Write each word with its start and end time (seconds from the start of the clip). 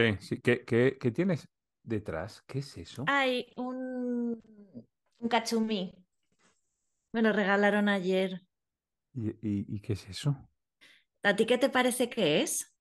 Sí, 0.00 0.16
sí. 0.20 0.40
¿Qué, 0.40 0.64
qué- 0.64 0.96
qué 1.00 1.10
tienes 1.10 1.48
detrás? 1.82 2.42
¿Qué 2.46 2.60
es 2.60 2.76
eso? 2.78 3.04
Hay 3.06 3.52
un, 3.56 4.40
un 5.18 5.28
cachumí. 5.28 5.94
Me 7.12 7.22
lo 7.22 7.32
regalaron 7.32 7.88
ayer. 7.88 8.42
¿Y, 9.14 9.30
y- 9.46 9.66
y 9.68 9.80
qué 9.80 9.94
es 9.94 10.08
eso? 10.08 10.48
¿A 11.22 11.36
ti 11.36 11.44
qué 11.44 11.58
te 11.58 11.68
parece 11.68 12.08
que 12.08 12.42
es? 12.42 12.72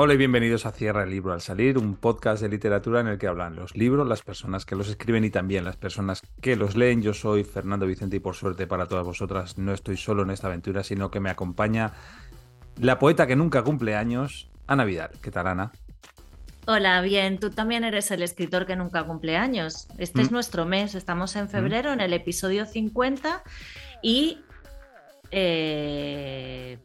Hola 0.00 0.14
y 0.14 0.16
bienvenidos 0.16 0.64
a 0.64 0.70
Cierra 0.70 1.02
el 1.02 1.10
Libro 1.10 1.32
al 1.32 1.40
Salir, 1.40 1.76
un 1.76 1.96
podcast 1.96 2.40
de 2.40 2.48
literatura 2.48 3.00
en 3.00 3.08
el 3.08 3.18
que 3.18 3.26
hablan 3.26 3.56
los 3.56 3.76
libros, 3.76 4.06
las 4.06 4.22
personas 4.22 4.64
que 4.64 4.76
los 4.76 4.88
escriben 4.88 5.24
y 5.24 5.30
también 5.30 5.64
las 5.64 5.76
personas 5.76 6.22
que 6.40 6.54
los 6.54 6.76
leen. 6.76 7.02
Yo 7.02 7.12
soy 7.14 7.42
Fernando 7.42 7.84
Vicente 7.84 8.14
y 8.14 8.20
por 8.20 8.36
suerte 8.36 8.68
para 8.68 8.86
todas 8.86 9.04
vosotras 9.04 9.58
no 9.58 9.72
estoy 9.72 9.96
solo 9.96 10.22
en 10.22 10.30
esta 10.30 10.46
aventura, 10.46 10.84
sino 10.84 11.10
que 11.10 11.18
me 11.18 11.30
acompaña 11.30 11.94
la 12.80 13.00
poeta 13.00 13.26
que 13.26 13.34
nunca 13.34 13.64
cumple 13.64 13.96
años, 13.96 14.48
Ana 14.68 14.84
Vidal. 14.84 15.10
¿Qué 15.20 15.32
tal, 15.32 15.48
Ana? 15.48 15.72
Hola, 16.68 17.00
bien, 17.00 17.40
tú 17.40 17.50
también 17.50 17.82
eres 17.82 18.12
el 18.12 18.22
escritor 18.22 18.66
que 18.66 18.76
nunca 18.76 19.02
cumple 19.02 19.36
años. 19.36 19.88
Este 19.98 20.22
es 20.22 20.30
Mm. 20.30 20.34
nuestro 20.34 20.64
mes, 20.64 20.94
estamos 20.94 21.34
en 21.34 21.48
febrero, 21.48 21.92
en 21.92 22.00
el 22.00 22.12
episodio 22.12 22.66
50 22.66 23.42
y... 24.00 24.44
eh, 25.32 26.78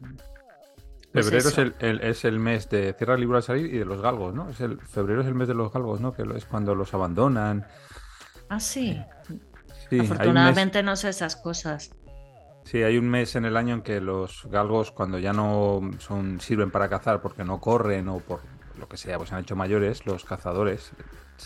pues 1.14 1.26
Febrero 1.30 1.48
es 1.48 1.58
el, 1.58 1.74
el- 1.78 2.00
es 2.02 2.24
el 2.24 2.38
mes 2.38 2.68
de 2.68 2.92
Cierra 2.94 3.14
el 3.14 3.20
Libro 3.20 3.36
al 3.38 3.42
Salir 3.42 3.72
y 3.74 3.78
de 3.78 3.84
los 3.86 4.02
galgos, 4.02 4.34
¿no? 4.34 4.50
Es 4.50 4.60
el, 4.60 4.78
febrero 4.80 5.22
es 5.22 5.26
el 5.26 5.34
mes 5.34 5.48
de 5.48 5.54
los 5.54 5.72
galgos, 5.72 6.00
¿no? 6.00 6.12
Que 6.12 6.24
es 6.36 6.44
cuando 6.44 6.74
los 6.74 6.92
abandonan. 6.92 7.66
Ah, 8.48 8.60
sí. 8.60 9.00
Mes- 9.90 10.10
Afortunadamente 10.10 10.82
no 10.82 10.96
sé 10.96 11.08
esas 11.10 11.36
cosas. 11.36 11.90
Sí, 12.64 12.82
hay 12.82 12.98
un 12.98 13.08
mes 13.08 13.36
en 13.36 13.44
el 13.44 13.56
año 13.56 13.74
en 13.74 13.82
que 13.82 14.00
los 14.00 14.46
galgos, 14.50 14.90
cuando 14.90 15.18
ya 15.18 15.32
no 15.32 15.80
son, 15.98 16.40
sirven 16.40 16.70
para 16.70 16.88
cazar 16.88 17.20
porque 17.22 17.44
no 17.44 17.60
corren 17.60 18.08
o 18.08 18.18
por 18.20 18.40
lo 18.78 18.88
que 18.88 18.96
sea, 18.96 19.16
pues 19.18 19.28
se 19.28 19.34
han 19.36 19.42
hecho 19.42 19.54
mayores, 19.54 20.04
los 20.06 20.24
cazadores, 20.24 20.90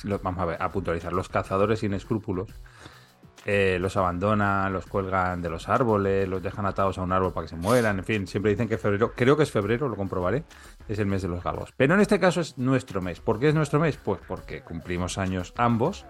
lo- 0.04 0.18
vamos 0.20 0.40
a 0.40 0.44
ver, 0.46 0.62
a 0.62 0.70
puntualizar, 0.70 1.12
los 1.12 1.28
cazadores 1.28 1.80
sin 1.80 1.92
escrúpulos, 1.92 2.48
eh, 3.46 3.78
los 3.80 3.96
abandonan, 3.96 4.72
los 4.72 4.86
cuelgan 4.86 5.40
de 5.40 5.48
los 5.48 5.68
árboles, 5.68 6.28
los 6.28 6.42
dejan 6.42 6.66
atados 6.66 6.98
a 6.98 7.02
un 7.02 7.12
árbol 7.12 7.32
para 7.32 7.44
que 7.46 7.50
se 7.50 7.56
mueran, 7.56 7.98
en 7.98 8.04
fin, 8.04 8.26
siempre 8.26 8.50
dicen 8.50 8.68
que 8.68 8.78
febrero, 8.78 9.12
creo 9.14 9.36
que 9.36 9.44
es 9.44 9.50
febrero, 9.50 9.88
lo 9.88 9.96
comprobaré, 9.96 10.44
es 10.88 10.98
el 10.98 11.06
mes 11.06 11.22
de 11.22 11.28
los 11.28 11.42
galgos. 11.42 11.72
Pero 11.76 11.94
en 11.94 12.00
este 12.00 12.18
caso 12.18 12.40
es 12.40 12.58
nuestro 12.58 13.00
mes. 13.00 13.20
¿Por 13.20 13.38
qué 13.38 13.48
es 13.48 13.54
nuestro 13.54 13.80
mes? 13.80 13.96
Pues 13.96 14.20
porque 14.26 14.62
cumplimos 14.62 15.18
años 15.18 15.54
ambos. 15.56 16.04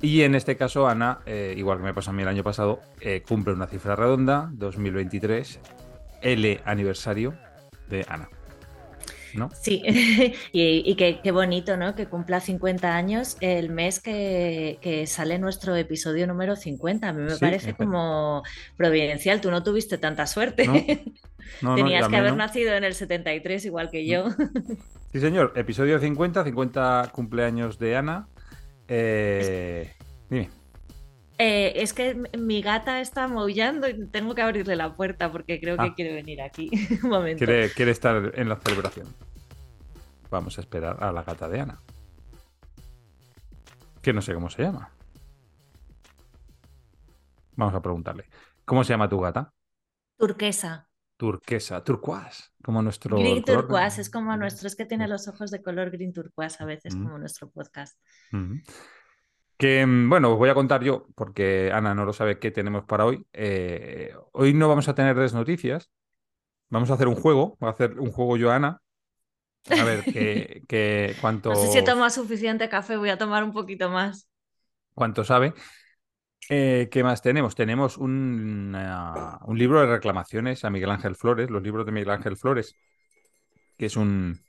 Y 0.00 0.22
en 0.22 0.34
este 0.34 0.56
caso, 0.56 0.88
Ana, 0.88 1.20
eh, 1.24 1.54
igual 1.56 1.78
que 1.78 1.84
me 1.84 1.94
pasó 1.94 2.10
a 2.10 2.12
mí 2.12 2.22
el 2.22 2.28
año 2.28 2.42
pasado, 2.42 2.80
eh, 3.00 3.22
cumple 3.26 3.54
una 3.54 3.66
cifra 3.66 3.96
redonda, 3.96 4.50
2023, 4.52 5.60
L 6.20 6.60
aniversario 6.64 7.34
de 7.88 8.04
Ana. 8.08 8.28
¿No? 9.34 9.50
Sí, 9.60 9.82
y, 10.52 10.82
y 10.90 10.94
qué, 10.96 11.20
qué 11.22 11.30
bonito, 11.32 11.76
¿no? 11.76 11.94
Que 11.94 12.06
cumpla 12.06 12.40
50 12.40 12.94
años 12.94 13.36
el 13.40 13.70
mes 13.70 14.00
que, 14.00 14.78
que 14.80 15.06
sale 15.06 15.38
nuestro 15.38 15.74
episodio 15.76 16.26
número 16.26 16.56
50. 16.56 17.08
A 17.08 17.12
mí 17.12 17.22
me 17.22 17.30
Sí, 17.30 17.40
parece 17.40 17.74
como 17.74 18.42
providencial. 18.76 19.40
Tú 19.40 19.50
no 19.50 19.62
tuviste 19.62 19.98
tanta 19.98 20.26
suerte. 20.26 20.66
No, 20.66 20.74
No, 21.60 21.70
no, 21.70 21.76
Tenías 21.76 22.08
que 22.08 22.16
haber 22.16 22.30
no. 22.32 22.38
nacido 22.38 22.72
en 22.72 22.84
el 22.84 22.94
73 22.94 23.66
igual 23.66 23.90
que 23.90 24.06
yo. 24.06 24.28
Sí, 25.12 25.20
señor, 25.20 25.52
episodio 25.56 25.98
50, 26.00 26.42
50 26.42 27.10
cumpleaños 27.12 27.78
de 27.78 27.96
Ana. 27.96 28.28
Eh, 28.88 29.92
dime. 30.30 30.48
Eh, 31.38 31.72
es 31.82 31.92
que 31.92 32.14
mi 32.38 32.62
gata 32.62 33.00
está 33.00 33.26
maullando 33.26 33.88
y 33.88 34.06
tengo 34.06 34.34
que 34.34 34.42
abrirle 34.42 34.76
la 34.76 34.94
puerta 34.94 35.32
porque 35.32 35.60
creo 35.60 35.76
que 35.76 35.82
Ah. 35.86 35.94
quiere 35.94 36.14
venir 36.14 36.40
aquí. 36.40 36.70
Un 37.02 37.10
momento. 37.10 37.38
Quiere, 37.44 37.70
quiere 37.72 37.90
estar 37.90 38.32
en 38.34 38.48
la 38.48 38.56
celebración. 38.56 39.08
Vamos 40.30 40.58
a 40.58 40.60
esperar 40.60 41.02
a 41.02 41.12
la 41.12 41.22
gata 41.24 41.48
de 41.48 41.60
Ana. 41.60 41.80
Que 44.02 44.12
no 44.12 44.22
sé 44.22 44.34
cómo 44.34 44.48
se 44.50 44.62
llama. 44.62 44.90
Vamos 47.56 47.74
a 47.74 47.80
preguntarle. 47.82 48.26
¿Cómo 48.64 48.84
se 48.84 48.92
llama 48.92 49.08
tu 49.08 49.20
gata? 49.20 49.52
Turquesa. 50.18 50.88
Turquesa, 51.16 51.82
turquoise, 51.84 52.50
como 52.62 52.82
nuestro 52.82 53.16
Green 53.16 53.44
turquoise 53.44 54.00
es 54.00 54.10
como 54.10 54.36
nuestro, 54.36 54.66
es 54.66 54.74
que 54.74 54.84
tiene 54.84 55.06
los 55.06 55.28
ojos 55.28 55.52
de 55.52 55.62
color 55.62 55.90
green 55.92 56.12
turquoise 56.12 56.60
a 56.60 56.66
veces, 56.66 56.96
Mm. 56.96 57.04
como 57.04 57.18
nuestro 57.18 57.48
podcast. 57.50 57.96
Que 59.56 59.86
mm, 59.86 60.08
bueno, 60.10 60.32
os 60.32 60.38
voy 60.38 60.48
a 60.50 60.54
contar 60.54 60.82
yo, 60.82 61.06
porque 61.14 61.70
Ana 61.72 61.94
no 61.94 62.04
lo 62.04 62.12
sabe 62.12 62.38
qué 62.38 62.50
tenemos 62.50 62.84
para 62.84 63.06
hoy. 63.06 63.26
Eh, 63.32 64.14
hoy 64.32 64.54
no 64.54 64.68
vamos 64.68 64.88
a 64.88 64.94
tener 64.94 65.14
tres 65.16 65.34
noticias. 65.34 65.90
Vamos 66.70 66.90
a 66.90 66.94
hacer 66.94 67.08
un 67.08 67.16
juego. 67.16 67.56
Voy 67.60 67.68
a 67.68 67.72
hacer 67.72 68.00
un 68.00 68.12
juego 68.12 68.36
yo, 68.38 68.52
Ana. 68.52 68.82
A 69.76 69.84
ver 69.84 70.08
qué, 70.08 70.64
qué- 70.68 71.16
cuánto, 71.20 71.50
No 71.50 71.56
sé 71.56 71.68
si 71.68 71.78
he 71.78 71.82
tomado 71.82 72.10
suficiente 72.10 72.68
café, 72.68 72.96
voy 72.96 73.10
a 73.10 73.18
tomar 73.18 73.44
un 73.44 73.52
poquito 73.52 73.88
más. 73.90 74.28
cuánto 74.94 75.24
sabe. 75.24 75.54
Eh, 76.50 76.88
¿qué 76.92 77.04
más 77.04 77.22
tenemos? 77.22 77.54
Tenemos 77.54 77.98
un, 77.98 78.72
ah, 78.76 79.40
un 79.46 79.58
libro 79.58 79.80
de 79.80 79.86
reclamaciones 79.86 80.64
a 80.64 80.70
Miguel 80.70 80.90
Ángel 80.90 81.16
Flores, 81.16 81.50
los 81.50 81.62
libros 81.62 81.86
de 81.86 81.92
Miguel 81.92 82.10
Ángel 82.10 82.36
Flores, 82.36 82.76
que 83.76 83.86
es 83.86 83.96
un 83.96 84.44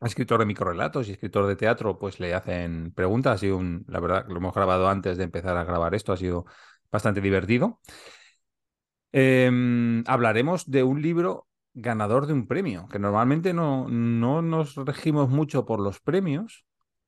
escritor 0.00 0.40
de 0.40 0.46
microrelatos 0.46 1.08
y 1.08 1.12
escritor 1.12 1.46
de 1.46 1.56
teatro, 1.56 1.98
pues 1.98 2.20
le 2.20 2.34
hacen 2.34 2.92
preguntas. 2.92 3.34
Ha 3.36 3.38
sido 3.38 3.56
un, 3.58 3.84
la 3.88 4.00
verdad, 4.00 4.26
lo 4.28 4.36
hemos 4.36 4.54
grabado 4.54 4.88
antes 4.88 5.18
de 5.18 5.24
empezar 5.24 5.56
a 5.56 5.64
grabar 5.64 5.94
esto, 5.94 6.12
ha 6.12 6.16
sido 6.16 6.46
bastante 6.90 7.20
divertido. 7.20 7.80
Em, 9.12 10.04
hablaremos 10.06 10.70
de 10.70 10.82
un 10.82 11.02
libro 11.02 11.48
ganador 11.74 12.26
de 12.26 12.32
un 12.32 12.46
premio, 12.46 12.88
que 12.88 12.98
normalmente 12.98 13.52
no, 13.52 13.88
no 13.88 14.42
nos 14.42 14.76
regimos 14.76 15.28
mucho 15.28 15.66
por 15.66 15.80
los 15.80 16.00
premios, 16.00 16.64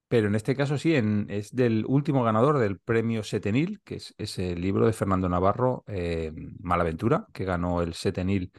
pero 0.08 0.28
en 0.28 0.34
este 0.34 0.54
caso 0.54 0.76
sí, 0.76 0.94
es 1.28 1.54
del 1.54 1.84
último 1.86 2.22
ganador 2.22 2.58
del 2.58 2.78
premio 2.78 3.22
Setenil, 3.24 3.80
que 3.82 3.94
es 3.96 4.14
ese 4.18 4.54
libro 4.54 4.86
de 4.86 4.92
Fernando 4.92 5.28
Navarro, 5.28 5.84
eh, 5.86 6.32
Malaventura, 6.60 7.26
que 7.32 7.44
ganó 7.44 7.80
el 7.80 7.94
Setenil 7.94 8.52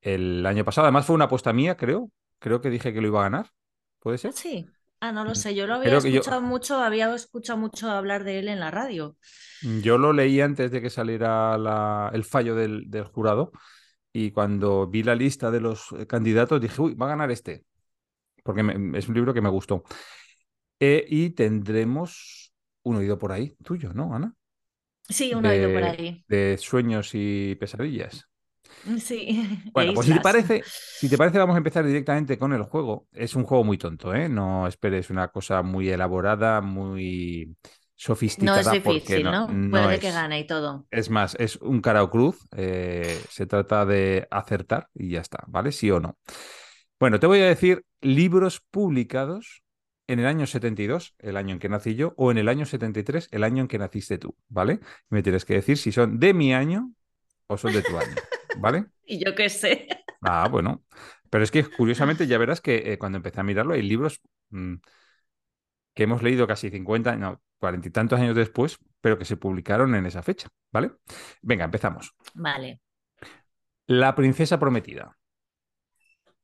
el 0.00 0.46
año 0.46 0.64
pasado. 0.64 0.86
Además 0.86 1.04
fue 1.04 1.14
una 1.16 1.26
apuesta 1.26 1.52
mía, 1.52 1.76
creo. 1.76 2.10
Creo 2.38 2.60
que 2.60 2.70
dije 2.70 2.92
que 2.92 3.00
lo 3.00 3.08
iba 3.08 3.20
a 3.20 3.24
ganar. 3.24 3.46
¿Puede 4.00 4.18
ser? 4.18 4.32
Sí. 4.32 4.66
Ah, 5.00 5.12
no 5.12 5.24
lo 5.24 5.34
sé, 5.36 5.54
yo 5.54 5.66
lo 5.68 5.74
había 5.74 5.90
Creo 5.90 6.02
que 6.02 6.10
yo- 6.10 6.18
escuchado 6.18 6.40
mucho, 6.42 6.76
había 6.80 7.14
escuchado 7.14 7.56
mucho 7.58 7.88
hablar 7.88 8.24
de 8.24 8.40
él 8.40 8.48
en 8.48 8.58
la 8.58 8.70
radio. 8.72 9.16
Yo 9.82 9.96
lo 9.98 10.12
leí 10.12 10.40
antes 10.40 10.70
de 10.70 10.80
que 10.82 10.90
saliera 10.90 11.56
la- 11.58 12.10
el 12.12 12.24
fallo 12.24 12.54
del, 12.56 12.90
del 12.90 13.04
jurado 13.04 13.52
y 14.12 14.32
cuando 14.32 14.88
vi 14.88 15.02
la 15.04 15.14
lista 15.14 15.50
de 15.50 15.60
los 15.60 15.92
eh, 15.92 16.06
candidatos 16.06 16.60
dije, 16.60 16.80
uy, 16.80 16.94
va 16.94 17.06
a 17.06 17.10
ganar 17.10 17.30
este, 17.30 17.64
porque 18.44 18.62
me- 18.62 18.98
es 18.98 19.08
un 19.08 19.14
libro 19.14 19.34
que 19.34 19.42
me 19.42 19.50
gustó. 19.50 19.84
Eh, 20.80 21.04
y 21.08 21.30
tendremos 21.30 22.52
un 22.84 22.96
oído 22.96 23.18
por 23.18 23.32
ahí, 23.32 23.56
tuyo, 23.64 23.92
¿no, 23.94 24.14
Ana? 24.14 24.34
Sí, 25.08 25.34
un 25.34 25.46
oído 25.46 25.70
por 25.72 25.84
ahí. 25.84 26.24
De 26.28 26.56
sueños 26.58 27.10
y 27.14 27.54
pesadillas. 27.56 28.28
Sí, 29.00 29.72
Bueno, 29.74 29.92
pues 29.94 30.06
si 30.06 30.12
te 30.12 30.20
parece, 30.20 30.64
si 30.96 31.08
te 31.08 31.16
parece, 31.16 31.38
vamos 31.38 31.54
a 31.54 31.58
empezar 31.58 31.84
directamente 31.86 32.36
con 32.38 32.52
el 32.52 32.62
juego. 32.64 33.06
Es 33.12 33.36
un 33.36 33.44
juego 33.44 33.64
muy 33.64 33.78
tonto, 33.78 34.14
¿eh? 34.14 34.28
No 34.28 34.66
esperes 34.66 35.10
una 35.10 35.28
cosa 35.28 35.62
muy 35.62 35.88
elaborada, 35.88 36.60
muy 36.60 37.56
No 38.36 38.56
sofisticada, 38.56 38.70
es 38.74 38.80
porque 38.82 39.20
difícil, 39.20 39.22
no, 39.22 39.44
¿no? 39.46 39.46
no 39.46 39.68
Puede 39.68 39.88
es. 39.90 40.00
que 40.00 40.10
gane 40.12 40.40
y 40.40 40.46
todo. 40.46 40.86
Es 40.90 41.10
más, 41.10 41.36
es 41.38 41.56
un 41.56 41.80
cara 41.80 42.02
o 42.02 42.10
cruz. 42.10 42.38
eh, 42.56 43.24
se 43.30 43.46
trata 43.46 43.84
de 43.86 44.26
acertar 44.30 44.88
y 44.94 45.10
ya 45.10 45.20
está, 45.20 45.44
¿vale? 45.48 45.70
Sí 45.72 45.90
o 45.90 46.00
no. 46.00 46.18
Bueno, 47.00 47.20
te 47.20 47.26
voy 47.26 47.40
a 47.40 47.46
decir 47.46 47.84
libros 48.00 48.60
publicados 48.70 49.62
en 50.06 50.20
el 50.20 50.26
año 50.26 50.46
72, 50.46 51.14
el 51.18 51.36
año 51.36 51.52
en 51.54 51.58
que 51.60 51.68
nací 51.68 51.94
yo, 51.94 52.14
o 52.16 52.30
en 52.30 52.38
el 52.38 52.48
año 52.48 52.66
73, 52.66 53.28
el 53.32 53.44
año 53.44 53.62
en 53.62 53.68
que 53.68 53.78
naciste 53.78 54.18
tú, 54.18 54.36
¿vale? 54.48 54.80
Me 55.10 55.22
tienes 55.22 55.44
que 55.44 55.54
decir 55.54 55.76
si 55.78 55.92
son 55.92 56.18
de 56.18 56.34
mi 56.34 56.54
año 56.54 56.92
o 57.48 57.56
son 57.56 57.72
de 57.72 57.82
tu 57.82 57.98
año, 57.98 58.14
¿vale? 58.58 58.86
Y 59.10 59.24
yo 59.24 59.34
qué 59.34 59.48
sé. 59.48 59.88
Ah, 60.20 60.48
bueno. 60.50 60.84
Pero 61.30 61.42
es 61.42 61.50
que 61.50 61.64
curiosamente 61.64 62.26
ya 62.26 62.36
verás 62.36 62.60
que 62.60 62.92
eh, 62.92 62.98
cuando 62.98 63.16
empecé 63.16 63.40
a 63.40 63.42
mirarlo 63.42 63.72
hay 63.74 63.82
libros 63.82 64.20
mm, 64.50 64.74
que 65.94 66.02
hemos 66.02 66.22
leído 66.22 66.46
casi 66.46 66.70
50, 66.70 67.16
no, 67.16 67.40
cuarenta 67.58 67.88
y 67.88 67.90
tantos 67.90 68.20
años 68.20 68.36
después, 68.36 68.78
pero 69.00 69.18
que 69.18 69.24
se 69.24 69.36
publicaron 69.36 69.94
en 69.94 70.06
esa 70.06 70.22
fecha, 70.22 70.48
¿vale? 70.70 70.92
Venga, 71.42 71.64
empezamos. 71.64 72.14
Vale. 72.34 72.80
La 73.86 74.14
princesa 74.14 74.58
prometida, 74.58 75.16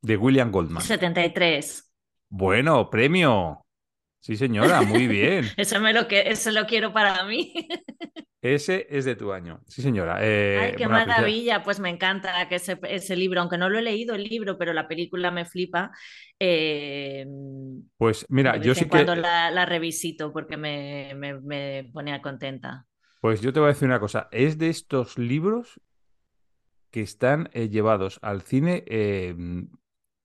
de 0.01 0.17
William 0.17 0.51
Goldman. 0.51 0.83
73. 0.83 1.93
Bueno, 2.29 2.91
premio. 2.91 3.64
Sí, 4.25 4.39
señora, 4.39 4.81
muy 4.81 5.07
bien. 5.07 5.45
Eso 5.59 5.79
me 5.81 5.93
lo 5.93 6.09
que 6.09 6.31
eso 6.31 6.51
lo 6.51 6.65
quiero 6.65 6.95
para 6.95 7.25
mí. 7.25 7.53
Ese 8.41 8.87
es 8.91 9.05
de 9.05 9.17
tu 9.17 9.33
año. 9.33 9.61
Sí, 9.69 9.83
señora. 9.83 10.19
Eh, 10.23 10.59
Ay, 10.61 10.71
qué 10.77 10.87
bueno, 10.87 11.01
princesa- 11.05 11.07
maravilla. 11.07 11.63
Pues 11.63 11.79
me 11.81 11.91
encanta 11.91 12.49
que 12.49 12.55
ese, 12.57 12.79
ese 12.89 13.17
libro, 13.17 13.41
aunque 13.41 13.59
no 13.59 13.69
lo 13.69 13.79
he 13.79 13.83
leído 13.83 14.15
el 14.15 14.25
libro, 14.25 14.57
pero 14.59 14.73
la 14.73 14.87
película 14.89 15.31
me 15.31 15.45
flipa. 15.45 15.91
eh, 16.41 17.27
Pues 17.99 18.25
mira, 18.31 18.57
yo 18.57 18.75
sí 18.75 18.85
que. 18.85 18.91
cuando 18.91 19.15
la, 19.15 19.51
la 19.51 19.67
revisito 19.67 20.33
porque 20.33 20.57
me, 20.57 21.13
me, 21.15 21.41
me 21.41 21.91
pone 21.93 22.21
contenta. 22.23 22.87
Pues 23.21 23.41
yo 23.43 23.53
te 23.53 23.61
voy 23.61 23.69
a 23.71 23.73
decir 23.73 23.89
una 23.89 24.01
cosa. 24.01 24.29
Es 24.31 24.57
de 24.59 24.69
estos 24.71 25.19
libros 25.19 25.81
que 26.91 27.01
están 27.03 27.51
eh, 27.53 27.69
llevados 27.69 28.19
al 28.23 28.41
cine 28.43 28.85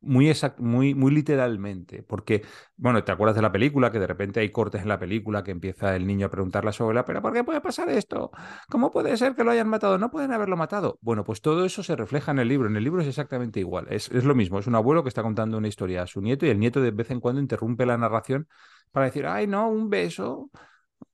muy, 0.01 0.31
muy, 0.57 0.95
muy 0.95 1.11
literalmente, 1.11 2.03
porque, 2.03 2.43
bueno, 2.77 3.03
¿te 3.03 3.11
acuerdas 3.11 3.35
de 3.35 3.41
la 3.41 3.51
película? 3.51 3.91
Que 3.91 3.99
de 3.99 4.07
repente 4.07 4.39
hay 4.39 4.49
cortes 4.49 4.81
en 4.81 4.87
la 4.87 4.99
película 4.99 5.43
que 5.43 5.51
empieza 5.51 5.95
el 5.95 6.07
niño 6.07 6.27
a 6.27 6.29
preguntarle 6.29 6.69
a 6.69 6.73
su 6.73 6.83
abuela, 6.83 7.03
pero 7.05 7.21
¿por 7.21 7.33
qué 7.33 7.43
puede 7.43 7.61
pasar 7.61 7.89
esto? 7.89 8.31
¿Cómo 8.69 8.91
puede 8.91 9.15
ser 9.17 9.35
que 9.35 9.43
lo 9.43 9.51
hayan 9.51 9.67
matado? 9.67 9.97
No 9.97 10.09
pueden 10.09 10.31
haberlo 10.31 10.55
matado. 10.55 10.97
Bueno, 11.01 11.23
pues 11.23 11.41
todo 11.41 11.65
eso 11.65 11.83
se 11.83 11.95
refleja 11.95 12.31
en 12.31 12.39
el 12.39 12.47
libro. 12.47 12.69
En 12.69 12.77
el 12.77 12.83
libro 12.83 13.01
es 13.01 13.07
exactamente 13.07 13.59
igual. 13.59 13.87
Es, 13.89 14.09
es 14.11 14.23
lo 14.23 14.35
mismo. 14.35 14.59
Es 14.59 14.67
un 14.67 14.75
abuelo 14.75 15.03
que 15.03 15.09
está 15.09 15.21
contando 15.21 15.57
una 15.57 15.67
historia 15.67 16.03
a 16.03 16.07
su 16.07 16.21
nieto 16.21 16.45
y 16.45 16.49
el 16.49 16.59
nieto 16.59 16.81
de 16.81 16.91
vez 16.91 17.11
en 17.11 17.19
cuando 17.19 17.41
interrumpe 17.41 17.85
la 17.85 17.97
narración 17.97 18.47
para 18.91 19.07
decir, 19.07 19.25
ay, 19.25 19.47
no, 19.47 19.69
un 19.69 19.89
beso. 19.89 20.49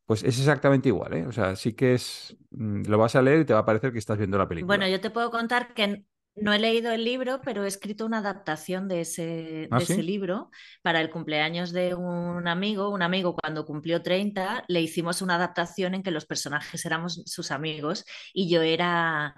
Pues 0.06 0.24
es 0.24 0.38
exactamente 0.38 0.90
igual, 0.90 1.14
¿eh? 1.16 1.26
O 1.26 1.32
sea, 1.32 1.56
sí 1.56 1.74
que 1.74 1.96
es. 1.96 2.38
Mm, 2.52 2.84
lo 2.88 3.00
vas 3.00 3.16
a 3.16 3.24
leer 3.24 3.42
y 3.42 3.46
te 3.46 3.54
va 3.54 3.62
a 3.62 3.66
parecer 3.66 3.92
que 3.92 3.98
estás 3.98 4.18
viendo 4.20 4.38
la 4.38 4.48
película. 4.48 4.68
Bueno, 4.68 4.88
yo 4.88 5.02
te 5.02 5.10
puedo 5.10 5.32
contar 5.32 5.74
que 5.74 6.06
no 6.36 6.54
he 6.54 6.60
leído 6.60 6.92
el 6.92 7.04
libro, 7.06 7.42
pero 7.44 7.64
he 7.64 7.68
escrito 7.68 8.06
una 8.06 8.20
adaptación 8.20 8.88
de 8.88 9.02
ese, 9.02 9.68
¿Ah, 9.72 9.78
de 9.78 9.84
ese 9.84 9.96
sí? 9.96 10.02
libro 10.02 10.52
para 10.82 11.02
el 11.02 11.10
cumpleaños 11.10 11.72
de 11.72 11.96
un 11.96 12.48
amigo. 12.48 12.90
Un 12.90 13.02
amigo 13.02 13.36
cuando 13.36 13.66
cumplió 13.66 14.02
30, 14.02 14.64
le 14.68 14.82
hicimos 14.82 15.22
una 15.22 15.36
adaptación 15.36 15.94
en 15.96 16.04
que 16.04 16.12
los 16.12 16.26
personajes 16.26 16.86
éramos 16.86 17.22
sus 17.26 17.52
amigos 17.52 18.06
y 18.34 18.50
yo 18.50 18.62
era 18.62 19.36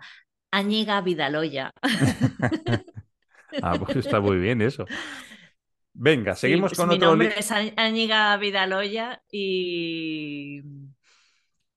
Añiga 0.52 1.02
Vidaloya. 1.02 1.72
Ah, 3.62 3.78
pues 3.80 3.96
está 3.96 4.20
muy 4.20 4.38
bien 4.38 4.62
eso. 4.62 4.86
Venga, 5.94 6.36
Sí, 6.36 6.42
seguimos 6.42 6.72
pues 6.72 6.80
con 6.80 6.90
mi 6.90 6.96
otro 6.96 7.10
nombre 7.10 7.34
es 7.38 7.52
Áñiga 7.52 8.38
Vidaloya 8.38 9.24
y... 9.32 10.62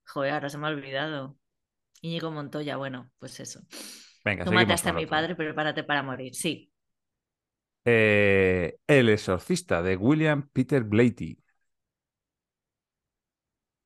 Joder, 0.07 0.33
ahora 0.35 0.51
se 0.51 0.59
me 0.59 0.67
ha 0.67 0.71
olvidado. 0.71 1.39
Íñigo 2.03 2.31
Montoya, 2.31 2.77
bueno, 2.77 3.11
pues 3.19 3.41
eso. 3.41 3.61
Venga, 4.25 4.45
Tú 4.45 4.53
mataste 4.53 4.89
a 4.91 4.93
mi 4.93 5.07
padre, 5.07 5.35
prepárate 5.37 5.83
para 5.85 6.03
morir. 6.03 6.35
Sí. 6.35 6.71
Eh, 7.85 8.79
El 8.87 9.09
exorcista 9.09 9.83
de 9.83 9.97
William 9.97 10.49
Peter 10.53 10.83
Blatty. 10.85 11.39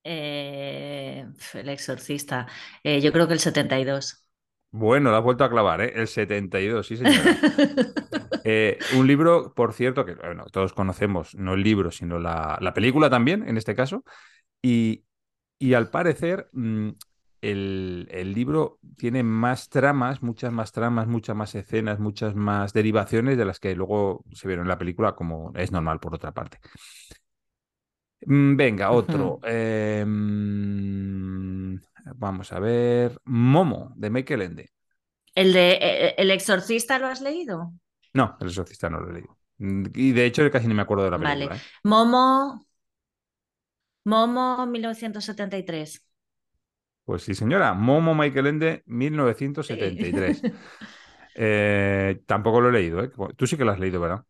Eh, 0.04 1.26
el 1.54 1.68
exorcista. 1.68 2.46
Eh, 2.82 3.00
yo 3.00 3.12
creo 3.12 3.26
que 3.26 3.34
el 3.34 3.40
72. 3.40 4.22
Bueno, 4.70 5.10
lo 5.10 5.16
has 5.16 5.22
vuelto 5.22 5.44
a 5.44 5.50
clavar, 5.50 5.80
¿eh? 5.80 5.92
El 5.94 6.08
72, 6.08 6.86
sí, 6.86 6.96
señora. 6.96 7.38
Eh, 8.46 8.84
un 8.90 9.06
libro, 9.06 9.54
por 9.54 9.72
cierto, 9.72 10.04
que 10.04 10.14
bueno, 10.16 10.44
todos 10.52 10.74
conocemos, 10.74 11.34
no 11.34 11.54
el 11.54 11.62
libro, 11.62 11.90
sino 11.90 12.18
la, 12.18 12.58
la 12.60 12.74
película 12.74 13.08
también, 13.10 13.48
en 13.48 13.56
este 13.56 13.74
caso. 13.74 14.04
Y, 14.62 15.04
y 15.58 15.74
al 15.74 15.90
parecer, 15.90 16.48
mm, 16.52 16.90
el, 17.50 18.08
el 18.10 18.32
libro 18.34 18.78
tiene 18.96 19.22
más 19.22 19.68
tramas, 19.68 20.22
muchas 20.22 20.52
más 20.52 20.72
tramas, 20.72 21.06
muchas 21.08 21.36
más 21.36 21.54
escenas, 21.54 21.98
muchas 22.00 22.34
más 22.34 22.72
derivaciones 22.72 23.36
de 23.38 23.44
las 23.44 23.60
que 23.60 23.74
luego 23.74 24.24
se 24.32 24.48
vieron 24.48 24.64
en 24.66 24.68
la 24.70 24.78
película, 24.78 25.14
como 25.14 25.52
es 25.54 25.72
normal 25.72 26.00
por 26.00 26.14
otra 26.14 26.32
parte. 26.32 26.58
Mm, 28.26 28.56
Venga, 28.56 28.90
otro. 28.92 29.40
Eh, 29.44 30.04
mm, 30.06 31.76
vamos 32.16 32.52
a 32.52 32.58
ver. 32.60 33.20
Momo, 33.24 33.92
de 33.96 34.10
Michael 34.10 34.42
Ende. 34.42 34.70
El 35.36 35.52
de 35.52 35.78
eh, 35.80 36.14
El 36.18 36.30
exorcista, 36.32 36.98
¿lo 36.98 37.06
has 37.06 37.20
leído? 37.20 37.72
No, 38.14 38.36
El 38.40 38.48
exorcista 38.48 38.88
no 38.90 39.00
lo 39.00 39.10
he 39.10 39.14
leído. 39.14 39.38
Mm, 39.58 39.84
Y 39.94 40.12
de 40.12 40.26
hecho 40.26 40.48
casi 40.50 40.66
ni 40.68 40.74
me 40.74 40.82
acuerdo 40.82 41.04
de 41.04 41.10
la 41.10 41.18
Vale. 41.24 41.46
película, 41.46 41.56
¿eh? 41.56 41.62
Momo, 41.84 42.24
Momo 44.10 44.64
1973. 44.66 45.90
Pues 47.04 47.22
sí, 47.22 47.34
señora. 47.34 47.74
Momo 47.74 48.14
Michael 48.14 48.46
Ende, 48.46 48.82
Sí. 49.60 49.74
1973. 49.76 50.42
Eh, 51.36 52.22
tampoco 52.26 52.60
lo 52.60 52.68
he 52.68 52.72
leído, 52.72 53.02
¿eh? 53.02 53.10
Tú 53.36 53.46
sí 53.46 53.56
que 53.56 53.64
lo 53.64 53.72
has 53.72 53.80
leído, 53.80 54.00
¿verdad? 54.00 54.24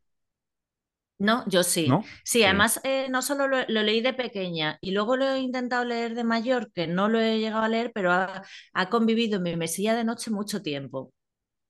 No, 1.19 1.44
yo 1.49 1.62
sí. 1.62 2.00
¿No? 2.00 2.03
Sí, 2.25 2.43
además 2.44 2.81
eh, 2.85 3.09
no 3.09 3.23
solo 3.23 3.47
lo, 3.49 3.59
lo 3.69 3.82
leí 3.82 4.00
de 4.00 4.12
pequeña 4.15 4.79
y 4.81 4.91
luego 4.93 5.17
lo 5.17 5.26
he 5.31 5.38
intentado 5.41 5.85
leer 5.85 6.15
de 6.15 6.25
mayor, 6.25 6.73
que 6.73 6.87
no 6.87 7.09
lo 7.09 7.21
he 7.21 7.38
llegado 7.38 7.62
a 7.62 7.69
leer, 7.69 7.93
pero 7.94 8.12
ha, 8.12 8.43
ha 8.73 8.91
convivido 8.91 9.37
en 9.37 9.43
mi 9.44 9.56
mesilla 9.56 9.94
de 9.94 10.05
noche 10.05 10.31
mucho 10.31 10.61
tiempo. 10.62 11.12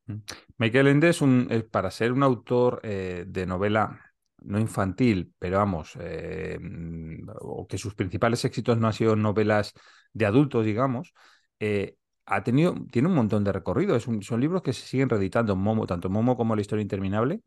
Mm. 0.06 0.16
Michael 0.58 0.88
Ende 0.88 1.08
es 1.10 1.20
un, 1.22 1.48
eh, 1.50 1.62
para 1.62 1.90
ser 1.90 2.12
un 2.12 2.22
autor 2.22 2.80
eh, 2.82 3.24
de 3.26 3.46
novela 3.46 4.00
no 4.42 4.58
infantil, 4.58 5.32
pero 5.38 5.56
vamos, 5.58 5.96
eh, 6.00 6.58
mm, 6.60 7.28
o 7.40 7.66
que 7.66 7.78
sus 7.78 7.94
principales 7.94 8.44
éxitos 8.44 8.76
no 8.78 8.86
han 8.88 8.92
sido 8.92 9.16
novelas 9.16 9.72
de 10.14 10.26
adultos, 10.26 10.66
digamos, 10.66 11.14
eh, 11.61 11.96
ha 12.26 12.44
tenido, 12.44 12.76
tiene 12.93 13.08
un 13.08 13.14
montón 13.16 13.44
de 13.44 13.52
recorrido. 13.52 13.96
Es 13.96 14.08
un- 14.08 14.22
son 14.22 14.40
libros 14.43 14.62
que 14.62 14.75
se 14.75 14.87
siguen 14.87 15.11
reeditando, 15.11 15.56
Momo, 15.56 15.87
tanto 15.87 16.11
Momo 16.11 16.37
como 16.37 16.56
La 16.56 16.62
historia 16.62 16.82
interminable. 16.82 17.43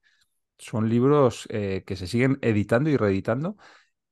Son 0.59 0.89
libros 0.89 1.47
eh, 1.51 1.83
que 1.85 1.95
se 1.95 2.07
siguen 2.07 2.39
editando 2.41 2.89
y 2.89 2.97
reeditando. 2.97 3.57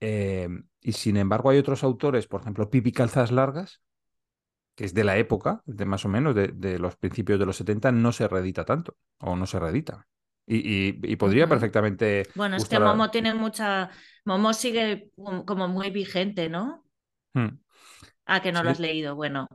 eh, 0.01 0.49
y 0.81 0.93
sin 0.93 1.17
embargo, 1.17 1.49
hay 1.51 1.59
otros 1.59 1.83
autores, 1.83 2.27
por 2.27 2.41
ejemplo, 2.41 2.69
Pipi 2.69 2.91
Calzas 2.93 3.31
Largas, 3.31 3.81
que 4.75 4.85
es 4.85 4.93
de 4.93 5.03
la 5.03 5.17
época, 5.17 5.61
de 5.65 5.85
más 5.85 6.05
o 6.05 6.09
menos, 6.09 6.35
de, 6.35 6.49
de 6.49 6.79
los 6.79 6.95
principios 6.97 7.39
de 7.39 7.45
los 7.45 7.57
70, 7.57 7.91
no 7.91 8.11
se 8.11 8.27
reedita 8.27 8.65
tanto, 8.65 8.97
o 9.19 9.35
no 9.35 9.45
se 9.47 9.59
reedita. 9.59 10.07
Y, 10.47 10.57
y- 10.89 10.99
y 11.03 11.15
podría 11.17 11.47
perfectamente 11.49 12.29
Bueno, 12.33 12.57
es 12.57 12.67
que 12.67 12.79
a... 12.79 12.79
Momo 12.79 13.09
tiene 13.11 13.33
mucha... 13.33 13.89
Momo 14.25 14.53
sigue 14.53 15.11
como 15.15 15.45
como 15.45 15.67
muy 15.67 15.89
vigente, 15.91 16.49
¿no? 16.49 16.85
Hmm. 17.35 17.59
Ah, 18.25 18.41
que 18.41 18.51
no 18.51 18.63
lo 18.63 18.69
has 18.69 18.79
leído. 18.79 19.15
Bueno. 19.15 19.47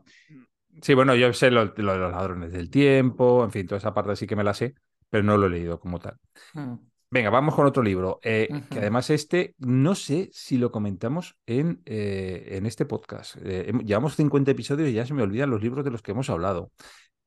sí, 0.81 0.95
bueno, 0.95 1.15
yo 1.15 1.33
sé 1.33 1.51
lo, 1.51 1.65
lo 1.65 1.73
de 1.73 1.83
los 1.83 2.13
ladrones 2.13 2.53
del 2.53 2.71
tiempo, 2.71 3.45
en 3.45 3.51
fin, 3.51 3.67
toda 3.67 3.79
esa 3.79 3.95
parte 3.95 4.17
sí 4.17 4.27
que 4.27 4.37
me 4.37 4.45
la 4.45 4.55
sé, 4.55 4.75
pero 5.09 5.25
no 5.25 5.37
lo 5.37 5.47
he 5.47 5.51
leído 5.51 5.81
como 5.81 5.99
tal. 5.99 6.17
Mm, 6.55 6.75
Venga, 7.13 7.31
vamos 7.31 7.57
con 7.57 7.67
otro 7.67 7.83
libro, 7.83 8.21
eh, 8.23 8.49
que 8.71 8.79
además 8.79 9.11
este, 9.11 9.57
no 9.59 9.97
sé 9.97 10.31
si 10.33 10.59
lo 10.59 10.71
comentamos 10.71 11.37
en, 11.45 11.83
eh, 11.85 12.51
en 12.53 12.67
este 12.67 12.85
podcast. 12.85 13.35
Eh, 13.43 13.73
llevamos 13.85 14.15
50 14.15 14.53
episodios 14.53 14.89
y 14.89 14.93
ya 14.93 15.05
se 15.05 15.13
me 15.13 15.23
olvidan 15.23 15.51
los 15.51 15.61
libros 15.61 15.85
de 15.85 15.91
los 15.91 16.03
que 16.03 16.13
hemos 16.13 16.31
hablado. 16.31 16.71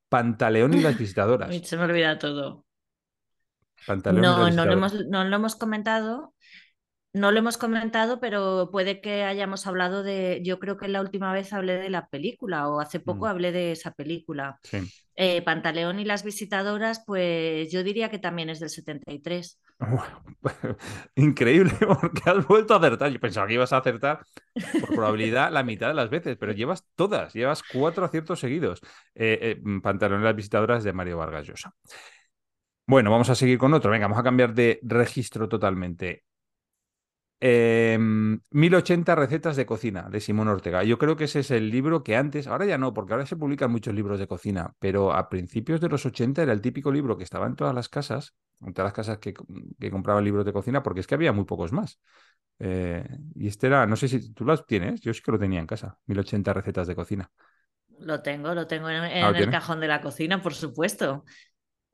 Pantaleón 0.07 0.73
y 0.73 0.79
las 0.79 0.97
visitadoras. 0.97 1.53
se 1.67 1.75
me 1.75 1.83
olvida 1.83 2.17
todo. 2.17 2.63
Pantaleón 3.85 4.23
y 4.23 4.27
las 4.27 4.55
No, 4.55 4.63
no 4.63 4.65
lo 4.65 4.71
hemos, 4.71 4.93
no 5.07 5.25
lo 5.25 5.35
hemos 5.35 5.57
comentado. 5.57 6.33
No 7.13 7.31
lo 7.31 7.39
hemos 7.39 7.57
comentado, 7.57 8.19
pero 8.19 8.69
puede 8.71 8.99
que 8.99 9.23
hayamos 9.23 9.67
hablado 9.67 10.01
de, 10.01 10.41
yo 10.43 10.59
creo 10.59 10.77
que 10.77 10.87
la 10.87 11.01
última 11.01 11.31
vez 11.31 11.53
hablé 11.53 11.77
de 11.77 11.89
la 11.89 12.07
película 12.07 12.67
o 12.67 12.79
hace 12.79 12.99
poco 12.99 13.25
Mm, 13.25 13.29
hablé 13.29 13.51
de 13.51 13.71
esa 13.71 13.91
película. 13.91 14.59
sí. 14.63 14.79
Eh, 15.15 15.43
Pantaleón 15.43 15.99
y 15.99 16.05
las 16.05 16.23
visitadoras, 16.23 17.03
pues 17.05 17.71
yo 17.71 17.83
diría 17.83 18.09
que 18.09 18.17
también 18.17 18.49
es 18.49 18.59
del 18.59 18.71
73. 18.71 19.59
Increíble, 21.15 21.71
porque 22.01 22.29
has 22.29 22.47
vuelto 22.47 22.73
a 22.73 22.77
acertar. 22.77 23.11
Yo 23.11 23.19
pensaba 23.19 23.47
que 23.47 23.53
ibas 23.53 23.73
a 23.73 23.77
acertar 23.77 24.25
por 24.79 24.89
probabilidad 24.89 25.51
la 25.51 25.63
mitad 25.63 25.89
de 25.89 25.93
las 25.93 26.09
veces, 26.09 26.37
pero 26.39 26.51
llevas 26.51 26.85
todas, 26.95 27.33
llevas 27.33 27.61
cuatro 27.63 28.05
aciertos 28.05 28.39
seguidos. 28.39 28.79
Eh, 29.13 29.57
eh, 29.63 29.81
Pantalón 29.81 30.21
y 30.21 30.23
las 30.23 30.35
visitadoras 30.35 30.83
de 30.83 30.93
Mario 30.93 31.17
Vargas 31.17 31.45
Llosa. 31.47 31.73
Bueno, 32.85 33.11
vamos 33.11 33.29
a 33.29 33.35
seguir 33.35 33.57
con 33.57 33.73
otro. 33.73 33.91
Venga, 33.91 34.05
vamos 34.07 34.19
a 34.19 34.23
cambiar 34.23 34.53
de 34.53 34.79
registro 34.83 35.47
totalmente. 35.47 36.23
Eh, 37.45 37.97
1080 37.99 39.15
recetas 39.15 39.57
de 39.57 39.65
cocina 39.65 40.07
de 40.09 40.21
Simón 40.21 40.47
Ortega. 40.47 40.81
Yo 40.85 40.97
creo 40.97 41.17
que 41.17 41.25
ese 41.25 41.41
es 41.41 41.51
el 41.51 41.69
libro 41.69 42.01
que 42.01 42.15
antes, 42.15 42.47
ahora 42.47 42.65
ya 42.65 42.77
no, 42.77 42.93
porque 42.93 43.11
ahora 43.11 43.25
se 43.25 43.35
publican 43.35 43.69
muchos 43.69 43.93
libros 43.93 44.17
de 44.17 44.27
cocina, 44.27 44.73
pero 44.79 45.11
a 45.11 45.27
principios 45.27 45.81
de 45.81 45.89
los 45.89 46.05
80 46.05 46.41
era 46.41 46.53
el 46.53 46.61
típico 46.61 46.89
libro 46.89 47.17
que 47.17 47.25
estaba 47.25 47.45
en 47.45 47.57
todas 47.57 47.75
las 47.75 47.89
casas, 47.89 48.33
en 48.61 48.73
todas 48.73 48.87
las 48.87 48.93
casas 48.93 49.17
que, 49.17 49.33
que 49.77 49.91
compraban 49.91 50.23
libros 50.23 50.45
de 50.45 50.53
cocina, 50.53 50.81
porque 50.81 51.01
es 51.01 51.07
que 51.07 51.15
había 51.15 51.33
muy 51.33 51.43
pocos 51.43 51.73
más. 51.73 51.99
Eh, 52.59 53.05
y 53.35 53.47
este 53.47 53.67
era, 53.67 53.85
no 53.87 53.97
sé 53.97 54.07
si 54.07 54.33
tú 54.33 54.45
los 54.45 54.65
tienes, 54.65 55.01
yo 55.01 55.13
sí 55.13 55.21
que 55.21 55.33
lo 55.33 55.39
tenía 55.39 55.59
en 55.59 55.67
casa, 55.67 55.97
1080 56.05 56.53
recetas 56.53 56.87
de 56.87 56.95
cocina. 56.95 57.29
Lo 57.99 58.21
tengo, 58.21 58.53
lo 58.53 58.67
tengo 58.67 58.89
en, 58.89 59.03
Ah, 59.21 59.31
¿lo 59.31 59.37
el 59.37 59.51
cajón 59.51 59.81
de 59.81 59.89
la 59.89 59.99
cocina, 59.99 60.41
por 60.41 60.53
supuesto. 60.53 61.25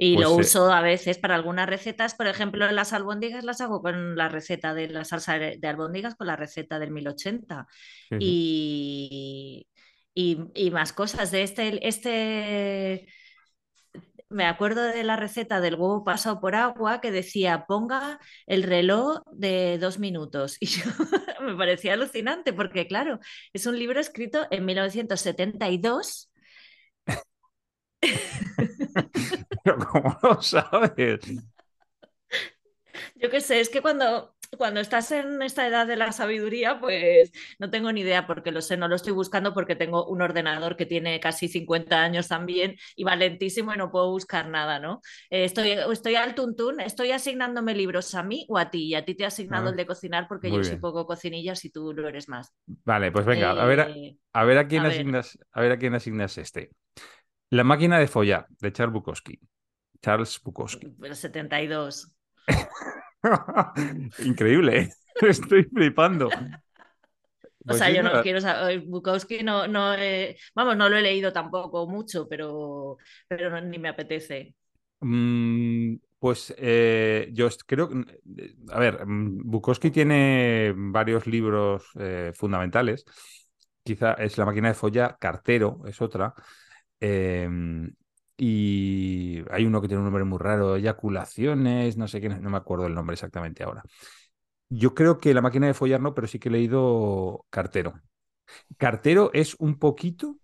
Y 0.02 0.18
lo 0.18 0.34
Pues 0.34 0.48
eh, 0.48 0.50
uso 0.50 0.72
a 0.72 0.82
veces 0.82 1.18
para 1.18 1.36
algunas 1.36 1.70
recetas, 1.70 2.16
por 2.16 2.28
ejemplo, 2.28 2.72
las 2.72 2.94
albóndigas 2.94 3.44
las 3.44 3.60
hago 3.60 3.82
con 3.82 4.16
la 4.16 4.30
receta 4.30 4.74
de 4.74 4.88
la 4.88 5.04
salsa 5.04 5.38
de 5.38 5.68
albóndigas 5.68 6.16
con 6.16 6.28
la 6.28 6.38
receta 6.38 6.80
del 6.80 6.92
1080 6.92 7.68
sí, 7.70 8.08
sí. 8.10 8.18
y, 8.20 9.68
y, 10.14 10.38
y 10.56 10.72
más 10.72 10.94
cosas. 10.94 11.32
De 11.32 11.44
este, 11.44 11.86
este, 11.86 13.08
me 14.30 14.46
acuerdo 14.46 14.84
de 14.84 15.04
la 15.04 15.16
receta 15.16 15.60
del 15.60 15.76
huevo 15.76 16.04
pasado 16.04 16.40
por 16.40 16.56
agua 16.56 17.02
que 17.02 17.12
decía 17.12 17.66
ponga 17.68 18.20
el 18.46 18.64
reloj 18.64 19.22
de 19.32 19.78
dos 19.80 20.00
minutos 20.00 20.58
y 20.62 20.68
yo, 20.68 20.84
me 21.42 21.56
parecía 21.56 21.94
alucinante 21.94 22.54
porque 22.54 22.88
claro, 22.88 23.20
es 23.54 23.66
un 23.66 23.78
libro 23.78 24.00
escrito 24.00 24.48
en 24.52 24.66
1972 24.66 26.32
Pero 29.64 29.78
¿cómo 29.80 30.18
lo 30.22 30.42
sabes? 30.42 31.20
Yo 33.16 33.30
qué 33.30 33.42
sé, 33.42 33.60
es 33.60 33.70
que 33.70 33.82
cuando 33.82 34.34
cuando 34.58 34.80
estás 34.80 35.12
en 35.12 35.42
esta 35.44 35.68
edad 35.68 35.86
de 35.86 35.96
la 35.96 36.12
sabiduría, 36.12 36.80
pues 36.80 37.32
no 37.60 37.70
tengo 37.70 37.92
ni 37.92 38.02
idea 38.02 38.26
porque 38.26 38.52
lo 38.52 38.62
sé, 38.62 38.78
no 38.78 38.88
lo 38.88 38.96
estoy 38.96 39.14
buscando 39.14 39.54
porque 39.54 39.76
tengo 39.76 40.08
un 40.08 40.24
ordenador 40.24 40.76
que 40.76 40.88
tiene 40.88 41.20
casi 41.20 41.48
50 41.48 42.02
años 42.02 42.28
también 42.28 42.76
y 42.96 43.04
va 43.04 43.16
lentísimo 43.16 43.74
y 43.74 43.78
no 43.78 43.92
puedo 43.92 44.10
buscar 44.10 44.50
nada, 44.50 44.80
¿no? 44.80 45.02
Eh, 45.30 45.44
estoy, 45.44 45.72
estoy 45.92 46.16
al 46.16 46.34
tuntún, 46.34 46.80
estoy 46.80 47.12
asignándome 47.12 47.76
libros 47.76 48.16
a 48.16 48.24
mí 48.24 48.48
o 48.50 48.58
a 48.58 48.72
ti 48.72 48.88
y 48.88 48.96
a 48.96 49.06
ti 49.06 49.14
te 49.14 49.24
he 49.24 49.28
asignado 49.28 49.68
Ah, 49.68 49.70
el 49.70 49.78
de 49.78 49.86
cocinar 49.86 50.28
porque 50.28 50.52
yo 50.52 50.64
soy 50.64 50.78
poco 50.78 51.06
cocinillas 51.06 51.64
y 51.66 51.70
tú 51.70 51.94
lo 51.94 52.08
eres 52.08 52.28
más. 52.28 52.52
Vale, 52.66 53.12
pues 53.12 53.26
venga, 53.26 53.52
a 53.52 53.66
ver 53.66 53.82
a, 53.82 53.88
Eh, 53.90 54.18
a 54.34 54.44
ver 54.46 54.58
a 54.58 54.68
quién 54.68 54.82
a 54.82 54.88
ver, 54.88 55.06
asignas, 55.06 55.38
a 55.52 55.62
ver 55.62 55.72
a 55.74 55.78
quién 55.78 55.94
asignas 55.94 56.38
este. 56.40 56.72
La 57.52 57.64
máquina 57.64 58.00
de 58.00 58.08
follar, 58.08 58.48
de 58.60 58.72
Charles 58.74 58.94
Bukowski. 58.94 59.40
Charles 60.02 60.42
Bukowski. 60.44 60.88
el 61.04 61.16
72. 61.16 62.14
Increíble, 64.20 64.92
estoy 65.22 65.64
flipando. 65.66 66.30
O 67.68 67.74
Pues 67.74 67.78
sea, 67.78 67.92
yo 67.92 68.02
no, 68.04 68.20
quiero 68.22 68.42
saber, 68.42 68.82
Bukowski 68.82 69.44
no, 69.44 69.68
no 69.68 69.94
eh, 69.94 70.38
vamos, 70.56 70.76
no 70.76 70.90
lo 70.90 70.98
he 70.98 71.02
leído 71.04 71.32
tampoco 71.32 71.88
mucho, 71.88 72.28
pero, 72.28 72.98
pero 73.28 73.50
no- 73.52 73.62
ni 73.62 73.78
me 73.78 73.90
apetece. 73.90 74.56
Mm, 75.02 75.96
pues 76.20 76.54
eh, 76.58 77.30
yo 77.34 77.48
creo 77.66 77.88
que, 77.90 78.04
a 78.72 78.80
ver, 78.80 79.06
mm, 79.06 79.50
Bukowski 79.50 79.92
tiene 79.92 80.74
varios 80.76 81.26
libros 81.28 81.86
eh, 82.00 82.32
fundamentales. 82.36 83.06
Quizá 83.84 84.14
es 84.14 84.38
La 84.38 84.46
máquina 84.46 84.68
de 84.70 84.74
follar, 84.76 85.18
Cartero 85.20 85.82
es 85.88 86.02
otra. 86.02 86.34
Em, 87.00 87.94
y 88.38 89.42
hay 89.52 89.66
uno 89.66 89.82
que 89.82 89.88
tiene 89.88 90.00
un 90.00 90.06
nombre 90.06 90.24
muy 90.24 90.38
raro, 90.40 90.76
Eyaculaciones, 90.76 91.98
no 91.98 92.08
sé 92.08 92.22
qué, 92.22 92.30
no 92.30 92.50
me 92.50 92.58
acuerdo 92.58 92.88
el 92.88 92.96
nombre 92.96 93.14
exactamente 93.14 93.64
ahora. 93.64 93.84
Yo 94.70 94.94
creo 94.94 95.18
que 95.20 95.34
La 95.34 95.42
máquina 95.42 95.68
de 95.68 95.74
follar 95.74 96.00
no, 96.02 96.14
pero 96.14 96.28
sí 96.28 96.40
que 96.40 96.50
he 96.50 96.52
leído 96.52 97.46
Cartero. 97.50 98.00
Cartero 98.78 99.32
es 99.34 99.56
un 99.60 99.78
poquito, 99.80 100.38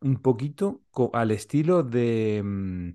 un 0.00 0.20
poquito 0.22 0.82
al 1.12 1.30
estilo 1.30 1.82
de 1.82 2.42
mm, 2.44 2.90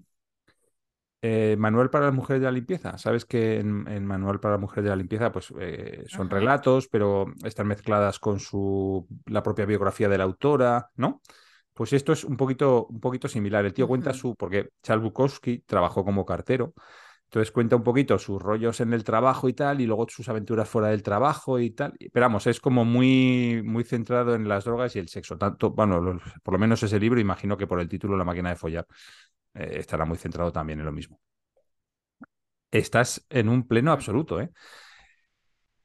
eh, 1.21 1.55
Manual 1.57 1.89
para 1.89 2.05
las 2.05 2.13
mujeres 2.13 2.41
de 2.41 2.45
la 2.45 2.51
limpieza. 2.51 2.97
Sabes 2.97 3.25
que 3.25 3.59
en, 3.59 3.87
en 3.87 4.05
Manual 4.05 4.39
para 4.39 4.53
las 4.55 4.61
mujeres 4.61 4.83
de 4.85 4.89
la 4.91 4.95
limpieza, 4.95 5.31
pues 5.31 5.51
eh, 5.59 6.03
son 6.07 6.27
Ajá. 6.27 6.35
relatos, 6.35 6.87
pero 6.87 7.25
están 7.43 7.67
mezcladas 7.67 8.19
con 8.19 8.39
su 8.39 9.07
la 9.25 9.43
propia 9.43 9.65
biografía 9.65 10.09
de 10.09 10.17
la 10.17 10.23
autora, 10.25 10.89
¿no? 10.95 11.21
Pues 11.77 11.93
esto 11.93 12.11
es 12.11 12.23
un 12.23 12.35
poquito, 12.37 12.87
un 12.87 12.99
poquito 12.99 13.27
similar. 13.27 13.63
El 13.63 13.71
tío 13.71 13.87
cuenta 13.87 14.11
su, 14.11 14.35
porque 14.35 14.71
Charles 14.81 15.03
Bukowski 15.03 15.59
trabajó 15.59 16.03
como 16.03 16.25
cartero, 16.25 16.73
entonces 17.25 17.51
cuenta 17.51 17.75
un 17.75 17.83
poquito 17.83 18.17
sus 18.17 18.41
rollos 18.41 18.81
en 18.81 18.93
el 18.93 19.03
trabajo 19.03 19.47
y 19.47 19.53
tal, 19.53 19.79
y 19.79 19.85
luego 19.85 20.07
sus 20.09 20.27
aventuras 20.27 20.67
fuera 20.67 20.87
del 20.87 21.03
trabajo 21.03 21.59
y 21.59 21.69
tal. 21.69 21.93
Pero 22.11 22.23
vamos, 22.23 22.47
es 22.47 22.59
como 22.59 22.83
muy, 22.83 23.61
muy 23.63 23.83
centrado 23.83 24.33
en 24.33 24.47
las 24.47 24.63
drogas 24.65 24.95
y 24.95 24.99
el 24.99 25.07
sexo. 25.07 25.37
Tanto, 25.37 25.69
bueno, 25.69 26.19
por 26.41 26.55
lo 26.55 26.57
menos 26.57 26.81
ese 26.81 26.99
libro, 26.99 27.19
imagino 27.19 27.55
que 27.55 27.67
por 27.67 27.79
el 27.79 27.87
título 27.87 28.17
La 28.17 28.23
máquina 28.23 28.49
de 28.49 28.55
follar 28.55 28.87
eh, 29.53 29.73
estará 29.73 30.03
muy 30.03 30.17
centrado 30.17 30.51
también 30.51 30.79
en 30.79 30.85
lo 30.85 30.91
mismo. 30.91 31.19
Estás 32.71 33.23
en 33.29 33.49
un 33.49 33.67
pleno 33.67 33.91
absoluto, 33.91 34.41
¿eh? 34.41 34.49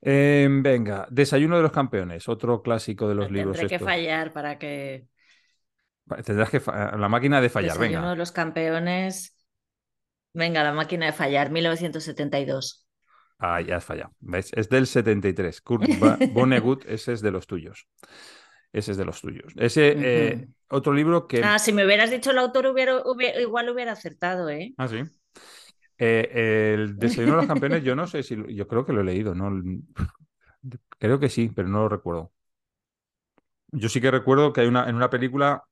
Eh, 0.01 0.49
venga, 0.51 1.07
Desayuno 1.11 1.57
de 1.57 1.63
los 1.63 1.71
Campeones, 1.71 2.31
otro 2.31 2.63
clásico 2.63 3.07
de 3.07 3.15
los 3.15 3.31
libros 3.31 3.59
Tendré 3.59 3.79
que 3.79 3.85
fallar 3.85 4.33
para 4.33 4.59
que 4.59 5.12
Tendrás 6.25 6.51
que 6.51 6.61
la 6.67 7.09
máquina 7.09 7.41
de 7.41 7.49
fallar, 7.49 7.73
Desayuno 7.79 8.01
venga. 8.01 8.11
de 8.11 8.17
los 8.17 8.33
campeones. 8.33 9.37
Venga, 10.35 10.63
la 10.65 10.73
máquina 10.73 11.07
de 11.07 11.13
fallar, 11.13 11.51
1972. 11.51 12.87
Ah, 13.39 13.61
ya 13.61 13.77
has 13.77 13.85
fallado. 13.85 14.13
¿Ves? 14.21 14.51
Es 14.55 14.69
del 14.69 14.87
73. 14.87 15.61
Kurt 15.63 15.83
Vonnegut, 16.33 16.85
ese 16.87 17.13
es 17.13 17.23
de 17.23 17.31
los 17.31 17.47
tuyos. 17.47 17.89
Ese 18.73 18.93
es 18.93 18.97
de 18.97 19.05
los 19.05 19.21
tuyos. 19.21 19.53
Ese, 19.57 19.95
eh, 19.99 20.49
otro 20.69 20.93
libro 20.93 21.27
que... 21.27 21.43
Ah, 21.45 21.59
si 21.59 21.73
me 21.73 21.85
hubieras 21.85 22.11
dicho 22.11 22.31
el 22.31 22.39
autor, 22.39 22.67
hubiera, 22.67 23.03
hubiera- 23.05 23.41
igual 23.41 23.69
hubiera 23.69 23.93
acertado, 23.93 24.49
¿eh? 24.49 24.73
Ah, 24.79 24.89
sí. 24.89 25.03
Eh, 25.99 26.73
el 26.75 26.99
Desayuno 26.99 27.33
de 27.33 27.39
los 27.39 27.47
Campeones, 27.47 27.85
yo 27.85 27.95
no 27.95 28.07
sé 28.07 28.23
si... 28.23 28.37
Yo 28.55 28.67
creo 28.67 28.87
que 28.87 28.93
lo 28.93 29.03
he 29.03 29.05
leído, 29.05 29.35
¿no? 29.35 29.51
Creo 30.99 31.19
que 31.21 31.29
sí, 31.29 31.51
pero 31.55 31.69
no 31.69 31.81
lo 31.81 31.89
recuerdo. 31.89 32.33
Yo 33.73 33.89
sí 33.89 34.01
que 34.01 34.11
recuerdo 34.11 34.53
que 34.53 34.61
hay 34.63 34.67
una, 34.69 34.89
en 34.89 34.97
una 34.97 35.11
película 35.11 35.65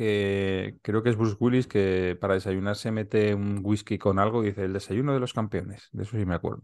que 0.00 0.78
creo 0.80 1.02
que 1.02 1.10
es 1.10 1.16
Bruce 1.16 1.36
Willis 1.38 1.66
que 1.66 2.16
para 2.18 2.32
desayunar 2.32 2.74
se 2.74 2.90
mete 2.90 3.34
un 3.34 3.60
whisky 3.62 3.98
con 3.98 4.18
algo 4.18 4.42
y 4.42 4.46
dice 4.46 4.64
el 4.64 4.72
desayuno 4.72 5.12
de 5.12 5.20
los 5.20 5.34
campeones. 5.34 5.90
De 5.92 6.04
eso 6.04 6.16
sí 6.16 6.24
me 6.24 6.34
acuerdo. 6.34 6.62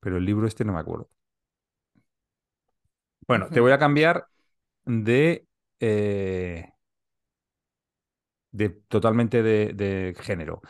Pero 0.00 0.16
el 0.16 0.24
libro 0.24 0.46
este 0.46 0.64
no 0.64 0.72
me 0.72 0.80
acuerdo. 0.80 1.10
Bueno, 3.28 3.50
te 3.50 3.60
voy 3.60 3.72
a 3.72 3.78
cambiar 3.78 4.26
de, 4.86 5.46
eh, 5.80 6.72
de 8.52 8.70
totalmente 8.88 9.42
de, 9.42 9.74
de 9.74 10.14
género. 10.18 10.62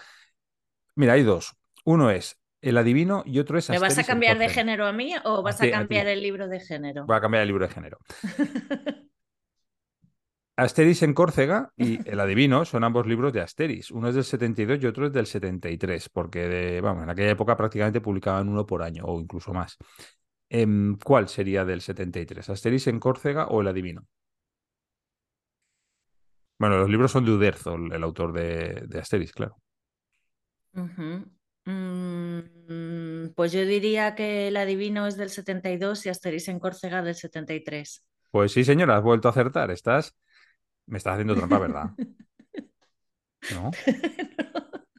Mira, 0.97 1.12
hay 1.12 1.23
dos. 1.23 1.56
Uno 1.85 2.11
es 2.11 2.40
El 2.61 2.78
Adivino 2.78 3.23
y 3.25 3.38
otro 3.38 3.59
es 3.59 3.71
¿Me 3.71 3.78
vas 3.78 3.97
a 3.97 4.02
cambiar 4.02 4.38
de 4.38 4.49
género 4.49 4.87
a 4.87 4.92
mí 4.92 5.14
o 5.25 5.40
vas 5.44 5.61
a 5.61 5.71
cambiar 5.71 6.09
el 6.09 6.21
libro 6.21 6.49
de 6.49 6.59
género? 6.59 7.06
Voy 7.06 7.16
a 7.16 7.21
cambiar 7.21 7.42
el 7.42 7.49
libro 7.49 7.64
de 7.68 7.73
género. 7.73 7.99
Asterix 10.56 11.02
en 11.02 11.14
Córcega 11.14 11.73
y 11.76 11.99
El 12.09 12.21
Adivino 12.21 12.64
son 12.64 12.85
ambos 12.85 13.06
libros 13.06 13.32
de 13.32 13.40
Asterix. 13.40 13.90
Uno 13.90 14.09
es 14.09 14.14
del 14.14 14.25
72 14.25 14.78
y 14.82 14.87
otro 14.87 15.06
es 15.06 15.12
del 15.12 15.26
73, 15.26 16.09
porque 16.09 16.49
de, 16.49 16.80
vamos, 16.80 17.04
en 17.04 17.11
aquella 17.11 17.30
época 17.30 17.56
prácticamente 17.56 18.00
publicaban 18.00 18.49
uno 18.49 18.66
por 18.66 18.82
año 18.82 19.04
o 19.06 19.21
incluso 19.21 19.52
más. 19.52 19.76
Em, 20.49 20.99
¿cuál 20.99 21.28
sería 21.28 21.64
del 21.64 21.80
73? 21.80 22.50
¿Asterix 22.50 22.87
en 22.87 23.00
Córcega 23.00 23.47
o 23.47 23.61
El 23.61 23.68
Adivino? 23.68 24.06
Bueno, 26.59 26.78
los 26.78 26.90
libros 26.90 27.11
son 27.11 27.25
de 27.25 27.32
Uderzo, 27.32 27.75
el, 27.75 28.02
autor 28.04 28.32
de, 28.32 28.85
de 28.87 28.99
Asterix, 29.00 29.32
claro. 29.32 29.56
Mm, 31.64 33.28
pues 33.35 33.52
yo 33.52 33.64
diría 33.64 34.14
que 34.14 34.49
el 34.49 34.56
adivino 34.56 35.06
es 35.06 35.16
del 35.16 35.30
72 35.30 36.06
y 36.06 36.09
Asterix 36.09 36.49
en 36.49 36.59
Córcega 36.59 37.02
del 37.02 37.14
73. 37.14 38.04
Pues 38.30 38.52
sí, 38.52 38.64
señora, 38.64 38.97
has 38.97 39.02
vuelto 39.02 39.28
a 39.28 39.30
acertar. 39.32 39.71
Estás, 39.71 40.16
me 40.86 40.98
estás 40.98 41.14
haciendo 41.14 41.34
trampa, 41.36 41.58
¿verdad? 41.58 41.90
No, 43.50 43.70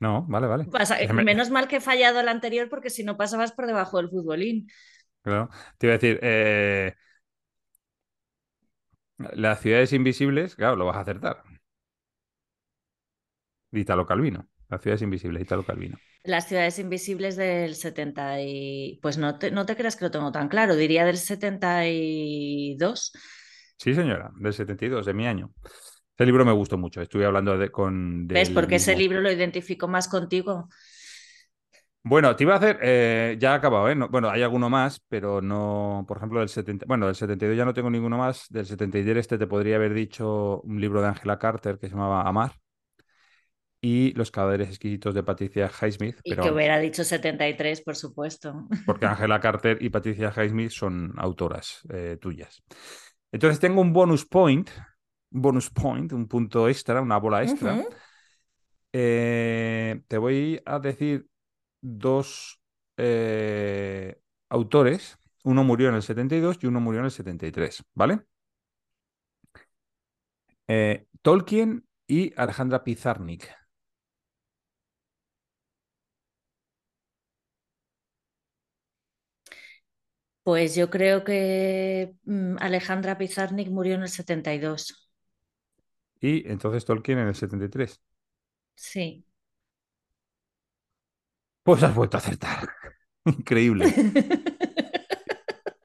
no, 0.00 0.26
vale, 0.28 0.46
vale. 0.46 0.64
Pasa- 0.70 0.98
menos 1.22 1.50
mal 1.50 1.68
que 1.68 1.76
he 1.76 1.80
fallado 1.80 2.20
el 2.20 2.28
anterior 2.28 2.68
porque 2.68 2.90
si 2.90 3.04
no 3.04 3.16
pasabas 3.16 3.52
por 3.52 3.66
debajo 3.66 3.98
del 3.98 4.10
futbolín. 4.10 4.68
claro. 5.22 5.48
Te 5.78 5.86
iba 5.86 5.94
a 5.94 5.98
decir, 5.98 6.18
eh, 6.22 6.94
las 9.34 9.60
ciudades 9.60 9.92
invisibles, 9.92 10.54
claro, 10.56 10.76
lo 10.76 10.86
vas 10.86 10.96
a 10.96 11.00
acertar. 11.00 11.42
Italo 13.72 14.06
Calvino. 14.06 14.48
Las 14.70 14.80
ciudades 14.80 15.02
invisibles, 15.02 15.42
Italo 15.42 15.66
Calvino. 15.66 16.00
Las 16.22 16.48
ciudades 16.48 16.78
invisibles 16.78 17.36
del 17.36 17.74
70 17.76 18.40
y... 18.40 18.98
Pues 19.02 19.18
no 19.18 19.38
te, 19.38 19.50
no 19.50 19.66
te 19.66 19.76
creas 19.76 19.96
que 19.96 20.06
lo 20.06 20.10
tengo 20.10 20.32
tan 20.32 20.48
claro, 20.48 20.74
diría 20.74 21.04
del 21.04 21.18
72. 21.18 23.12
Sí, 23.84 23.94
señora, 23.94 24.30
del 24.36 24.54
72, 24.54 25.04
de 25.04 25.12
mi 25.12 25.26
año. 25.26 25.52
Ese 26.16 26.24
libro 26.24 26.42
me 26.46 26.52
gustó 26.52 26.78
mucho. 26.78 27.02
Estuve 27.02 27.26
hablando 27.26 27.58
de- 27.58 27.70
con 27.70 28.26
¿Ves? 28.26 28.48
Porque 28.48 28.76
ese 28.76 28.92
mismo. 28.92 29.02
libro 29.02 29.20
lo 29.20 29.30
identifico 29.30 29.88
más 29.88 30.08
contigo. 30.08 30.70
Bueno, 32.02 32.34
te 32.34 32.44
iba 32.44 32.54
a 32.54 32.56
hacer, 32.56 32.78
eh, 32.80 33.36
ya 33.38 33.52
ha 33.52 33.56
acabado, 33.56 33.90
¿eh? 33.90 33.94
No- 33.94 34.08
bueno, 34.08 34.30
hay 34.30 34.40
alguno 34.42 34.70
más, 34.70 35.00
pero 35.10 35.42
no, 35.42 36.06
por 36.08 36.16
ejemplo, 36.16 36.40
del 36.40 36.48
70, 36.48 36.86
bueno, 36.88 37.04
del 37.04 37.14
72 37.14 37.58
ya 37.58 37.66
no 37.66 37.74
tengo 37.74 37.90
ninguno 37.90 38.16
más. 38.16 38.46
Del 38.48 38.64
73 38.64 39.20
este 39.20 39.36
te 39.36 39.46
podría 39.46 39.76
haber 39.76 39.92
dicho 39.92 40.62
un 40.62 40.80
libro 40.80 41.02
de 41.02 41.08
Angela 41.08 41.38
Carter 41.38 41.78
que 41.78 41.88
se 41.88 41.92
llamaba 41.94 42.22
Amar 42.22 42.52
y 43.82 44.12
Los 44.14 44.30
cadáveres 44.30 44.68
exquisitos 44.68 45.14
de 45.14 45.22
Patricia 45.22 45.70
Highsmith, 45.82 46.16
Y 46.24 46.30
pero 46.30 46.42
que 46.44 46.50
hubiera 46.50 46.78
dicho 46.78 47.04
73, 47.04 47.82
por 47.82 47.96
supuesto. 47.96 48.66
porque 48.86 49.04
Angela 49.04 49.40
Carter 49.40 49.76
y 49.82 49.90
Patricia 49.90 50.32
Highsmith 50.34 50.70
son 50.70 51.12
autoras 51.18 51.80
eh, 51.90 52.16
tuyas. 52.18 52.62
Entonces 53.34 53.58
tengo 53.58 53.80
un 53.80 53.92
bonus 53.92 54.24
point, 54.24 54.70
un 55.32 55.42
bonus 55.42 55.68
point, 55.68 56.12
un 56.12 56.28
punto 56.28 56.68
extra, 56.68 57.00
una 57.00 57.16
bola 57.16 57.42
extra. 57.42 57.84
Eh, 58.92 60.04
te 60.06 60.18
voy 60.18 60.62
a 60.64 60.78
decir 60.78 61.26
dos 61.80 62.60
eh, 62.96 64.20
autores. 64.48 65.18
Uno 65.42 65.64
murió 65.64 65.88
en 65.88 65.96
el 65.96 66.04
72 66.04 66.58
y 66.62 66.68
uno 66.68 66.78
murió 66.78 67.00
en 67.00 67.06
el 67.06 67.10
73, 67.10 67.82
¿vale? 67.94 68.20
Eh, 70.68 71.08
Tolkien 71.20 71.88
y 72.06 72.32
Alejandra 72.40 72.84
Pizarnik. 72.84 73.50
Pues 80.44 80.74
yo 80.76 80.90
creo 80.90 81.24
que 81.24 82.14
mm, 82.24 82.56
Alejandra 82.60 83.16
Pizarnik 83.16 83.70
murió 83.70 83.94
en 83.94 84.02
el 84.02 84.08
72. 84.08 85.10
Y 86.20 86.48
entonces 86.48 86.84
Tolkien 86.84 87.18
en 87.18 87.28
el 87.28 87.34
73. 87.34 88.00
Sí. 88.74 89.24
Pues 91.62 91.82
has 91.82 91.94
vuelto 91.94 92.18
a 92.18 92.20
acertar. 92.20 92.68
Increíble. 93.24 93.86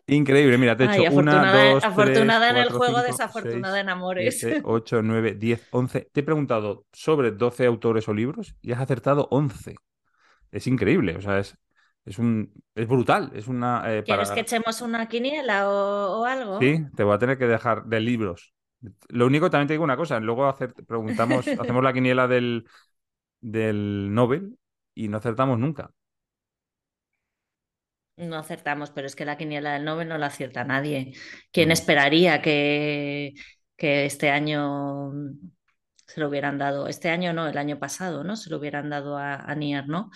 Increíble, 0.08 0.58
mira, 0.58 0.75
te 0.75 0.86
he 0.86 0.92
hecho 0.92 1.16
una, 1.16 1.72
dos, 1.72 1.84
afortunada 1.84 2.50
en 2.50 2.58
el 2.58 2.70
juego, 2.72 3.01
desafortunada 3.01 3.80
en 3.80 3.89
amores. 3.89 4.39
7, 4.39 4.62
8, 4.63 5.01
9, 5.04 5.36
10, 5.36 5.68
11. 5.70 6.10
Te 6.12 6.20
he 6.20 6.24
preguntado 6.24 6.86
sobre 6.92 7.32
12 7.32 7.66
autores 7.68 8.08
o 8.10 8.13
libros 8.13 8.56
y 8.62 8.72
has 8.72 8.82
acertado 8.82 9.28
11. 9.30 9.75
Es 10.51 10.66
increíble, 10.66 11.16
o 11.16 11.22
sea, 11.22 11.38
es, 11.38 11.56
es, 12.10 12.18
un, 12.18 12.51
es 12.74 12.88
brutal. 12.88 13.32
Es 13.36 13.48
una, 13.48 13.84
eh, 13.86 14.04
¿Quieres 14.04 14.32
que 14.32 14.39
echemos 14.39 14.82
una 14.82 15.08
quiniela 15.08 15.70
o, 15.70 16.25
algo? 16.25 16.60
Sí, 16.60 16.84
te 16.96 17.04
voy 17.04 17.13
a 17.13 17.20
tener 17.20 17.38
que 17.38 17.46
dejar 17.46 17.86
de 17.86 18.00
libros. 18.00 18.56
Lo 19.10 19.28
único, 19.28 19.51
también 19.51 19.68
te 19.68 19.74
digo 19.74 19.84
una 19.84 19.96
cosa, 19.96 20.20
luego 20.20 20.48
hacer, 20.48 20.74
preguntamos, 20.74 21.46
hacemos 21.60 21.84
la 21.84 21.94
quiniela 21.94 22.28
del, 22.28 22.66
del 23.42 24.12
Nobel 24.12 24.58
y 24.96 25.08
no 25.08 25.18
acertamos 25.18 25.60
nunca. 25.60 25.92
No 28.18 28.38
acertamos, 28.38 28.89
pero 28.89 29.06
es 29.06 29.16
que 29.16 29.24
la 29.24 29.38
quiniela 29.38 29.74
del 29.74 29.86
Nobel 29.86 30.10
no 30.10 30.18
la 30.18 30.28
acierta 30.28 30.63
nadie. 30.63 31.13
¿Quién 31.51 31.72
esperaría 31.72 32.42
que, 32.42 33.34
que 33.78 34.06
este 34.06 34.32
año 34.32 35.12
se 36.08 36.20
lo 36.20 36.28
hubieran 36.28 36.58
dado? 36.58 36.88
Este 36.88 37.10
año 37.10 37.34
no, 37.34 37.48
el 37.48 37.58
año 37.58 37.78
pasado, 37.78 38.24
¿no? 38.24 38.36
Se 38.36 38.50
lo 38.50 38.58
hubieran 38.58 38.89
dado 38.89 39.16
a, 39.16 39.54
Nier, 39.54 39.88
¿no? 39.88 40.10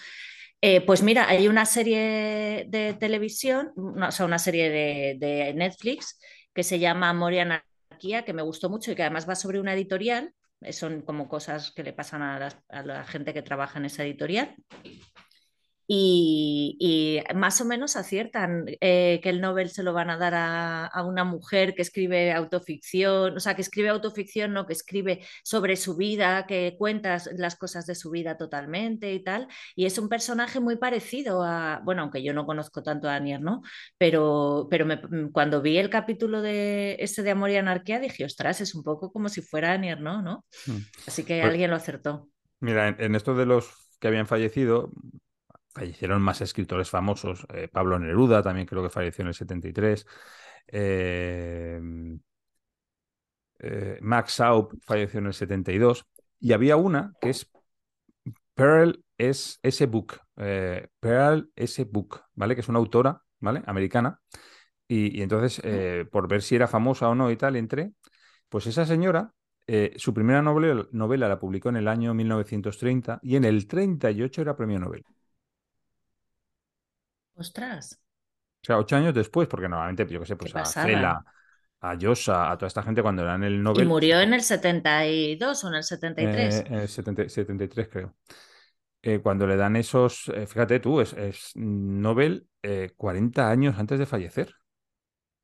Eh, 0.65 0.79
pues 0.79 1.03
mira, 1.03 1.27
hay 1.27 1.49
una 1.49 1.65
serie 1.65 2.65
de 2.69 2.95
televisión, 2.97 3.73
o 3.75 4.11
sea, 4.11 4.25
una 4.25 4.39
serie 4.39 4.69
de, 4.69 5.53
Netflix 5.53 6.17
que 6.53 6.63
se 6.63 6.79
llama 6.79 7.11
Moria 7.11 7.41
Anarquía, 7.41 8.23
que 8.23 8.31
me 8.31 8.43
gustó 8.43 8.69
mucho 8.69 8.89
y 8.89 8.95
que 8.95 9.01
además 9.01 9.27
va 9.27 9.35
sobre 9.35 9.59
una 9.59 9.73
editorial. 9.73 10.33
Son 10.71 11.01
como 11.01 11.27
cosas 11.27 11.71
que 11.71 11.83
le 11.83 11.91
pasan 11.91 12.21
a 12.21 12.49
la 12.85 13.03
gente 13.03 13.33
que 13.33 13.41
trabaja 13.41 13.77
en 13.77 13.85
esa 13.87 14.05
editorial. 14.05 14.55
Y, 15.95 17.21
más 17.35 17.61
o 17.61 17.65
menos 17.65 17.95
aciertan 17.95 18.65
eh, 18.81 19.19
que 19.21 19.29
el 19.29 19.41
Nobel 19.41 19.69
se 19.69 19.83
lo 19.83 19.93
van 19.93 20.09
a 20.09 20.17
dar 20.17 20.33
a, 20.35 21.03
una 21.03 21.23
mujer 21.23 21.75
que 21.75 21.83
escribe 21.83 22.31
autoficción, 22.33 23.37
o 23.37 23.39
sea, 23.39 23.55
que 23.55 23.61
escribe 23.61 23.89
autoficción, 23.89 24.53
no, 24.53 24.65
que 24.65 24.73
escribe 24.73 25.23
sobre 25.43 25.75
su 25.75 25.95
vida, 25.95 26.47
que 26.47 26.75
cuenta 26.79 27.21
las 27.37 27.55
cosas 27.55 27.85
de 27.85 27.93
su 27.93 28.09
vida 28.09 28.37
totalmente 28.37 29.13
y 29.13 29.23
tal. 29.23 29.47
Y 29.75 29.85
es 29.85 29.99
un 29.99 30.09
personaje 30.09 30.59
muy 30.59 30.77
parecido 30.77 31.43
a, 31.43 31.79
bueno, 31.83 32.01
aunque 32.01 32.23
yo 32.23 32.33
no 32.33 32.47
conozco 32.47 32.81
tanto 32.81 33.07
a 33.07 33.15
Anier, 33.15 33.41
¿no? 33.41 33.61
Pero, 33.99 34.67
pero 34.71 34.87
mm, 34.87 35.31
cuando 35.31 35.61
vi 35.61 35.77
el 35.77 35.91
capítulo 35.91 36.41
de 36.41 36.95
ese 36.99 37.21
de 37.21 37.31
Amor 37.31 37.51
y 37.51 37.57
Anarquía 37.57 37.99
dije, 37.99 38.25
ostras, 38.25 38.61
es 38.61 38.73
un 38.73 38.83
poco 38.83 39.11
como 39.11 39.29
si 39.29 39.41
fuera 39.43 39.73
Anier, 39.73 40.01
¿no? 40.01 40.23
¿no? 40.23 40.43
Hmm. 40.65 40.77
Así 41.05 41.23
que 41.23 41.39
pues 41.39 41.51
alguien 41.51 41.69
lo 41.69 41.75
acertó. 41.75 42.29
Mira, 42.61 42.87
en 42.87 43.13
esto 43.13 43.35
de 43.35 43.45
los 43.45 43.71
que 43.99 44.07
habían 44.07 44.25
fallecido, 44.25 44.91
fallecieron 45.73 46.21
más 46.21 46.41
escritores 46.41 46.89
famosos. 46.89 47.45
Eh, 47.53 47.67
Pablo 47.67 47.99
Neruda 47.99 48.41
también 48.41 48.67
creo 48.67 48.83
que 48.83 48.89
falleció 48.89 49.23
en 49.23 49.29
el 49.29 49.33
73. 49.33 50.05
Em, 50.67 52.19
eh, 53.59 53.97
Max 54.01 54.33
Saup 54.33 54.73
falleció 54.85 55.19
en 55.19 55.27
el 55.27 55.33
72. 55.33 56.05
Y 56.39 56.53
había 56.53 56.75
una 56.75 57.13
que 57.21 57.29
es 57.29 57.49
Pearl 58.53 59.03
S. 59.17 59.57
S. 59.61 59.85
Book. 59.87 60.19
Eh, 60.37 60.87
Pearl 60.99 61.49
S. 61.55 61.83
Book, 61.85 62.21
¿vale? 62.35 62.55
Que 62.55 62.61
es 62.61 62.69
una 62.69 62.79
autora, 62.79 63.21
¿vale? 63.39 63.63
Americana. 63.65 64.19
Y, 64.87 65.21
entonces, 65.21 65.61
por 66.11 66.27
ver 66.27 66.41
si 66.43 66.55
era 66.55 66.67
famosa 66.67 67.09
o 67.09 67.15
no 67.15 67.31
y 67.31 67.37
tal, 67.37 67.55
entré. 67.55 67.93
Pues 68.49 68.67
esa 68.67 68.85
señora 68.85 69.33
su 69.95 70.13
primera 70.13 70.41
novela, 70.41 70.85
novela, 70.91 71.29
la 71.29 71.39
publicó 71.39 71.69
en 71.69 71.77
el 71.77 71.87
año 71.87 72.13
1930 72.13 73.19
y 73.23 73.37
en 73.37 73.45
el 73.45 73.65
38 73.65 74.41
era 74.41 74.55
premio 74.55 74.77
Nobel. 74.79 75.03
Ostras. 77.35 77.99
O 78.63 78.65
sea, 78.65 78.77
ocho 78.77 78.95
años 78.95 79.13
después, 79.13 79.47
porque 79.47 79.67
normalmente, 79.67 80.07
yo 80.07 80.21
qué 80.21 80.25
sé, 80.25 80.35
pues 80.35 80.55
a 80.55 80.63
Cela, 80.63 81.23
a 81.81 81.95
Yosa, 81.95 82.49
a 82.49 82.57
toda 82.57 82.67
esta 82.67 82.81
gente 82.81 83.01
cuando 83.01 83.23
eran 83.23 83.43
el 83.43 83.61
Nobel. 83.61 83.83
Y 83.83 83.87
murió 83.87 84.21
en 84.21 84.33
el 84.33 84.41
72 84.41 85.63
o 85.63 85.67
en 85.67 85.73
el 85.75 85.83
73. 85.83 86.55
Eh, 86.55 86.63
en 86.67 86.73
el 86.75 86.87
73, 86.87 87.89
creo. 87.89 88.15
Eh, 89.01 89.19
cuando 89.19 89.45
le 89.45 89.57
dan 89.57 89.75
esos, 89.75 90.29
eh, 90.29 90.47
fíjate 90.47 90.79
tú, 90.79 91.01
es, 91.01 91.13
Nobel 91.55 92.47
40 92.95 93.49
años 93.49 93.77
antes 93.77 93.99
de 93.99 94.05
fallecer. 94.05 94.55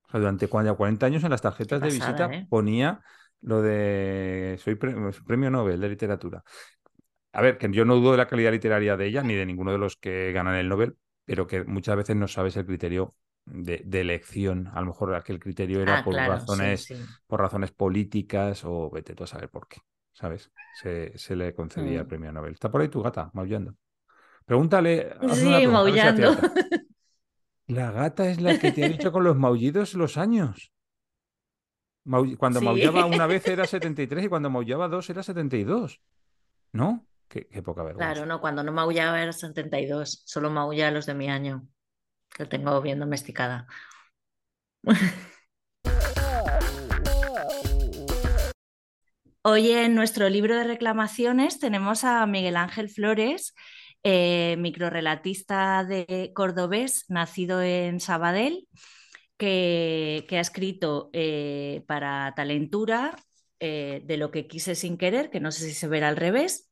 O 0.08 0.12
sea, 0.12 0.22
durante 0.22 0.48
40 0.48 1.06
años 1.06 1.24
en 1.26 1.30
las 1.30 1.42
tarjetas 1.42 1.82
de 1.82 1.88
visita 1.90 2.30
ponía 2.50 3.02
lo 3.42 3.62
de 3.62 4.58
soy 4.64 4.76
premio 4.76 5.52
Nobel 5.52 5.82
de 5.82 5.90
literatura. 5.90 6.44
A 7.34 7.42
ver, 7.42 7.58
que 7.58 7.70
yo 7.72 7.84
no 7.84 7.96
dudo 7.96 8.12
de 8.12 8.18
la 8.18 8.28
calidad 8.28 8.52
literaria 8.52 8.96
de 8.96 9.08
ella 9.08 9.22
ni 9.24 9.36
de 9.36 9.46
ninguno 9.46 9.74
de 9.74 9.78
los 9.78 9.98
que 9.98 10.32
ganan 10.32 10.56
el 10.56 10.70
Nobel, 10.70 10.98
pero 11.30 11.46
que 11.46 11.64
muchas 11.64 11.96
veces 11.96 12.16
no 12.16 12.28
sabes 12.28 12.58
el 12.58 12.66
criterio 12.66 13.14
de, 13.46 13.84
elección. 14.02 14.68
A 14.74 14.80
lo 14.80 14.88
mejor 14.88 15.14
aquel 15.14 15.40
criterio 15.40 15.80
era 15.80 16.00
ah, 16.00 16.04
por 16.04 16.16
razones, 16.16 16.92
por 17.28 17.40
razones 17.40 17.72
políticas 17.72 18.66
o 18.66 18.90
vete 18.90 19.14
tú 19.14 19.26
a 19.26 19.28
saber 19.28 19.48
por 19.48 19.68
qué. 19.68 19.78
¿Sabes? 20.12 20.52
Se, 20.82 21.36
le 21.36 21.54
concedía 21.54 22.00
el 22.00 22.06
mm. 22.06 22.08
premio 22.08 22.32
Nobel. 22.32 22.54
Está 22.54 22.72
por 22.72 22.82
ahí 22.82 22.88
tu 22.88 23.04
gata, 23.04 23.30
maullando. 23.34 23.76
Pregúntale. 24.44 25.18
Sí, 25.34 25.68
maullando. 25.68 26.36
la 27.68 27.92
gata 27.92 28.28
es 28.28 28.42
la 28.42 28.58
que 28.58 28.72
te 28.72 28.84
ha 28.84 28.90
dicho 28.90 29.12
con 29.12 29.24
los 29.24 29.38
maullidos 29.38 29.94
los 29.94 30.18
años. 30.18 30.74
Cuando 32.40 32.60
maullaba 32.60 33.06
una 33.06 33.28
vez 33.28 33.48
era 33.48 33.68
73 33.68 34.26
y 34.26 34.30
cuando 34.30 34.50
maullaba 34.50 34.88
dos 34.88 35.08
era 35.12 35.22
72. 35.22 36.02
¿No? 36.72 37.06
Qué, 37.30 37.46
poca 37.62 37.84
vergüenza. 37.84 38.12
Claro, 38.14 38.26
no, 38.26 38.42
cuando 38.42 38.64
no 38.64 38.72
maullaba 38.72 39.22
era 39.22 39.32
72, 39.32 40.24
solo 40.26 40.50
maulla 40.50 40.88
a 40.88 40.92
los 40.92 41.06
de 41.06 41.14
mi 41.14 41.30
año, 41.30 41.68
que 42.36 42.46
tengo 42.46 42.82
bien 42.82 43.00
domesticada. 43.00 43.68
Hoy 49.44 49.72
en 49.72 49.94
nuestro 49.94 50.28
libro 50.28 50.58
de 50.58 50.64
reclamaciones 50.64 51.60
tenemos 51.60 52.04
a 52.04 52.26
Miguel 52.26 52.58
Ángel 52.58 52.90
Flores, 52.90 53.54
eh, 54.04 54.56
microrelatista 54.58 55.84
de 55.84 56.32
cordobés, 56.34 57.06
nacido 57.10 57.62
en 57.62 58.00
Sabadell, 58.00 58.68
que, 59.38 60.26
ha 60.32 60.40
escrito 60.40 61.12
eh, 61.14 61.84
para 61.88 62.34
Talentura 62.36 63.16
eh, 63.60 64.02
de 64.04 64.18
lo 64.18 64.32
que 64.32 64.48
quise 64.48 64.74
sin 64.74 64.98
querer, 64.98 65.30
que 65.30 65.40
no 65.40 65.52
sé 65.52 65.66
si 65.66 65.74
se 65.74 65.88
verá 65.88 66.10
al 66.10 66.18
revés, 66.18 66.69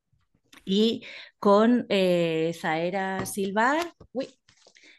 y 0.68 1.06
con 1.40 1.86
eh, 1.90 2.52
Zaera 2.60 3.26
Silvar, 3.26 3.94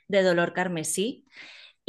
de 0.08 0.22
Dolor 0.22 0.54
Carmesí. 0.54 1.26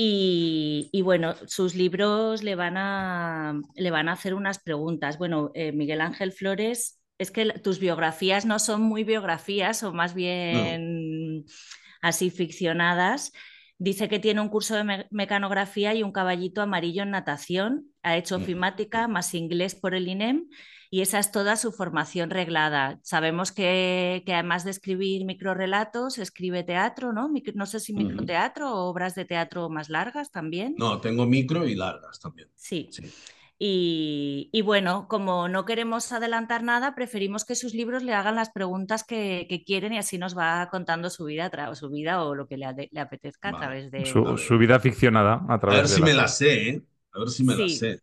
Y, 0.01 1.01
bueno, 1.03 1.35
sus 1.47 1.75
libros 1.75 2.41
le 2.41 2.55
van 2.55 2.77
a, 2.77 3.59
le 3.75 3.91
van 3.91 4.07
a 4.07 4.13
hacer 4.13 4.33
unas 4.33 4.59
preguntas. 4.59 5.17
Bueno, 5.17 5.51
eh, 5.55 5.73
Miguel 5.73 5.99
Ángel 5.99 6.31
Flores, 6.31 7.01
es 7.17 7.31
que 7.31 7.45
tus 7.59 7.79
biografías 7.79 8.45
no 8.45 8.59
son 8.59 8.81
muy 8.81 9.03
biografías, 9.03 9.83
o 9.83 9.91
más 9.91 10.13
bien 10.13 11.45
así 12.01 12.29
ficcionadas. 12.29 13.33
Dice 13.77 14.07
que 14.07 14.19
tiene 14.19 14.39
un 14.39 14.49
curso 14.49 14.75
de 14.75 15.07
mecanografía 15.11 15.93
y 15.93 16.03
un 16.03 16.13
caballito 16.13 16.61
amarillo 16.61 17.03
en 17.03 17.11
natación. 17.11 17.91
Ha 18.03 18.15
hecho 18.15 18.37
ofimática 18.37 19.07
más 19.09 19.33
inglés 19.33 19.75
por 19.75 19.95
el 19.95 20.07
INEM 20.07 20.47
y 20.91 21.01
esa 21.01 21.19
es 21.19 21.31
toda 21.31 21.55
su 21.55 21.71
formación 21.71 22.31
reglada. 22.31 22.99
Sabemos 23.03 23.51
que, 23.51 24.23
además 24.27 24.63
de 24.63 24.71
escribir 24.71 25.23
microrelatos, 25.23 26.17
escribe 26.17 26.63
teatro, 26.63 27.13
¿no? 27.13 27.29
no 27.53 27.65
sé 27.67 27.79
si 27.79 27.93
microteatro 27.93 28.73
o 28.73 28.89
obras 28.89 29.13
de 29.13 29.25
teatro 29.25 29.69
más 29.69 29.89
largas 29.89 30.31
también. 30.31 30.75
No, 30.77 30.99
tengo 30.99 31.27
micro 31.27 31.67
y 31.67 31.75
largas 31.75 32.19
también. 32.19 32.49
Sí. 32.55 32.89
Y, 33.61 34.61
bueno, 34.63 35.07
como 35.07 35.47
no 35.47 35.65
queremos 35.65 36.11
adelantar 36.11 36.63
nada, 36.63 36.95
preferimos 36.95 37.45
que 37.45 37.55
sus 37.55 37.75
libros 37.75 38.01
le 38.01 38.13
hagan 38.13 38.35
las 38.35 38.49
preguntas 38.49 39.03
que, 39.03 39.63
quieren 39.67 39.93
y 39.93 39.99
así 39.99 40.17
nos 40.17 40.35
va 40.35 40.69
contando 40.71 41.11
su 41.11 41.25
vida, 41.25 41.51
su 41.75 41.89
vida 41.89 42.23
o 42.23 42.33
lo 42.33 42.47
que 42.47 42.57
le, 42.57 42.65
apetezca 42.99 43.49
a 43.49 43.57
través 43.57 43.91
de... 43.91 44.05
Su, 44.07 44.57
vida 44.57 44.79
ficcionada 44.79 45.45
a 45.47 45.59
través 45.59 45.75
de... 45.75 45.79
A 45.79 45.81
ver 45.81 45.89
si 45.89 46.01
me 46.01 46.13
la 46.13 46.27
sé, 46.27 46.69
¿eh? 46.69 46.81
A 47.11 47.19
ver 47.19 47.29
si 47.29 47.43
me 47.43 47.55
la 47.55 47.69
sé. 47.69 48.01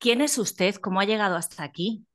¿Quién 0.00 0.22
es 0.22 0.38
usted? 0.38 0.76
¿Cómo 0.76 1.00
ha 1.00 1.04
llegado 1.04 1.36
hasta 1.36 1.62
aquí? 1.62 2.06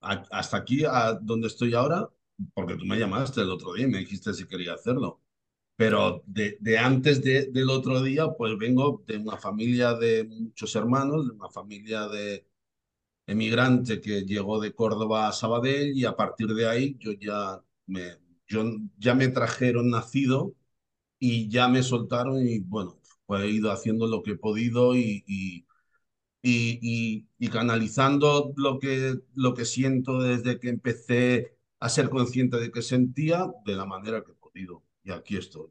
hasta 0.00 0.56
aquí, 0.58 0.84
a 0.84 1.14
donde 1.14 1.46
estoy 1.48 1.74
ahora, 1.74 2.08
porque 2.52 2.76
tú 2.76 2.84
me 2.84 2.98
llamaste 2.98 3.40
el 3.40 3.50
otro 3.50 3.72
día 3.72 3.86
y 3.86 3.90
me 3.90 3.98
dijiste 3.98 4.34
si 4.34 4.46
quería 4.46 4.74
hacerlo. 4.74 5.20
Pero 5.76 6.22
de, 6.26 6.78
antes 6.78 7.22
del 7.22 7.70
otro 7.70 8.02
día, 8.02 8.28
pues 8.36 8.56
vengo 8.58 9.02
de 9.06 9.16
una 9.18 9.36
familia 9.38 9.94
de 9.94 10.24
muchos 10.24 10.76
hermanos, 10.76 11.26
de 11.26 11.32
una 11.34 11.48
familia 11.50 12.06
de 12.08 12.46
emigrante 13.26 14.00
que 14.00 14.22
llegó 14.24 14.60
de 14.60 14.74
Córdoba 14.74 15.28
a 15.28 15.32
Sabadell 15.32 15.96
y 15.96 16.04
a 16.04 16.16
partir 16.16 16.48
de 16.48 16.68
ahí 16.68 16.96
yo 17.00 17.12
ya 17.12 17.62
me, 17.86 18.18
yo, 18.46 18.64
ya 18.98 19.14
me 19.14 19.28
trajeron 19.28 19.90
nacido 19.90 20.54
y 21.18 21.48
ya 21.48 21.68
me 21.68 21.82
soltaron 21.82 22.46
y 22.46 22.60
bueno, 22.60 22.98
pues 23.26 23.42
he 23.44 23.48
ido 23.50 23.70
haciendo 23.72 24.06
lo 24.06 24.22
que 24.22 24.32
he 24.32 24.36
podido 24.36 24.96
y, 24.96 25.24
y, 26.42 27.26
y, 27.38 27.48
canalizando 27.48 28.52
lo 28.56 28.78
que, 28.78 29.14
lo 29.34 29.54
que 29.54 29.64
siento 29.64 30.20
desde 30.22 30.58
que 30.60 30.68
empecé 30.70 31.56
a 31.80 31.88
ser 31.88 32.10
consciente 32.10 32.58
de 32.58 32.70
qué 32.70 32.82
sentía 32.82 33.46
de 33.64 33.74
la 33.76 33.86
manera 33.86 34.22
que 34.24 34.32
he 34.32 34.34
podido. 34.34 34.82
Y 35.04 35.12
aquí 35.12 35.36
estoy. 35.36 35.68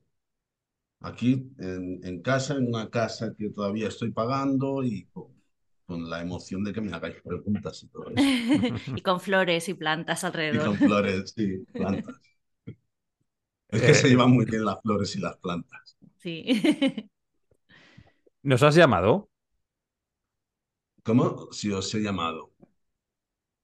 Aquí 1.01 1.51
en, 1.59 1.99
en 2.03 2.21
casa, 2.23 2.55
en 2.55 2.67
una 2.67 2.89
casa 2.89 3.35
que 3.37 3.49
todavía 3.51 3.87
estoy 3.89 4.11
pagando 4.11 4.83
y 4.83 5.05
con, 5.13 5.27
con 5.85 6.09
la 6.09 6.21
emoción 6.21 6.63
de 6.63 6.73
que 6.73 6.81
me 6.81 6.93
hagáis 6.93 7.17
preguntas 7.21 7.83
y 7.83 7.87
todo 7.89 8.09
eso. 8.09 8.33
y 8.95 9.01
con 9.01 9.19
flores 9.19 9.69
y 9.69 9.73
plantas 9.73 10.23
Y 10.49 10.59
alrededor. 10.59 10.61
con 10.61 10.79
flores, 10.79 11.33
sí, 11.35 11.67
plantas. 11.75 12.15
Es 13.67 13.83
que 13.83 13.93
se 13.93 14.07
Eh, 14.07 14.09
llevan 14.09 14.31
muy 14.31 14.45
bien 14.45 14.63
las 14.63 14.81
flores 14.81 15.13
y 15.17 15.19
las 15.19 15.35
plantas. 15.35 15.97
Sí. 16.17 16.43
¿Nos 18.43 18.61
has 18.61 18.75
llamado? 18.75 19.29
¿Cómo? 21.03 21.51
Si 21.51 21.71
os 21.71 21.93
he 21.95 21.99
llamado. 22.01 22.51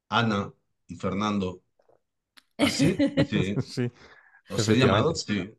Ana 0.09 0.53
y 0.87 0.95
Fernando. 0.95 1.61
¿Ah, 2.57 2.69
sí? 2.69 2.97
Sí. 3.29 3.55
¿Os 4.49 4.67
he 4.69 4.75
llamado? 4.75 5.13
Sí. 5.15 5.51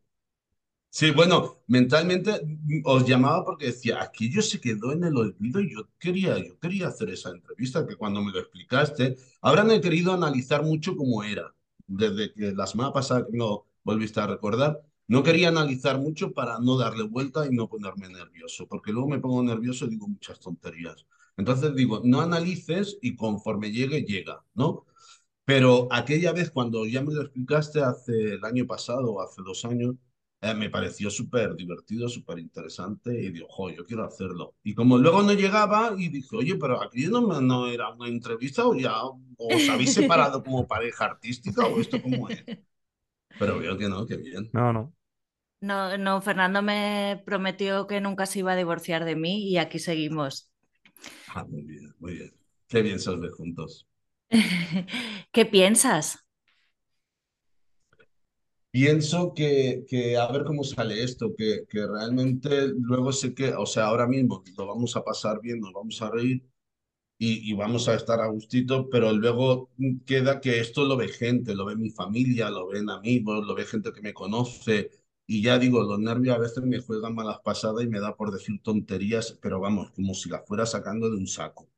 Sí, 0.93 1.11
bueno, 1.11 1.63
mentalmente 1.67 2.41
os 2.83 3.07
llamaba 3.07 3.45
porque 3.45 3.67
decía, 3.67 4.01
aquello 4.01 4.41
se 4.41 4.59
quedó 4.59 4.91
en 4.91 5.05
el 5.05 5.15
olvido 5.15 5.61
y 5.61 5.73
yo 5.73 5.87
quería, 5.97 6.37
yo 6.37 6.59
quería 6.59 6.89
hacer 6.89 7.09
esa 7.11 7.29
entrevista, 7.29 7.87
que 7.87 7.95
cuando 7.95 8.21
me 8.21 8.33
lo 8.33 8.39
explicaste, 8.39 9.15
ahora 9.41 9.63
no 9.63 9.71
he 9.71 9.79
querido 9.79 10.11
analizar 10.11 10.63
mucho 10.63 10.97
cómo 10.97 11.23
era, 11.23 11.55
desde 11.87 12.33
que 12.33 12.51
la 12.51 12.67
semana 12.67 12.91
pasada 12.91 13.25
que 13.25 13.31
me 13.31 13.37
lo 13.37 13.67
volviste 13.83 14.19
a 14.19 14.27
recordar, 14.27 14.81
no 15.11 15.23
quería 15.23 15.49
analizar 15.49 15.99
mucho 15.99 16.31
para 16.31 16.57
no 16.59 16.77
darle 16.77 17.03
vuelta 17.03 17.45
y 17.45 17.49
no 17.49 17.67
ponerme 17.67 18.07
nervioso, 18.07 18.65
porque 18.65 18.93
luego 18.93 19.09
me 19.09 19.19
pongo 19.19 19.43
nervioso 19.43 19.85
y 19.85 19.89
digo 19.89 20.07
muchas 20.07 20.39
tonterías. 20.39 21.05
Entonces 21.35 21.75
digo, 21.75 21.99
no 22.05 22.21
analices 22.21 22.97
y 23.01 23.17
conforme 23.17 23.73
llegue, 23.73 24.03
llega, 24.03 24.41
¿no? 24.53 24.85
Pero 25.43 25.89
aquella 25.91 26.31
vez 26.31 26.49
cuando 26.49 26.85
ya 26.85 27.01
me 27.01 27.13
lo 27.13 27.23
explicaste 27.23 27.81
hace 27.81 28.35
el 28.35 28.45
año 28.45 28.65
pasado 28.65 29.11
o 29.11 29.21
hace 29.21 29.41
dos 29.43 29.65
años, 29.65 29.95
eh, 30.39 30.53
me 30.53 30.69
pareció 30.69 31.09
súper 31.09 31.55
divertido, 31.57 32.07
súper 32.07 32.39
interesante 32.39 33.11
y 33.21 33.31
digo, 33.33 33.47
jo, 33.49 33.69
yo 33.69 33.85
quiero 33.85 34.05
hacerlo. 34.05 34.55
Y 34.63 34.73
como 34.73 34.97
luego 34.97 35.23
no 35.23 35.33
llegaba 35.33 35.93
y 35.97 36.07
dije, 36.07 36.37
oye, 36.37 36.55
pero 36.55 36.81
aquí 36.81 37.07
no, 37.07 37.41
no 37.41 37.67
era 37.67 37.89
una 37.89 38.07
entrevista 38.07 38.65
o 38.65 38.75
ya 38.75 38.93
os 39.03 39.69
habéis 39.69 39.93
separado 39.93 40.41
como 40.41 40.65
pareja 40.65 41.03
artística 41.03 41.65
o 41.67 41.81
esto 41.81 42.01
cómo 42.01 42.29
es. 42.29 42.45
Pero 43.37 43.59
veo 43.59 43.77
que 43.77 43.89
no, 43.89 44.05
que 44.05 44.15
bien. 44.15 44.49
No, 44.53 44.71
no. 44.71 44.93
No, 45.61 45.97
no, 45.97 46.21
Fernando 46.21 46.61
me 46.61 47.21
prometió 47.25 47.87
que 47.87 48.01
nunca 48.01 48.25
se 48.25 48.39
iba 48.39 48.53
a 48.53 48.55
divorciar 48.55 49.05
de 49.05 49.15
mí 49.15 49.47
y 49.49 49.57
aquí 49.57 49.79
seguimos. 49.79 50.51
Ah, 51.25 51.43
muy 51.45 51.63
bien, 51.63 51.95
muy 51.99 52.13
bien. 52.13 52.31
Qué 52.67 52.81
bien 52.83 52.99
se 52.99 53.09
os 53.09 53.19
ve 53.19 53.29
juntos. 53.29 53.87
¿Qué 55.31 55.45
piensas? 55.45 56.25
Pienso 58.71 59.33
que, 59.33 59.83
que 59.87 60.15
a 60.17 60.27
ver 60.31 60.45
cómo 60.45 60.63
sale 60.63 61.03
esto, 61.03 61.35
que, 61.37 61.65
que 61.67 61.85
realmente 61.85 62.69
luego 62.79 63.11
sé 63.11 63.33
que, 63.33 63.53
o 63.53 63.65
sea, 63.65 63.85
ahora 63.87 64.07
mismo 64.07 64.43
lo 64.57 64.65
vamos 64.67 64.95
a 64.95 65.03
pasar 65.03 65.41
bien, 65.41 65.59
nos 65.59 65.73
vamos 65.73 66.01
a 66.01 66.09
reír 66.09 66.41
y, 67.19 67.51
y 67.51 67.53
vamos 67.55 67.87
a 67.89 67.95
estar 67.95 68.21
a 68.21 68.27
gustito, 68.27 68.89
pero 68.89 69.13
luego 69.13 69.71
queda 70.05 70.41
que 70.41 70.59
esto 70.61 70.85
lo 70.85 70.97
ve 70.97 71.09
gente, 71.09 71.55
lo 71.55 71.65
ve 71.65 71.75
mi 71.77 71.91
familia, 71.91 72.49
lo 72.51 72.67
ven 72.67 72.89
amigos, 72.89 73.45
lo 73.47 73.55
ve 73.55 73.65
gente 73.65 73.93
que 73.93 74.01
me 74.01 74.13
conoce 74.13 74.91
y 75.37 75.41
ya 75.43 75.59
digo, 75.59 75.83
los 75.83 75.99
nervios 75.99 76.35
a 76.35 76.39
veces 76.39 76.63
me 76.63 76.79
juegan 76.79 77.15
malas 77.15 77.39
pasadas 77.43 77.83
y 77.83 77.87
me 77.87 77.99
da 77.99 78.15
por 78.15 78.31
decir 78.31 78.61
tonterías, 78.63 79.37
pero 79.41 79.59
vamos, 79.59 79.91
como 79.91 80.13
si 80.13 80.29
las 80.29 80.45
fuera 80.47 80.65
sacando 80.65 81.09
de 81.09 81.17
un 81.17 81.27
saco. 81.27 81.69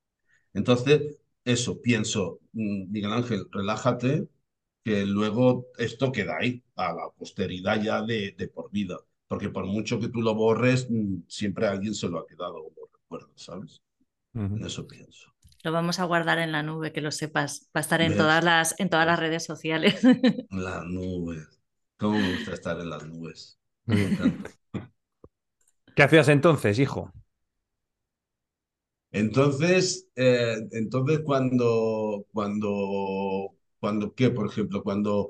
Entonces, 0.53 1.17
eso, 1.45 1.81
pienso, 1.81 2.39
mm, 2.53 2.91
Miguel 2.91 3.13
Ángel, 3.13 3.47
relájate, 3.51 4.27
que 4.83 5.05
luego 5.05 5.67
esto 5.77 6.11
queda 6.11 6.37
ahí, 6.39 6.63
a 6.75 6.93
la 6.93 7.09
posteridad 7.17 7.81
ya 7.81 8.01
de, 8.03 8.33
de 8.37 8.47
por 8.49 8.71
vida, 8.71 8.97
porque 9.27 9.49
por 9.49 9.65
mucho 9.67 9.99
que 9.99 10.09
tú 10.09 10.21
lo 10.21 10.35
borres, 10.35 10.87
mm, 10.89 11.23
siempre 11.27 11.67
alguien 11.67 11.95
se 11.95 12.09
lo 12.09 12.19
ha 12.19 12.27
quedado 12.27 12.57
o 12.57 12.73
lo 12.75 12.87
recuerda, 12.93 13.31
¿sabes? 13.35 13.81
Ujú. 14.35 14.57
En 14.57 14.65
eso 14.65 14.87
pienso. 14.87 15.33
Lo 15.63 15.71
vamos 15.71 15.99
a 15.99 16.05
guardar 16.05 16.39
en 16.39 16.51
la 16.53 16.63
nube, 16.63 16.93
que 16.93 17.01
lo 17.01 17.11
sepas. 17.11 17.69
Va 17.75 17.79
a 17.79 17.81
estar 17.81 18.01
en 18.01 18.15
¿Ves? 18.15 18.17
todas 18.17 18.43
las, 18.43 18.75
en 18.79 18.89
todas 18.89 19.07
las 19.07 19.19
redes 19.19 19.45
sociales. 19.45 20.01
Las 20.51 20.85
nubes. 20.85 21.59
¿Cómo 21.97 22.19
me 22.21 22.29
gusta 22.29 22.53
estar 22.53 22.79
en 22.79 22.89
las 22.89 23.03
nubes? 23.07 23.59
Me 23.85 24.03
encanta. 24.03 24.51
¿Qué 25.95 26.03
hacías 26.03 26.27
entonces, 26.29 26.77
hijo? 26.79 27.11
Entonces, 29.11 30.07
eh, 30.15 30.55
entonces 30.71 31.19
cuando, 31.23 32.25
cuando, 32.33 33.55
cuando, 33.79 34.13
¿qué? 34.15 34.29
Por 34.31 34.47
ejemplo, 34.47 34.83
cuando 34.83 35.29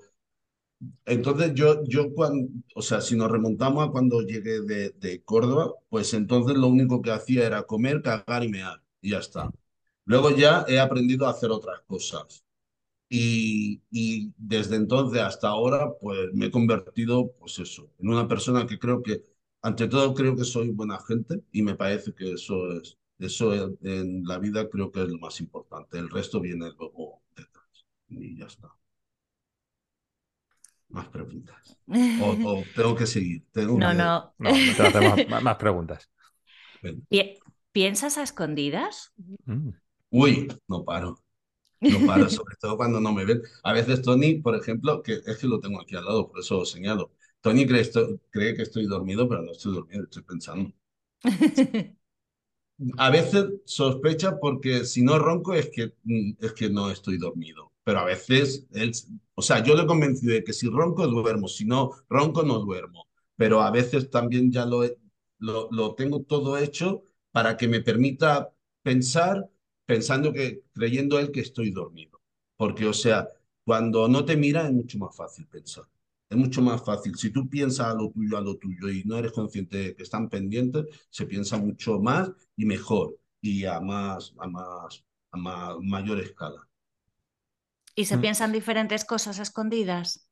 Entonces 1.05 1.53
yo, 1.53 1.83
yo 1.85 2.13
cuando, 2.13 2.49
o 2.75 2.81
sea, 2.81 3.01
si 3.01 3.15
nos 3.15 3.31
remontamos 3.31 3.87
a 3.87 3.91
cuando 3.91 4.21
llegué 4.21 4.61
de, 4.61 4.91
de 4.91 5.21
Córdoba, 5.23 5.73
pues 5.89 6.13
entonces 6.13 6.57
lo 6.57 6.67
único 6.67 7.01
que 7.01 7.11
hacía 7.11 7.45
era 7.45 7.63
comer, 7.63 8.01
cagar 8.01 8.43
y 8.43 8.49
mear, 8.49 8.81
y 9.01 9.11
ya 9.11 9.19
está. 9.19 9.51
Luego 10.05 10.31
ya 10.31 10.65
he 10.67 10.79
aprendido 10.79 11.27
a 11.27 11.31
hacer 11.31 11.51
otras 11.51 11.81
cosas. 11.87 12.43
Y, 13.15 13.81
y 13.91 14.33
desde 14.37 14.75
entonces 14.75 15.21
hasta 15.21 15.49
ahora, 15.49 15.93
pues 16.01 16.33
me 16.33 16.47
he 16.47 16.51
convertido, 16.51 17.31
pues 17.39 17.59
eso, 17.59 17.91
en 17.99 18.09
una 18.09 18.27
persona 18.27 18.65
que 18.65 18.79
creo 18.79 19.03
que, 19.03 19.21
ante 19.61 19.87
todo, 19.87 20.13
creo 20.15 20.35
que 20.35 20.43
soy 20.45 20.69
buena 20.71 20.99
gente 21.07 21.43
y 21.51 21.61
me 21.61 21.75
parece 21.75 22.13
que 22.13 22.33
eso 22.33 22.71
es, 22.71 22.97
eso 23.19 23.53
en, 23.53 23.77
en 23.83 24.23
la 24.25 24.39
vida 24.39 24.67
creo 24.69 24.91
que 24.91 25.03
es 25.03 25.09
lo 25.09 25.19
más 25.19 25.39
importante. 25.41 25.99
El 25.99 26.09
resto 26.09 26.39
viene 26.41 26.71
luego 26.77 27.21
detrás. 27.35 27.85
Y 28.09 28.35
ya 28.37 28.45
está. 28.47 28.69
Más 30.89 31.07
preguntas. 31.07 31.77
O, 32.21 32.29
o 32.49 32.63
tengo 32.75 32.95
que 32.95 33.07
seguir. 33.07 33.45
Tengo 33.51 33.77
No, 33.79 33.93
no. 33.93 34.33
No, 34.39 34.51
más, 35.29 35.43
más 35.43 35.55
preguntas. 35.57 36.09
¿Piensas 37.71 38.17
a 38.17 38.23
escondidas? 38.23 39.13
Mm. 39.45 39.69
Uy, 40.11 40.47
no 40.67 40.83
paro. 40.85 41.22
No 41.87 42.03
paro, 42.05 42.29
sobre 42.29 42.55
todo 42.57 42.77
cuando 42.77 42.99
no 43.01 43.13
me 43.13 43.25
ven. 43.25 43.41
A 43.63 43.73
veces 43.73 44.01
Tony, 44.01 44.35
por 44.41 44.55
ejemplo, 44.55 45.01
que 45.03 45.21
es 45.25 45.37
que 45.37 45.47
lo 45.47 45.59
tengo 45.59 45.81
aquí 45.81 45.95
al 45.95 46.05
lado, 46.05 46.29
por 46.29 46.39
eso 46.39 46.55
lo 46.59 46.65
señalo. 46.65 47.11
Tony 47.41 47.65
cree, 47.67 47.81
esto- 47.81 48.19
cree 48.31 48.55
que 48.55 48.63
estoy 48.63 48.85
dormido, 48.87 49.27
pero 49.27 49.41
no 49.41 49.51
estoy 49.51 49.73
dormido, 49.75 50.03
estoy 50.03 50.23
pensando. 50.23 50.71
A 52.97 53.09
veces 53.11 53.45
sospecha 53.65 54.39
porque 54.39 54.85
si 54.85 55.03
no 55.03 55.19
ronco 55.19 55.53
es 55.53 55.69
que, 55.69 55.93
es 56.39 56.53
que 56.53 56.69
no 56.69 56.89
estoy 56.91 57.17
dormido. 57.17 57.71
Pero 57.83 57.99
a 57.99 58.05
veces, 58.05 58.65
él, 58.71 58.91
o 59.35 59.41
sea, 59.41 59.63
yo 59.63 59.75
le 59.75 59.83
he 59.83 59.85
convencido 59.85 60.33
de 60.33 60.43
que 60.43 60.53
si 60.53 60.67
ronco 60.69 61.05
duermo, 61.07 61.47
si 61.47 61.65
no 61.65 61.91
ronco 62.09 62.43
no 62.43 62.59
duermo. 62.59 63.07
Pero 63.35 63.61
a 63.61 63.71
veces 63.71 64.09
también 64.09 64.51
ya 64.51 64.65
lo, 64.65 65.69
lo 65.71 65.95
tengo 65.95 66.21
todo 66.23 66.57
hecho 66.57 67.03
para 67.31 67.57
que 67.57 67.67
me 67.67 67.81
permita 67.81 68.53
pensar, 68.81 69.49
pensando 69.85 70.33
que, 70.33 70.63
creyendo 70.73 71.19
él 71.19 71.31
que 71.31 71.41
estoy 71.41 71.71
dormido. 71.71 72.21
Porque, 72.57 72.85
o 72.87 72.93
sea, 72.93 73.27
cuando 73.63 74.07
no 74.07 74.25
te 74.25 74.37
mira 74.37 74.65
es 74.67 74.73
mucho 74.73 74.97
más 74.99 75.15
fácil 75.15 75.47
pensar. 75.47 75.85
Es 76.29 76.37
mucho 76.37 76.61
más 76.61 76.83
fácil. 76.83 77.15
Si 77.17 77.31
tú 77.31 77.49
piensas 77.49 77.87
a 77.87 77.93
lo 77.93 78.09
tuyo, 78.11 78.37
a 78.37 78.41
lo 78.41 78.57
tuyo 78.57 78.89
y 78.89 79.03
no 79.05 79.17
eres 79.17 79.31
consciente 79.31 79.77
de 79.77 79.95
que 79.95 80.03
están 80.03 80.29
pendientes, 80.29 80.85
se 81.09 81.25
piensa 81.25 81.57
mucho 81.57 81.99
más 81.99 82.31
y 82.55 82.65
mejor 82.65 83.17
y 83.41 83.65
a 83.65 83.79
más, 83.79 84.33
a 84.39 84.47
más, 84.47 85.03
a 85.31 85.37
ma- 85.37 85.77
mayor 85.81 86.19
escala. 86.19 86.67
¿Y 87.95 88.05
se 88.05 88.19
Mm. 88.19 88.19
piensan 88.19 88.51
diferentes 88.51 89.03
cosas 89.03 89.39
escondidas? 89.39 90.27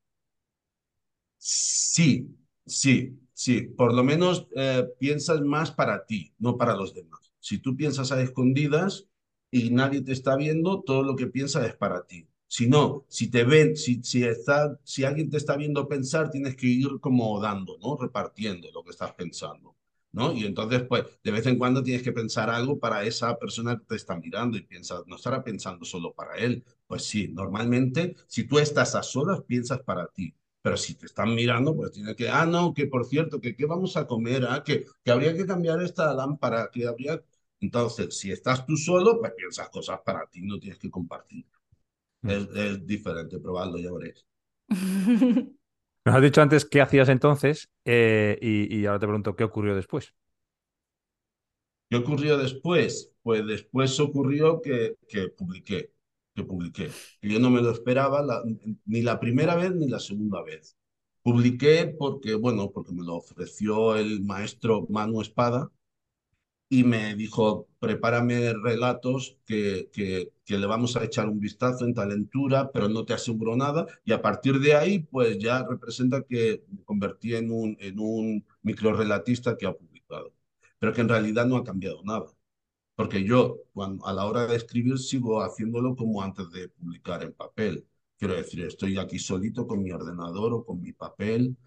Sí, 1.38 2.36
sí, 2.66 3.20
sí. 3.34 3.62
Por 3.62 3.94
lo 3.94 4.04
menos 4.04 4.48
eh, 4.56 4.86
piensas 5.00 5.42
más 5.42 5.72
para 5.72 6.06
ti, 6.06 6.34
no 6.40 6.58
para 6.58 6.76
los 6.76 6.94
demás. 6.94 7.32
Si 7.40 7.58
tú 7.60 7.76
piensas 7.76 8.12
a 8.12 8.22
escondidas 8.22 9.08
y 9.52 9.70
nadie 9.72 10.02
te 10.02 10.14
está 10.14 10.36
viendo, 10.36 10.82
todo 10.82 11.04
lo 11.04 11.16
que 11.16 11.28
piensas 11.28 11.68
es 11.68 11.76
para 11.76 12.06
ti. 12.06 12.28
Si 12.48 12.68
no, 12.68 13.06
si 13.08 13.30
te 13.30 13.44
ven, 13.46 13.76
si, 13.78 14.04
si, 14.04 14.24
está, 14.24 14.78
si 14.84 15.04
alguien 15.06 15.30
te 15.30 15.38
está 15.38 15.56
viendo 15.56 15.88
pensar, 15.88 16.30
tienes 16.32 16.56
que 16.56 16.68
ir 16.68 17.00
como 17.00 17.40
dando, 17.40 17.78
¿no? 17.82 17.98
Repartiendo 17.98 18.70
lo 18.74 18.84
que 18.84 18.92
estás 18.92 19.14
pensando, 19.14 19.78
¿no? 20.12 20.34
Y 20.34 20.46
entonces, 20.46 20.84
pues, 20.84 21.06
de 21.24 21.32
vez 21.32 21.46
en 21.46 21.58
cuando 21.58 21.82
tienes 21.84 22.04
que 22.04 22.12
pensar 22.12 22.50
algo 22.50 22.78
para 22.80 23.04
esa 23.06 23.38
persona 23.38 23.78
que 23.78 23.86
te 23.86 23.96
está 23.96 24.18
mirando 24.18 24.58
y 24.58 24.62
piensas, 24.64 25.04
no 25.08 25.16
estará 25.16 25.44
pensando 25.44 25.86
solo 25.86 26.14
para 26.14 26.36
él. 26.38 26.64
Pues 26.88 27.06
sí, 27.06 27.30
normalmente, 27.30 28.16
si 28.28 28.44
tú 28.46 28.60
estás 28.60 28.96
a 28.96 29.04
solas, 29.04 29.42
piensas 29.44 29.82
para 29.84 30.08
ti. 30.08 30.34
Pero 30.62 30.78
si 30.78 30.94
te 30.96 31.06
están 31.08 31.34
mirando, 31.34 31.76
pues 31.76 31.92
tienes 31.92 32.16
que, 32.16 32.30
ah, 32.30 32.46
no, 32.46 32.74
que 32.74 32.86
por 32.88 33.06
cierto, 33.06 33.40
que 33.42 33.56
qué 33.56 33.66
vamos 33.66 33.98
a 33.98 34.06
comer, 34.06 34.46
ah, 34.48 34.64
que, 34.64 34.86
que 35.04 35.12
habría 35.12 35.36
que 35.36 35.46
cambiar 35.46 35.82
esta 35.82 36.14
lámpara, 36.14 36.70
que 36.72 36.86
habría... 36.88 37.22
Entonces, 37.62 38.18
si 38.20 38.32
estás 38.32 38.66
tú 38.66 38.76
solo, 38.78 39.20
pues 39.20 39.34
piensas 39.36 39.70
cosas 39.70 40.02
para 40.06 40.28
ti, 40.28 40.42
no 40.42 40.60
tienes 40.60 40.80
que 40.80 40.92
compartir. 40.92 41.46
Mm. 42.24 42.30
Es, 42.30 42.48
es 42.56 42.86
diferente, 42.88 43.40
probadlo, 43.40 43.78
ya 43.80 43.92
veréis. 43.94 44.26
Nos 46.06 46.16
has 46.16 46.22
dicho 46.22 46.42
antes 46.42 46.66
qué 46.66 46.82
hacías 46.82 47.10
entonces 47.10 47.70
eh, 47.86 48.38
y, 48.42 48.76
y 48.76 48.86
ahora 48.86 49.00
te 49.00 49.08
pregunto 49.08 49.36
qué 49.36 49.44
ocurrió 49.44 49.76
después. 49.76 50.16
¿Qué 51.90 51.98
ocurrió 51.98 52.38
después? 52.38 53.12
Pues 53.22 53.46
después 53.46 54.00
ocurrió 54.00 54.62
que, 54.62 54.96
que 55.08 55.28
publiqué. 55.30 55.92
que 56.36 56.44
publiqué. 56.44 56.90
Yo 57.22 57.40
no 57.40 57.50
me 57.50 57.62
lo 57.62 57.72
esperaba 57.72 58.24
ni 58.86 59.02
la 59.02 59.20
primera 59.20 59.56
vez 59.56 59.74
ni 59.76 59.88
la 59.90 60.00
segunda 60.00 60.42
vez. 60.44 60.78
Publiqué 61.22 61.94
porque, 62.00 62.34
bueno, 62.36 62.72
porque 62.72 62.94
me 62.94 63.04
lo 63.04 63.16
ofreció 63.18 63.96
el 63.96 64.22
maestro 64.24 64.88
Manu 64.90 65.22
Espada 65.22 65.70
y 66.72 66.86
me 66.86 67.16
dijo, 67.16 67.68
prepárame 67.80 68.54
relatos 68.54 69.38
que, 69.46 69.90
que, 69.92 70.32
le 70.48 70.66
vamos 70.68 70.96
a 70.96 71.04
echar 71.04 71.28
un 71.28 71.40
vistazo 71.40 71.86
en 71.86 71.94
talentura, 71.94 72.72
pero 72.72 72.88
no 72.88 73.04
te 73.06 73.14
aseguro 73.14 73.58
nada. 73.58 73.86
Y 74.06 74.14
a 74.14 74.22
partir 74.22 74.58
de 74.60 74.74
ahí, 74.76 75.00
pues 75.00 75.38
ya 75.38 75.66
representa 75.68 76.24
que 76.24 76.64
me 76.70 76.84
convertí 76.86 77.36
en 77.36 77.52
un, 77.52 77.76
en 77.80 78.00
un 78.00 78.46
microrelatista 78.62 79.58
que 79.58 79.66
ha 79.66 79.74
publicado, 79.74 80.34
pero 80.80 80.94
que 80.94 81.02
en 81.02 81.10
realidad 81.10 81.46
no 81.46 81.58
ha 81.58 81.64
cambiado 81.66 82.02
nada. 82.06 82.28
Porque 82.96 83.24
yo, 83.26 83.58
cuando, 83.74 84.06
a 84.08 84.14
la 84.14 84.26
hora 84.26 84.48
de 84.48 84.56
escribir, 84.58 84.98
sigo 85.00 85.42
haciéndolo 85.44 85.96
como 85.96 86.22
antes 86.24 86.50
de 86.52 86.70
publicar 86.70 87.24
en 87.24 87.34
papel. 87.34 87.86
Quiero 88.18 88.36
decir, 88.36 88.64
estoy 88.66 88.98
aquí 88.98 89.20
solito 89.20 89.68
con 89.68 89.84
mi 89.84 89.92
ordenador 89.92 90.54
o 90.54 90.66
con 90.66 90.82
mi 90.82 90.94
papel 90.94 91.58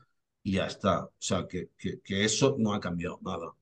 y 0.42 0.52
ya 0.52 0.66
está. 0.66 1.04
O 1.04 1.12
sea, 1.18 1.46
que, 1.48 1.70
que 1.76 2.24
eso 2.24 2.56
no 2.58 2.74
ha 2.74 2.80
cambiado 2.80 3.18
nada 3.22 3.54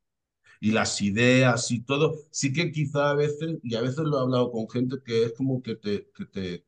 y 0.62 0.70
las 0.72 1.02
ideas 1.02 1.72
y 1.72 1.80
todo, 1.82 2.14
sí 2.30 2.52
que 2.52 2.70
quizá 2.70 3.10
a 3.10 3.14
veces, 3.16 3.58
y 3.64 3.74
a 3.74 3.80
veces 3.82 3.98
lo 4.04 4.18
he 4.18 4.22
hablado 4.22 4.52
con 4.52 4.70
gente 4.70 4.98
que 5.04 5.24
es 5.24 5.32
como 5.34 5.60
que 5.60 5.74
te, 5.76 6.08
que 6.14 6.24
te, 6.26 6.64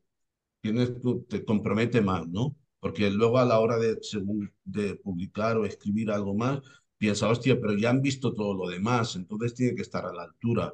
tienes, 0.61 0.91
te 1.29 1.45
compromete 1.45 2.01
más, 2.01 2.27
¿no? 2.27 2.55
Porque 2.79 3.09
luego 3.11 3.39
a 3.39 3.45
la 3.45 3.59
hora 3.59 3.77
de, 3.79 3.99
según, 4.01 4.53
de 4.65 4.95
publicar 4.95 5.57
o 5.57 5.65
escribir 5.65 6.11
algo 6.11 6.35
más, 6.35 6.61
piensa, 6.97 7.29
hostia, 7.29 7.59
pero 7.61 7.73
ya 7.77 7.89
han 7.91 8.01
visto 8.01 8.33
todo 8.33 8.53
lo 8.55 8.69
demás, 8.69 9.15
entonces 9.15 9.53
tiene 9.55 9.75
que 9.75 9.83
estar 9.83 10.05
a 10.05 10.13
la 10.13 10.23
altura. 10.23 10.73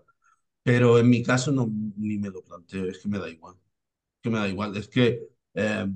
Pero 0.63 0.99
en 0.99 1.09
mi 1.09 1.23
caso 1.23 1.51
no, 1.51 1.69
ni 1.97 2.17
me 2.19 2.29
lo 2.29 2.43
planteo, 2.43 2.85
es 2.89 2.99
que 2.99 3.09
me 3.09 3.19
da 3.19 3.29
igual. 3.29 3.55
que 4.21 4.29
me 4.31 4.39
da 4.39 4.49
igual, 4.49 4.77
es 4.77 4.87
que, 4.89 5.21
eh, 5.55 5.87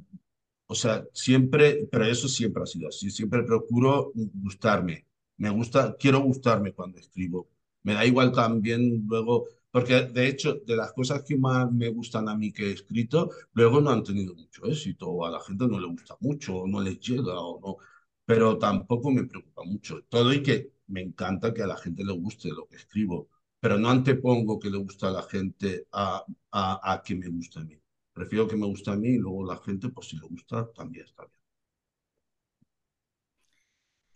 o 0.67 0.75
sea, 0.75 1.05
siempre, 1.13 1.87
pero 1.91 2.05
eso 2.05 2.27
siempre 2.27 2.63
ha 2.63 2.65
sido 2.67 2.89
así, 2.89 3.11
siempre 3.11 3.43
procuro 3.43 4.11
gustarme 4.15 5.05
me 5.37 5.49
gusta, 5.49 5.95
quiero 5.97 6.19
gustarme 6.21 6.73
cuando 6.73 6.99
escribo. 6.99 7.49
Me 7.83 7.93
da 7.93 8.05
igual 8.05 8.31
también 8.31 9.05
luego, 9.07 9.47
porque 9.71 9.93
de 10.03 10.27
hecho, 10.27 10.55
de 10.65 10.75
las 10.75 10.93
cosas 10.93 11.23
que 11.23 11.37
más 11.37 11.71
me 11.71 11.89
gustan 11.89 12.29
a 12.29 12.35
mí 12.35 12.51
que 12.51 12.69
he 12.69 12.71
escrito, 12.73 13.29
luego 13.53 13.81
no 13.81 13.91
han 13.91 14.03
tenido 14.03 14.33
mucho 14.35 14.65
éxito, 14.65 15.09
o 15.09 15.25
a 15.25 15.31
la 15.31 15.39
gente 15.41 15.67
no 15.67 15.79
le 15.79 15.87
gusta 15.87 16.15
mucho, 16.21 16.55
o 16.57 16.67
no 16.67 16.81
les 16.81 16.99
llega, 16.99 17.39
o 17.39 17.59
no. 17.61 17.77
Pero 18.25 18.57
tampoco 18.57 19.11
me 19.11 19.25
preocupa 19.25 19.63
mucho. 19.63 20.03
Todo 20.09 20.33
y 20.33 20.41
que 20.43 20.71
me 20.87 21.01
encanta 21.01 21.53
que 21.53 21.63
a 21.63 21.67
la 21.67 21.77
gente 21.77 22.03
le 22.03 22.13
guste 22.13 22.49
lo 22.49 22.67
que 22.67 22.75
escribo, 22.77 23.29
pero 23.59 23.77
no 23.77 23.89
antepongo 23.89 24.59
que 24.59 24.69
le 24.69 24.77
gusta 24.77 25.07
a 25.09 25.11
la 25.11 25.23
gente 25.23 25.87
a, 25.91 26.23
a, 26.51 26.93
a 26.93 27.01
que 27.03 27.15
me 27.15 27.27
guste 27.29 27.59
a 27.59 27.63
mí. 27.63 27.75
Prefiero 28.13 28.47
que 28.47 28.55
me 28.55 28.65
guste 28.67 28.91
a 28.91 28.95
mí 28.95 29.09
y 29.09 29.17
luego 29.17 29.45
la 29.45 29.57
gente, 29.57 29.89
pues 29.89 30.07
si 30.09 30.17
le 30.17 30.27
gusta, 30.27 30.71
también 30.73 31.05
está 31.05 31.23
bien. 31.25 31.34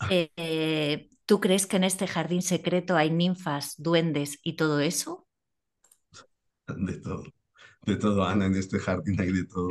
Eh, 0.09 1.09
¿Tú 1.25 1.39
crees 1.39 1.67
que 1.67 1.77
en 1.77 1.83
este 1.83 2.07
jardín 2.07 2.41
secreto 2.41 2.95
hay 2.95 3.11
ninfas, 3.11 3.75
duendes 3.77 4.39
y 4.43 4.55
todo 4.55 4.79
eso? 4.79 5.27
De 6.67 6.97
todo, 6.97 7.23
de 7.85 7.95
todo, 7.97 8.23
Ana, 8.23 8.45
en 8.45 8.55
este 8.55 8.79
jardín 8.79 9.19
hay 9.19 9.31
de 9.31 9.45
todo. 9.45 9.69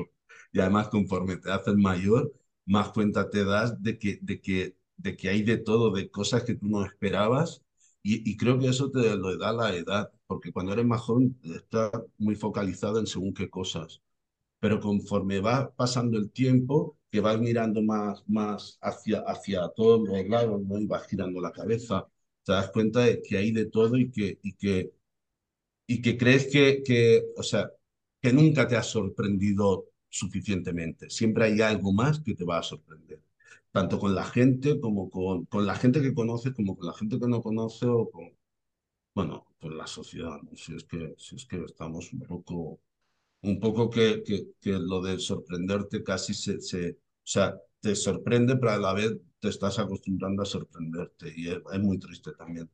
Y 0.52 0.60
además, 0.60 0.88
conforme 0.88 1.36
te 1.36 1.50
haces 1.50 1.74
mayor, 1.76 2.32
más 2.66 2.90
cuenta 2.90 3.30
te 3.30 3.44
das 3.44 3.82
de 3.82 3.98
que, 3.98 4.18
de 4.22 4.40
que, 4.40 4.76
de 4.96 5.16
que 5.16 5.28
hay 5.28 5.42
de 5.42 5.58
todo, 5.58 5.90
de 5.90 6.10
cosas 6.10 6.44
que 6.44 6.54
tú 6.54 6.66
no 6.66 6.84
esperabas. 6.84 7.62
Y, 8.02 8.36
creo 8.38 8.58
que 8.58 8.68
eso 8.68 8.90
te 8.90 9.16
lo 9.16 9.36
da 9.36 9.52
la 9.52 9.74
edad, 9.74 10.10
porque 10.26 10.52
cuando 10.52 10.72
eres 10.72 10.86
más 10.86 11.02
joven 11.02 11.38
estás 11.42 11.90
muy 12.16 12.36
focalizado 12.36 12.98
en 12.98 13.06
según 13.06 13.34
qué 13.34 13.50
cosas. 13.50 14.00
Pero 14.60 14.80
conforme 14.80 15.40
va 15.40 15.74
pasando 15.74 16.18
el 16.18 16.30
tiempo, 16.32 16.97
que 17.10 17.20
vas 17.20 17.38
mirando 17.40 17.82
más, 17.82 18.22
más 18.28 18.78
hacia, 18.82 19.20
hacia 19.20 19.68
todos 19.68 20.08
los 20.08 20.28
lados, 20.28 20.62
¿no? 20.66 20.78
Y 20.78 20.86
vas 20.86 21.06
girando 21.06 21.40
la 21.40 21.52
cabeza, 21.52 22.06
te 22.44 22.52
das 22.52 22.70
cuenta 22.70 23.00
de 23.00 23.22
que 23.22 23.38
hay 23.38 23.52
de 23.52 23.66
todo 23.66 23.96
y 23.96 24.10
que, 24.10 24.38
y 24.42 24.52
que, 24.54 24.92
y 25.86 26.02
que 26.02 26.16
crees 26.18 26.46
que, 26.52 26.82
que, 26.84 27.24
o 27.36 27.42
sea, 27.42 27.70
que 28.20 28.32
nunca 28.32 28.66
te 28.68 28.76
has 28.76 28.86
sorprendido 28.88 29.86
suficientemente. 30.08 31.10
Siempre 31.10 31.44
hay 31.44 31.60
algo 31.60 31.92
más 31.92 32.20
que 32.20 32.34
te 32.34 32.44
va 32.44 32.58
a 32.58 32.62
sorprender. 32.62 33.22
Tanto 33.70 33.98
con 33.98 34.14
la 34.14 34.24
gente 34.24 34.80
como 34.80 35.10
con, 35.10 35.44
con 35.46 35.66
la 35.66 35.74
gente 35.76 36.00
que 36.02 36.14
conoces, 36.14 36.52
como 36.54 36.76
con 36.76 36.86
la 36.86 36.94
gente 36.94 37.18
que 37.18 37.28
no 37.28 37.42
conoce 37.42 37.86
o 37.86 38.10
con, 38.10 38.30
bueno, 39.14 39.46
con 39.60 39.76
la 39.76 39.86
sociedad. 39.86 40.40
¿no? 40.42 40.56
Si, 40.56 40.74
es 40.74 40.84
que, 40.84 41.14
si 41.18 41.36
es 41.36 41.46
que 41.46 41.64
estamos 41.64 42.12
un 42.12 42.20
poco 42.22 42.80
un 43.42 43.60
poco 43.60 43.90
que, 43.90 44.22
que, 44.24 44.48
que 44.60 44.72
lo 44.72 45.00
de 45.02 45.18
sorprenderte 45.18 46.02
casi 46.02 46.34
se, 46.34 46.60
se, 46.60 46.90
o 46.92 46.96
sea, 47.24 47.56
te 47.80 47.94
sorprende, 47.96 48.56
pero 48.56 48.72
a 48.72 48.78
la 48.78 48.92
vez 48.94 49.12
te 49.40 49.48
estás 49.48 49.78
acostumbrando 49.78 50.42
a 50.42 50.46
sorprenderte 50.46 51.32
y 51.36 51.48
es, 51.48 51.58
es 51.72 51.80
muy 51.80 51.98
triste 51.98 52.32
también. 52.32 52.68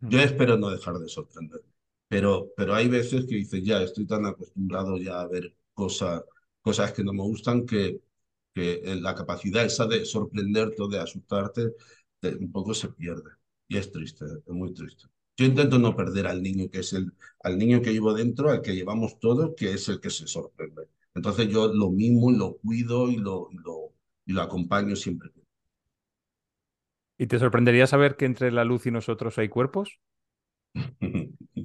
Yo 0.00 0.20
espero 0.20 0.56
no 0.56 0.70
dejar 0.70 0.98
de 0.98 1.08
sorprender, 1.08 1.62
pero, 2.08 2.50
pero 2.56 2.74
hay 2.74 2.88
veces 2.88 3.26
que 3.26 3.36
dices, 3.36 3.62
ya 3.64 3.82
estoy 3.82 4.06
tan 4.06 4.26
acostumbrado 4.26 4.96
ya 4.98 5.20
a 5.20 5.26
ver 5.28 5.54
cosas, 5.74 6.22
cosas 6.60 6.92
que 6.92 7.04
no 7.04 7.12
me 7.12 7.22
gustan 7.22 7.66
que, 7.66 8.00
que 8.54 8.82
la 9.00 9.14
capacidad 9.14 9.64
esa 9.64 9.86
de 9.86 10.04
sorprenderte 10.04 10.82
o 10.82 10.88
de 10.88 10.98
asustarte 11.00 11.72
un 12.40 12.50
poco 12.52 12.74
se 12.74 12.88
pierde. 12.90 13.30
Y 13.68 13.76
es 13.78 13.90
triste, 13.92 14.24
es 14.24 14.52
muy 14.54 14.72
triste. 14.74 15.06
Yo 15.36 15.44
intento 15.44 15.78
no 15.78 15.94
perder 15.94 16.26
al 16.26 16.42
niño 16.42 16.70
que 16.70 16.80
es 16.80 16.92
el, 16.94 17.12
al 17.42 17.58
niño 17.58 17.82
que 17.82 17.92
llevo 17.92 18.14
dentro, 18.14 18.50
al 18.50 18.62
que 18.62 18.74
llevamos 18.74 19.18
todos, 19.20 19.54
que 19.56 19.72
es 19.72 19.88
el 19.88 20.00
que 20.00 20.10
se 20.10 20.26
sorprende. 20.26 20.88
Entonces 21.14 21.48
yo 21.48 21.72
lo 21.72 21.90
mismo, 21.90 22.30
lo 22.30 22.56
cuido 22.56 23.10
y 23.10 23.16
lo, 23.16 23.48
lo, 23.52 23.92
y 24.24 24.32
lo 24.32 24.42
acompaño 24.42 24.96
siempre. 24.96 25.30
¿Y 27.18 27.26
te 27.26 27.38
sorprendería 27.38 27.86
saber 27.86 28.16
que 28.16 28.26
entre 28.26 28.50
la 28.50 28.64
luz 28.64 28.86
y 28.86 28.90
nosotros 28.90 29.38
hay 29.38 29.48
cuerpos? 29.48 30.00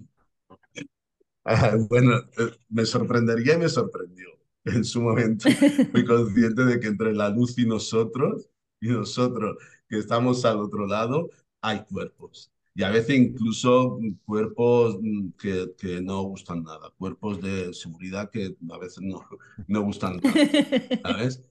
ah, 1.45 1.75
bueno, 1.89 2.17
eh, 2.37 2.51
me 2.69 2.85
sorprendería 2.85 3.55
y 3.55 3.59
me 3.59 3.69
sorprendió. 3.69 4.27
En 4.63 4.83
su 4.83 5.01
momento 5.01 5.49
fui 5.91 6.05
consciente 6.05 6.65
de 6.65 6.79
que 6.79 6.87
entre 6.87 7.13
la 7.13 7.29
luz 7.29 7.57
y 7.57 7.65
nosotros, 7.65 8.49
y 8.79 8.89
nosotros 8.89 9.57
que 9.89 9.97
estamos 9.97 10.45
al 10.45 10.59
otro 10.59 10.85
lado, 10.87 11.29
hay 11.61 11.83
cuerpos 11.85 12.50
y 12.73 12.83
a 12.83 12.89
veces 12.89 13.17
incluso 13.17 13.99
cuerpos 14.25 14.97
mm, 15.01 15.31
que, 15.39 15.73
que, 15.77 16.01
no 16.01 16.23
gustan 16.23 16.63
nada, 16.63 16.91
cuerpos 16.97 17.41
de 17.41 17.73
seguridad 17.73 18.29
que 18.29 18.55
a 18.71 18.77
veces 18.77 19.01
no, 19.01 19.25
no 19.67 19.81
gustan 19.81 20.17
nada, 20.17 20.33
¿sabes? 21.03 21.43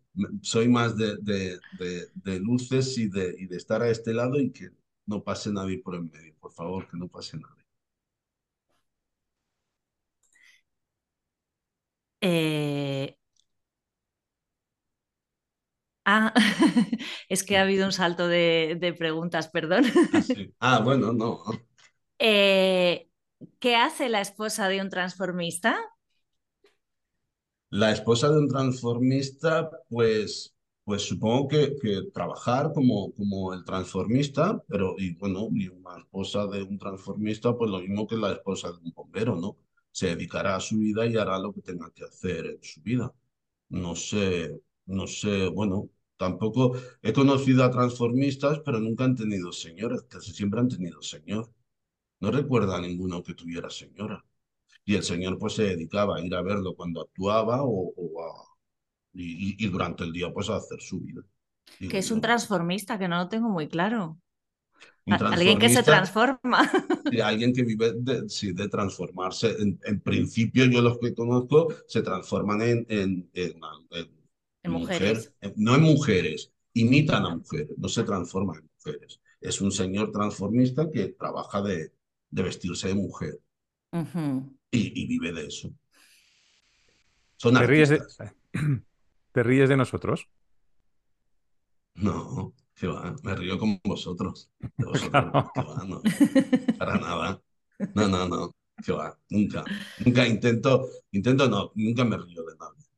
Soy 0.43 0.69
más 0.69 0.97
de, 0.97 1.17
de, 1.19 1.59
de, 2.15 2.41
luces 2.41 2.97
y 2.99 3.09
de, 3.09 3.35
y 3.39 3.47
de 3.47 3.57
estar 3.57 3.83
a 3.83 3.91
este 3.91 4.13
lado 4.15 4.41
y 4.41 4.51
que 4.51 4.71
no 5.07 5.23
pase 5.23 5.53
nadie 5.53 5.79
por 5.79 5.95
el 5.95 6.03
medio, 6.03 6.35
por 6.41 6.53
favor, 6.53 6.89
que 6.89 6.97
no 6.97 7.09
pase 7.09 7.37
nadie. 7.39 7.61
Eh, 12.23 13.20
Ah, 16.05 16.33
es 17.29 17.45
que 17.45 17.57
ha 17.57 17.63
habido 17.63 17.87
un 17.87 17.93
salto 17.93 18.27
de, 18.29 18.95
preguntas, 18.99 19.49
perdón. 19.49 19.85
Ah, 20.59 20.77
ah 20.77 20.81
bueno, 20.85 21.13
no. 21.13 21.43
Eh, 22.19 23.09
¿Qué 23.59 23.77
hace 23.77 24.09
la 24.09 24.21
esposa 24.21 24.69
de 24.69 24.81
un 24.81 24.91
transformista? 24.91 25.79
La 27.71 27.93
esposa 27.93 28.29
de 28.31 28.39
un 28.39 28.49
transformista, 28.49 29.71
pues, 29.89 30.55
pues 30.85 31.03
supongo 31.03 31.49
que, 31.49 31.77
que 31.81 32.03
trabajar 32.13 32.73
como, 32.75 33.13
como 33.15 33.55
el 33.55 33.65
transformista, 33.65 34.63
pero 34.69 34.97
y 34.99 35.15
bueno, 35.15 35.49
y 35.53 35.69
una 35.69 35.99
esposa 35.99 36.47
de 36.47 36.63
un 36.63 36.79
transformista, 36.79 37.57
pues 37.57 37.71
lo 37.71 37.81
mismo 37.81 38.07
que 38.07 38.17
la 38.17 38.33
esposa 38.33 38.73
de 38.73 38.79
un 38.79 38.93
bombero, 38.93 39.37
¿no? 39.37 39.57
Se 39.93 40.09
dedicará 40.09 40.57
a 40.57 40.61
su 40.61 40.79
vida 40.79 41.07
y 41.07 41.17
hará 41.17 41.39
lo 41.39 41.53
que 41.53 41.63
tenga 41.63 41.91
que 41.93 42.05
hacer 42.05 42.47
en 42.47 42.63
su 42.63 42.81
vida. 42.83 43.13
No 43.69 43.95
sé, 43.97 44.61
no 44.91 45.07
sé, 45.07 45.49
bueno, 45.49 45.89
tampoco 46.17 46.77
he 47.03 47.13
conocido 47.13 47.65
a 47.65 47.71
transformistas, 47.71 48.61
pero 48.65 48.81
nunca 48.81 49.05
han 49.05 49.17
tenido 49.17 49.53
señoras, 49.53 50.03
casi 50.09 50.33
siempre 50.33 50.61
han 50.61 50.69
tenido 50.69 51.01
señor. 51.01 51.51
No 52.21 52.31
recuerdo 52.31 52.75
a 52.75 52.81
ninguno 52.81 53.23
que 53.23 53.35
tuviera 53.35 53.71
señora. 53.71 54.23
Y 54.85 54.97
el 54.97 55.03
señor 55.03 55.39
pues 55.39 55.55
se 55.55 55.63
dedicaba 55.63 56.17
a 56.17 56.21
ir 56.21 56.35
a 56.35 56.43
verlo 56.43 56.75
cuando 56.75 57.01
actuaba 57.01 57.61
o, 57.63 57.95
y, 59.13 59.67
durante 59.69 60.05
el 60.05 60.13
día 60.13 60.33
pues 60.33 60.51
a 60.51 60.57
hacer 60.57 60.81
su 60.81 61.01
vida. 61.01 61.23
que 61.79 61.99
es 61.99 62.11
un 62.11 62.21
transformista, 62.21 62.99
que 62.99 63.09
no 63.09 63.19
lo 63.19 63.29
tengo 63.29 63.49
muy 63.49 63.69
claro. 63.69 64.19
Alguien 65.07 65.59
que 65.59 65.69
se 65.71 65.83
transforma. 65.83 66.71
alguien 67.25 67.53
que 67.53 67.63
vive 67.63 67.93
de, 67.97 68.29
sí, 68.29 68.53
de 68.53 68.69
transformarse. 68.69 69.57
En, 69.59 70.01
principio, 70.01 70.67
yo 70.67 70.83
los 70.83 70.99
que 70.99 71.15
conozco 71.15 71.69
se 71.87 72.03
transforman 72.03 72.61
en, 72.63 72.87
en, 72.89 73.31
en 73.33 73.61
en 73.91 74.20
mujeres. 74.69 75.33
Eh, 75.41 75.53
no 75.57 75.75
en 75.75 75.83
mujeres, 75.83 76.53
imitan 76.75 77.25
a 77.25 77.37
mujeres, 77.37 77.71
no 77.79 77.89
se 77.89 78.05
transforman 78.05 78.59
en 78.59 78.71
mujeres. 78.77 79.21
Es 79.41 79.61
un 79.61 79.73
señor 79.73 80.13
transformista 80.13 80.91
que 80.91 81.09
trabaja 81.09 81.63
de, 81.63 81.93
de 82.31 82.43
vestirse 82.43 82.89
de 82.89 82.95
mujer 82.95 83.41
y, 84.71 85.03
y, 85.03 85.07
vive 85.07 85.33
de 85.33 85.47
eso. 85.47 85.71
Son 87.37 87.55
¿Te 87.55 87.67
ríes, 87.67 87.89
de, 87.89 87.97
artistas. 87.97 88.35
¿Te 89.33 89.43
ríes 89.43 89.69
de 89.69 89.77
nosotros? 89.77 90.29
No, 91.95 92.55
que 92.75 92.87
va, 92.87 93.15
me 93.23 93.35
río 93.35 93.59
con 93.59 93.81
vosotros. 93.85 94.51
De 94.59 94.71
vosotros, 94.85 95.51
que 95.55 95.63
va, 95.63 95.85
no, 95.85 96.03
para 96.79 96.99
nada. 96.99 97.43
No, 97.95 98.09
no, 98.09 98.29
no, 98.29 98.55
que 98.85 98.93
va, 98.93 99.19
nunca. 99.31 99.65
Nunca 100.05 100.27
intento, 100.27 100.87
intento 101.13 101.49
no, 101.49 101.73
nunca 101.75 102.05
me 102.05 102.17
río 102.17 102.45
de 102.45 102.57
nadie. 102.57 102.90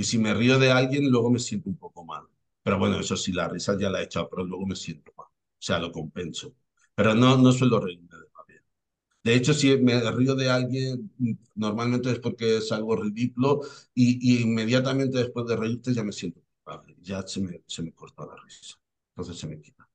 Y 0.00 0.04
si 0.04 0.18
me 0.18 0.32
río 0.34 0.58
de 0.58 0.70
alguien, 0.72 1.10
luego 1.10 1.30
me 1.30 1.38
siento 1.38 1.68
un 1.70 1.76
poco 1.76 2.04
mal. 2.04 2.24
Pero 2.62 2.78
bueno, 2.78 2.98
eso 3.00 3.16
sí, 3.16 3.32
la 3.32 3.48
risa 3.48 3.76
ya 3.78 3.90
la 3.90 4.00
he 4.00 4.04
echado, 4.04 4.28
pero 4.30 4.44
luego 4.44 4.66
me 4.66 4.76
siento 4.76 5.12
mal. 5.16 5.26
O 5.28 5.32
sea, 5.58 5.78
lo 5.78 5.92
compenso. 5.92 6.54
Pero 6.94 7.14
no, 7.14 7.36
no 7.36 7.52
suelo 7.52 7.80
reírme 7.80 8.08
de 8.08 8.24
nadie. 8.38 8.62
De 9.24 9.34
hecho, 9.34 9.54
si 9.54 9.76
me 9.78 10.00
río 10.12 10.34
de 10.36 10.50
alguien, 10.50 11.12
normalmente 11.54 12.10
es 12.12 12.20
porque 12.20 12.58
es 12.58 12.72
algo 12.72 12.96
ridículo 12.96 13.60
y, 13.94 14.38
y 14.40 14.42
inmediatamente 14.42 15.18
después 15.18 15.46
de 15.46 15.56
reírte 15.56 15.94
ya 15.94 16.04
me 16.04 16.12
siento 16.12 16.40
culpable. 16.42 16.96
Ya 17.02 17.22
se 17.26 17.40
me, 17.42 17.62
se 17.66 17.82
me 17.82 17.92
corta 17.94 18.26
la 18.26 18.36
risa. 18.44 18.76
Entonces 19.16 19.38
se 19.40 19.48
me 19.48 19.60
quita. 19.60 19.88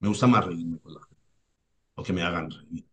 Me 0.00 0.08
gusta 0.08 0.26
más 0.28 0.46
reírme 0.46 0.78
con 0.80 0.94
la 0.94 1.00
gente. 1.02 1.22
O 1.96 2.02
que 2.04 2.12
me 2.14 2.22
hagan 2.22 2.50
reír. 2.50 2.86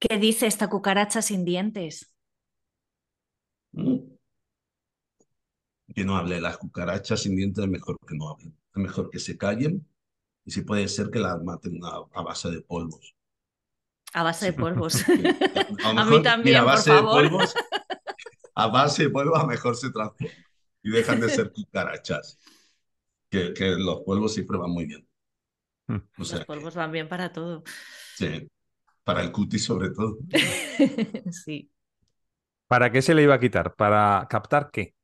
¿Qué 0.00 0.18
dice 0.18 0.46
esta 0.48 0.68
cucaracha 0.68 1.22
sin 1.22 1.44
dientes? 1.44 2.12
Mm. 3.72 3.98
Que 5.94 6.04
no 6.04 6.16
hable. 6.16 6.40
Las 6.40 6.58
cucarachas 6.58 7.22
sin 7.22 7.36
dientes 7.36 7.64
es 7.64 7.70
mejor 7.70 7.96
que 8.06 8.14
no 8.14 8.30
hablen. 8.30 8.56
Es 8.74 8.82
mejor 8.82 9.10
que 9.10 9.18
se 9.18 9.36
callen 9.36 9.86
y 10.44 10.50
si 10.50 10.62
puede 10.62 10.88
ser 10.88 11.10
que 11.10 11.18
las 11.18 11.42
maten 11.42 11.78
a, 11.84 12.00
a 12.12 12.22
base 12.22 12.50
de 12.50 12.62
polvos. 12.62 13.14
A 14.14 14.22
base 14.22 14.46
de 14.46 14.52
polvos. 14.54 14.94
Sí. 15.04 15.22
A, 15.84 16.04
mí 16.04 16.22
también, 16.22 16.42
mira, 16.44 16.60
a 16.60 16.62
por 16.62 16.72
base 16.72 16.92
de 16.92 17.02
polvos, 17.02 17.54
a 18.54 18.66
base 18.68 19.02
de 19.04 19.10
polvos 19.10 19.38
a 19.38 19.46
mejor 19.46 19.76
se 19.76 19.90
transforman 19.90 20.34
y 20.82 20.90
dejan 20.90 21.20
de 21.20 21.28
ser 21.28 21.52
cucarachas. 21.52 22.38
Que, 23.30 23.52
que 23.52 23.76
los 23.76 24.00
polvos 24.00 24.32
siempre 24.32 24.56
van 24.56 24.70
muy 24.70 24.86
bien. 24.86 25.06
Mm. 25.86 25.98
Los 26.16 26.32
que, 26.32 26.44
polvos 26.46 26.74
van 26.74 26.90
bien 26.90 27.08
para 27.08 27.30
todo. 27.30 27.62
sí, 28.16 28.48
para 29.04 29.22
el 29.22 29.30
cutis 29.30 29.64
sobre 29.64 29.90
todo. 29.90 30.18
Sí. 31.30 31.70
¿Para 32.68 32.90
qué 32.92 33.02
se 33.02 33.14
le 33.14 33.22
iba 33.24 33.34
a 33.34 33.40
quitar? 33.40 33.74
¿Para 33.76 34.26
captar 34.30 34.70
qué? 34.72 34.94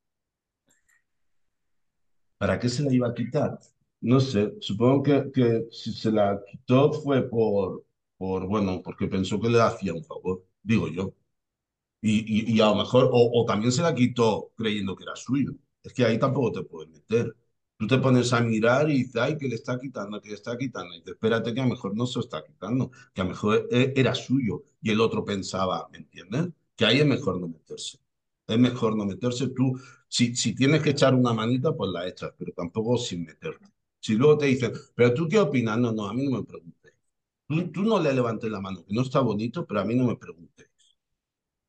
¿Para 2.37 2.59
qué 2.59 2.69
se 2.69 2.83
la 2.83 2.93
iba 2.93 3.07
a 3.09 3.13
quitar? 3.13 3.59
No 4.01 4.19
sé, 4.19 4.53
supongo 4.59 5.03
que, 5.03 5.31
que 5.33 5.65
si 5.71 5.93
se 5.93 6.11
la 6.11 6.39
quitó 6.49 6.91
fue 6.93 7.27
por, 7.29 7.85
por, 8.17 8.47
bueno, 8.47 8.81
porque 8.83 9.07
pensó 9.07 9.39
que 9.39 9.49
le 9.49 9.61
hacía 9.61 9.93
un 9.93 10.03
favor, 10.03 10.45
digo 10.61 10.87
yo. 10.89 11.13
Y, 12.01 12.51
y, 12.53 12.57
y 12.57 12.61
a 12.61 12.67
lo 12.67 12.75
mejor, 12.77 13.09
o, 13.13 13.31
o 13.41 13.45
también 13.45 13.71
se 13.71 13.81
la 13.83 13.95
quitó 13.95 14.51
creyendo 14.57 14.95
que 14.95 15.03
era 15.03 15.15
suyo. 15.15 15.53
Es 15.83 15.93
que 15.93 16.05
ahí 16.05 16.19
tampoco 16.19 16.51
te 16.53 16.63
puedes 16.65 16.91
meter. 16.91 17.35
Tú 17.77 17.87
te 17.87 17.97
pones 17.99 18.33
a 18.33 18.41
mirar 18.41 18.89
y 18.89 18.95
dices, 19.03 19.17
ay, 19.17 19.37
que 19.37 19.47
le 19.49 19.55
está 19.55 19.79
quitando, 19.79 20.21
que 20.21 20.29
le 20.29 20.35
está 20.35 20.57
quitando. 20.57 20.93
Y 20.95 20.99
dices, 20.99 21.13
espérate 21.15 21.53
que 21.53 21.61
a 21.61 21.63
lo 21.65 21.71
mejor 21.71 21.95
no 21.95 22.05
se 22.07 22.19
lo 22.19 22.25
está 22.25 22.43
quitando, 22.45 22.91
que 23.13 23.21
a 23.21 23.23
lo 23.25 23.31
mejor 23.31 23.67
e- 23.71 23.93
era 23.95 24.15
suyo. 24.15 24.63
Y 24.81 24.91
el 24.91 25.01
otro 25.01 25.25
pensaba, 25.25 25.87
¿me 25.91 25.99
entiendes? 25.99 26.49
Que 26.75 26.85
ahí 26.85 26.99
es 26.99 27.05
mejor 27.05 27.39
no 27.39 27.47
meterse. 27.47 27.99
Es 28.47 28.59
mejor 28.59 28.95
no 28.95 29.05
meterse. 29.05 29.49
Tú, 29.49 29.79
si, 30.07 30.35
si 30.35 30.53
tienes 30.55 30.81
que 30.81 30.91
echar 30.91 31.13
una 31.15 31.33
manita, 31.33 31.73
pues 31.75 31.91
la 31.91 32.07
echas, 32.07 32.33
pero 32.37 32.51
tampoco 32.53 32.97
sin 32.97 33.25
meterte. 33.25 33.67
Si 33.99 34.15
luego 34.15 34.37
te 34.37 34.45
dicen, 34.47 34.71
pero 34.93 35.13
tú 35.13 35.27
qué 35.27 35.39
opinas, 35.39 35.77
no, 35.79 35.91
no, 35.91 36.07
a 36.07 36.13
mí 36.13 36.25
no 36.25 36.37
me 36.39 36.43
preguntes. 36.43 36.93
Tú, 37.47 37.71
tú 37.71 37.83
no 37.83 37.99
le 37.99 38.13
levantes 38.13 38.49
la 38.51 38.61
mano, 38.61 38.85
que 38.85 38.93
no 38.93 39.01
está 39.01 39.19
bonito, 39.19 39.65
pero 39.65 39.79
a 39.81 39.85
mí 39.85 39.95
no 39.95 40.05
me 40.05 40.15
preguntes. 40.17 40.67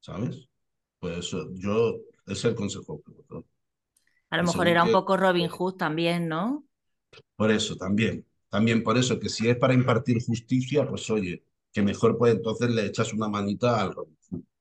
¿Sabes? 0.01 0.49
Pues 0.99 1.19
eso, 1.19 1.51
yo, 1.55 1.97
ese 2.27 2.33
es 2.33 2.45
el 2.45 2.55
consejo 2.55 3.03
que 3.03 3.13
doy. 3.29 3.45
A 4.31 4.37
lo 4.39 4.45
mejor 4.45 4.69
era 4.69 4.85
un 4.85 4.93
poco 4.93 5.17
Robin 5.17 5.49
Hood 5.49 5.75
también, 5.75 6.29
¿no? 6.29 6.65
Por 7.37 7.51
eso, 7.51 7.77
también. 7.77 8.27
También 8.49 8.83
por 8.83 8.97
eso, 8.97 9.19
que 9.19 9.29
si 9.29 9.49
es 9.49 9.57
para 9.57 9.75
impartir 9.75 10.23
justicia, 10.25 10.89
pues 10.89 11.09
oye, 11.11 11.45
que 11.73 11.83
mejor 11.83 12.17
pues 12.17 12.35
entonces 12.35 12.71
le 12.71 12.87
echas 12.87 13.13
una 13.13 13.29
manita 13.29 13.81
al 13.81 13.95
Robin 13.95 14.16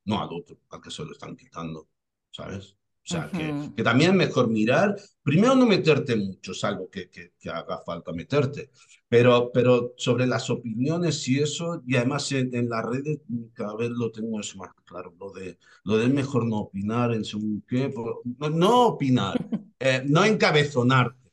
no 0.06 0.22
al 0.22 0.30
otro, 0.32 0.58
al 0.70 0.82
que 0.82 0.92
se 0.92 1.04
lo 1.04 1.12
están 1.12 1.36
quitando, 1.36 1.88
¿sabes? 2.32 2.76
O 3.06 3.08
sea, 3.08 3.30
que, 3.30 3.70
que 3.76 3.84
también 3.84 4.12
es 4.12 4.18
mejor 4.18 4.50
mirar, 4.50 4.96
primero 5.22 5.54
no 5.54 5.68
meterte 5.68 6.16
mucho, 6.16 6.56
salvo 6.56 6.90
que, 6.90 7.08
que, 7.12 7.34
que 7.40 7.50
haga 7.52 7.78
falta 7.86 8.12
meterte, 8.12 8.72
pero, 9.08 9.52
pero 9.54 9.94
sobre 9.96 10.26
las 10.26 10.50
opiniones 10.50 11.28
y 11.28 11.40
eso, 11.40 11.84
y 11.86 11.98
además 11.98 12.32
en, 12.32 12.56
en 12.56 12.68
las 12.68 12.84
redes 12.84 13.20
cada 13.54 13.76
vez 13.76 13.92
lo 13.92 14.12
tengo 14.12 14.40
eso 14.40 14.58
más 14.58 14.72
claro, 14.86 15.14
lo 15.20 15.32
de, 15.32 15.60
lo 15.84 15.98
de 15.98 16.06
es 16.06 16.14
mejor 16.14 16.48
no 16.48 16.62
opinar 16.62 17.14
en 17.14 17.24
según 17.24 17.64
qué, 17.68 17.94
no, 18.40 18.50
no 18.50 18.88
opinar, 18.88 19.38
eh, 19.80 20.04
no 20.08 20.26
encabezonarte. 20.26 21.32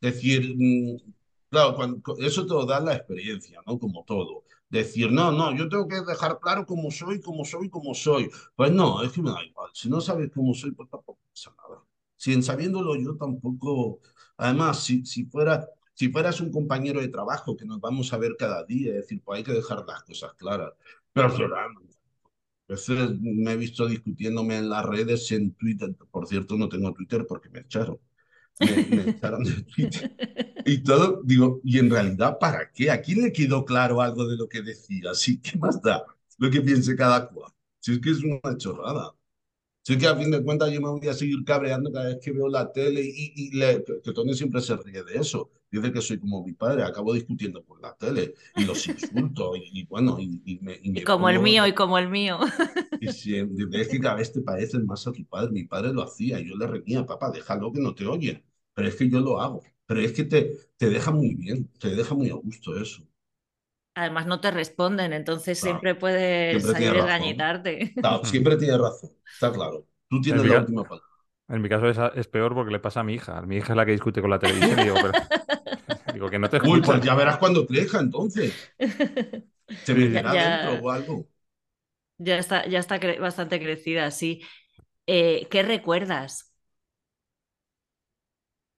Decir, 0.00 0.54
mm, 0.56 0.96
claro, 1.50 1.76
cuando, 1.76 2.02
eso 2.18 2.46
te 2.46 2.52
lo 2.52 2.66
da 2.66 2.80
la 2.80 2.96
experiencia, 2.96 3.60
¿no? 3.66 3.78
Como 3.78 4.04
todo. 4.04 4.44
Decir, 4.70 5.10
no, 5.10 5.32
no, 5.32 5.54
yo 5.56 5.68
tengo 5.68 5.88
que 5.88 6.00
dejar 6.00 6.38
claro 6.40 6.64
cómo 6.64 6.90
soy, 6.92 7.20
cómo 7.20 7.44
soy, 7.44 7.68
cómo 7.68 7.92
soy. 7.92 8.30
Pues 8.54 8.70
no, 8.72 9.02
es 9.02 9.12
que 9.12 9.20
me 9.20 9.30
da 9.30 9.42
igual. 9.44 9.70
Si 9.74 9.90
no 9.90 10.00
sabes 10.00 10.30
cómo 10.32 10.54
soy, 10.54 10.70
pues 10.70 10.88
tampoco 10.88 11.18
pasa 11.32 11.52
nada. 11.58 11.82
Si 12.16 12.32
en 12.32 12.42
sabiéndolo 12.42 12.94
yo 12.96 13.16
tampoco. 13.16 14.00
Además, 14.36 14.82
si, 14.84 15.04
si 15.04 15.24
fuera, 15.24 15.68
si 15.92 16.08
fueras 16.10 16.40
un 16.40 16.50
compañero 16.52 17.00
de 17.00 17.08
trabajo 17.08 17.56
que 17.56 17.64
nos 17.66 17.80
vamos 17.80 18.12
a 18.12 18.18
ver 18.18 18.36
cada 18.38 18.64
día, 18.64 18.90
es 18.90 18.96
decir, 19.02 19.22
pues 19.24 19.38
hay 19.38 19.44
que 19.44 19.52
dejar 19.52 19.84
las 19.86 20.02
cosas 20.04 20.34
claras. 20.34 20.72
Pero 21.12 21.30
Florando, 21.30 21.80
a 22.68 22.72
veces 22.72 23.20
me 23.20 23.52
he 23.52 23.56
visto 23.56 23.86
discutiéndome 23.86 24.56
en 24.56 24.70
las 24.70 24.84
redes, 24.86 25.32
en 25.32 25.52
Twitter. 25.54 25.94
Por 26.10 26.28
cierto, 26.28 26.56
no 26.56 26.68
tengo 26.68 26.92
Twitter 26.94 27.26
porque 27.26 27.48
me 27.50 27.60
echaron. 27.60 27.98
Me, 28.60 28.84
me 28.88 29.02
echaron 29.04 29.44
de 29.44 29.62
Twitter. 29.64 30.02
Y 30.64 30.82
todo, 30.82 31.22
digo, 31.24 31.60
y 31.64 31.78
en 31.78 31.90
realidad, 31.90 32.38
¿para 32.38 32.70
qué? 32.72 32.90
¿A 32.90 33.00
quién 33.02 33.22
le 33.22 33.32
quedó 33.32 33.64
claro 33.64 34.00
algo 34.02 34.26
de 34.28 34.36
lo 34.36 34.48
que 34.48 34.62
decía? 34.62 35.14
Sí, 35.14 35.40
¿qué 35.40 35.58
más 35.58 35.80
da 35.82 36.04
lo 36.38 36.50
que 36.50 36.60
piense 36.60 36.96
cada 36.96 37.28
cual? 37.28 37.52
Si 37.80 37.92
es 37.94 38.00
que 38.00 38.10
es 38.10 38.22
una 38.24 38.56
chorrada. 38.58 39.14
Si 39.82 39.94
es 39.94 39.98
que 39.98 40.06
a 40.06 40.16
fin 40.16 40.30
de 40.30 40.42
cuentas 40.44 40.70
yo 40.72 40.80
me 40.80 40.88
voy 40.88 41.08
a 41.08 41.14
seguir 41.14 41.44
cabreando 41.44 41.90
cada 41.92 42.06
vez 42.08 42.18
que 42.22 42.32
veo 42.32 42.48
la 42.48 42.72
tele 42.72 43.02
y, 43.02 43.32
y 43.36 43.50
le- 43.58 43.84
que, 44.04 44.12
Tony 44.12 44.34
siempre 44.34 44.60
se 44.60 44.76
ríe 44.76 45.02
de 45.04 45.16
eso. 45.16 45.50
Dice 45.70 45.92
que 45.92 46.00
soy 46.02 46.18
como 46.18 46.44
mi 46.44 46.52
padre, 46.52 46.82
acabo 46.84 47.14
discutiendo 47.14 47.64
por 47.64 47.80
la 47.80 47.94
tele 47.96 48.34
y 48.56 48.64
los 48.64 48.86
insulto 48.88 49.56
y, 49.56 49.70
y 49.80 49.86
bueno, 49.86 50.18
y, 50.20 50.42
y 50.44 50.58
me, 50.60 50.78
y 50.82 50.90
me 50.92 51.06
como 51.06 51.28
el 51.30 51.38
pongo- 51.38 51.42
mío, 51.42 51.66
y 51.66 51.74
como 51.74 51.98
el 51.98 52.08
mío. 52.08 52.38
y 52.98 53.08
si, 53.08 53.36
es 53.36 53.88
que 53.88 54.00
cada 54.00 54.16
vez 54.16 54.32
te 54.32 54.42
pareces 54.42 54.82
más 54.84 55.06
a 55.06 55.12
tu 55.12 55.24
padre. 55.26 55.50
Mi 55.52 55.64
padre 55.64 55.92
lo 55.92 56.02
hacía, 56.02 56.40
yo 56.40 56.56
le 56.56 56.66
reñía, 56.66 57.06
papá, 57.06 57.30
déjalo 57.30 57.72
que 57.72 57.80
no 57.80 57.94
te 57.94 58.06
oyen. 58.06 58.44
Pero 58.80 58.88
es 58.88 58.96
que 58.96 59.08
yo 59.10 59.20
lo 59.20 59.40
hago. 59.40 59.62
Pero 59.86 60.00
es 60.00 60.12
que 60.12 60.24
te, 60.24 60.56
te 60.76 60.88
deja 60.90 61.10
muy 61.10 61.34
bien, 61.34 61.68
te 61.78 61.94
deja 61.94 62.14
muy 62.14 62.30
a 62.30 62.34
gusto 62.34 62.78
eso. 62.80 63.02
Además 63.94 64.26
no 64.26 64.40
te 64.40 64.50
responden, 64.50 65.12
entonces 65.12 65.58
Claro. 65.58 65.74
siempre 65.74 65.94
puedes 65.94 66.62
Siempre 66.62 66.72
salir 66.72 66.96
engañitarte. 66.96 67.92
Siempre 68.24 68.56
tienes 68.56 68.78
razón, 68.78 69.10
está 69.32 69.52
claro. 69.52 69.86
Tú 70.08 70.20
tienes 70.20 70.44
la 70.44 70.58
última 70.60 70.84
palabra. 70.84 71.06
En 71.48 71.62
mi 71.62 71.68
caso 71.68 71.88
es, 71.88 71.98
es 72.14 72.28
peor 72.28 72.54
porque 72.54 72.70
le 72.72 72.78
pasa 72.80 73.00
a 73.00 73.04
mi 73.04 73.14
hija. 73.14 73.42
Mi 73.42 73.56
hija 73.56 73.72
es 73.72 73.76
la 73.76 73.84
que 73.84 73.92
discute 73.92 74.20
con 74.20 74.30
la 74.30 74.38
televisión 74.38 74.78
y 74.78 74.84
digo, 74.84 74.96
pero- 75.02 75.12
digo 76.14 76.30
que 76.30 76.38
no 76.38 76.48
te 76.48 76.56
Uy, 76.58 76.80
escucha. 76.80 76.92
pues 76.92 77.02
ya 77.02 77.14
verás 77.14 77.38
cuando 77.38 77.66
crezca 77.66 78.00
entonces. 78.00 78.54
Se 79.84 79.94
meterá 79.94 80.32
Ya- 80.34 80.70
dentro 80.70 80.86
o 80.86 80.90
algo. 80.90 81.28
Ya 82.18 82.38
está, 82.38 82.66
ya 82.68 82.78
está 82.78 83.00
cre- 83.00 83.18
bastante 83.20 83.58
crecida, 83.60 84.10
sí. 84.10 84.42
Eh, 85.06 85.48
¿qué 85.50 85.62
recuerdas? 85.62 86.49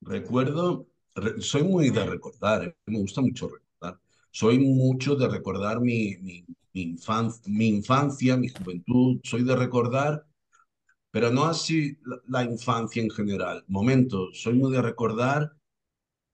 Recuerdo, 0.02 0.86
re- 1.14 1.40
soy 1.40 1.62
muy 1.62 1.90
de 1.90 2.04
recordar, 2.04 2.64
eh, 2.64 2.76
me 2.86 2.98
gusta 2.98 3.20
mucho 3.20 3.48
recordar. 3.48 4.00
Soy 4.30 4.58
mucho 4.58 5.14
de 5.16 5.28
recordar 5.28 5.80
mi, 5.80 6.16
mi, 6.18 6.44
infan- 6.74 7.40
mi 7.46 7.68
infancia, 7.68 8.36
mi 8.36 8.48
juventud. 8.48 9.20
Soy 9.24 9.44
de 9.44 9.54
recordar, 9.56 10.26
pero 11.10 11.30
no 11.30 11.44
así 11.46 11.98
la, 12.28 12.44
infancia 12.44 13.02
en 13.02 13.10
general. 13.10 13.64
Momentos, 13.68 14.40
soy 14.42 14.54
muy 14.54 14.72
de 14.72 14.82
recordar 14.82 15.52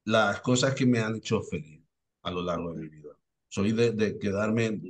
las 0.04 0.40
cosas 0.40 0.74
que 0.74 0.86
me 0.86 1.00
han 1.00 1.16
hecho 1.16 1.42
feliz 1.42 1.82
a 2.22 2.30
lo 2.30 2.42
largo 2.42 2.72
de 2.74 2.82
mi 2.82 2.88
vida. 2.88 3.10
Soy 3.48 3.72
de, 3.72 4.18
quedarme, 4.18 4.80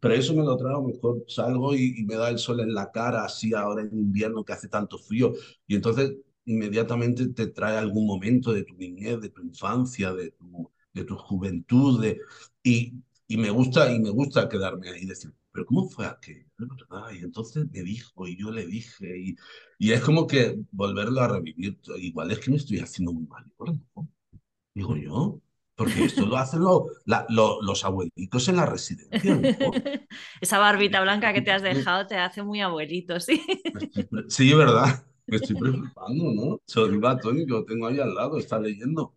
pero 0.00 0.14
eso 0.14 0.34
me 0.34 0.44
lo 0.44 0.56
traigo 0.56 0.82
mejor, 0.86 1.24
salgo 1.28 1.74
y 1.74 2.04
me 2.06 2.16
da 2.16 2.28
el 2.30 2.38
sol 2.38 2.60
en 2.60 2.74
la 2.74 2.90
cara, 2.92 3.24
así 3.24 3.54
ahora 3.54 3.82
en 3.82 3.92
invierno 3.98 4.44
que 4.44 4.52
hace 4.52 4.68
tanto 4.68 4.98
frío, 4.98 5.32
y 5.66 5.74
entonces 5.76 6.16
inmediatamente 6.46 7.28
te 7.28 7.48
trae 7.48 7.76
algún 7.78 8.06
momento 8.06 8.52
de 8.52 8.64
tu 8.64 8.74
niñez, 8.76 9.20
de 9.20 9.30
tu 9.30 9.42
infancia, 9.42 10.12
de 10.14 10.32
tu, 10.32 10.70
de 10.94 11.04
tu 11.04 11.16
juventud, 11.16 12.02
de, 12.02 12.20
y, 12.62 12.94
y 13.28 13.36
me 13.36 13.50
gusta, 13.50 13.92
y 13.92 14.00
me 14.00 14.10
gusta 14.10 14.48
quedarme 14.48 14.90
ahí 14.90 15.02
y 15.02 15.06
decir, 15.06 15.32
pero 15.52 15.66
¿cómo 15.66 15.88
fue 15.90 16.06
aquello? 16.06 16.46
Y 17.14 17.18
entonces 17.24 17.66
me 17.70 17.82
dijo, 17.82 18.26
y 18.26 18.36
yo 18.38 18.50
le 18.50 18.66
dije, 18.66 19.18
y, 19.18 19.36
y 19.78 19.92
es 19.92 20.00
como 20.02 20.26
que 20.26 20.58
volverlo 20.72 21.20
a 21.20 21.28
revivir, 21.28 21.78
igual 21.98 22.30
es 22.30 22.38
que 22.40 22.50
me 22.50 22.56
estoy 22.56 22.78
haciendo 22.80 23.12
muy 23.12 23.26
mal, 23.26 23.44
¿no? 23.58 24.08
Digo 24.74 24.96
yo, 24.96 25.40
Porque 25.76 26.04
esto 26.04 26.26
lo 26.26 26.36
hacen 26.38 26.60
lo- 26.60 26.86
la- 27.06 27.26
lo- 27.30 27.60
los 27.62 27.84
abuelitos 27.84 28.48
en 28.48 28.56
la 28.56 28.66
residencia. 28.66 29.36
¿no? 29.36 29.50
Esa 30.40 30.58
barbita 30.58 31.00
blanca 31.02 31.32
que 31.32 31.42
te 31.42 31.52
has 31.52 31.62
dejado 31.62 32.06
te 32.06 32.16
hace 32.18 32.42
muy 32.42 32.60
abuelito, 32.60 33.20
sí. 33.20 33.44
Sí, 34.28 34.52
¿verdad? 34.54 35.04
Me 35.26 35.36
estoy 35.36 35.56
preocupando, 35.56 36.32
¿no? 36.34 37.08
A 37.08 37.18
Tony, 37.20 37.44
que 37.46 37.52
lo 37.52 37.64
tengo 37.64 37.86
ahí 37.86 38.00
al 38.00 38.14
lado, 38.14 38.38
está 38.38 38.58
leyendo. 38.58 39.14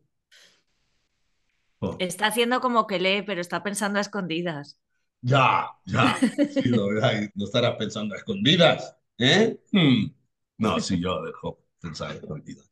Jo. 1.81 1.95
Está 1.99 2.27
haciendo 2.27 2.61
como 2.61 2.87
que 2.87 2.99
lee, 2.99 3.21
pero 3.23 3.41
está 3.41 3.61
pensando 3.63 3.99
a 3.99 4.01
escondidas. 4.01 4.79
Ya, 5.21 5.69
ya. 5.85 6.17
Sí, 6.57 6.69
lo, 6.69 6.87
verá, 6.87 7.11
no 7.35 7.45
estarás 7.45 7.75
pensando 7.77 8.15
a 8.15 8.17
escondidas, 8.17 8.95
¿eh? 9.17 9.59
Hmm. 9.71 10.11
No, 10.57 10.79
sí, 10.79 10.99
yo 10.99 11.15
lo 11.15 11.25
dejo 11.25 11.59
pensar 11.81 12.11
a 12.11 12.13
escondidas. 12.15 12.69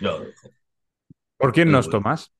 Yo 0.00 0.18
lo 0.18 0.26
dejo. 0.26 0.54
¿Por 1.36 1.52
quién 1.52 1.70
Pero 1.70 1.70
nos 1.70 1.86
bueno. 1.86 1.90
tomas? 1.90 2.32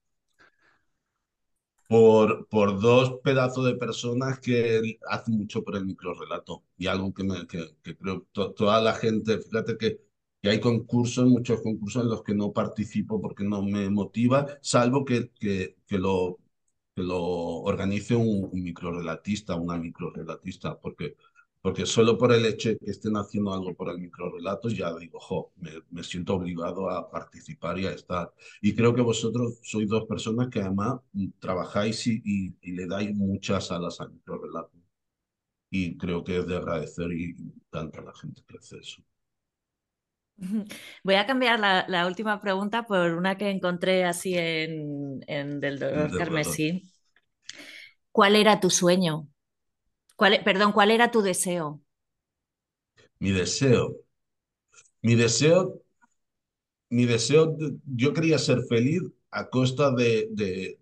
Por, 1.94 2.48
por 2.48 2.80
dos 2.80 3.20
pedazos 3.22 3.64
de 3.66 3.74
personas 3.76 4.40
que 4.40 4.98
hacen 5.08 5.36
mucho 5.38 5.62
por 5.64 5.76
el 5.76 5.86
microrelato. 5.86 6.64
Y 6.76 6.86
algo 6.88 7.12
que, 7.14 7.24
me, 7.24 7.46
que, 7.46 7.76
que 7.82 7.96
creo 7.96 8.26
to- 8.32 8.52
toda 8.52 8.80
la 8.80 8.94
gente, 8.94 9.38
fíjate 9.38 9.76
que, 9.78 10.00
que 10.42 10.48
hay 10.50 10.60
concursos, 10.60 11.26
muchos 11.28 11.60
concursos 11.62 12.02
en 12.02 12.08
los 12.10 12.22
que 12.24 12.34
no 12.34 12.52
participo 12.52 13.20
porque 13.20 13.44
no 13.44 13.62
me 13.62 13.88
motiva, 13.90 14.46
salvo 14.60 15.04
que, 15.04 15.30
que, 15.38 15.76
que 15.86 15.98
lo, 15.98 16.38
que 16.94 17.02
lo 17.02 17.20
organice 17.62 18.14
un, 18.16 18.48
un 18.52 18.62
microrelatista, 18.62 19.54
una 19.56 19.76
microrelatista, 19.78 20.78
porque, 20.80 21.16
porque 21.64 21.86
solo 21.86 22.18
por 22.18 22.32
el 22.32 22.46
hecho 22.46 22.70
de 22.70 22.78
que 22.78 22.92
estén 22.92 23.16
haciendo 23.16 23.52
algo 23.54 23.74
por 23.74 23.90
el 23.90 23.98
microrelato 23.98 24.68
ya 24.70 24.94
digo, 24.96 25.18
jo, 25.20 25.52
me, 25.56 25.72
me 25.90 26.04
siento 26.04 26.34
obligado 26.36 26.90
a 26.90 27.10
participar 27.10 27.78
y 27.80 27.86
a 27.86 27.92
estar. 27.92 28.32
Y 28.62 28.74
creo 28.76 28.94
que 28.94 29.02
vosotros 29.02 29.60
sois 29.64 29.88
dos 29.88 30.04
personas 30.06 30.48
que 30.50 30.60
además 30.62 31.00
mm, 31.14 31.28
trabajáis 31.40 32.06
y, 32.08 32.22
y- 32.24 32.56
y 32.62 32.72
le 32.72 32.86
dais 32.86 33.14
muchas 33.16 33.70
alas 33.72 34.00
al 34.00 34.12
microrelato. 34.12 34.72
Y 35.70 35.98
creo 35.98 36.24
que 36.24 36.38
es 36.38 36.46
de 36.46 36.56
agradecer 36.56 37.12
y 37.12 37.32
y 37.38 37.52
tanto 37.70 38.00
a 38.00 38.04
la 38.04 38.14
gente 38.14 38.42
que 38.48 38.58
hace 38.58 38.78
eso. 38.78 39.02
Voy 41.04 41.14
a 41.14 41.26
cambiar 41.26 41.60
la, 41.60 41.84
la 41.88 42.06
última 42.06 42.40
pregunta 42.40 42.84
por 42.86 43.12
una 43.14 43.36
que 43.36 43.50
encontré 43.50 44.04
así 44.04 44.34
en, 44.36 45.20
en 45.26 45.60
Del 45.60 45.78
Dolor 45.78 46.14
Carmesí. 46.14 46.84
¿Cuál 48.12 48.36
era 48.36 48.60
tu 48.60 48.70
sueño? 48.70 49.28
¿Cuál, 50.16 50.34
e- 50.34 50.42
perdón, 50.42 50.72
¿cuál 50.72 50.90
era 50.90 51.10
tu 51.12 51.22
deseo? 51.22 51.80
Mi 53.20 53.32
deseo, 53.32 53.84
mi 55.02 55.14
deseo, 55.16 55.82
mi 56.90 57.06
deseo, 57.06 57.46
de- 57.56 57.76
yo 57.86 58.12
quería 58.14 58.38
ser 58.38 58.62
feliz 58.68 59.02
a 59.30 59.48
costa 59.50 59.90
de, 59.92 60.28
de, 60.30 60.78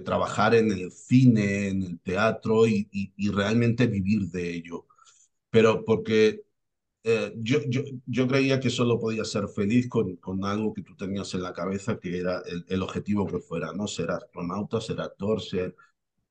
trabajar 0.00 0.54
en 0.54 0.70
el 0.72 0.90
cine, 0.92 1.68
en 1.68 1.82
el 1.82 2.00
teatro 2.00 2.66
y 2.66 3.30
realmente 3.32 3.86
vivir 3.86 4.28
de 4.30 4.54
ello. 4.54 4.86
Pero 5.50 5.84
porque 5.84 6.42
eh, 7.04 7.32
yo, 7.38 7.60
yo, 7.68 7.82
yo 8.06 8.28
creía 8.28 8.60
que 8.60 8.70
solo 8.70 9.00
podía 9.00 9.24
ser 9.24 9.48
feliz 9.48 9.88
con, 9.88 10.16
con 10.16 10.44
algo 10.44 10.74
que 10.74 10.82
tú 10.82 10.96
tenías 10.96 11.34
en 11.34 11.42
la 11.42 11.52
cabeza, 11.54 11.98
que 12.00 12.18
era 12.18 12.42
el, 12.46 12.64
el 12.68 12.82
objetivo 12.82 13.26
que 13.26 13.40
fuera, 13.40 13.72
¿no? 13.74 13.86
Ser 13.88 14.10
astronauta, 14.12 14.80
ser 14.80 15.00
actor, 15.00 15.42
ser... 15.42 15.76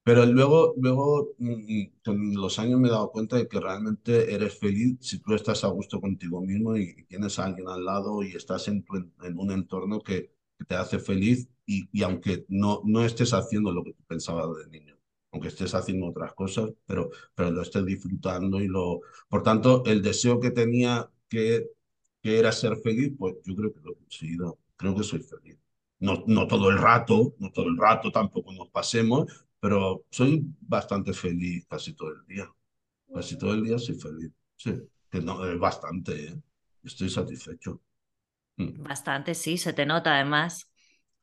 Pero 0.08 0.26
luego, 0.26 0.74
luego 0.78 1.36
mm, 1.38 1.52
mm, 1.52 1.92
con 2.06 2.34
los 2.36 2.60
años 2.60 2.80
me 2.80 2.88
he 2.88 2.92
dado 2.92 3.12
cuenta 3.12 3.36
de 3.36 3.48
que 3.48 3.60
realmente 3.60 4.34
eres 4.34 4.58
feliz 4.58 4.98
si 5.02 5.20
tú 5.20 5.34
estás 5.34 5.66
a 5.66 5.68
gusto 5.68 6.00
contigo 6.00 6.40
mismo 6.42 6.78
y, 6.78 7.04
tienes 7.08 7.38
a 7.40 7.46
alguien 7.46 7.68
al 7.68 7.84
lado 7.84 8.24
y 8.24 8.32
estás 8.32 8.70
en, 8.70 8.84
tu 8.84 8.96
en 8.96 9.38
un 9.38 9.52
entorno 9.52 10.00
que, 10.02 10.32
que 10.58 10.64
te 10.66 10.76
hace 10.76 11.00
feliz 11.00 11.50
y, 11.66 11.90
y 11.92 12.04
aunque 12.04 12.46
no, 12.48 12.82
no 12.86 13.04
estés 13.04 13.34
haciendo 13.34 13.74
lo 13.74 13.84
que 13.84 13.94
tú 13.94 14.04
pensabas 14.08 14.48
de 14.58 14.68
niño, 14.80 14.98
aunque 15.32 15.50
estés 15.50 15.76
haciendo 15.76 16.08
otras 16.08 16.34
cosas, 16.34 16.72
pero, 16.86 17.10
pero 17.36 17.52
lo 17.52 17.62
estés 17.62 17.86
disfrutando 17.86 18.62
y 18.62 18.68
lo... 18.70 19.02
Por 19.28 19.44
tanto, 19.44 19.84
el 19.86 20.02
deseo 20.02 20.40
que 20.40 20.52
tenía 20.52 21.12
que, 21.28 21.68
que 22.22 22.40
era 22.40 22.54
ser 22.54 22.78
feliz, 22.78 23.12
pues 23.20 23.36
yo 23.44 23.56
creo 23.56 23.74
que 23.74 23.82
lo 23.82 23.92
he 23.92 23.96
conseguido. 23.96 24.58
Creo 24.78 24.96
que 24.96 25.04
soy 25.04 25.20
feliz. 25.20 25.58
No, 26.00 26.24
no 26.28 26.48
todo 26.48 26.70
el 26.70 26.78
rato, 26.78 27.36
no 27.40 27.52
todo 27.52 27.68
el 27.68 27.78
rato 27.78 28.12
tampoco 28.12 28.54
nos 28.54 28.70
pasemos, 28.70 29.47
pero 29.60 30.06
soy 30.12 30.44
bastante 30.62 31.14
feliz 31.14 31.66
casi 31.70 31.94
todo 31.96 32.12
el 32.14 32.26
día. 32.28 32.52
Casi 33.14 33.38
todo 33.38 33.54
el 33.56 33.64
día 33.64 33.80
soy 33.80 33.96
feliz. 34.00 34.32
Sí, 34.58 34.74
que 35.12 35.22
no, 35.22 35.46
es 35.46 35.60
bastante, 35.60 36.28
¿eh? 36.30 36.42
Estoy 36.84 37.10
satisfecho. 37.10 37.82
Mm. 38.58 38.82
Bastante, 38.84 39.36
sí, 39.36 39.58
se 39.58 39.74
te 39.74 39.86
nota 39.86 40.16
además. 40.16 40.72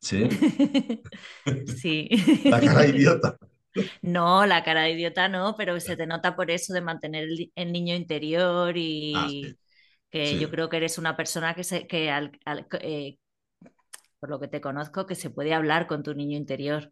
Sí, 0.00 0.28
Sí. 1.66 2.08
la 2.48 2.60
cara 2.64 2.86
idiota. 2.86 3.36
No, 4.02 4.46
la 4.46 4.62
cara 4.62 4.82
de 4.82 4.92
idiota 4.92 5.28
no, 5.28 5.54
pero 5.56 5.80
se 5.80 5.96
te 5.96 6.06
nota 6.06 6.36
por 6.36 6.50
eso 6.50 6.72
de 6.72 6.80
mantener 6.80 7.24
el, 7.24 7.52
el 7.54 7.72
niño 7.72 7.94
interior 7.94 8.72
y 8.76 9.12
Ah, 9.12 9.32
sí, 9.40 9.56
que 10.10 10.38
sí. 10.38 10.38
yo 10.38 10.50
creo 10.50 10.68
que 10.68 10.78
eres 10.78 10.98
una 10.98 11.16
persona 11.16 11.54
que, 11.54 11.64
se, 11.64 11.86
que 11.88 12.10
al- 12.10 12.38
al- 12.46 12.66
eh, 12.82 13.18
por 14.24 14.30
lo 14.30 14.40
que 14.40 14.48
te 14.48 14.60
conozco, 14.62 15.06
que 15.06 15.14
se 15.16 15.30
puede 15.30 15.52
hablar 15.54 15.86
con 15.86 16.02
tu 16.02 16.14
niño 16.14 16.36
interior. 16.38 16.90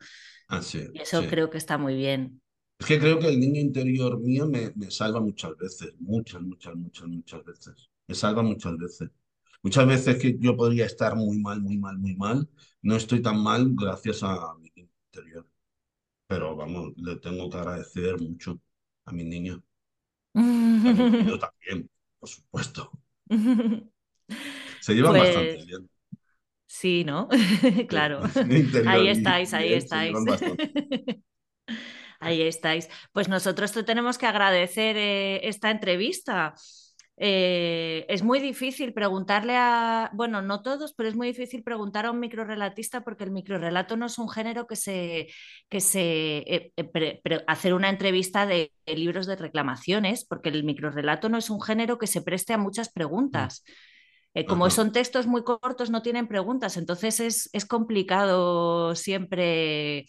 Ah, 0.48 0.62
sí, 0.62 0.86
Y 0.92 1.02
eso 1.02 1.18
sí. 1.18 1.26
creo 1.26 1.50
que 1.50 1.58
está 1.58 1.78
muy 1.78 1.94
bien. 1.96 2.42
Es 2.78 2.86
que 2.86 2.98
creo 2.98 3.18
que 3.18 3.28
el 3.28 3.38
niño 3.40 3.60
interior 3.60 4.18
mío 4.20 4.46
me, 4.46 4.72
me 4.74 4.90
salva 4.90 5.20
muchas 5.20 5.56
veces, 5.56 5.94
muchas, 6.00 6.42
muchas, 6.42 6.74
muchas, 6.76 7.08
muchas 7.08 7.44
veces. 7.44 7.90
Me 8.08 8.14
salva 8.14 8.42
muchas 8.42 8.76
veces. 8.76 9.10
Muchas 9.62 9.86
veces 9.86 10.18
que 10.20 10.36
yo 10.38 10.56
podría 10.56 10.86
estar 10.86 11.14
muy 11.16 11.38
mal, 11.38 11.60
muy 11.62 11.78
mal, 11.78 11.98
muy 11.98 12.16
mal, 12.16 12.48
no 12.82 12.96
estoy 12.96 13.22
tan 13.22 13.42
mal 13.42 13.68
gracias 13.74 14.22
a 14.24 14.54
mi 14.60 14.70
niño 14.76 14.90
interior. 15.12 15.46
Pero 16.28 16.56
vamos, 16.56 16.92
le 16.96 17.16
tengo 17.18 17.50
que 17.50 17.58
agradecer 17.58 18.20
mucho 18.20 18.60
a 19.06 19.12
mi 19.12 19.24
niño. 19.24 19.62
Marido 21.18 21.38
también, 21.38 21.90
por 22.18 22.28
supuesto. 22.28 22.90
Se 24.78 24.92
llevan 24.94 25.16
bastante 25.16 25.56
Pues 25.56 25.66
bien. 25.66 25.88
Sí, 26.72 27.04
¿no? 27.04 27.28
Claro. 27.88 28.22
Ahí 28.86 29.08
estáis, 29.08 29.52
ahí 29.54 29.72
estáis. 29.74 30.14
Ahí 32.20 32.42
estáis. 32.42 32.88
Pues 33.12 33.28
nosotros 33.28 33.72
te 33.72 33.82
tenemos 33.82 34.18
que 34.18 34.26
agradecer 34.26 34.96
eh, 34.96 35.48
esta 35.48 35.70
entrevista. 35.70 36.54
Eh, 37.16 38.06
es 38.08 38.22
muy 38.22 38.40
difícil 38.40 38.92
preguntarle 38.94 39.54
a, 39.56 40.10
bueno, 40.14 40.40
no 40.42 40.62
todos, 40.62 40.94
pero 40.94 41.08
es 41.08 41.14
muy 41.14 41.28
difícil 41.28 41.62
preguntar 41.62 42.06
a 42.06 42.10
un 42.10 42.20
microrelatista 42.20 43.02
porque 43.02 43.24
el 43.24 43.32
microrelato 43.32 43.96
no 43.96 44.06
es 44.06 44.18
un 44.18 44.28
género 44.28 44.66
que 44.66 44.76
se, 44.76 45.28
que 45.68 45.80
se, 45.80 46.38
eh, 46.46 46.72
pre- 46.92 47.20
pre- 47.22 47.44
hacer 47.46 47.74
una 47.74 47.90
entrevista 47.90 48.46
de, 48.46 48.72
de 48.86 48.96
libros 48.96 49.26
de 49.26 49.36
reclamaciones, 49.36 50.24
porque 50.24 50.48
el 50.48 50.64
microrelato 50.64 51.28
no 51.28 51.38
es 51.38 51.50
un 51.50 51.60
género 51.60 51.98
que 51.98 52.06
se 52.06 52.22
preste 52.22 52.52
a 52.54 52.58
muchas 52.58 52.90
preguntas. 52.92 53.64
Eh, 54.34 54.46
como 54.46 54.68
Ajá. 54.68 54.70
son 54.70 54.92
textos 54.92 55.26
muy 55.26 55.44
cortos, 55.44 55.90
no 55.90 56.02
tienen 56.02 56.28
preguntas, 56.28 56.76
entonces 56.78 57.20
es, 57.20 57.50
es 57.52 57.66
complicado 57.66 58.94
siempre 58.94 60.06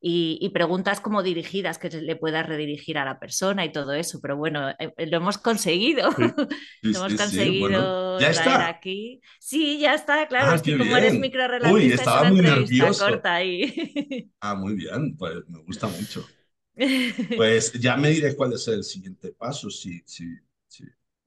y, 0.00 0.38
y 0.40 0.50
preguntas 0.50 1.00
como 1.00 1.22
dirigidas 1.22 1.78
que 1.78 1.88
le 1.90 2.16
puedas 2.16 2.46
redirigir 2.46 2.98
a 2.98 3.04
la 3.04 3.18
persona 3.18 3.64
y 3.64 3.72
todo 3.72 3.92
eso, 3.94 4.20
pero 4.22 4.36
bueno, 4.36 4.70
eh, 4.78 4.92
lo 5.06 5.16
hemos 5.18 5.38
conseguido. 5.38 6.10
Sí. 6.16 6.24
Sí, 6.82 6.94
Lo 6.94 7.00
hemos 7.00 7.14
sí, 7.16 7.16
conseguido 7.16 7.58
bueno, 7.58 7.94
ya 8.16 8.30
traer 8.30 8.62
está. 8.62 8.62
aquí. 8.62 9.20
Sí, 9.40 9.78
ya 9.80 9.94
está, 9.94 10.26
claro, 10.28 10.52
Ah, 10.52 10.54
es 10.54 10.62
que 10.62 10.76
como 10.76 10.96
eres 10.96 11.18
microrelatista 11.18 11.70
Uy, 11.72 11.92
es 11.94 12.00
estaba 12.00 12.22
una 12.22 12.30
muy 12.30 12.40
nervioso. 12.40 12.98
corta 12.98 13.34
ahí. 13.36 14.30
Ah, 14.40 14.54
muy 14.54 14.74
bien, 14.74 15.16
pues 15.16 15.48
me 15.48 15.60
gusta 15.60 15.88
mucho. 15.88 16.34
Pues 17.34 17.72
ya 17.74 17.96
me 17.96 18.10
diré 18.10 18.34
cuál 18.36 18.52
es 18.52 18.66
el 18.68 18.84
siguiente 18.84 19.32
paso, 19.32 19.70
si, 19.70 20.02
si, 20.06 20.26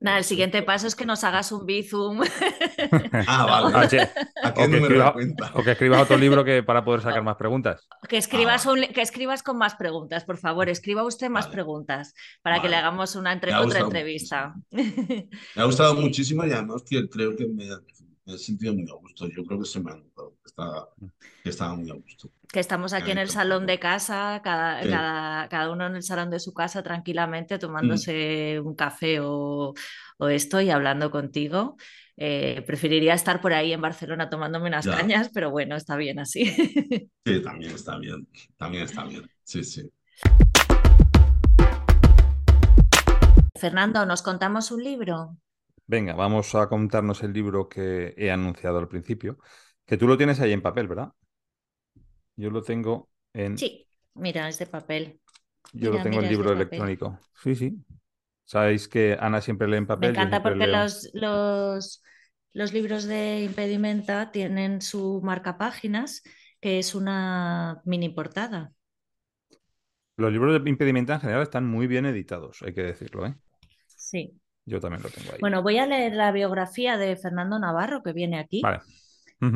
Nada, 0.02 0.18
no 0.18 0.18
el 0.18 0.24
siguiente 0.24 0.64
paso 0.64 0.88
es 0.88 0.96
que 0.96 1.06
nos 1.06 1.24
hagas 1.24 1.52
un 1.52 1.66
bizum. 1.66 2.22
Ah, 3.28 3.46
vale. 3.46 3.76
Ah, 3.78 3.88
sí. 3.90 3.98
¿A 4.44 4.54
qué 4.54 4.62
O 4.64 4.66
que, 4.66 4.68
número 4.68 4.88
de 4.88 5.00
escriba- 5.00 5.14
cuenta? 5.14 5.52
o 5.54 5.64
que 5.64 5.72
escribas 5.72 6.02
otro 6.02 6.18
libro 6.18 6.44
que 6.44 6.64
para 6.64 6.84
poder 6.84 7.02
sacar 7.02 7.22
más 7.24 7.36
preguntas. 7.38 7.88
Que 8.10 8.18
escribas, 8.18 8.66
Ah, 8.66 8.72
un- 8.72 8.82
que 8.82 9.02
escribas 9.02 9.44
con 9.44 9.58
más 9.58 9.76
preguntas, 9.76 10.24
por 10.26 10.38
favor, 10.38 10.68
escriba 10.70 11.04
usted 11.04 11.30
más 11.30 11.46
Vale, 11.46 11.54
preguntas 11.54 12.14
para 12.42 12.62
que 12.62 12.70
le 12.70 12.76
hagamos 12.78 13.16
una 13.16 13.32
entre- 13.32 13.54
otra 13.56 13.80
entrevista. 13.82 14.56
muchísimo. 14.72 15.28
Me 15.56 15.62
ha 15.62 15.66
gustado 15.66 15.96
Sí. 15.96 16.02
muchísimo 16.02 16.46
y 16.46 16.52
además 16.52 16.84
que 16.90 17.08
creo 17.08 17.36
que 17.36 17.46
me, 17.48 17.66
me 18.26 18.34
he 18.36 18.38
sentido 18.38 18.74
muy 18.74 18.90
a 18.90 18.94
gusto. 18.96 19.28
Yo 19.28 19.44
creo 19.46 19.60
que 19.60 19.66
se 19.66 19.80
me 19.80 19.92
ha 19.92 19.96
notado 19.96 20.32
que 20.44 20.48
estaba, 20.48 20.90
que 21.44 21.50
estaba 21.50 21.76
muy 21.76 21.90
a 21.90 21.94
gusto. 21.96 22.30
Que 22.52 22.60
estamos 22.60 22.94
aquí 22.94 23.12
en 23.12 23.18
el 23.18 23.30
salón 23.30 23.66
de 23.66 23.80
casa, 23.80 24.42
cada, 24.44 24.84
Sí. 24.84 24.90
cada, 24.90 25.50
cada 25.50 25.72
uno 25.72 25.88
en 25.88 25.96
el 25.96 26.04
salón 26.04 26.30
de 26.30 26.40
su 26.40 26.54
casa 26.54 26.84
tranquilamente 26.84 27.56
Mm, 27.56 27.60
tomándose 27.60 28.60
un 28.64 28.76
café 28.76 29.20
o, 29.22 29.74
o 30.18 30.28
esto 30.28 30.62
y 30.62 30.70
hablando 30.70 31.10
contigo. 31.12 31.78
Eh, 32.18 32.64
preferiría 32.68 33.16
estar 33.16 33.42
por 33.42 33.54
ahí 33.54 33.74
en 33.74 33.82
Barcelona 33.82 34.30
tomándome 34.30 34.68
unas 34.68 34.86
ya, 34.86 34.96
cañas, 34.98 35.30
pero 35.34 35.50
bueno, 35.50 35.76
está 35.76 35.96
bien 35.96 36.20
así. 36.20 36.46
sí, 37.26 37.42
también 37.44 37.72
está 37.74 37.98
bien. 37.98 38.28
También 38.58 38.84
está 38.84 39.06
bien. 39.06 39.24
Sí, 39.44 39.64
sí. 39.64 39.90
Fernando, 43.60 44.06
¿nos 44.06 44.22
contamos 44.22 44.72
un 44.72 44.84
libro? 44.84 45.38
Venga, 45.88 46.16
vamos 46.16 46.56
a 46.56 46.68
contarnos 46.70 47.22
el 47.24 47.34
libro 47.34 47.68
que 47.70 48.14
he 48.18 48.32
anunciado 48.32 48.80
al 48.80 48.88
principio, 48.88 49.38
que 49.86 49.98
tú 49.98 50.08
lo 50.08 50.18
tienes 50.18 50.40
ahí 50.40 50.54
en 50.54 50.62
papel, 50.62 50.88
¿verdad? 50.88 51.14
Yo 52.36 52.50
lo 52.50 52.64
tengo 52.64 53.10
en. 53.34 53.62
Sí, 53.62 53.88
mira, 54.16 54.50
es 54.50 54.60
de 54.60 54.68
papel. 54.68 55.22
Yo 55.74 55.90
Mira, 55.90 56.02
lo 56.02 56.02
tengo 56.02 56.20
en 56.20 56.28
es 56.30 56.30
libro 56.30 56.52
electrónico. 56.54 57.20
Sí, 57.42 57.56
sí. 57.56 57.84
Sabéis 58.46 58.88
que 58.88 59.18
Ana 59.20 59.42
siempre 59.42 59.68
lee 59.68 59.78
en 59.78 59.88
Me 59.98 60.08
papel. 60.08 60.18
yo 60.18 60.28
encanta 60.28 60.42
porque 60.44 60.68
leo- 60.68 60.68
los, 60.68 61.10
los, 61.14 62.04
los 62.54 62.74
libros 62.74 63.04
de 63.06 63.42
Impedimenta 63.44 64.32
tienen 64.32 64.82
su 64.82 65.22
marcapáginas, 65.24 66.24
que 66.60 66.80
es 66.80 66.96
una 66.96 67.82
mini 67.86 68.10
portada. 68.10 68.74
Los 70.16 70.32
libros 70.32 70.64
de 70.64 70.70
impedimenta 70.70 71.16
en 71.16 71.20
general 71.20 71.42
están 71.44 71.68
muy 71.68 71.86
bien 71.86 72.06
editados, 72.06 72.62
hay 72.62 72.74
que 72.74 72.82
decirlo, 72.84 73.26
¿eh? 73.26 73.36
Sí. 73.86 74.41
Yo 74.66 74.80
también 74.80 75.02
lo 75.04 75.10
tengo 75.10 75.32
ahí. 75.32 75.40
Bueno, 75.40 75.62
voy 75.62 75.78
a 75.78 75.88
leer 75.88 76.14
la 76.14 76.32
biografía 76.32 76.98
de 76.98 77.16
Fernando 77.16 77.60
Navarro, 77.60 78.04
que 78.04 78.14
viene 78.14 78.40
aquí. 78.40 78.62
Vale. 78.62 78.80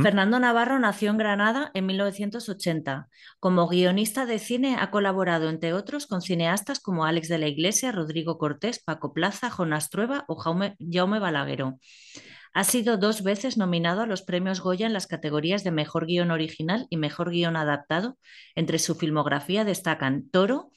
Fernando 0.02 0.40
Navarro 0.40 0.80
nació 0.80 1.12
en 1.12 1.20
Granada 1.20 1.70
en 1.76 1.86
1980. 1.86 3.08
Como 3.40 3.68
guionista 3.68 4.26
de 4.26 4.40
cine 4.40 4.78
ha 4.80 4.90
colaborado, 4.90 5.48
entre 5.48 5.74
otros, 5.74 6.08
con 6.08 6.24
cineastas 6.24 6.80
como 6.80 7.06
Alex 7.06 7.28
de 7.28 7.38
la 7.38 7.48
Iglesia, 7.48 7.92
Rodrigo 7.92 8.40
Cortés, 8.40 8.82
Paco 8.84 9.14
Plaza, 9.14 9.52
Jonas 9.52 9.92
Trueba 9.92 10.26
o 10.28 10.38
Jaume, 10.38 10.76
Jaume 10.80 11.20
Balagueró. 11.20 11.78
Ha 12.56 12.64
sido 12.64 12.98
dos 12.98 13.22
veces 13.22 13.58
nominado 13.58 14.02
a 14.02 14.08
los 14.08 14.24
premios 14.24 14.60
Goya 14.60 14.88
en 14.88 14.94
las 14.94 15.06
categorías 15.06 15.64
de 15.64 15.70
Mejor 15.70 16.08
Guión 16.08 16.32
Original 16.32 16.88
y 16.90 16.98
Mejor 16.98 17.30
Guión 17.30 17.56
Adaptado. 17.56 18.18
Entre 18.56 18.80
su 18.80 18.96
filmografía 18.96 19.66
destacan 19.66 20.30
Toro, 20.32 20.72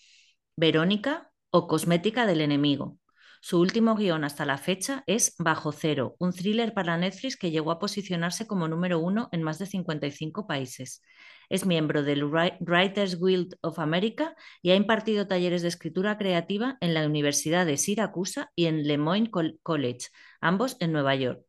Verónica 0.55 1.31
o 1.51 1.67
Cosmética 1.67 2.27
del 2.27 2.43
Enemigo. 2.43 2.98
Su 3.41 3.61
último 3.61 3.95
guion 3.95 4.25
hasta 4.25 4.45
la 4.45 4.59
fecha 4.59 5.05
es 5.07 5.35
Bajo 5.39 5.73
Cero, 5.73 6.17
un 6.19 6.33
thriller 6.33 6.75
para 6.75 6.97
Netflix 6.97 7.37
que 7.37 7.51
llegó 7.51 7.71
a 7.71 7.79
posicionarse 7.79 8.47
como 8.47 8.69
número 8.69 8.99
uno 8.99 9.29
en 9.33 9.43
más 9.43 9.59
de 9.59 9.67
55 9.67 10.47
países. 10.47 11.03
Es 11.49 11.65
miembro 11.65 12.03
del 12.03 12.25
Wri- 12.25 12.57
Writers 12.61 13.19
Guild 13.21 13.55
of 13.63 13.79
America 13.79 14.35
y 14.61 14.71
ha 14.71 14.75
impartido 14.75 15.27
talleres 15.27 15.63
de 15.63 15.69
escritura 15.69 16.19
creativa 16.19 16.77
en 16.81 16.95
la 16.95 17.07
Universidad 17.07 17.65
de 17.65 17.77
Siracusa 17.77 18.51
y 18.55 18.67
en 18.67 18.87
Le 18.87 18.99
Moyne 18.99 19.31
Col- 19.31 19.59
College, 19.63 20.09
ambos 20.41 20.77
en 20.81 20.93
Nueva 20.93 21.15
York. 21.15 21.41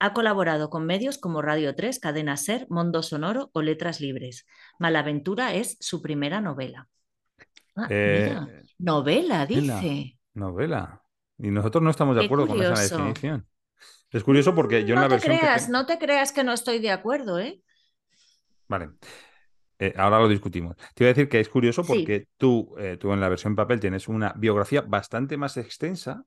Ha 0.00 0.12
colaborado 0.14 0.70
con 0.70 0.86
medios 0.86 1.18
como 1.18 1.42
Radio 1.42 1.74
3, 1.74 1.98
Cadena 1.98 2.36
Ser, 2.36 2.66
Mundo 2.70 3.02
Sonoro 3.02 3.50
o 3.52 3.62
Letras 3.62 4.00
Libres. 4.00 4.46
Malaventura 4.78 5.54
es 5.54 5.76
su 5.80 6.00
primera 6.00 6.40
novela. 6.40 6.88
Ah, 7.74 7.88
Eh, 7.90 8.26
mira, 8.28 8.40
novela, 8.78 9.44
novela. 9.44 9.46
dice. 9.46 10.17
Novela. 10.38 11.02
Y 11.38 11.50
nosotros 11.50 11.82
no 11.82 11.90
estamos 11.90 12.14
de 12.16 12.20
Qué 12.22 12.26
acuerdo 12.26 12.46
con 12.46 12.62
esa 12.62 12.80
definición. 12.80 13.46
Es 14.10 14.24
curioso 14.24 14.54
porque 14.54 14.84
yo 14.84 14.94
en 14.94 14.94
no 14.96 15.00
la 15.02 15.08
te 15.08 15.14
versión 15.14 15.34
que 15.34 15.40
creas, 15.40 15.66
te- 15.66 15.72
no 15.72 15.86
te 15.86 15.98
creas 15.98 16.32
que 16.32 16.42
no 16.44 16.52
estoy 16.52 16.78
de 16.78 16.90
acuerdo, 16.90 17.38
¿eh? 17.38 17.60
Vale. 18.66 18.90
Eh, 19.78 19.94
ahora 19.96 20.18
lo 20.18 20.28
discutimos. 20.28 20.76
Te 20.94 21.04
iba 21.04 21.10
a 21.10 21.14
decir 21.14 21.28
que 21.28 21.38
es 21.40 21.48
curioso 21.48 21.84
Sí. 21.84 21.88
porque 21.92 22.26
tú, 22.36 22.74
eh, 22.78 22.96
tú 22.98 23.12
en 23.12 23.20
la 23.20 23.28
versión 23.28 23.54
papel 23.54 23.78
tienes 23.80 24.08
una 24.08 24.32
biografía 24.36 24.80
bastante 24.80 25.36
más 25.36 25.56
extensa 25.56 26.24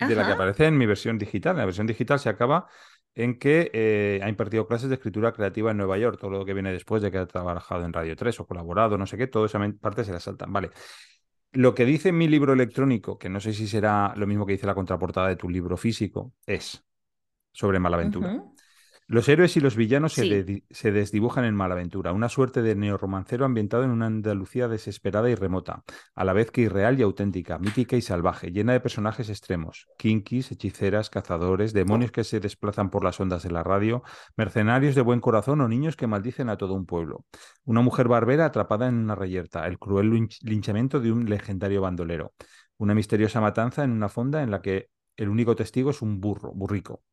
de 0.00 0.14
la 0.14 0.26
que 0.26 0.32
aparece 0.32 0.66
en 0.66 0.76
mi 0.76 0.86
versión 0.86 1.18
digital. 1.18 1.52
En 1.52 1.58
la 1.58 1.64
versión 1.66 1.86
digital 1.86 2.18
se 2.18 2.28
acaba 2.28 2.68
en 3.14 3.38
que 3.38 3.70
eh, 3.72 4.20
ha 4.22 4.28
impartido 4.28 4.66
clases 4.66 4.88
de 4.88 4.96
escritura 4.96 5.32
creativa 5.32 5.70
en 5.70 5.76
Nueva 5.76 5.96
York, 5.98 6.18
todo 6.20 6.30
lo 6.30 6.44
que 6.44 6.52
viene 6.52 6.72
después 6.72 7.00
de 7.00 7.12
que 7.12 7.18
ha 7.18 7.26
trabajado 7.26 7.84
en 7.84 7.92
Radio 7.92 8.16
3 8.16 8.38
o 8.40 8.46
colaborado, 8.46 8.98
no 8.98 9.06
sé 9.06 9.16
qué, 9.16 9.28
toda 9.28 9.46
esa 9.46 9.60
parte 9.80 10.04
se 10.04 10.12
la 10.12 10.18
saltan. 10.20 10.52
Vale. 10.52 10.70
Lo 11.54 11.74
que 11.74 11.84
dice 11.84 12.12
mi 12.12 12.28
libro 12.28 12.52
electrónico, 12.52 13.18
que 13.18 13.28
no 13.28 13.40
sé 13.40 13.52
si 13.52 13.66
será 13.68 14.12
lo 14.16 14.26
mismo 14.26 14.44
que 14.44 14.52
dice 14.52 14.66
la 14.66 14.74
contraportada 14.74 15.28
de 15.28 15.36
tu 15.36 15.48
libro 15.48 15.76
físico, 15.76 16.32
es 16.46 16.84
sobre 17.52 17.78
Malaventura. 17.78 18.44
Los 19.14 19.28
héroes 19.28 19.56
y 19.56 19.60
los 19.60 19.76
villanos 19.76 20.14
se, 20.14 20.90
desdibujan 20.90 21.44
en 21.44 21.54
Malaventura, 21.54 22.12
una 22.12 22.28
suerte 22.28 22.62
de 22.62 22.74
neorromancero 22.74 23.44
ambientado 23.44 23.84
en 23.84 23.90
una 23.90 24.06
Andalucía 24.06 24.66
desesperada 24.66 25.30
y 25.30 25.36
remota, 25.36 25.84
a 26.16 26.24
la 26.24 26.32
vez 26.32 26.50
que 26.50 26.62
irreal 26.62 26.98
y 26.98 27.02
auténtica, 27.02 27.60
mítica 27.60 27.94
y 27.94 28.02
salvaje, 28.02 28.50
llena 28.50 28.72
de 28.72 28.80
personajes 28.80 29.28
extremos, 29.30 29.86
kinkis, 29.98 30.50
hechiceras, 30.50 31.10
cazadores, 31.10 31.72
demonios 31.72 32.10
que 32.10 32.24
se 32.24 32.40
desplazan 32.40 32.90
por 32.90 33.04
las 33.04 33.20
ondas 33.20 33.44
de 33.44 33.52
la 33.52 33.62
radio, 33.62 34.02
mercenarios 34.36 34.96
de 34.96 35.02
buen 35.02 35.20
corazón 35.20 35.60
o 35.60 35.68
niños 35.68 35.94
que 35.94 36.08
maldicen 36.08 36.48
a 36.48 36.56
todo 36.56 36.74
un 36.74 36.84
pueblo. 36.84 37.24
Una 37.62 37.82
mujer 37.82 38.08
barbera 38.08 38.46
atrapada 38.46 38.88
en 38.88 38.96
una 38.96 39.14
reyerta, 39.14 39.68
el 39.68 39.78
cruel 39.78 40.10
linch- 40.10 40.42
linchamiento 40.42 40.98
de 40.98 41.12
un 41.12 41.30
legendario 41.30 41.82
bandolero, 41.82 42.32
una 42.78 42.96
misteriosa 42.96 43.40
matanza 43.40 43.84
en 43.84 43.92
una 43.92 44.08
fonda 44.08 44.42
en 44.42 44.50
la 44.50 44.60
que 44.60 44.88
el 45.16 45.28
único 45.28 45.54
testigo 45.54 45.90
es 45.90 46.02
un 46.02 46.20
burro, 46.20 46.50
burrico. 46.52 47.04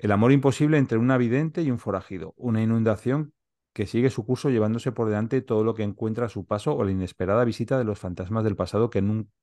El 0.00 0.12
amor 0.12 0.32
imposible 0.32 0.78
entre 0.78 0.96
una 0.96 1.18
vidente 1.18 1.60
y 1.60 1.70
un 1.70 1.78
forajido. 1.78 2.32
Una 2.38 2.62
inundación 2.62 3.34
que 3.74 3.86
sigue 3.86 4.08
su 4.08 4.24
curso 4.24 4.48
llevándose 4.48 4.92
por 4.92 5.08
delante 5.08 5.42
todo 5.42 5.62
lo 5.62 5.74
que 5.74 5.82
encuentra 5.82 6.24
a 6.24 6.28
su 6.30 6.46
paso 6.46 6.74
o 6.74 6.84
la 6.84 6.90
inesperada 6.90 7.44
visita 7.44 7.76
de 7.76 7.84
los 7.84 7.98
fantasmas 7.98 8.42
del 8.42 8.56
pasado 8.56 8.88
que, 8.88 9.02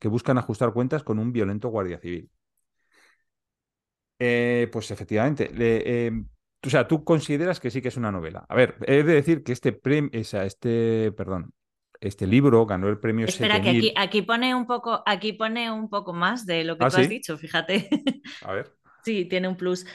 buscan 0.09 0.39
ajustar 0.39 0.73
cuentas 0.73 1.03
con 1.03 1.19
un 1.19 1.31
violento 1.31 1.69
guardia 1.69 1.99
civil. 1.99 2.31
Eh, 4.17 4.67
pues 4.71 4.89
efectivamente, 4.89 5.51
le- 5.53 6.07
eh, 6.07 6.11
o 6.65 6.69
sea, 6.71 6.87
tú 6.87 7.03
consideras 7.03 7.59
que 7.59 7.69
sí 7.69 7.83
que 7.83 7.89
es 7.89 7.97
una 7.97 8.11
novela. 8.11 8.43
A 8.49 8.55
ver, 8.55 8.77
he 8.87 9.03
de 9.03 9.13
decir 9.13 9.43
que 9.43 9.51
este 9.51 9.73
premio, 9.73 10.09
este, 10.11 11.11
perdón, 11.11 11.53
este 12.01 12.25
libro 12.25 12.65
ganó 12.65 12.89
el 12.89 12.99
premio 12.99 13.27
Espera, 13.27 13.61
que 13.61 13.69
7000. 13.69 13.89
aquí, 13.91 13.93
aquí 13.95 14.21
pone 14.23 14.55
un 14.55 14.65
poco, 14.65 15.03
aquí 15.05 15.33
pone 15.33 15.71
un 15.71 15.87
poco 15.87 16.13
más 16.13 16.47
de 16.47 16.63
lo 16.63 16.79
que 16.79 16.85
¿Ah, 16.85 16.89
tú 16.89 16.97
has 16.97 17.09
dicho, 17.09 17.37
fíjate. 17.37 17.87
A 18.43 18.53
ver. 18.53 18.71
Sí, 19.03 19.23
tiene 19.23 19.47
un 19.47 19.55
plus. 19.55 19.85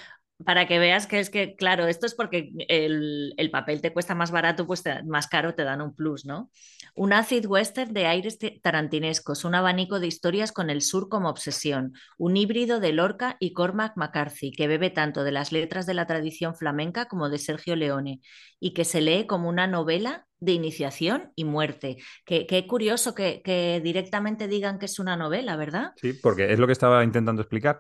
Para 0.45 0.67
que 0.67 0.81
veas 0.81 1.07
que 1.07 1.21
es 1.21 1.31
que, 1.31 1.55
claro, 1.55 1.87
esto 1.87 2.05
es 2.05 2.15
porque 2.15 2.51
el, 2.69 3.33
el 3.37 3.51
papel 3.53 3.81
te 3.81 3.93
cuesta 3.93 4.17
más 4.17 4.33
barato, 4.33 4.67
pues 4.67 4.83
te- 4.83 5.05
más 5.05 5.29
caro 5.29 5.55
te 5.55 5.63
dan 5.63 5.81
un 5.81 5.95
plus, 5.95 6.25
¿no? 6.25 6.51
Un 6.97 7.13
acid 7.13 7.47
western 7.47 7.93
de 7.95 8.07
aires 8.07 8.39
tarantinescos, 8.61 9.45
un 9.45 9.55
abanico 9.55 10.01
de 10.01 10.09
historias 10.09 10.51
con 10.51 10.69
el 10.69 10.83
sur 10.83 11.09
como 11.09 11.29
obsesión, 11.29 11.93
un 12.19 12.37
híbrido 12.37 12.81
de 12.81 12.93
Lorca 12.93 13.37
y 13.39 13.53
Cormac 13.53 13.97
McCarthy, 13.97 14.51
que 14.51 14.67
bebe 14.67 14.91
tanto 14.91 15.23
de 15.23 15.31
las 15.31 15.53
letras 15.53 15.87
de 15.87 15.95
la 15.95 16.07
tradición 16.09 16.57
flamenca 16.57 17.07
como 17.07 17.29
de 17.31 17.39
Sergio 17.39 17.77
Leone, 17.77 18.21
y 18.59 18.75
que 18.75 18.85
se 18.85 19.01
lee 19.01 19.27
como 19.29 19.49
una 19.49 19.69
novela 19.69 20.27
de 20.41 20.53
iniciación 20.53 21.31
y 21.37 21.45
muerte. 21.45 21.99
Qué, 22.25 22.49
qué 22.49 22.67
curioso 22.67 23.15
que, 23.15 23.43
que 23.45 23.81
directamente 23.83 24.49
digan 24.49 24.81
que 24.81 24.87
es 24.87 24.99
una 24.99 25.17
novela, 25.17 25.55
¿verdad? 25.57 25.93
Sí, 25.95 26.15
porque 26.15 26.53
es 26.53 26.59
lo 26.59 26.67
que 26.67 26.73
estaba 26.73 27.05
intentando 27.05 27.43
explicar. 27.43 27.79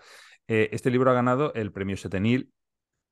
Eh, 0.52 0.68
este 0.72 0.90
libro 0.90 1.10
ha 1.10 1.14
ganado 1.14 1.54
el 1.54 1.72
premio 1.72 1.96
Setenil, 1.96 2.52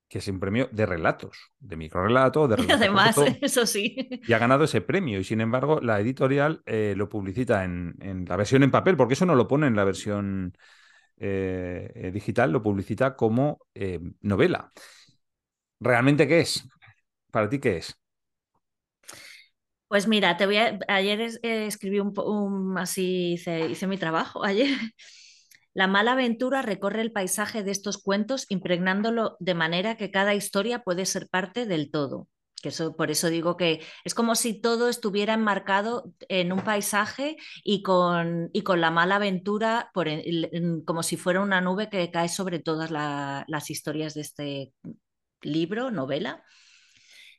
que 0.09 0.19
es 0.19 0.29
un 0.29 0.41
premio 0.41 0.69
de 0.73 0.87
relatos, 0.87 1.53
de 1.61 1.77
microrelato, 1.77 2.49
de 2.49 2.57
relato 2.57 2.89
Además, 2.89 3.17
corto, 3.17 3.39
eso 3.43 3.67
sí. 3.67 3.97
y 4.27 4.33
ha 4.35 4.39
ganado 4.39 4.65
ese 4.65 4.81
premio. 4.83 5.21
Y 5.21 5.25
sin 5.25 5.41
embargo, 5.41 5.81
la 5.81 6.01
editorial 6.01 6.63
eh, 6.67 6.95
lo 6.97 7.09
publicita 7.09 7.65
en, 7.65 7.97
en 8.01 8.25
la 8.27 8.37
versión 8.37 8.63
en 8.65 8.71
papel, 8.73 8.97
porque 8.97 9.15
eso 9.15 9.27
no 9.27 9.37
lo 9.37 9.49
pone 9.49 9.67
en 9.69 9.77
la 9.77 9.85
versión 9.85 10.55
eh, 11.19 12.11
digital, 12.15 12.53
lo 12.53 12.63
publicita 12.63 13.17
como 13.17 13.61
novela. 14.23 14.73
¿Realmente 15.81 16.27
qué 16.29 16.41
es? 16.41 16.67
¿Para 17.33 17.49
ti 17.51 17.61
qué 17.61 17.79
es? 17.79 17.97
Pues 19.89 20.07
mira, 20.07 20.37
te 20.37 20.47
voy 20.47 20.57
a... 20.59 20.79
ayer 20.89 21.21
es- 21.21 21.41
escribí 21.43 21.99
un, 22.01 22.13
un- 22.25 22.79
así 22.79 23.33
hice, 23.35 23.69
hice 23.69 23.87
mi 23.87 23.99
trabajo 23.99 24.45
ayer. 24.45 24.69
La 25.73 25.87
mala 25.87 26.13
aventura 26.13 26.63
recorre 26.63 27.01
el 27.01 27.13
paisaje 27.13 27.63
de 27.63 27.71
estos 27.71 27.99
cuentos 27.99 28.47
impregnándolo 28.49 29.37
de 29.39 29.55
manera 29.55 29.97
que 29.97 30.11
cada 30.11 30.35
historia 30.35 30.83
puede 30.83 31.07
ser 31.07 31.29
parte 31.29 31.67
del 31.67 31.91
todo. 31.91 32.29
Que 32.63 32.69
eso, 32.69 32.95
por 32.95 33.11
eso 33.11 33.31
digo 33.31 33.57
que 33.57 33.81
es 34.05 34.15
como 34.15 34.35
si 34.35 34.61
todo 34.61 34.89
estuviera 34.91 35.33
enmarcado 35.33 36.13
en 36.29 36.53
un 36.53 36.61
paisaje 36.61 37.37
y 37.65 37.83
con, 37.83 38.51
y 38.53 38.63
con 38.63 38.83
la 38.83 38.91
mala 38.91 39.17
aventura 39.17 39.91
como 40.85 41.03
si 41.03 41.17
fuera 41.17 41.41
una 41.41 41.61
nube 41.63 41.89
que 41.89 42.11
cae 42.11 42.29
sobre 42.29 42.59
todas 42.59 42.91
la- 42.91 43.45
las 43.49 43.71
historias 43.71 44.13
de 44.15 44.21
este 44.21 44.73
libro, 45.41 45.91
novela. 45.91 46.45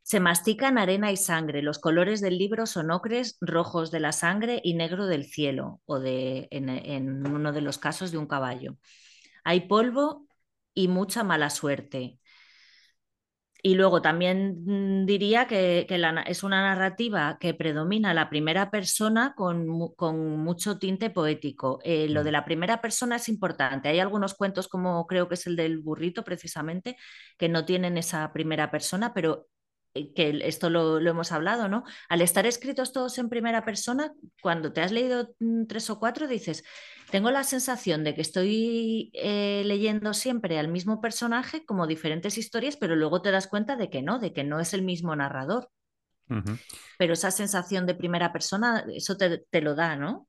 Se 0.04 0.20
mastican 0.20 0.78
arena 0.78 1.12
y 1.12 1.18
sangre. 1.18 1.62
Los 1.62 1.80
colores 1.80 2.22
del 2.22 2.38
libro 2.38 2.66
son 2.66 2.92
ocres, 2.92 3.38
rojos 3.42 3.92
de 3.92 4.00
la 4.00 4.12
sangre 4.12 4.60
y 4.64 4.74
negro 4.74 5.06
del 5.08 5.26
cielo, 5.26 5.82
o 5.86 6.00
de, 6.00 6.48
en, 6.52 6.70
en 6.70 7.28
uno 7.28 7.52
de 7.54 7.62
los 7.62 7.78
casos 7.78 8.12
de 8.12 8.18
un 8.18 8.28
caballo. 8.28 8.78
Hay 9.44 9.62
polvo 9.68 10.28
y 10.74 10.88
mucha 10.90 11.24
mala 11.24 11.50
suerte. 11.50 12.20
Y 13.64 13.76
luego 13.76 14.02
también 14.02 14.64
mm, 15.04 15.06
diría 15.06 15.46
que, 15.48 15.86
que 15.88 16.00
la 16.00 16.12
na- 16.12 16.24
es 16.24 16.42
una 16.44 16.62
narrativa 16.64 17.38
que 17.40 17.54
predomina 17.54 18.12
la 18.14 18.28
primera 18.30 18.72
persona 18.72 19.34
con, 19.36 19.94
con 19.96 20.38
mucho 20.40 20.80
tinte 20.80 21.12
poético. 21.12 21.80
Eh, 21.84 22.08
lo 22.10 22.24
de 22.24 22.32
Mm. 22.32 22.34
la 22.34 22.44
primera 22.46 22.82
persona 22.82 23.18
es 23.18 23.30
importante. 23.30 23.90
Hay 23.90 24.00
algunos 24.00 24.34
cuentos, 24.34 24.68
como 24.68 25.06
creo 25.06 25.28
que 25.28 25.36
es 25.36 25.46
el 25.46 25.56
del 25.56 25.78
burrito, 25.80 26.24
precisamente, 26.24 26.98
que 27.38 27.50
no 27.50 27.64
tienen 27.66 27.98
esa 28.00 28.34
primera 28.34 28.72
persona, 28.72 29.14
pero 29.14 29.48
que 29.94 30.30
el- 30.30 30.42
esto 30.42 30.70
lo, 30.70 31.00
lo 31.00 31.10
hemos 31.10 31.32
hablado, 31.32 31.68
¿no? 31.68 31.84
Al 32.10 32.22
estar 32.22 32.46
escritos 32.46 32.94
todos 32.94 33.18
en 33.18 33.30
primera 33.30 33.66
persona, 33.66 34.14
cuando 34.42 34.72
te 34.74 34.82
has 34.82 34.92
leído 34.92 35.36
mm, 35.40 35.66
tres 35.66 35.90
o 35.90 36.00
cuatro, 36.00 36.28
dices, 36.28 36.64
tengo 37.12 37.30
la 37.32 37.44
sensación 37.44 38.04
de 38.04 38.16
que 38.16 38.22
estoy 38.22 39.12
eh, 39.14 39.64
leyendo 39.66 40.14
siempre 40.14 40.58
al 40.58 40.70
mismo 40.70 41.02
personaje 41.02 41.66
como 41.66 41.88
diferentes 41.88 42.38
historias, 42.38 42.78
pero 42.78 42.96
luego 42.96 43.22
te 43.22 43.32
das 43.32 43.48
cuenta 43.48 43.76
de 43.76 43.90
que 43.90 44.02
no, 44.02 44.20
de 44.20 44.34
que 44.34 44.44
no 44.44 44.60
es 44.60 44.74
el 44.74 44.82
mismo 44.82 45.16
narrador. 45.16 45.70
Pero 46.98 47.14
esa 47.14 47.32
sensación 47.32 47.86
de 47.86 47.96
primera 47.96 48.32
persona, 48.32 48.86
eso 48.94 49.18
te, 49.18 49.62
lo 49.62 49.76
da, 49.76 49.96
¿no? 49.98 50.28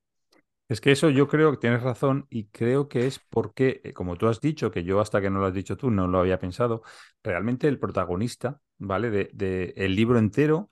Es 0.69 0.81
que 0.81 0.93
eso 0.93 1.11
yo 1.11 1.29
creo 1.29 1.51
que 1.51 1.59
tienes 1.59 1.83
razón 1.83 2.27
y 2.31 2.47
creo 2.47 2.89
que 2.89 3.07
es 3.07 3.19
porque, 3.19 3.81
eh, 3.85 3.93
como 3.93 4.17
tú 4.17 4.29
has 4.29 4.41
dicho, 4.41 4.71
que 4.71 4.85
yo 4.85 5.01
hasta 5.01 5.21
que 5.21 5.29
no 5.29 5.41
lo 5.41 5.47
has 5.47 5.55
dicho 5.55 5.77
tú 5.77 5.91
no 5.91 6.09
lo 6.09 6.19
había 6.21 6.39
pensado, 6.39 6.83
realmente 7.23 7.69
el 7.69 7.79
protagonista, 7.79 8.61
¿vale? 8.79 9.11
De, 9.11 9.75
el 9.77 9.95
libro 9.95 10.19
entero 10.19 10.71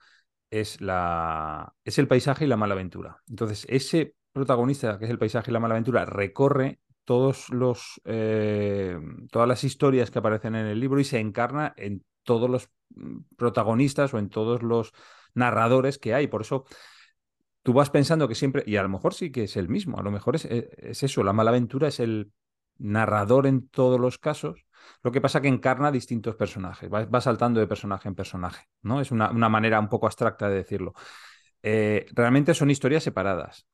es, 0.50 0.80
la, 0.80 1.74
es 1.84 1.98
el 1.98 2.08
paisaje 2.08 2.44
y 2.44 2.48
la 2.48 2.56
mala 2.56 2.74
aventura. 2.74 3.18
Entonces, 3.28 3.66
ese 3.68 4.14
protagonista, 4.32 4.98
que 4.98 5.04
es 5.04 5.10
el 5.10 5.18
paisaje 5.18 5.50
y 5.50 5.54
la 5.54 5.60
mala 5.60 5.74
aventura, 5.74 6.06
recorre 6.06 6.80
todos 7.04 7.50
los, 7.50 8.00
eh, 8.04 8.98
todas 9.30 9.48
las 9.48 9.64
historias 9.64 10.10
que 10.10 10.20
aparecen 10.20 10.54
en 10.54 10.66
el 10.66 10.80
libro 10.80 11.00
y 11.00 11.04
se 11.04 11.18
encarna 11.18 11.74
en 11.76 12.04
todos 12.22 12.48
los 12.48 12.70
mm, 12.94 13.22
protagonistas 13.36 14.14
o 14.14 14.18
en 14.18 14.30
todos 14.30 14.62
los 14.62 14.92
narradores 15.34 15.98
que 15.98 16.14
hay. 16.14 16.26
Por 16.26 16.42
eso 16.42 16.64
tú 17.62 17.72
vas 17.72 17.90
pensando 17.90 18.28
que 18.28 18.34
siempre, 18.34 18.62
y 18.66 18.76
a 18.76 18.82
lo 18.82 18.88
mejor 18.88 19.14
sí 19.14 19.30
que 19.30 19.44
es 19.44 19.56
el 19.56 19.68
mismo, 19.68 19.98
a 19.98 20.02
lo 20.02 20.10
mejor 20.10 20.36
es, 20.36 20.44
eh, 20.46 20.70
es 20.78 21.02
eso, 21.02 21.22
la 21.22 21.32
mala 21.32 21.50
aventura 21.50 21.88
es 21.88 22.00
el 22.00 22.32
narrador 22.78 23.46
en 23.46 23.68
todos 23.68 24.00
los 24.00 24.18
casos, 24.18 24.66
lo 25.02 25.12
que 25.12 25.20
pasa 25.20 25.40
que 25.40 25.48
encarna 25.48 25.92
distintos 25.92 26.36
personajes, 26.36 26.90
va, 26.90 27.20
saltando 27.20 27.60
de 27.60 27.66
personaje 27.66 28.08
en 28.08 28.14
personaje, 28.14 28.66
¿no? 28.82 29.00
Es 29.00 29.10
una, 29.10 29.30
manera 29.48 29.78
un 29.78 29.88
poco 29.88 30.06
abstracta 30.06 30.48
de 30.48 30.56
decirlo. 30.56 30.94
Eh, 31.62 32.06
realmente 32.12 32.54
son 32.54 32.70
historias 32.70 33.04
separadas. 33.04 33.66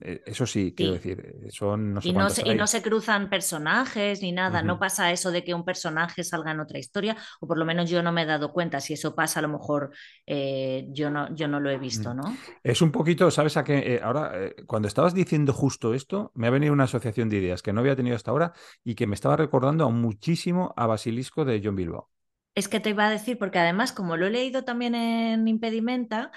Eh, 0.00 0.22
eso 0.26 0.46
sí, 0.46 0.74
quiero 0.76 0.92
decir, 0.92 1.20
eh, 1.20 1.50
son 1.50 1.94
no 1.94 2.00
y, 2.02 2.12
no 2.12 2.30
se, 2.30 2.48
y 2.48 2.54
no 2.54 2.66
se 2.66 2.82
cruzan 2.82 3.28
personajes 3.28 4.22
ni 4.22 4.32
nada, 4.32 4.62
no 4.62 4.78
pasa 4.78 5.10
eso 5.12 5.30
de 5.30 5.44
que 5.44 5.54
un 5.54 5.64
personaje 5.64 6.24
salga 6.24 6.52
en 6.52 6.60
otra 6.60 6.78
historia, 6.78 7.16
o 7.40 7.46
por 7.46 7.58
lo 7.58 7.64
menos 7.64 7.88
yo 7.90 8.02
no 8.02 8.12
me 8.12 8.22
he 8.22 8.26
dado 8.26 8.52
cuenta, 8.52 8.80
si 8.80 8.94
eso 8.94 9.14
pasa 9.14 9.40
a 9.40 9.42
lo 9.42 9.48
mejor 9.48 9.90
eh, 10.26 10.86
yo, 10.90 11.10
no, 11.10 11.34
yo 11.34 11.48
no 11.48 11.60
lo 11.60 11.70
he 11.70 11.78
visto, 11.78 12.14
¿no? 12.14 12.36
Es 12.62 12.82
un 12.82 12.90
poquito, 12.90 13.30
¿sabes 13.30 13.56
a 13.56 13.64
qué? 13.64 14.00
ahora, 14.02 14.32
cuando 14.66 14.88
estabas 14.88 15.14
diciendo 15.14 15.52
justo 15.52 15.94
esto, 15.94 16.32
me 16.34 16.46
ha 16.46 16.50
venido 16.50 16.72
una 16.72 16.84
asociación 16.84 17.28
de 17.28 17.38
ideas 17.38 17.62
que 17.62 17.72
no 17.72 17.80
había 17.80 17.96
tenido 17.96 18.16
hasta 18.16 18.30
ahora 18.30 18.52
y 18.82 18.94
que 18.94 19.06
me 19.06 19.14
estaba 19.14 19.36
recordando 19.36 19.90
muchísimo 19.90 20.74
a 20.76 20.86
Basilisco 20.86 21.44
de 21.44 21.60
John 21.62 21.76
Bilbao. 21.76 22.10
Es 22.54 22.68
que 22.68 22.78
te 22.78 22.90
iba 22.90 23.06
a 23.06 23.10
decir, 23.10 23.36
porque 23.36 23.58
además, 23.58 23.92
como 23.92 24.16
lo 24.16 24.26
he 24.26 24.30
leído 24.30 24.62
también 24.64 24.94
en 24.94 25.48
Impedimenta, 25.48 26.30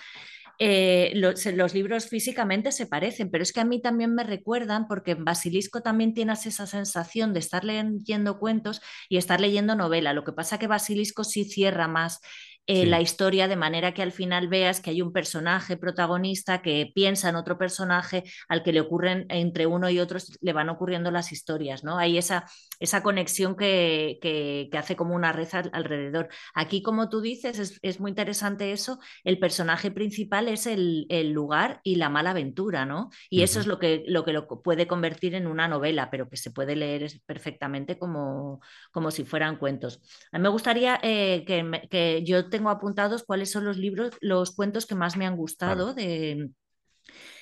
eh, 0.59 1.11
los, 1.15 1.73
libros 1.73 2.07
físicamente 2.07 2.71
se 2.71 2.87
parecen, 2.87 3.29
pero 3.29 3.43
es 3.43 3.53
que 3.53 3.59
a 3.59 3.65
mí 3.65 3.81
también 3.81 4.15
me 4.15 4.23
recuerdan, 4.23 4.87
porque 4.87 5.11
en 5.11 5.23
Basilisco 5.23 5.81
también 5.81 6.13
tienes 6.13 6.45
esa 6.47 6.65
sensación 6.65 7.33
de 7.33 7.39
estar 7.39 7.63
leyendo 7.63 8.39
cuentos 8.39 8.81
y 9.09 9.17
estar 9.17 9.39
leyendo 9.39 9.75
novela. 9.75 10.13
Lo 10.13 10.23
que 10.23 10.33
pasa 10.33 10.57
que 10.57 10.67
Basilisco 10.67 11.23
sí 11.23 11.45
cierra 11.45 11.87
más 11.87 12.21
eh, 12.67 12.85
la 12.85 12.99
historia 12.99 13.47
de 13.47 13.55
manera 13.55 13.93
que 13.93 14.01
al 14.01 14.11
final 14.11 14.49
veas 14.49 14.81
que 14.81 14.89
hay 14.89 15.01
un 15.01 15.13
personaje 15.13 15.77
protagonista 15.77 16.61
que 16.61 16.91
piensa 16.93 17.29
en 17.29 17.37
otro 17.37 17.57
personaje 17.57 18.25
al 18.49 18.61
que 18.61 18.73
le 18.73 18.81
ocurren 18.81 19.25
entre 19.29 19.65
uno 19.65 19.89
y 19.89 19.99
otro, 19.99 20.19
le 20.41 20.53
van 20.53 20.67
ocurriendo 20.67 21.09
las 21.09 21.31
historias, 21.31 21.85
¿no? 21.85 21.97
Hay 21.97 22.17
esa, 22.17 22.45
esa 22.79 23.01
conexión 23.03 23.55
que, 23.55 24.19
que, 24.21 24.69
hace 24.77 24.95
como 24.95 25.15
una 25.15 25.31
red 25.31 25.47
alrededor. 25.71 26.27
Aquí, 26.53 26.83
como 26.83 27.09
tú 27.09 27.21
dices, 27.21 27.79
es, 27.81 27.99
muy 27.99 28.11
interesante 28.11 28.71
eso, 28.73 28.99
el 29.23 29.39
personaje 29.39 29.89
principal 29.89 30.47
es 30.49 30.67
el, 30.67 31.05
el, 31.09 31.31
lugar 31.31 31.79
y 31.83 31.95
la 31.95 32.09
mala 32.09 32.31
aventura, 32.31 32.85
¿no? 32.85 33.09
Y 33.29 33.43
eso 33.43 33.59
es 33.59 33.65
lo 33.65 33.79
que, 33.79 34.03
lo 34.07 34.25
que 34.25 34.33
lo 34.33 34.47
puede 34.47 34.87
convertir 34.87 35.35
en 35.35 35.47
una 35.47 35.67
novela, 35.67 36.09
pero 36.11 36.29
que 36.29 36.37
se 36.37 36.51
puede 36.51 36.75
leer 36.75 37.09
perfectamente 37.25 37.97
como, 37.97 38.61
como 38.91 39.09
si 39.09 39.23
fueran 39.23 39.57
cuentos. 39.57 40.01
A 40.31 40.37
mí 40.37 40.43
me 40.43 40.49
gustaría 40.49 40.99
eh, 41.01 41.43
que, 41.47 41.87
que 41.89 42.23
yo 42.23 42.49
tengo 42.57 42.71
apuntados 42.71 43.23
cuáles 43.23 43.51
son 43.51 43.65
los 43.65 43.77
libros, 43.77 44.17
los 44.19 44.55
cuentos 44.55 44.87
que 44.87 44.95
más 44.95 45.15
me 45.15 45.27
han 45.27 45.37
gustado 45.37 45.93
de, 45.93 46.49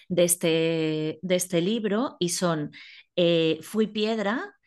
de, 0.10 0.24
este, 0.26 1.20
de 1.22 1.36
este 1.36 1.62
libro 1.62 2.18
y 2.20 2.30
son 2.30 2.72
eh, 3.16 3.60
Fui 3.62 3.88
Piedra, 3.88 4.58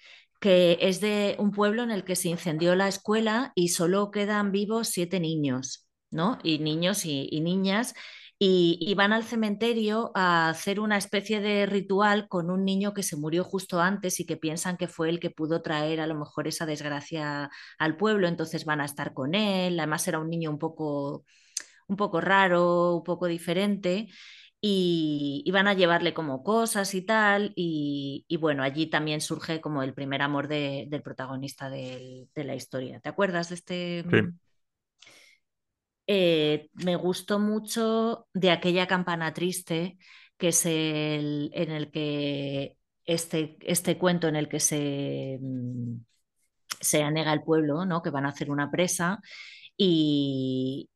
que 0.40 0.78
es 0.80 1.02
de 1.02 1.36
un 1.38 1.50
pueblo 1.50 1.82
en 1.82 1.90
el 1.90 2.02
que 2.02 2.16
se 2.16 2.30
incendió 2.30 2.74
la 2.76 2.88
escuela 2.88 3.52
y 3.54 3.68
solo 3.68 4.10
quedan 4.10 4.50
vivos 4.50 4.88
siete 4.88 5.20
niños, 5.20 5.86
¿no? 6.10 6.38
Y 6.42 6.60
niños 6.60 7.04
y 7.04 7.38
niñas 7.42 7.92
y, 8.40 8.94
van 8.94 9.12
al 9.12 9.24
cementerio 9.24 10.12
a 10.14 10.48
hacer 10.50 10.78
una 10.78 10.96
especie 10.96 11.40
de 11.40 11.66
ritual 11.66 12.28
con 12.28 12.50
un 12.50 12.64
niño 12.64 12.94
que 12.94 13.02
se 13.02 13.16
murió 13.16 13.42
justo 13.42 13.80
antes 13.80 14.20
y 14.20 14.26
que 14.26 14.36
piensan 14.36 14.76
que 14.76 14.86
fue 14.86 15.08
el 15.08 15.18
que 15.18 15.30
pudo 15.30 15.60
traer 15.60 16.00
a 16.00 16.06
lo 16.06 16.14
mejor 16.14 16.46
esa 16.46 16.64
desgracia 16.64 17.50
al 17.78 17.96
pueblo, 17.96 18.28
entonces 18.28 18.64
van 18.64 18.80
a 18.80 18.84
estar 18.84 19.12
con 19.12 19.34
él, 19.34 19.80
además 19.80 20.06
era 20.06 20.20
un 20.20 20.30
niño 20.30 20.50
un 20.50 20.58
poco, 20.58 21.24
un 21.88 21.96
poco 21.96 22.20
raro, 22.20 22.96
un 22.96 23.04
poco 23.04 23.26
diferente. 23.26 24.08
Y, 24.60 25.48
van 25.52 25.68
a 25.68 25.74
llevarle 25.74 26.14
como 26.14 26.42
cosas 26.42 26.94
y 26.94 27.02
tal, 27.02 27.52
y, 27.56 28.24
bueno, 28.40 28.62
allí 28.62 28.86
también 28.86 29.20
surge 29.20 29.60
como 29.60 29.82
el 29.82 29.94
primer 29.94 30.22
amor 30.22 30.48
del 30.48 31.02
protagonista 31.02 31.70
de, 31.70 32.28
la 32.34 32.54
historia. 32.54 33.00
¿Te 33.00 33.08
acuerdas 33.08 33.48
de 33.50 33.54
este? 33.56 34.04
Eh, 36.10 36.70
me 36.72 36.96
gustó 36.96 37.38
mucho 37.38 38.26
de 38.32 38.50
aquella 38.50 38.86
campana 38.86 39.34
triste, 39.34 39.98
que 40.38 40.48
es 40.48 40.64
el 40.64 41.50
en 41.52 41.70
el 41.70 41.90
que 41.90 42.78
este, 43.04 43.58
este 43.60 43.98
cuento 43.98 44.26
en 44.26 44.36
el 44.36 44.48
que 44.48 44.58
se, 44.58 45.38
mm, 45.38 45.96
se 46.80 47.02
anega 47.02 47.34
el 47.34 47.42
pueblo, 47.42 47.84
¿no? 47.84 48.02
que 48.02 48.08
van 48.08 48.24
a 48.24 48.30
hacer 48.30 48.50
una 48.50 48.70
presa 48.70 49.20
y, 49.76 50.88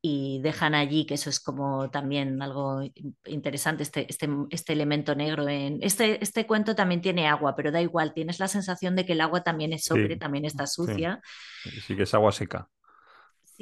dejan 0.42 0.74
allí, 0.74 1.04
que 1.06 1.14
eso 1.14 1.30
es 1.30 1.40
como 1.40 1.90
también 1.90 2.40
algo 2.42 2.80
interesante, 3.26 3.82
este, 3.82 4.06
este, 4.08 4.28
este 4.50 4.72
elemento 4.72 5.14
negro. 5.14 5.46
En, 5.46 5.78
este, 5.82 6.22
este 6.22 6.46
cuento 6.46 6.74
también 6.74 7.02
tiene 7.02 7.28
agua, 7.28 7.54
pero 7.54 7.70
da 7.70 7.80
igual, 7.82 8.14
tienes 8.14 8.40
la 8.40 8.48
sensación 8.48 8.96
de 8.96 9.06
que 9.06 9.12
el 9.12 9.20
agua 9.20 9.42
también 9.42 9.72
es 9.72 9.84
sobre, 9.84 10.16
también 10.16 10.46
está 10.46 10.66
sucia. 10.66 11.20
sí, 11.86 11.94
que 11.96 12.02
es 12.04 12.14
agua 12.14 12.32
seca 12.32 12.68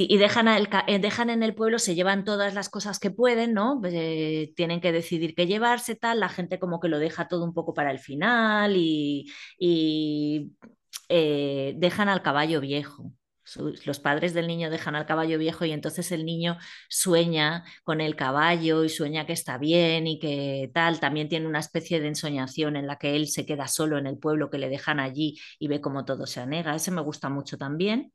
y 0.09 0.17
dejan, 0.19 0.49
eh, 0.49 0.99
dejan 0.99 1.31
en 1.31 1.43
el 1.43 1.55
pueblo, 1.55 1.79
se 1.79 1.95
llevan 1.95 2.25
todas 2.25 2.55
las 2.55 2.69
cosas 2.71 2.99
que 2.99 3.11
pueden, 3.11 3.53
¿no? 3.53 3.81
Eh, 3.85 4.53
tienen 4.57 4.81
que 4.81 4.93
decidir 4.93 5.35
qué 5.35 5.47
llevarse, 5.47 5.95
tal, 5.95 6.21
la 6.21 6.29
gente 6.29 6.59
como 6.59 6.81
que 6.81 6.89
lo 6.89 6.99
deja 6.99 7.29
todo 7.29 7.45
un 7.45 7.53
poco 7.53 7.75
para 7.75 7.91
el 7.91 7.99
final 7.99 8.77
y, 8.77 9.31
eh, 11.09 11.75
dejan 11.77 12.09
al 12.09 12.23
caballo 12.23 12.61
viejo. 12.61 13.13
Los 13.85 13.99
padres 13.99 14.33
del 14.33 14.47
niño 14.47 14.71
dejan 14.71 14.95
al 14.95 15.07
caballo 15.07 15.37
viejo 15.37 15.65
y 15.65 15.73
entonces 15.73 16.13
el 16.13 16.25
niño 16.25 16.57
sueña 16.89 17.65
con 17.83 18.01
el 18.01 18.15
caballo 18.15 18.85
y 18.85 18.89
sueña 18.89 19.27
que 19.27 19.33
está 19.33 19.59
bien 19.59 20.07
y 20.07 20.21
que 20.21 20.71
tal. 20.73 21.01
También 21.01 21.29
tiene 21.29 21.49
una 21.49 21.59
especie 21.59 22.01
de 22.01 22.09
ensoñación 22.09 22.77
en 22.77 22.87
la 22.87 22.97
que 22.97 23.17
él 23.17 23.27
se 23.29 23.45
queda 23.47 23.67
solo 23.67 23.99
en 23.99 24.07
el 24.07 24.19
pueblo 24.19 24.51
que 24.51 24.59
le 24.59 24.69
dejan 24.69 25.01
allí 25.01 25.39
y 25.59 25.67
ve 25.67 25.81
cómo 25.81 26.05
todo 26.05 26.27
se 26.27 26.41
anega. 26.41 26.77
Ese 26.77 26.93
me 26.93 27.03
gusta 27.03 27.29
mucho 27.29 27.59
también. 27.59 28.13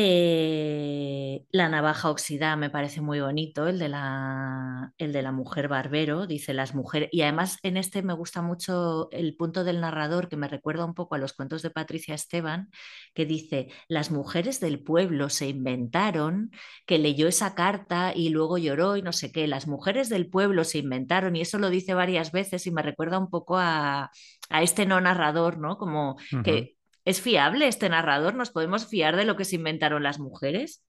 Eh, 0.00 1.44
la 1.50 1.68
navaja 1.68 2.08
oxidada 2.08 2.54
me 2.54 2.70
parece 2.70 3.00
muy 3.00 3.18
bonito, 3.18 3.66
el 3.66 3.80
de, 3.80 3.88
la, 3.88 4.92
el 4.96 5.12
de 5.12 5.22
la 5.22 5.32
mujer 5.32 5.66
barbero, 5.66 6.28
dice 6.28 6.54
las 6.54 6.72
mujeres, 6.72 7.08
y 7.10 7.22
además 7.22 7.58
en 7.64 7.76
este 7.76 8.04
me 8.04 8.12
gusta 8.12 8.40
mucho 8.40 9.08
el 9.10 9.34
punto 9.34 9.64
del 9.64 9.80
narrador 9.80 10.28
que 10.28 10.36
me 10.36 10.46
recuerda 10.46 10.84
un 10.84 10.94
poco 10.94 11.16
a 11.16 11.18
los 11.18 11.32
cuentos 11.32 11.62
de 11.62 11.70
Patricia 11.70 12.14
Esteban, 12.14 12.70
que 13.12 13.26
dice, 13.26 13.70
las 13.88 14.12
mujeres 14.12 14.60
del 14.60 14.84
pueblo 14.84 15.30
se 15.30 15.48
inventaron, 15.48 16.52
que 16.86 16.98
leyó 16.98 17.26
esa 17.26 17.56
carta 17.56 18.12
y 18.14 18.28
luego 18.28 18.56
lloró 18.56 18.96
y 18.96 19.02
no 19.02 19.12
sé 19.12 19.32
qué, 19.32 19.48
las 19.48 19.66
mujeres 19.66 20.08
del 20.08 20.30
pueblo 20.30 20.62
se 20.62 20.78
inventaron, 20.78 21.34
y 21.34 21.40
eso 21.40 21.58
lo 21.58 21.70
dice 21.70 21.94
varias 21.94 22.30
veces 22.30 22.68
y 22.68 22.70
me 22.70 22.82
recuerda 22.82 23.18
un 23.18 23.30
poco 23.30 23.56
a, 23.58 24.12
este 24.48 24.86
no 24.86 25.00
narrador, 25.00 25.58
¿no? 25.58 25.76
Como 25.76 26.16
que 26.44 26.77
¿Es 27.08 27.22
fiable 27.22 27.68
este 27.68 27.88
narrador? 27.88 28.34
¿Nos 28.34 28.50
podemos 28.50 28.86
fiar 28.86 29.16
de 29.16 29.24
lo 29.24 29.34
que 29.34 29.46
se 29.46 29.56
inventaron 29.56 30.02
las 30.02 30.18
mujeres? 30.18 30.84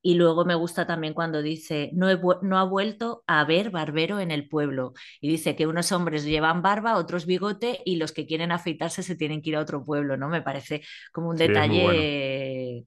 Y 0.00 0.14
luego 0.14 0.44
me 0.44 0.54
gusta 0.54 0.86
también 0.86 1.12
cuando 1.12 1.42
dice, 1.42 1.90
no, 1.92 2.06
no, 2.42 2.56
ha 2.56 2.62
vuelto 2.62 3.24
a 3.26 3.40
haber 3.40 3.70
barbero 3.70 4.20
en 4.20 4.30
el 4.30 4.48
pueblo. 4.48 4.92
Y 5.20 5.28
dice 5.28 5.56
que 5.56 5.66
unos 5.66 5.90
hombres 5.90 6.24
llevan 6.24 6.62
barba, 6.62 6.98
otros 6.98 7.26
bigote 7.26 7.80
y 7.84 7.96
los 7.96 8.12
que 8.12 8.26
quieren 8.26 8.52
afeitarse 8.52 9.02
se 9.02 9.16
tienen 9.16 9.42
que 9.42 9.50
ir 9.50 9.56
a 9.56 9.60
otro 9.62 9.84
pueblo, 9.84 10.16
¿no? 10.16 10.28
Me 10.28 10.40
parece 10.40 10.82
como 11.10 11.30
un 11.30 11.36
detalle 11.36 12.84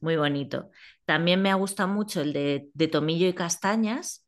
muy, 0.00 0.16
bonito. 0.16 0.68
También 1.04 1.40
me 1.42 1.52
ha 1.52 1.54
gustado 1.54 1.88
mucho 1.88 2.22
el 2.22 2.32
de, 2.32 2.70
de 2.74 2.88
Tomillo 2.88 3.28
y 3.28 3.34
Castañas, 3.34 4.21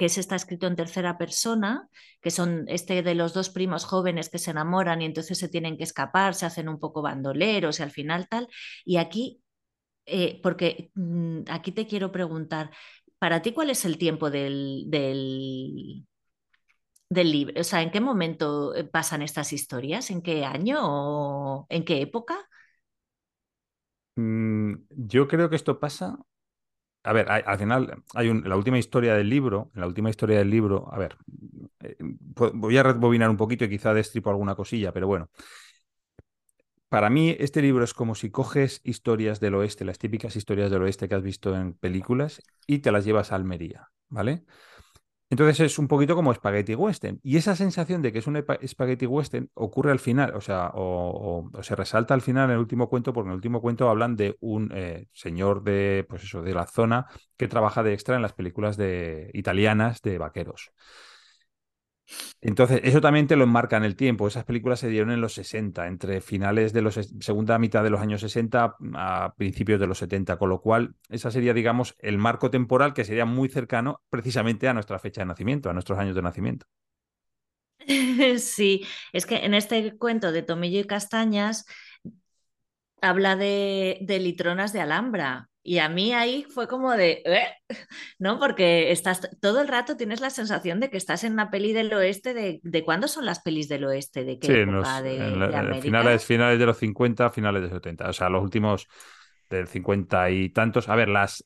que 0.00 0.06
ese 0.06 0.20
está 0.20 0.36
escrito 0.36 0.66
en 0.66 0.76
tercera 0.76 1.18
persona, 1.18 1.88
que 2.22 2.30
son 2.32 2.64
este 2.68 3.02
de 3.02 3.14
los 3.14 3.34
dos 3.34 3.50
primos 3.50 3.84
jóvenes 3.84 4.30
que 4.30 4.38
se 4.38 4.50
enamoran 4.52 5.02
y 5.02 5.04
entonces 5.04 5.38
se 5.38 5.50
tienen 5.50 5.76
que 5.76 5.84
escapar, 5.84 6.34
se 6.34 6.46
hacen 6.46 6.70
un 6.70 6.80
poco 6.80 7.02
bandoleros 7.02 7.80
y 7.80 7.82
al 7.84 7.90
final 7.92 8.26
tal. 8.28 8.48
Y 8.86 8.96
aquí, 8.96 9.42
eh, 10.06 10.40
porque 10.42 10.90
mm, 10.94 11.42
aquí 11.50 11.72
te 11.72 11.86
quiero 11.86 12.12
preguntar, 12.12 12.70
¿para 13.18 13.42
ti 13.42 13.52
cuál 13.52 13.70
es 13.70 13.84
el 13.84 13.98
tiempo 13.98 14.30
del, 14.30 14.84
del, 14.88 16.06
del 17.10 17.30
libro? 17.32 17.60
O 17.60 17.64
sea, 17.64 17.82
¿en 17.82 17.90
qué 17.90 18.00
momento 18.00 18.74
eh, 18.74 18.84
pasan 18.84 19.22
estas 19.22 19.52
historias? 19.52 20.10
¿En 20.10 20.22
qué 20.22 20.44
año 20.44 20.78
o 20.82 21.66
en 21.68 21.84
qué 21.84 22.00
época? 22.02 22.38
Mm, 24.16 24.74
yo 24.90 25.28
creo 25.28 25.48
que 25.50 25.56
esto 25.56 25.80
pasa 25.80 26.18
a 27.02 27.12
ver, 27.12 27.30
al 27.30 27.58
final 27.58 28.02
hay 28.14 28.28
un, 28.28 28.48
la 28.48 28.56
última 28.56 28.78
historia 28.78 29.14
del 29.14 29.28
libro, 29.28 29.70
la 29.74 29.86
última 29.86 30.10
historia 30.10 30.38
del 30.38 30.50
libro, 30.50 30.88
a 30.92 30.98
ver, 30.98 31.16
eh, 31.80 31.96
voy 32.00 32.76
a 32.76 32.82
rebobinar 32.82 33.30
un 33.30 33.36
poquito 33.36 33.64
y 33.64 33.70
quizá 33.70 33.94
destripo 33.94 34.30
alguna 34.30 34.54
cosilla, 34.54 34.92
pero 34.92 35.06
bueno. 35.06 35.30
Para 36.88 37.08
mí, 37.08 37.36
este 37.38 37.62
libro 37.62 37.84
es 37.84 37.94
como 37.94 38.14
si 38.16 38.30
coges 38.30 38.80
historias 38.84 39.38
del 39.38 39.54
oeste, 39.54 39.84
las 39.84 39.98
típicas 39.98 40.34
historias 40.34 40.70
del 40.72 40.82
oeste 40.82 41.08
que 41.08 41.14
has 41.14 41.22
visto 41.22 41.56
en 41.56 41.74
películas, 41.74 42.42
y 42.66 42.80
te 42.80 42.90
las 42.90 43.04
llevas 43.04 43.30
a 43.30 43.36
Almería, 43.36 43.90
¿vale? 44.08 44.44
Entonces 45.30 45.60
es 45.60 45.78
un 45.78 45.86
poquito 45.86 46.16
como 46.16 46.34
Spaghetti 46.34 46.74
Western. 46.74 47.20
Y 47.22 47.36
esa 47.36 47.54
sensación 47.54 48.02
de 48.02 48.12
que 48.12 48.18
es 48.18 48.26
un 48.26 48.44
Spaghetti 48.66 49.06
Western 49.06 49.48
ocurre 49.54 49.92
al 49.92 50.00
final, 50.00 50.34
o 50.34 50.40
sea, 50.40 50.72
o, 50.74 51.48
se 51.62 51.76
resalta 51.76 52.14
al 52.14 52.20
final 52.20 52.46
en 52.46 52.54
el 52.54 52.58
último 52.58 52.88
cuento, 52.88 53.12
porque 53.12 53.28
en 53.28 53.32
el 53.32 53.36
último 53.36 53.60
cuento 53.60 53.88
hablan 53.88 54.16
de 54.16 54.36
un 54.40 54.72
eh, 54.74 55.06
señor 55.12 55.62
de, 55.62 56.04
pues 56.08 56.24
eso, 56.24 56.42
de 56.42 56.52
la 56.52 56.66
zona 56.66 57.06
que 57.36 57.46
trabaja 57.46 57.84
de 57.84 57.94
extra 57.94 58.16
en 58.16 58.22
las 58.22 58.32
películas 58.32 58.76
de, 58.76 59.30
italianas 59.32 60.02
de 60.02 60.18
vaqueros. 60.18 60.72
Entonces, 62.40 62.80
eso 62.84 63.00
también 63.00 63.26
te 63.26 63.36
lo 63.36 63.44
enmarca 63.44 63.76
en 63.76 63.84
el 63.84 63.96
tiempo. 63.96 64.26
Esas 64.26 64.44
películas 64.44 64.80
se 64.80 64.88
dieron 64.88 65.10
en 65.10 65.20
los 65.20 65.34
60, 65.34 65.86
entre 65.86 66.20
finales 66.20 66.72
de 66.72 66.82
los 66.82 66.94
segunda 67.20 67.58
mitad 67.58 67.82
de 67.84 67.90
los 67.90 68.00
años 68.00 68.20
60 68.22 68.76
a 68.94 69.34
principios 69.36 69.80
de 69.80 69.86
los 69.86 69.98
70, 69.98 70.38
con 70.38 70.48
lo 70.48 70.60
cual 70.60 70.94
esa 71.08 71.30
sería, 71.30 71.54
digamos, 71.54 71.94
el 71.98 72.18
marco 72.18 72.50
temporal 72.50 72.94
que 72.94 73.04
sería 73.04 73.24
muy 73.26 73.48
cercano 73.48 74.00
precisamente 74.10 74.68
a 74.68 74.74
nuestra 74.74 74.98
fecha 74.98 75.20
de 75.22 75.26
nacimiento, 75.26 75.70
a 75.70 75.72
nuestros 75.74 75.98
años 75.98 76.14
de 76.16 76.22
nacimiento. 76.22 76.66
Sí, 78.38 78.86
es 79.12 79.26
que 79.26 79.36
en 79.44 79.54
este 79.54 79.96
cuento 79.98 80.32
de 80.32 80.42
Tomillo 80.42 80.80
y 80.80 80.84
Castañas 80.86 81.64
habla 83.02 83.36
de, 83.36 83.98
de 84.02 84.18
litronas 84.20 84.72
de 84.72 84.80
Alhambra, 84.80 85.49
y 85.62 85.78
a 85.78 85.88
mí 85.88 86.14
ahí 86.14 86.44
fue 86.44 86.66
como 86.68 86.92
de, 86.92 87.22
¿eh? 87.24 87.46
¿no? 88.18 88.38
Porque 88.38 88.92
estás 88.92 89.28
todo 89.40 89.60
el 89.60 89.68
rato 89.68 89.96
tienes 89.96 90.20
la 90.20 90.30
sensación 90.30 90.80
de 90.80 90.90
que 90.90 90.96
estás 90.96 91.22
en 91.24 91.34
una 91.34 91.50
peli 91.50 91.72
del 91.72 91.92
oeste. 91.92 92.32
¿De, 92.32 92.60
de 92.62 92.84
cuándo 92.84 93.08
son 93.08 93.26
las 93.26 93.40
pelis 93.40 93.68
del 93.68 93.84
oeste? 93.84 94.24
¿De 94.24 94.38
qué 94.38 94.46
sí, 94.46 94.52
época? 94.54 95.02
¿De, 95.02 95.16
eh, 95.16 95.80
finales, 95.82 96.24
finales 96.24 96.58
de 96.58 96.66
los 96.66 96.78
50, 96.78 97.30
finales 97.30 97.62
de 97.62 97.68
los 97.68 97.76
70. 97.76 98.08
O 98.08 98.12
sea, 98.12 98.30
los 98.30 98.42
últimos 98.42 98.88
del 99.50 99.66
50 99.66 100.30
y 100.30 100.48
tantos. 100.48 100.88
A 100.88 100.94
ver, 100.94 101.08
las 101.08 101.44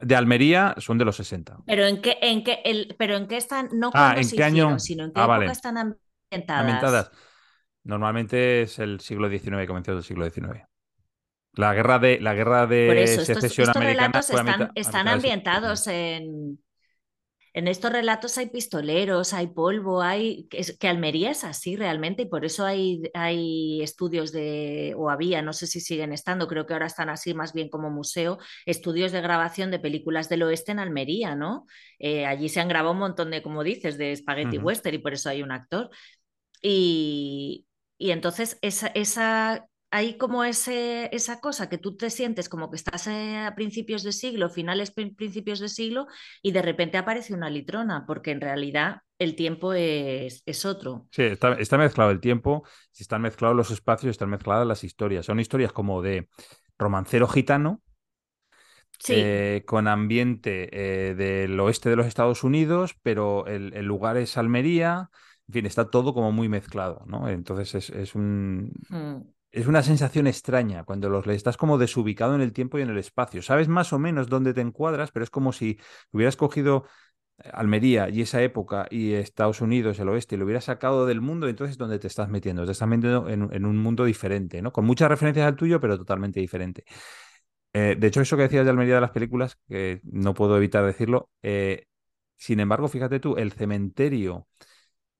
de 0.00 0.16
Almería 0.16 0.74
son 0.78 0.98
de 0.98 1.04
los 1.04 1.16
60. 1.16 1.58
Pero 1.64 1.86
en 1.86 2.02
qué, 2.02 2.18
en 2.20 2.42
qué, 2.42 2.62
el, 2.64 2.96
pero 2.98 3.16
en 3.16 3.28
qué 3.28 3.36
están, 3.36 3.68
no 3.74 3.90
ah, 3.94 4.16
¿en 4.16 4.28
qué 4.28 4.42
año? 4.42 4.78
sino 4.80 5.04
en 5.04 5.12
qué 5.12 5.20
ah, 5.20 5.36
época 5.36 5.52
están 5.52 5.78
ambientadas. 5.78 6.60
ambientadas. 6.60 7.10
Normalmente 7.84 8.62
es 8.62 8.78
el 8.80 9.00
siglo 9.00 9.28
XIX, 9.28 9.66
comenzó 9.66 9.94
del 9.94 10.02
siglo 10.02 10.28
XIX. 10.28 10.71
La 11.54 11.74
guerra 11.74 11.98
de, 11.98 12.18
la 12.18 12.34
guerra 12.34 12.66
de 12.66 13.06
secesión 13.06 13.68
americana. 13.74 14.70
están, 14.74 15.08
ambientados 15.08 15.86
en. 15.86 16.58
En 17.54 17.68
estos 17.68 17.92
relatos 17.92 18.38
hay 18.38 18.48
pistoleros, 18.48 19.34
hay 19.34 19.48
polvo, 19.48 20.00
hay. 20.00 20.48
Que, 20.48 20.88
Almería 20.88 21.32
es 21.32 21.44
así 21.44 21.76
realmente, 21.76 22.22
y 22.22 22.26
por 22.26 22.46
eso 22.46 22.64
hay, 22.64 23.02
hay 23.12 23.82
estudios 23.82 24.32
de. 24.32 24.94
o 24.96 25.10
había, 25.10 25.42
no 25.42 25.52
sé 25.52 25.66
si 25.66 25.80
siguen 25.80 26.14
estando, 26.14 26.48
creo 26.48 26.64
que 26.64 26.72
ahora 26.72 26.86
están 26.86 27.10
así 27.10 27.34
más 27.34 27.52
bien 27.52 27.68
como 27.68 27.90
museo, 27.90 28.38
estudios 28.64 29.12
de 29.12 29.20
grabación 29.20 29.70
de 29.70 29.78
películas 29.78 30.30
del 30.30 30.44
oeste 30.44 30.72
en 30.72 30.78
Almería, 30.78 31.34
¿no? 31.34 31.66
Eh, 31.98 32.24
allí 32.24 32.48
se 32.48 32.60
han 32.60 32.68
grabado 32.68 32.94
un 32.94 33.00
montón 33.00 33.30
de, 33.30 33.42
como 33.42 33.62
dices, 33.62 33.98
de 33.98 34.16
spaghetti 34.16 34.56
western, 34.56 34.94
y 34.94 34.98
por 34.98 35.12
eso 35.12 35.28
hay 35.28 35.42
un 35.42 35.52
actor. 35.52 35.90
Y, 36.62 37.66
y 37.98 38.12
entonces 38.12 38.58
esa, 38.62 38.86
esa 38.88 39.66
hay 39.92 40.16
como 40.16 40.42
ese, 40.42 41.14
esa 41.14 41.38
cosa 41.38 41.68
que 41.68 41.76
tú 41.76 41.98
te 41.98 42.08
sientes 42.08 42.48
como 42.48 42.70
que 42.70 42.76
estás 42.76 43.06
eh, 43.08 43.36
a 43.36 43.54
principios 43.54 44.02
de 44.02 44.12
siglo, 44.12 44.48
finales 44.48 44.90
principios 44.90 45.60
de 45.60 45.68
siglo, 45.68 46.06
y 46.40 46.52
de 46.52 46.62
repente 46.62 46.96
aparece 46.96 47.34
una 47.34 47.50
litrona, 47.50 48.06
porque 48.06 48.30
en 48.30 48.40
realidad 48.40 49.02
el 49.18 49.36
tiempo 49.36 49.74
es, 49.74 50.42
es 50.46 50.64
otro. 50.64 51.08
Sí, 51.10 51.24
está, 51.24 51.76
mezclado 51.76 52.10
el 52.10 52.20
tiempo, 52.20 52.66
están 52.98 53.20
mezclados 53.20 53.54
los 53.54 53.70
espacios, 53.70 54.12
están 54.12 54.30
mezcladas 54.30 54.66
las 54.66 54.82
historias. 54.82 55.26
Son 55.26 55.38
historias 55.38 55.74
como 55.74 56.00
de 56.00 56.30
romancero 56.78 57.28
gitano, 57.28 57.82
eh, 59.08 59.62
con 59.66 59.88
ambiente 59.88 60.70
eh, 60.72 61.14
del 61.14 61.60
oeste 61.60 61.90
de 61.90 61.96
los 61.96 62.06
Estados 62.06 62.44
Unidos, 62.44 62.96
pero 63.02 63.46
el, 63.46 63.84
lugar 63.84 64.16
es 64.16 64.38
Almería. 64.38 65.10
En 65.48 65.52
fin, 65.52 65.66
está 65.66 65.90
todo 65.90 66.14
como 66.14 66.32
muy 66.32 66.48
mezclado, 66.48 67.04
¿no? 67.06 67.28
Entonces 67.28 67.90
es, 67.90 68.14
un. 68.14 68.72
Hmm 68.88 69.20
es 69.52 69.66
una 69.66 69.82
sensación 69.82 70.26
extraña 70.26 70.84
cuando 70.84 71.08
los 71.10 71.26
lees. 71.26 71.38
Estás 71.38 71.56
como 71.56 71.78
desubicado 71.78 72.34
en 72.34 72.40
el 72.40 72.52
tiempo 72.52 72.78
y 72.78 72.82
en 72.82 72.90
el 72.90 72.98
espacio. 72.98 73.42
Sabes 73.42 73.68
más 73.68 73.92
o 73.92 73.98
menos 73.98 74.28
dónde 74.28 74.54
te 74.54 74.62
encuadras, 74.62 75.10
pero 75.12 75.24
es 75.24 75.30
como 75.30 75.52
si 75.52 75.78
hubieras 76.10 76.36
cogido 76.36 76.86
eh, 77.38 77.50
Almería 77.52 78.08
y 78.08 78.22
esa 78.22 78.42
época 78.42 78.86
y 78.90 79.12
Estados 79.14 79.60
Unidos, 79.60 79.98
el 80.00 80.08
oeste, 80.08 80.36
y 80.36 80.38
lo 80.38 80.44
hubieras 80.46 80.64
sacado 80.64 81.06
del 81.06 81.20
mundo, 81.20 81.48
entonces 81.48 81.78
¿dónde 81.78 81.98
te 81.98 82.06
estás 82.08 82.28
metiendo? 82.28 82.64
Te 82.66 82.72
estás 82.72 82.88
metiendo 82.88 83.28
en, 83.28 83.64
un 83.66 83.76
mundo 83.78 84.04
diferente, 84.04 84.62
¿no? 84.62 84.72
Con 84.72 84.86
muchas 84.86 85.08
referencias 85.10 85.46
al 85.46 85.56
tuyo, 85.56 85.80
pero 85.80 85.98
totalmente 85.98 86.40
diferente. 86.40 86.84
Eh, 87.74 87.96
de 87.98 88.06
hecho, 88.06 88.20
eso 88.20 88.36
que 88.36 88.42
decías 88.44 88.64
de 88.64 88.70
Almería 88.70 88.96
de 88.96 89.00
las 89.00 89.10
películas, 89.12 89.58
que 89.68 90.00
no 90.04 90.34
puedo 90.34 90.56
evitar 90.56 90.84
decirlo, 90.84 91.30
eh, 91.42 91.86
sin 92.36 92.60
embargo, 92.60 92.88
fíjate 92.88 93.20
tú, 93.20 93.36
el 93.36 93.52
cementerio 93.52 94.48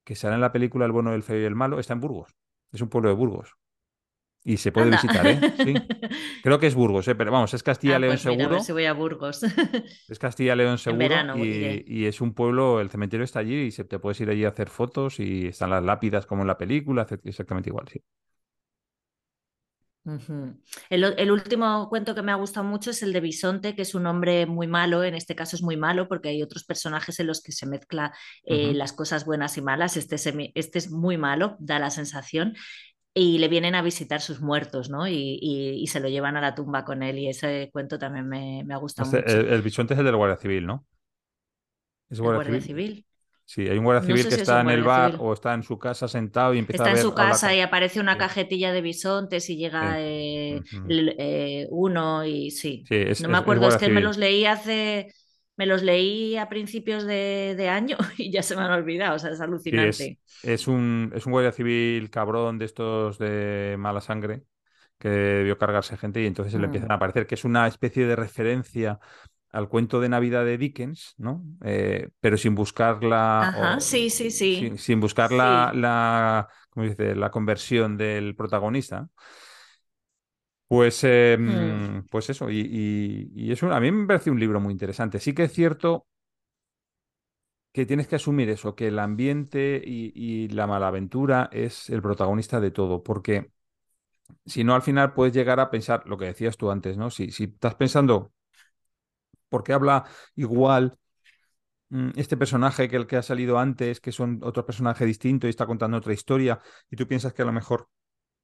que 0.03 0.15
sale 0.15 0.35
en 0.35 0.41
la 0.41 0.51
película 0.51 0.85
El 0.85 0.91
bueno, 0.91 1.13
el 1.13 1.23
feo 1.23 1.39
y 1.41 1.45
el 1.45 1.55
malo 1.55 1.79
está 1.79 1.93
en 1.93 2.01
Burgos. 2.01 2.35
Es 2.71 2.81
un 2.81 2.89
pueblo 2.89 3.09
de 3.09 3.15
Burgos. 3.15 3.55
Y 4.45 4.57
se 4.57 4.71
puede 4.71 4.89
visitar, 4.89 5.25
¿eh? 5.25 5.39
Sí. 5.57 5.73
Creo 6.43 6.59
que 6.59 6.67
es 6.67 6.75
Burgos, 6.75 7.07
¿eh? 7.07 7.15
Pero 7.15 7.31
vamos, 7.31 7.53
es 7.53 7.63
Castilla-León 7.63 8.11
ah, 8.11 8.15
pues 8.15 8.21
seguro. 8.21 8.45
a 8.45 8.49
ver 8.49 8.61
si 8.61 8.71
voy 8.73 8.85
a 8.85 8.93
Burgos. 8.93 9.41
es 10.09 10.19
Castilla-León 10.19 10.77
seguro. 10.77 11.37
y, 11.37 12.05
es 12.05 12.19
un 12.19 12.33
pueblo, 12.33 12.81
el 12.81 12.89
cementerio 12.89 13.23
está 13.23 13.39
allí 13.39 13.55
y 13.55 13.71
se, 13.71 13.85
te 13.85 13.99
puedes 13.99 14.19
ir 14.19 14.29
allí 14.29 14.43
a 14.43 14.49
hacer 14.49 14.69
fotos 14.69 15.19
y 15.19 15.47
están 15.47 15.69
las 15.69 15.83
lápidas 15.83 16.25
como 16.25 16.41
en 16.41 16.47
la 16.47 16.57
película, 16.57 17.07
exactamente 17.23 17.69
igual, 17.69 17.87
sí. 17.87 18.01
el, 20.89 21.31
último 21.31 21.87
cuento 21.87 22.13
que 22.13 22.21
me 22.21 22.33
ha 22.33 22.35
gustado 22.35 22.65
mucho 22.65 22.89
es 22.89 23.01
el 23.03 23.13
de 23.13 23.21
Bisonte, 23.21 23.75
que 23.75 23.83
es 23.83 23.95
un 23.95 24.05
hombre 24.05 24.45
muy 24.45 24.67
malo, 24.67 25.05
en 25.05 25.15
este 25.15 25.35
caso 25.35 25.55
es 25.55 25.63
muy 25.63 25.77
malo 25.77 26.09
porque 26.09 26.29
hay 26.29 26.43
otros 26.43 26.65
personajes 26.65 27.17
en 27.21 27.27
los 27.27 27.41
que 27.41 27.53
se 27.53 27.65
mezcla 27.65 28.13
eh, 28.43 28.73
las 28.73 28.91
cosas 28.91 29.25
buenas 29.25 29.57
y 29.57 29.61
malas, 29.61 29.95
este, 29.95 30.17
este 30.55 30.79
es 30.79 30.91
muy 30.91 31.17
malo, 31.17 31.55
da 31.59 31.79
la 31.79 31.89
sensación, 31.89 32.55
y 33.13 33.37
le 33.37 33.47
vienen 33.47 33.75
a 33.75 33.81
visitar 33.81 34.21
sus 34.21 34.41
muertos, 34.41 34.89
¿no? 34.89 35.07
Y, 35.07 35.85
se 35.87 35.99
lo 35.99 36.09
llevan 36.09 36.37
a 36.37 36.41
la 36.41 36.55
tumba 36.55 36.83
con 36.83 37.03
él 37.03 37.19
y 37.19 37.27
ese 37.27 37.69
cuento 37.71 37.99
también 37.99 38.27
me, 38.27 38.65
ha 38.73 38.77
gustado 38.77 39.07
este, 39.07 39.21
mucho. 39.21 39.47
El, 39.47 39.53
el, 39.53 39.61
bisonte 39.61 39.93
es 39.93 39.99
el 39.99 40.05
de 40.05 40.11
la 40.11 40.17
Guardia 40.17 40.37
Civil, 40.37 40.65
¿no? 40.65 40.85
¿Es 42.09 42.19
Guardia, 42.19 42.61
Civil? 42.61 43.05
Sí, 43.45 43.67
hay 43.67 43.77
un 43.77 43.83
guardia 43.83 44.07
civil 44.07 44.27
que 44.27 44.35
está 44.35 44.61
en 44.61 44.69
el 44.69 44.83
bar 44.83 45.17
o 45.19 45.33
está 45.33 45.53
en 45.53 45.63
su 45.63 45.77
casa 45.77 46.07
sentado 46.07 46.53
y 46.53 46.59
empieza 46.59 46.83
a 46.83 46.85
ver... 46.85 46.95
Está 46.95 47.05
en 47.05 47.11
su 47.11 47.15
casa 47.15 47.53
y 47.53 47.59
aparece 47.59 47.99
una 47.99 48.17
cajetilla 48.17 48.71
de 48.71 48.81
bisontes 48.81 49.49
y 49.49 49.57
llega 49.57 49.99
eh, 49.99 50.61
eh, 50.89 51.67
uno 51.69 52.23
y 52.25 52.51
sí. 52.51 52.85
no 53.21 53.29
me 53.29 53.37
acuerdo, 53.37 53.67
es, 53.67 53.77
que 53.77 53.89
me 53.89 54.01
los 54.01 54.17
leí 54.17 54.45
hace 54.45 55.13
me 55.55 55.65
los 55.65 55.83
leí 55.83 56.35
a 56.37 56.49
principios 56.49 57.05
de, 57.05 57.67
año 57.69 57.97
y 58.17 58.31
ya 58.31 58.43
se 58.43 58.55
me 58.55 58.63
han 58.63 58.71
olvidado, 58.71 59.15
o 59.15 59.19
sea, 59.19 59.31
es 59.31 59.41
alucinante. 59.41 60.19
es, 60.41 60.67
un, 60.67 61.11
es 61.15 61.25
un 61.25 61.31
guardia 61.31 61.51
civil 61.51 62.09
cabrón 62.09 62.57
de 62.57 62.65
estos 62.65 63.17
de 63.17 63.75
mala 63.77 64.01
sangre 64.01 64.43
que 64.97 65.09
debió 65.09 65.57
cargarse 65.57 65.97
gente 65.97 66.21
y 66.21 66.27
entonces 66.27 66.53
le 66.55 66.65
empiezan 66.65 66.91
a 66.91 66.95
mm. 66.95 66.97
aparecer, 66.97 67.27
que 67.27 67.35
es 67.35 67.43
una 67.43 67.67
especie 67.67 68.05
de 68.05 68.15
referencia 68.15 68.99
al 69.51 69.69
cuento 69.69 69.99
de 69.99 70.09
Navidad 70.09 70.45
de 70.45 70.57
Dickens, 70.57 71.13
¿no? 71.17 71.43
Eh, 71.63 72.09
pero 72.19 72.37
sin 72.37 72.55
buscar 72.55 73.03
la... 73.03 73.49
Ajá, 73.49 73.79
sí, 73.79 74.09
sí, 74.09 74.31
sí. 74.31 74.71
Sin, 74.77 74.99
buscar 74.99 75.31
la, 75.31 75.71
la, 75.75 76.47
dice? 76.75 77.15
la 77.15 77.29
conversión 77.29 77.97
del 77.97 78.35
protagonista. 78.35 79.09
Pues, 80.73 81.03
em, 81.03 81.97
mm. 81.99 82.07
pues 82.09 82.31
eso, 82.31 82.49
y, 82.49 83.29
y, 83.35 83.51
es 83.51 83.61
a 83.61 83.79
mí 83.79 83.91
me 83.91 84.07
parece 84.07 84.31
un 84.31 84.39
libro 84.39 84.59
muy 84.59 84.71
interesante. 84.71 85.19
Sí 85.19 85.33
que 85.35 85.43
es 85.43 85.53
cierto 85.53 86.07
que 87.71 87.85
tienes 87.85 88.07
que 88.07 88.15
asumir 88.15 88.49
eso, 88.49 88.75
que 88.75 88.87
el 88.87 88.97
ambiente 88.97 89.79
y, 89.85 90.47
la 90.49 90.65
malaventura 90.65 91.47
es 91.51 91.91
el 91.91 92.01
protagonista 92.01 92.59
de 92.59 92.71
todo, 92.71 93.03
porque 93.03 93.51
si 94.47 94.63
no, 94.63 94.73
al 94.73 94.81
final 94.81 95.13
puedes 95.13 95.33
llegar 95.35 95.59
a 95.59 95.69
pensar 95.69 96.07
lo 96.07 96.17
que 96.17 96.25
decías 96.25 96.57
tú 96.57 96.71
antes, 96.71 96.97
¿no? 96.97 97.11
Si, 97.11 97.29
si 97.29 97.43
estás 97.43 97.75
pensando, 97.75 98.33
¿por 99.49 99.63
qué 99.63 99.73
habla 99.73 100.05
igual 100.35 100.97
mm, 101.89 102.11
este 102.15 102.35
personaje 102.35 102.89
que 102.89 102.95
el 102.95 103.05
que 103.05 103.17
ha 103.17 103.21
salido 103.21 103.59
antes, 103.59 103.99
que 104.01 104.11
son 104.11 104.39
otro 104.43 104.65
personaje 104.65 105.05
distinto 105.05 105.45
y 105.45 105.51
está 105.51 105.67
contando 105.67 105.97
otra 105.97 106.13
historia, 106.13 106.59
y 106.89 106.95
tú 106.95 107.07
piensas 107.07 107.31
que 107.33 107.43
a 107.43 107.45
lo 107.45 107.53
mejor 107.53 107.89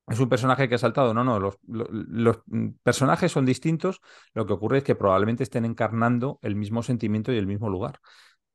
es 0.10 0.20
un 0.20 0.30
personaje 0.30 0.68
que 0.68 0.76
ha 0.76 0.80
saltado. 0.80 1.14
No, 1.14 1.24
no, 1.24 1.40
los, 1.40 2.40
personajes 2.84 3.32
son 3.32 3.46
distintos. 3.46 4.02
Lo 4.34 4.46
que 4.46 4.54
ocurre 4.54 4.80
es 4.80 4.84
que 4.84 4.96
probablemente 4.96 5.44
estén 5.44 5.66
encarnando 5.66 6.40
el 6.42 6.56
mismo 6.56 6.84
sentimiento 6.84 7.32
y 7.32 7.38
el 7.38 7.48
mismo 7.48 7.70
lugar, 7.70 8.00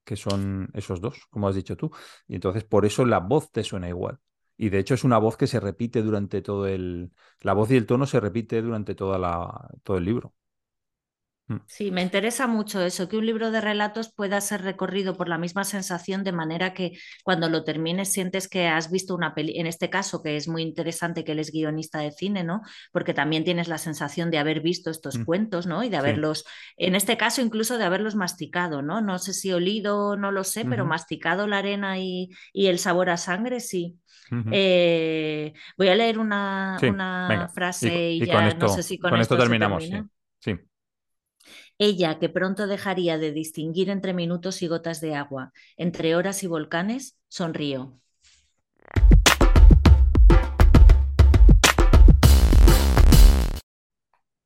que 0.05 0.17
son 0.17 0.69
esos 0.75 1.01
dos, 1.01 1.27
como 1.31 1.49
has 1.49 1.55
dicho 1.55 1.77
tú. 1.77 1.91
Y 2.27 2.35
entonces 2.37 2.65
por 2.65 2.87
eso 2.87 3.05
la 3.05 3.21
voz 3.21 3.51
te 3.53 3.65
suena 3.65 3.89
igual. 3.89 4.19
Y 4.57 4.69
de 4.69 4.79
hecho 4.79 4.95
es 4.95 5.05
una 5.05 5.19
voz 5.19 5.37
que 5.37 5.47
se 5.47 5.61
repite 5.61 6.03
durante 6.03 6.43
todo 6.43 6.67
el... 6.67 7.13
La 7.41 7.55
voz 7.55 7.71
y 7.71 7.77
el 7.77 7.87
tono 7.87 8.07
se 8.07 8.21
repite 8.21 8.63
durante 8.63 8.95
toda 8.95 9.19
la... 9.19 9.69
todo 9.83 9.97
el 9.99 10.05
libro. 10.05 10.35
Mm. 11.47 11.57
Sí, 11.67 11.91
me 11.91 12.01
interesa 12.01 12.47
mucho 12.47 12.81
eso, 12.83 13.07
que 13.07 13.19
un 13.19 13.27
libro 13.27 13.51
de 13.51 13.61
relatos 13.61 14.11
pueda 14.15 14.41
ser 14.41 14.63
recorrido 14.63 15.15
por 15.15 15.29
la 15.29 15.37
misma 15.37 15.65
sensación 15.65 16.25
de 16.25 16.33
manera 16.33 16.73
que 16.73 16.93
cuando 17.23 17.51
lo 17.51 17.65
termines 17.65 18.11
sientes 18.13 18.49
que 18.49 18.67
has 18.67 18.91
visto 18.91 19.15
una 19.15 19.35
peli, 19.35 19.59
en 19.59 19.67
este 19.67 19.91
caso 19.91 20.23
que 20.23 20.37
es 20.37 20.49
muy 20.49 20.63
interesante 20.63 21.23
que 21.23 21.33
él 21.33 21.39
es 21.41 21.53
guionista 21.53 21.99
de 21.99 22.13
cine, 22.13 22.45
¿no? 22.45 22.63
Porque 22.93 23.13
también 23.13 23.45
tienes 23.45 23.69
la 23.69 23.77
sensación 23.77 24.31
de 24.31 24.39
haber 24.39 24.61
visto 24.63 24.91
estos 24.91 25.19
Mm. 25.19 25.25
cuentos, 25.25 25.67
¿no? 25.67 25.85
Y 25.85 25.91
de 25.91 25.97
Sí. 25.97 26.01
haberlos, 26.01 26.45
en 26.79 26.95
este 26.95 27.17
caso 27.19 27.43
incluso 27.43 27.77
de 27.77 27.85
haberlos 27.85 28.15
masticado, 28.15 28.81
¿no? 28.81 29.03
No 29.03 29.19
sé 29.19 29.35
si 29.35 29.53
olido, 29.53 30.17
no 30.17 30.31
lo 30.33 30.45
sé, 30.45 30.65
pero 30.65 30.87
masticado 30.87 31.47
la 31.47 31.59
arena 31.59 31.99
y, 31.99 32.31
y 32.55 32.67
el 32.69 32.79
sabor 32.79 33.11
a 33.11 33.19
sangre, 33.19 33.61
sí. 33.61 33.99
Eh, 34.51 35.53
voy 35.77 35.89
a 35.89 35.95
leer 35.95 36.19
una, 36.19 36.79
Sí, 36.81 36.87
una 36.87 37.29
venga. 37.29 37.49
frase 37.49 38.13
Y, 38.13 38.19
y, 38.21 38.23
y 38.23 38.27
ya 38.27 38.55
no 38.55 38.69
sé 38.69 38.83
si 38.83 38.99
con, 38.99 39.11
con 39.11 39.21
esto 39.21 39.37
terminamos, 39.37 39.85
sí. 39.85 39.91
termina. 39.91 40.09
Sí. 40.09 40.11
Ella, 41.79 42.21
que 42.21 42.29
pronto 42.29 42.69
dejaría 42.69 43.19
de 43.19 43.33
distinguir 43.33 43.91
entre 43.91 44.15
minutos 44.15 44.63
y 44.63 44.69
gotas 44.69 45.01
de 45.01 45.17
agua, 45.17 45.53
entre 45.77 46.15
horas 46.15 46.45
y 46.45 46.47
volcanes, 46.47 47.19
sonrió. 47.27 47.99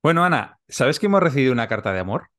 Bueno, 0.02 0.24
Ana, 0.24 0.58
¿sabes 0.68 0.98
que 0.98 1.04
hemos 1.04 1.22
recibido 1.22 1.52
una 1.52 1.68
carta 1.68 1.92
de 1.92 2.00
amor? 2.00 2.30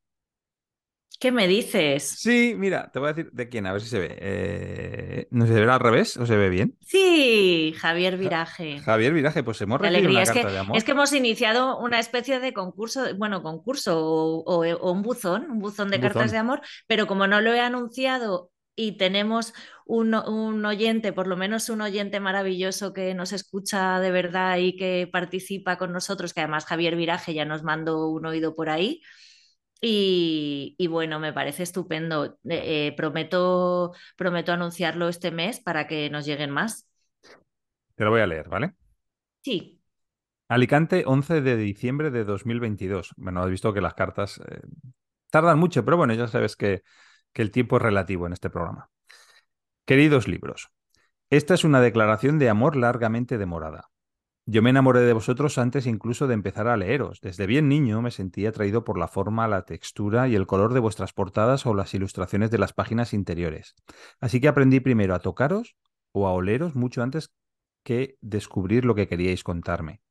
¿Qué 1.18 1.32
me 1.32 1.48
dices? 1.48 2.04
Sí, 2.12 2.54
mira, 2.58 2.92
te 2.92 3.00
voy 3.00 3.10
a 3.10 3.14
decir 3.14 3.32
de 3.32 3.50
quién, 3.50 3.66
a 3.66 3.72
ver 3.74 3.82
si 3.82 3.88
se 3.90 4.00
ve. 4.00 4.18
Eh, 4.20 5.28
¿No 5.32 5.46
se 5.48 5.54
ve 5.54 5.72
al 5.72 5.80
revés 5.80 6.18
o 6.18 6.26
se 6.26 6.36
ve 6.36 6.50
bien? 6.50 6.78
Sí, 6.82 7.74
Javier 7.78 8.18
Viraje. 8.18 8.82
Javier 8.84 9.14
Viraje, 9.14 9.44
pues 9.44 9.62
hemos 9.62 9.80
recibido 9.80 10.10
alegría. 10.10 10.12
una 10.12 10.24
Es 10.24 10.32
carta 10.34 10.48
que, 10.48 10.54
de 10.54 10.58
amor. 10.60 10.78
es 10.78 10.84
que 10.84 10.92
hemos 10.92 11.14
iniciado 11.14 11.78
una 11.80 12.00
especie 12.00 12.40
de 12.40 12.54
concurso, 12.54 13.16
bueno, 13.18 13.42
concurso 13.44 13.98
o, 14.00 14.44
o- 14.44 14.66
o 14.78 14.92
un 14.92 15.02
buzón, 15.02 15.50
un 15.52 15.60
buzón 15.60 15.90
de 15.92 15.98
Un 15.98 16.02
cartas 16.02 16.14
buzón. 16.14 16.32
de 16.32 16.38
amor, 16.38 16.62
pero 16.88 17.08
como 17.08 17.28
no 17.28 17.42
lo 17.42 17.54
he 17.54 17.60
anunciado 17.60 18.52
y 18.76 18.98
tenemos 18.98 19.54
un, 19.86 20.14
un 20.16 20.66
oyente, 20.66 21.14
por 21.14 21.28
lo 21.28 21.38
menos 21.38 21.70
un 21.70 21.82
oyente 21.82 22.20
maravilloso 22.20 22.94
que 22.94 23.14
nos 23.14 23.34
escucha 23.34 24.00
de 24.00 24.12
verdad 24.12 24.58
y 24.58 24.76
que 24.78 25.08
participa 25.12 25.78
con 25.78 25.92
nosotros, 25.94 26.34
que 26.34 26.42
además 26.42 26.66
Javier 26.66 26.96
Viraje 26.96 27.34
ya 27.34 27.46
nos 27.46 27.64
mandó 27.64 28.10
un 28.10 28.26
oído 28.26 28.56
por 28.56 28.70
ahí. 28.70 29.02
Y, 29.82 30.76
y 30.78 30.88
bueno, 30.88 31.20
me 31.20 31.34
parece 31.34 31.64
estupendo. 31.64 32.26
Eh, 32.26 32.88
eh, 32.88 32.94
prometo, 32.96 33.94
prometo 34.18 34.52
anunciarlo 34.52 35.08
este 35.10 35.32
mes 35.32 35.60
para 35.60 35.88
que 35.88 36.10
nos 36.10 36.26
lleguen 36.26 36.52
más. 36.52 36.88
Te 37.96 38.04
lo 38.04 38.12
voy 38.12 38.22
a 38.22 38.28
leer, 38.28 38.50
¿vale? 38.50 38.74
Sí, 39.44 39.80
Alicante, 40.50 41.04
11 41.06 41.42
de 41.42 41.56
diciembre 41.58 42.10
de 42.10 42.24
2022. 42.24 43.14
Bueno, 43.18 43.44
has 43.44 43.50
visto 43.52 43.72
que 43.72 43.82
las 43.82 43.94
cartas 43.94 44.40
eh, 44.40 44.62
tardan 45.30 45.60
mucho, 45.60 45.86
pero 45.86 45.96
bueno, 45.96 46.14
ya 46.16 46.28
sabes 46.28 46.56
que, 46.56 46.82
que 47.34 47.44
el 47.44 47.52
tiempo 47.52 47.78
es 47.78 47.84
relativo 47.84 48.26
en 48.26 48.34
este 48.34 48.50
programa. 48.50 48.90
Queridos 49.86 50.28
libros, 50.28 50.70
esta 51.30 51.54
es 51.54 51.64
una 51.64 51.82
declaración 51.82 52.40
de 52.40 52.50
amor 52.50 52.76
largamente 52.76 53.38
demorada. 53.38 53.90
Yo 54.52 54.64
me 54.64 54.72
enamoré 54.72 55.02
de 55.02 55.14
vosotros 55.14 55.60
antes 55.60 55.86
incluso 55.86 56.26
de 56.26 56.34
empezar 56.34 56.68
a 56.68 56.76
leeros. 56.76 57.22
Desde 57.22 57.46
bien 57.46 57.70
niño 57.70 58.02
me 58.02 58.10
sentí 58.10 58.48
atraído 58.48 58.84
por 58.84 58.98
la 58.98 59.08
forma, 59.08 59.48
la 59.48 59.62
textura 59.62 60.28
y 60.28 60.34
el 60.34 60.48
color 60.48 60.74
de 60.74 60.80
vuestras 60.80 61.14
portadas 61.14 61.68
o 61.68 61.76
las 61.76 61.94
ilustraciones 61.94 62.50
de 62.50 62.58
las 62.58 62.74
páginas 62.74 63.14
interiores. 63.14 63.76
Así 64.20 64.42
que 64.42 64.48
aprendí 64.48 64.80
primero 64.80 65.14
a 65.14 65.20
tocaros 65.20 65.76
o 66.14 66.26
a 66.26 66.34
oleros 66.34 66.74
mucho 66.74 67.04
antes 67.04 67.32
que 67.84 68.18
descubrir 68.22 68.86
lo 68.86 68.96
que 68.96 69.08
queríais 69.08 69.44
contarme. 69.44 70.02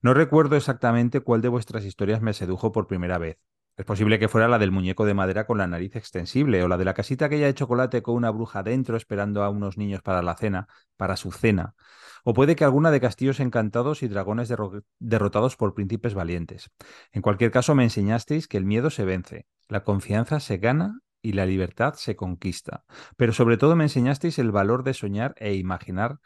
No 0.00 0.14
recuerdo 0.14 0.56
exactamente 0.56 1.20
cuál 1.20 1.42
de 1.42 1.48
vuestras 1.48 1.84
historias 1.84 2.22
me 2.22 2.32
sedujo 2.32 2.72
por 2.72 2.86
primera 2.86 3.18
vez. 3.18 3.36
Es 3.76 3.86
posible 3.86 4.18
que 4.18 4.28
fuera 4.28 4.48
la 4.48 4.58
del 4.58 4.70
muñeco 4.70 5.06
de 5.06 5.14
madera 5.14 5.46
con 5.46 5.58
la 5.58 5.66
nariz 5.66 5.96
extensible 5.96 6.62
o 6.62 6.68
la 6.68 6.76
de 6.76 6.84
la 6.84 6.92
casita 6.92 7.24
aquella 7.24 7.46
de 7.46 7.54
chocolate 7.54 8.02
con 8.02 8.14
una 8.14 8.30
bruja 8.30 8.62
dentro 8.62 8.96
esperando 8.96 9.42
a 9.42 9.48
unos 9.48 9.78
niños 9.78 10.02
para 10.02 10.22
la 10.22 10.36
cena, 10.36 10.68
para 10.96 11.16
su 11.16 11.32
cena. 11.32 11.74
O 12.22 12.34
puede 12.34 12.54
que 12.54 12.64
alguna 12.64 12.90
de 12.90 13.00
castillos 13.00 13.40
encantados 13.40 14.02
y 14.02 14.08
dragones 14.08 14.50
derro- 14.50 14.84
derrotados 14.98 15.56
por 15.56 15.74
príncipes 15.74 16.14
valientes. 16.14 16.70
En 17.12 17.22
cualquier 17.22 17.50
caso, 17.50 17.74
me 17.74 17.84
enseñasteis 17.84 18.46
que 18.46 18.58
el 18.58 18.66
miedo 18.66 18.90
se 18.90 19.04
vence, 19.04 19.46
la 19.68 19.84
confianza 19.84 20.38
se 20.38 20.58
gana 20.58 21.00
y 21.22 21.32
la 21.32 21.46
libertad 21.46 21.94
se 21.94 22.14
conquista. 22.14 22.84
Pero 23.16 23.32
sobre 23.32 23.56
todo 23.56 23.74
me 23.74 23.84
enseñasteis 23.84 24.38
el 24.38 24.52
valor 24.52 24.84
de 24.84 24.92
soñar 24.92 25.34
e 25.38 25.54
imaginar 25.54 26.18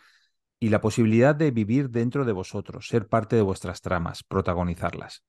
y 0.59 0.71
la 0.71 0.81
posibilidad 0.81 1.35
de 1.35 1.53
vivir 1.53 1.91
dentro 1.91 2.25
de 2.25 2.33
vosotros, 2.33 2.89
ser 2.89 3.07
parte 3.07 3.37
de 3.37 3.43
vuestras 3.43 3.83
tramas, 3.83 4.25
protagonizarlas. 4.25 5.23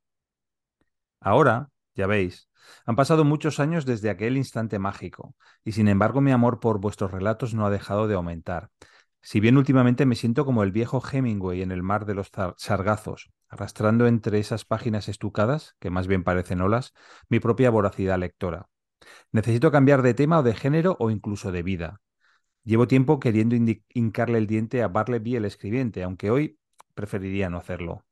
Ahora, 1.19 1.69
ya 1.97 2.07
veis, 2.07 2.49
han 2.85 2.95
pasado 2.95 3.25
muchos 3.25 3.59
años 3.59 3.85
desde 3.85 4.09
aquel 4.09 4.37
instante 4.37 4.79
mágico, 4.79 5.35
y 5.63 5.73
sin 5.73 5.87
embargo 5.87 6.21
mi 6.21 6.31
amor 6.31 6.59
por 6.59 6.79
vuestros 6.79 7.11
relatos 7.11 7.53
no 7.53 7.65
ha 7.65 7.69
dejado 7.69 8.07
de 8.07 8.15
aumentar. 8.15 8.69
Si 9.21 9.39
bien 9.39 9.57
últimamente 9.57 10.05
me 10.05 10.15
siento 10.15 10.45
como 10.45 10.63
el 10.63 10.71
viejo 10.71 11.01
Hemingway 11.01 11.61
en 11.61 11.71
el 11.71 11.83
mar 11.83 12.05
de 12.05 12.13
los 12.13 12.31
sargazos, 12.57 13.31
arrastrando 13.49 14.07
entre 14.07 14.39
esas 14.39 14.63
páginas 14.63 15.09
estucadas, 15.09 15.75
que 15.79 15.89
más 15.89 16.07
bien 16.07 16.23
parecen 16.23 16.61
olas, 16.61 16.93
mi 17.27 17.39
propia 17.39 17.69
voracidad 17.69 18.17
lectora. 18.17 18.69
Necesito 19.31 19.71
cambiar 19.71 20.01
de 20.01 20.13
tema 20.13 20.39
o 20.39 20.43
de 20.43 20.55
género 20.55 20.95
o 20.99 21.09
incluso 21.09 21.51
de 21.51 21.63
vida. 21.63 22.01
Llevo 22.63 22.87
tiempo 22.87 23.19
queriendo 23.19 23.55
hincarle 23.93 24.37
el 24.37 24.47
diente 24.47 24.83
a 24.83 24.87
Bartleby 24.87 25.35
el 25.35 25.45
escribiente, 25.45 26.03
aunque 26.03 26.29
hoy 26.29 26.59
preferiría 26.93 27.49
no 27.49 27.57
hacerlo. 27.57 28.05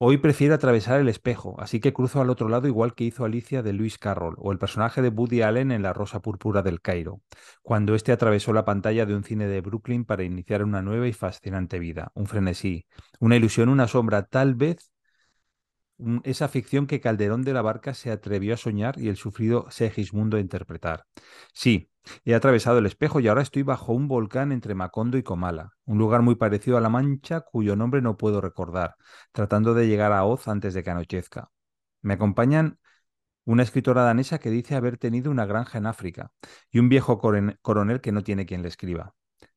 Hoy 0.00 0.18
prefiero 0.18 0.54
atravesar 0.54 1.00
el 1.00 1.08
espejo, 1.08 1.56
así 1.58 1.80
que 1.80 1.92
cruzo 1.92 2.20
al 2.20 2.30
otro 2.30 2.48
lado 2.48 2.68
igual 2.68 2.94
que 2.94 3.02
hizo 3.04 3.24
Alicia 3.24 3.62
de 3.62 3.72
Lewis 3.72 3.98
Carroll 3.98 4.36
o 4.38 4.52
el 4.52 4.58
personaje 4.58 5.02
de 5.02 5.08
Woody 5.08 5.42
Allen 5.42 5.72
en 5.72 5.82
La 5.82 5.92
Rosa 5.92 6.20
Púrpura 6.22 6.62
del 6.62 6.80
Cairo, 6.80 7.20
cuando 7.62 7.96
éste 7.96 8.12
atravesó 8.12 8.52
la 8.52 8.64
pantalla 8.64 9.06
de 9.06 9.16
un 9.16 9.24
cine 9.24 9.48
de 9.48 9.60
Brooklyn 9.60 10.04
para 10.04 10.22
iniciar 10.22 10.62
una 10.62 10.82
nueva 10.82 11.08
y 11.08 11.12
fascinante 11.12 11.80
vida, 11.80 12.12
un 12.14 12.26
frenesí, 12.26 12.86
una 13.18 13.36
ilusión, 13.36 13.68
una 13.68 13.88
sombra, 13.88 14.22
tal 14.24 14.54
vez 14.54 14.92
esa 16.22 16.48
ficción 16.48 16.86
que 16.86 17.00
Calderón 17.00 17.42
de 17.42 17.52
la 17.52 17.62
Barca 17.62 17.92
se 17.92 18.10
atrevió 18.12 18.54
a 18.54 18.56
soñar 18.56 18.98
y 19.00 19.08
el 19.08 19.16
sufrido 19.16 19.66
Segismundo 19.70 20.36
a 20.36 20.40
interpretar. 20.40 21.06
Sí, 21.52 21.90
he 22.24 22.34
atravesado 22.34 22.78
el 22.78 22.86
espejo 22.86 23.20
y 23.20 23.28
ahora 23.28 23.42
estoy 23.42 23.62
bajo 23.62 23.92
un 23.92 24.08
volcán 24.08 24.52
entre 24.52 24.74
Macondo 24.74 25.18
y 25.18 25.22
Comala, 25.22 25.72
un 25.84 25.98
lugar 25.98 26.22
muy 26.22 26.34
parecido 26.34 26.76
a 26.76 26.80
La 26.80 26.88
Mancha 26.88 27.40
cuyo 27.40 27.76
nombre 27.76 28.02
no 28.02 28.16
puedo 28.16 28.40
recordar, 28.40 28.96
tratando 29.32 29.74
de 29.74 29.86
llegar 29.86 30.12
a 30.12 30.24
Oz 30.24 30.48
antes 30.48 30.74
de 30.74 30.82
que 30.82 30.90
anochezca. 30.90 31.50
Me 32.02 32.14
acompañan 32.14 32.78
una 33.44 33.62
escritora 33.62 34.02
danesa 34.02 34.38
que 34.38 34.50
dice 34.50 34.74
haber 34.74 34.98
tenido 34.98 35.30
una 35.30 35.46
granja 35.46 35.78
en 35.78 35.86
África 35.86 36.32
y 36.70 36.78
un 36.78 36.88
viejo 36.88 37.18
coronel 37.18 38.00
que 38.00 38.12
no 38.12 38.22
tiene 38.22 38.44
quien 38.44 38.62
le 38.62 38.68
escriba. 38.68 39.14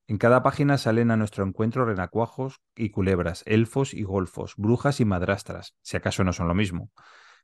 En 0.08 0.18
cada 0.18 0.44
página 0.44 0.78
salen 0.78 1.12
a 1.12 1.18
nuestro 1.18 1.46
encuentro 1.46 1.86
renacuajos 1.86 2.62
y 2.76 2.90
culebras, 2.90 3.44
elfos 3.46 3.94
y 3.94 4.04
golfos, 4.04 4.56
brujas 4.58 5.00
y 5.00 5.06
madrastras, 5.06 5.76
si 5.82 5.98
acaso 5.98 6.24
no 6.24 6.34
son 6.34 6.48
lo 6.48 6.54
mismo. 6.54 6.92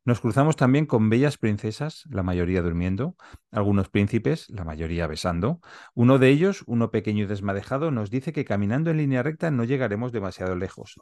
Nos 0.05 0.21
cruzamos 0.21 0.55
también 0.55 0.85
con 0.85 1.09
bellas 1.09 1.37
princesas, 1.37 2.03
la 2.09 2.23
mayoría 2.23 2.61
durmiendo, 2.61 3.15
algunos 3.51 3.89
príncipes, 3.89 4.49
la 4.49 4.63
mayoría 4.63 5.07
besando. 5.07 5.59
Uno 5.93 6.17
de 6.17 6.29
ellos, 6.29 6.63
uno 6.65 6.91
pequeño 6.91 7.23
y 7.23 7.27
desmadejado, 7.27 7.91
nos 7.91 8.09
dice 8.09 8.31
que 8.31 8.45
caminando 8.45 8.89
en 8.89 8.97
línea 8.97 9.23
recta 9.23 9.51
no 9.51 9.63
llegaremos 9.63 10.11
demasiado 10.11 10.55
lejos. 10.55 10.95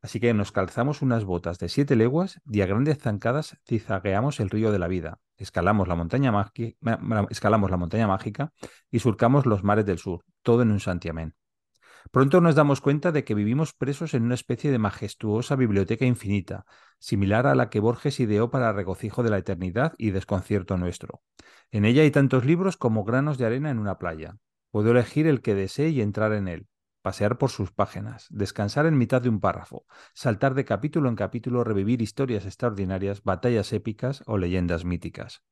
Así 0.00 0.20
que 0.20 0.34
nos 0.34 0.52
calzamos 0.52 1.02
unas 1.02 1.24
botas 1.24 1.58
de 1.58 1.68
siete 1.68 1.96
leguas 1.96 2.40
y 2.46 2.60
a 2.60 2.66
grandes 2.66 2.98
zancadas 2.98 3.56
cizagueamos 3.66 4.40
el 4.40 4.50
río 4.50 4.72
de 4.72 4.78
la 4.78 4.88
vida, 4.88 5.18
escalamos 5.36 5.88
la 5.88 5.94
montaña, 5.94 6.32
escalamos 7.30 7.70
la 7.70 7.76
montaña 7.76 8.06
mágica 8.06 8.52
y 8.90 8.98
surcamos 8.98 9.46
los 9.46 9.64
mares 9.64 9.86
del 9.86 9.98
sur, 9.98 10.24
todo 10.42 10.62
en 10.62 10.70
un 10.70 10.80
santiamén. 10.80 11.34
Pronto 12.10 12.40
nos 12.40 12.54
damos 12.54 12.80
cuenta 12.80 13.12
de 13.12 13.24
que 13.24 13.34
vivimos 13.34 13.72
presos 13.72 14.14
en 14.14 14.24
una 14.24 14.34
especie 14.34 14.70
de 14.70 14.78
majestuosa 14.78 15.56
biblioteca 15.56 16.04
infinita, 16.04 16.66
similar 16.98 17.46
a 17.46 17.54
la 17.54 17.70
que 17.70 17.80
Borges 17.80 18.20
ideó 18.20 18.50
para 18.50 18.72
regocijo 18.72 19.22
de 19.22 19.30
la 19.30 19.38
eternidad 19.38 19.94
y 19.98 20.10
desconcierto 20.10 20.76
nuestro. 20.76 21.22
En 21.70 21.84
ella 21.84 22.02
hay 22.02 22.10
tantos 22.10 22.44
libros 22.44 22.76
como 22.76 23.04
granos 23.04 23.38
de 23.38 23.46
arena 23.46 23.70
en 23.70 23.78
una 23.78 23.98
playa. 23.98 24.36
Puedo 24.70 24.90
elegir 24.90 25.26
el 25.26 25.40
que 25.40 25.54
desee 25.54 25.90
y 25.90 26.00
entrar 26.00 26.32
en 26.32 26.48
él, 26.48 26.66
pasear 27.02 27.38
por 27.38 27.50
sus 27.50 27.72
páginas, 27.72 28.26
descansar 28.30 28.86
en 28.86 28.98
mitad 28.98 29.22
de 29.22 29.28
un 29.28 29.40
párrafo, 29.40 29.86
saltar 30.14 30.54
de 30.54 30.64
capítulo 30.64 31.08
en 31.08 31.16
capítulo, 31.16 31.64
revivir 31.64 32.02
historias 32.02 32.46
extraordinarias, 32.46 33.22
batallas 33.22 33.72
épicas 33.72 34.22
o 34.26 34.38
leyendas 34.38 34.84
míticas. 34.84 35.42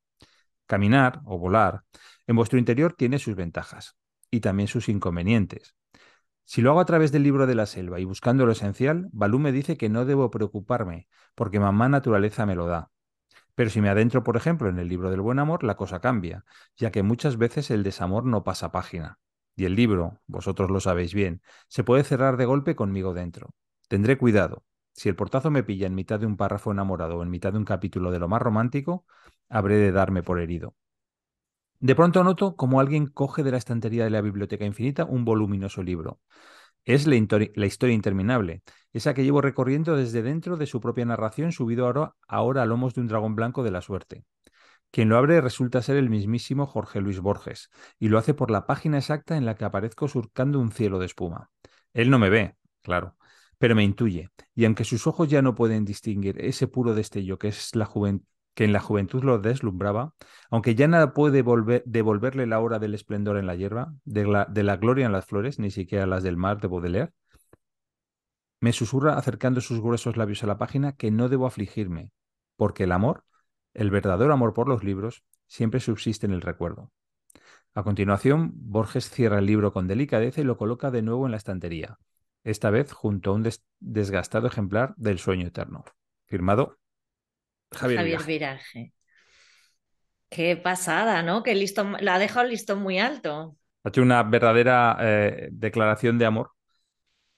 Caminar 0.67 1.21
o 1.25 1.39
volar 1.39 1.85
en 2.27 2.37
vuestro 2.37 2.59
interior 2.59 2.93
tiene 2.93 3.19
sus 3.19 3.35
ventajas 3.35 3.97
y 4.31 4.41
también 4.41 4.69
sus 4.69 4.89
inconvenientes. 4.89 5.75
Si 6.51 6.63
lo 6.63 6.71
hago 6.71 6.81
a 6.81 6.85
través 6.85 7.13
del 7.13 7.23
libro 7.23 7.47
de 7.47 7.55
la 7.55 7.65
selva 7.65 8.01
y 8.01 8.05
buscando 8.05 8.45
lo 8.45 8.51
esencial, 8.51 9.09
Balú 9.13 9.39
me 9.39 9.53
dice 9.53 9.77
que 9.77 9.89
no 9.89 10.05
debo 10.05 10.33
preocuparme, 10.33 11.07
porque 11.37 11.61
mamá 11.61 11.89
naturaleza 11.89 12.45
me 12.45 12.57
lo 12.57 12.67
da. 12.67 12.91
Pero 13.55 13.71
si 13.71 13.81
me 13.81 13.89
adentro, 13.89 14.25
por 14.25 14.37
ejemplo, 14.37 14.69
en 14.69 14.81
el 14.81 14.89
libro 14.89 15.13
del 15.13 15.21
buen 15.21 15.39
amor, 15.39 15.63
la 15.63 15.77
cosa 15.77 16.01
cambia, 16.01 16.45
ya 16.77 16.91
que 16.91 17.05
muchas 17.05 17.37
veces 17.37 17.71
el 17.71 17.85
desamor 17.85 18.25
no 18.25 18.43
pasa 18.43 18.73
página. 18.73 19.21
Y 19.55 19.65
el 19.65 19.77
libro, 19.77 20.23
vosotros 20.27 20.73
lo 20.73 20.81
sabéis 20.81 21.15
bien, 21.15 21.41
se 21.69 21.85
puede 21.85 22.03
cerrar 22.03 22.37
de 22.37 22.47
golpe 22.47 22.75
conmigo 22.75 23.15
dentro. 23.15 23.55
Tendré 23.87 24.19
cuidado. 24.19 24.65
Si 24.93 25.09
el 25.09 25.15
portazo 25.15 25.53
me 25.53 25.63
pilla 25.63 25.87
en 25.87 25.95
mitad 25.95 26.19
de 26.19 26.27
un 26.27 26.37
párrafo 26.37 26.73
enamorado 26.73 27.19
o 27.19 27.23
en 27.23 27.31
mitad 27.31 27.53
de 27.53 27.59
un 27.59 27.65
capítulo 27.65 28.11
de 28.11 28.19
lo 28.19 28.27
más 28.27 28.43
romántico, 28.43 29.07
habré 29.49 29.77
de 29.77 29.93
darme 29.93 30.25
por 30.25 30.41
herido. 30.41 30.75
De 31.81 31.95
pronto 31.95 32.22
noto 32.22 32.57
como 32.57 32.78
alguien 32.78 33.07
coge 33.07 33.43
de 33.43 33.53
la 33.53 33.57
estantería 33.57 34.05
de 34.05 34.11
la 34.11 34.20
Biblioteca 34.20 34.66
Infinita 34.66 35.07
un 35.07 35.24
voluminoso 35.24 35.83
libro. 35.83 36.20
Es 36.85 37.07
la, 37.07 37.16
historia 37.16 37.95
interminable, 37.95 38.62
esa 38.93 39.14
que 39.14 39.24
llevo 39.24 39.41
recorriendo 39.41 39.97
desde 39.97 40.20
dentro 40.20 40.59
de 40.59 40.66
su 40.66 40.78
propia 40.81 41.07
narración, 41.07 41.53
subido 41.53 41.87
ahora, 42.28 42.62
a 42.62 42.66
lomos 42.66 42.95
de 42.95 43.01
un 43.01 43.09
dragón 43.09 43.35
blanco 43.35 43.62
de 43.62 43.70
la 43.70 43.81
suerte. 43.81 44.24
Quien 44.91 45.09
lo 45.09 45.16
abre 45.16 45.41
resulta 45.41 45.81
ser 45.81 45.97
el 45.97 46.11
mismísimo 46.11 46.66
Jorge 46.66 47.01
Luis 47.01 47.20
Borges, 47.20 47.70
y 47.99 48.09
lo 48.09 48.18
hace 48.18 48.35
por 48.35 48.51
la 48.51 48.66
página 48.66 48.99
exacta 48.99 49.39
en 49.39 49.47
la 49.47 49.55
que 49.55 49.64
aparezco 49.64 50.07
surcando 50.07 50.61
un 50.61 50.72
cielo 50.72 50.99
de 50.99 51.07
espuma. 51.07 51.51
Él 51.95 52.11
no 52.11 52.18
me 52.18 52.28
ve, 52.28 52.57
claro, 52.83 53.16
pero 53.57 53.74
me 53.74 53.85
intuye, 53.85 54.28
y 54.55 54.66
aunque 54.66 54.85
sus 54.85 55.07
ojos 55.07 55.31
ya 55.31 55.41
no 55.41 55.55
pueden 55.55 55.87
distinguir 55.87 56.45
ese 56.45 56.66
puro 56.66 56.95
destello 56.95 57.39
que 57.39 57.49
es 57.49 57.74
la 57.74 57.87
que 58.61 58.65
en 58.67 58.75
la 58.75 58.81
juventud 58.81 59.25
lo 59.25 59.39
deslumbraba, 59.39 60.13
aunque 60.51 60.75
ya 60.75 60.87
nada 60.87 61.15
puede 61.15 61.43
devolverle 61.87 62.47
la 62.47 62.61
hora 62.61 62.79
del 62.79 62.93
esplendor 62.93 63.39
en 63.39 63.47
la 63.47 63.55
hierba, 63.55 63.95
de 64.05 64.27
la, 64.27 64.77
gloria 64.77 65.07
en 65.07 65.13
las 65.13 65.25
flores, 65.25 65.59
ni 65.59 65.71
siquiera 65.71 66.05
las 66.05 66.23
del 66.23 66.37
mar 66.37 66.61
de 66.61 66.69
Baudelaire, 66.69 67.15
me 68.61 68.75
susurra 68.75 69.17
acercando 69.17 69.63
sus 69.63 69.81
gruesos 69.81 70.19
labios 70.19 70.45
a 70.45 70.47
la 70.47 70.59
página 70.59 70.93
que 70.93 71.11
no 71.11 71.31
debo 71.31 71.47
afligirme, 71.47 72.13
porque 72.57 72.85
el 72.85 72.93
amor 72.93 73.25
el 73.73 73.91
verdadero 73.91 74.31
amor 74.31 74.53
por 74.53 74.69
los 74.69 74.85
libros 74.85 75.25
siempre 75.47 75.81
subsiste 75.81 76.27
en 76.27 76.33
el 76.33 76.43
recuerdo. 76.43 76.93
A 77.73 77.83
continuación, 77.83 78.51
Borges 78.53 79.09
cierra 79.09 79.39
el 79.39 79.47
libro 79.47 79.73
con 79.73 79.89
delicadeza 79.89 80.43
y 80.43 80.45
lo 80.45 80.59
coloca 80.59 80.91
de 80.91 81.01
nuevo 81.01 81.25
en 81.25 81.31
la 81.31 81.39
estantería, 81.39 81.97
esta 82.45 82.69
vez 82.69 82.93
junto 82.93 83.31
a 83.31 83.35
un 83.37 83.49
desgastado 83.79 84.49
ejemplar 84.49 84.95
del 84.99 85.19
Sueño 85.19 85.47
Eterno. 85.47 85.83
Firmado 86.27 86.80
Javier, 87.73 87.99
Javier 87.99 88.23
Viraje. 88.25 88.93
Qué 90.29 90.57
pasada, 90.57 91.23
¿no? 91.23 91.43
Que 91.43 91.55
listo, 91.55 91.85
la 92.01 92.14
ha 92.14 92.18
dejado 92.18 92.45
el 92.45 92.53
listón 92.53 92.83
muy 92.83 92.99
alto. 92.99 93.57
Ha 93.83 93.89
hecho 93.89 94.03
una 94.03 94.23
verdadera 94.23 94.97
eh, 95.01 95.49
declaración 95.51 96.18
de 96.18 96.27
amor 96.27 96.53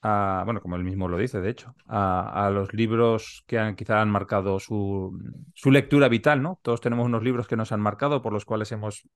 bueno, 0.03 0.61
como 0.61 0.75
él 0.75 0.83
mismo 0.83 1.07
lo 1.07 1.17
dice, 1.17 1.39
de 1.39 1.49
hecho, 1.49 1.75
a, 1.87 2.49
los 2.53 2.73
libros 2.73 3.43
que 3.47 3.57
han, 3.57 3.75
quizá 3.75 4.01
han 4.01 4.09
marcado 4.09 4.59
su, 4.59 5.17
su, 5.53 5.71
lectura 5.71 6.09
vital, 6.09 6.41
¿no? 6.41 6.59
Todos 6.61 6.81
tenemos 6.81 7.05
unos 7.05 7.23
libros 7.23 7.47
que 7.47 7.55
nos 7.55 7.71
han 7.71 7.79
marcado, 7.79 8.21
por 8.21 8.33
los 8.33 8.45
cuales 8.45 8.71
hemos 8.71 9.07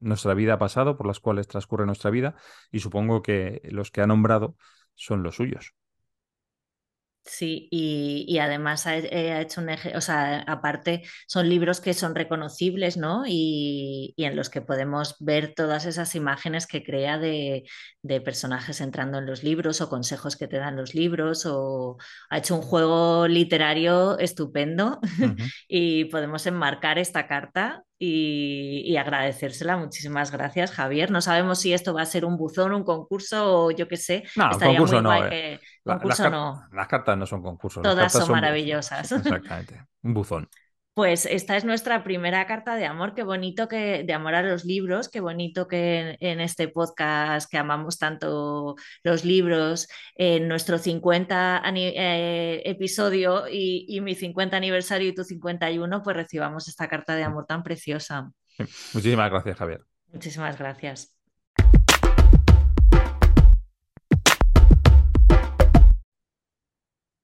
nuestra 0.00 0.34
vida 0.34 0.54
ha 0.54 0.58
pasado, 0.58 0.96
por 0.96 1.06
los 1.06 1.20
cuales 1.20 1.46
transcurre 1.46 1.86
nuestra 1.86 2.10
vida, 2.10 2.34
y 2.72 2.80
supongo 2.80 3.22
que 3.22 3.60
los 3.70 3.90
que 3.90 4.00
ha 4.00 4.06
nombrado 4.06 4.56
son 4.94 5.22
los 5.22 5.36
suyos. 5.36 5.74
Sí, 7.26 7.68
y, 7.72 8.38
además 8.38 8.86
eh, 8.86 9.32
ha, 9.32 9.40
hecho 9.40 9.60
un 9.60 9.68
eje, 9.68 9.96
o 9.96 10.00
sea, 10.00 10.42
aparte 10.46 11.02
son 11.26 11.48
libros 11.48 11.80
que 11.80 11.92
son 11.92 12.14
reconocibles, 12.14 12.96
¿no? 12.96 13.24
Y, 13.26 14.14
en 14.16 14.36
los 14.36 14.48
que 14.48 14.60
podemos 14.60 15.16
ver 15.18 15.52
todas 15.54 15.86
esas 15.86 16.14
imágenes 16.14 16.66
que 16.66 16.84
crea 16.84 17.18
de, 17.18 17.64
personajes 18.24 18.80
entrando 18.80 19.18
en 19.18 19.26
los 19.26 19.42
libros 19.42 19.80
o 19.80 19.88
consejos 19.88 20.36
que 20.36 20.46
te 20.46 20.58
dan 20.58 20.76
los 20.76 20.94
libros, 20.94 21.44
o 21.46 21.98
ha 22.30 22.38
hecho 22.38 22.54
un 22.54 22.62
juego 22.62 23.26
literario 23.26 24.18
estupendo 24.18 25.00
y 25.68 26.04
podemos 26.06 26.46
enmarcar 26.46 26.98
esta 26.98 27.26
carta 27.26 27.82
y, 27.98 28.96
agradecérsela. 28.96 29.76
Muchísimas 29.76 30.30
gracias, 30.30 30.70
Javier. 30.70 31.10
No 31.10 31.20
sabemos 31.20 31.60
si 31.60 31.72
esto 31.72 31.94
va 31.94 32.02
a 32.02 32.06
ser 32.06 32.24
un 32.24 32.36
buzón, 32.36 32.72
un 32.72 32.84
concurso 32.84 33.66
o 33.66 33.70
yo 33.70 33.88
qué 33.88 33.96
sé. 33.96 34.24
No, 34.36 34.50
concurso 34.50 35.02
no. 35.02 35.26
Eh. 35.26 35.58
Concurso 35.86 36.30
no. 36.30 36.68
Las 36.72 36.88
cartas 36.88 37.16
no 37.16 37.26
son 37.26 37.42
concursos. 37.42 37.82
Todas 37.82 38.12
son, 38.12 38.30
maravillosas. 38.30 39.10
Exactamente. 39.12 39.86
Un 40.02 40.14
buzón. 40.14 40.48
Pues 40.96 41.26
esta 41.26 41.58
es 41.58 41.64
nuestra 41.66 42.02
primera 42.02 42.46
carta 42.46 42.74
de 42.74 42.86
amor, 42.86 43.14
qué 43.14 43.22
bonito 43.22 43.68
que 43.68 44.02
de 44.02 44.12
amor 44.14 44.34
a 44.34 44.42
los 44.42 44.64
libros, 44.64 45.10
qué 45.10 45.20
bonito 45.20 45.68
que 45.68 46.16
en, 46.20 46.40
este 46.40 46.68
podcast 46.68 47.50
que 47.50 47.58
amamos 47.58 47.98
tanto 47.98 48.76
los 49.02 49.22
libros, 49.22 49.88
en 50.14 50.48
nuestro 50.48 50.78
50 50.78 51.62
eh, 51.74 52.62
episodio 52.64 53.44
y, 53.46 54.00
mi 54.00 54.14
50 54.14 54.56
aniversario 54.56 55.10
y 55.10 55.14
tu 55.14 55.22
51, 55.22 56.02
pues 56.02 56.16
recibamos 56.16 56.66
esta 56.66 56.88
carta 56.88 57.14
de 57.14 57.24
amor 57.24 57.44
tan 57.44 57.62
preciosa. 57.62 58.30
Muchísimas 58.94 59.30
gracias, 59.30 59.58
Javier. 59.58 59.82
Muchísimas 60.10 60.58
gracias. 60.58 61.15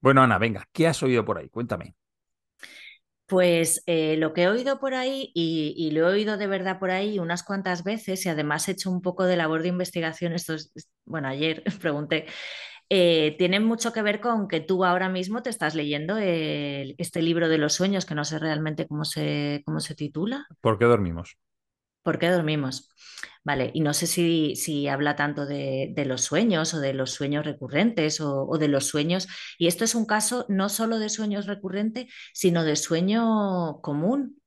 Bueno, 0.02 0.20
Ana, 0.20 0.36
venga, 0.36 0.68
¿qué 0.72 0.88
has 0.88 1.00
oído 1.04 1.24
por 1.24 1.38
ahí? 1.38 1.48
Cuéntame. 1.48 1.94
Pues 3.26 3.82
eh, 3.86 4.16
lo 4.18 4.34
que 4.34 4.42
he 4.42 4.48
oído 4.48 4.80
por 4.80 4.94
ahí, 4.94 5.30
y, 5.32 5.90
lo 5.92 6.00
he 6.00 6.12
oído 6.12 6.36
de 6.36 6.48
verdad 6.48 6.80
por 6.80 6.90
ahí 6.90 7.20
unas 7.20 7.44
cuantas 7.44 7.84
veces, 7.84 8.26
y 8.26 8.28
además 8.28 8.68
he 8.68 8.72
hecho 8.72 8.90
un 8.90 9.00
poco 9.00 9.24
de 9.24 9.36
labor 9.36 9.62
de 9.62 9.68
investigación, 9.68 10.32
esto 10.32 10.54
bueno, 11.06 11.28
ayer 11.28 11.62
pregunté, 11.80 12.26
eh, 12.90 13.36
tiene 13.38 13.60
mucho 13.60 13.92
que 13.92 14.02
ver 14.02 14.20
con 14.20 14.48
que 14.48 14.60
tú 14.60 14.84
ahora 14.84 15.08
mismo 15.08 15.40
te 15.40 15.50
estás 15.50 15.76
leyendo 15.76 16.18
este 16.18 17.22
libro 17.22 17.48
de 17.48 17.58
los 17.58 17.72
sueños, 17.72 18.04
que 18.04 18.16
no 18.16 18.24
sé 18.24 18.40
realmente 18.40 18.88
cómo 18.88 19.04
se, 19.04 19.62
cómo 19.64 19.78
se 19.78 19.94
titula. 19.94 20.46
¿Por 20.60 20.78
qué 20.78 20.84
dormimos? 20.84 21.38
¿Por 22.02 22.18
qué 22.18 22.28
dormimos? 22.30 22.92
Vale, 23.44 23.72
y 23.74 23.80
no 23.80 23.92
sé 23.92 24.06
si, 24.06 24.54
si 24.56 24.86
habla 24.86 25.16
tanto 25.16 25.46
de, 25.46 25.92
los 26.06 26.22
sueños 26.22 26.74
o 26.74 26.80
de 26.80 26.94
los 26.94 27.10
sueños 27.12 27.44
recurrentes 27.44 28.20
o, 28.20 28.56
de 28.58 28.68
los 28.68 28.86
sueños. 28.86 29.26
Y 29.58 29.66
esto 29.66 29.84
es 29.84 29.94
un 29.94 30.06
caso 30.06 30.46
no 30.48 30.68
solo 30.68 30.98
de 30.98 31.08
sueños 31.08 31.46
recurrente, 31.46 32.08
sino 32.34 32.64
de 32.64 32.76
sueño 32.76 33.80
común. 33.82 34.40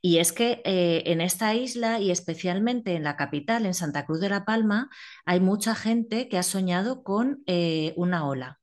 Y 0.00 0.18
es 0.18 0.32
que 0.32 0.62
eh, 0.64 1.02
en 1.06 1.20
esta 1.20 1.54
isla 1.54 2.00
y 2.00 2.10
especialmente 2.12 2.94
en 2.94 3.02
la 3.04 3.16
capital, 3.16 3.66
en 3.66 3.74
Santa 3.74 4.06
Cruz 4.06 4.20
de 4.20 4.28
la 4.28 4.44
Palma, 4.44 4.90
hay 5.24 5.40
mucha 5.40 5.74
gente 5.74 6.28
que 6.28 6.38
ha 6.38 6.42
soñado 6.44 7.02
con 7.02 7.42
eh, 7.46 7.94
una 7.96 8.26
ola 8.28 8.60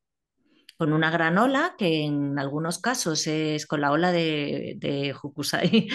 con 0.75 0.91
una 0.91 1.11
gran 1.11 1.37
ola, 1.37 1.75
que 1.77 2.03
en 2.03 2.37
algunos 2.37 2.79
casos 2.79 3.25
es 3.27 3.65
con 3.67 3.79
la 3.79 3.91
ola 3.91 4.11
de, 4.11 4.75
de 4.79 5.13
Hokusai, 5.13 5.87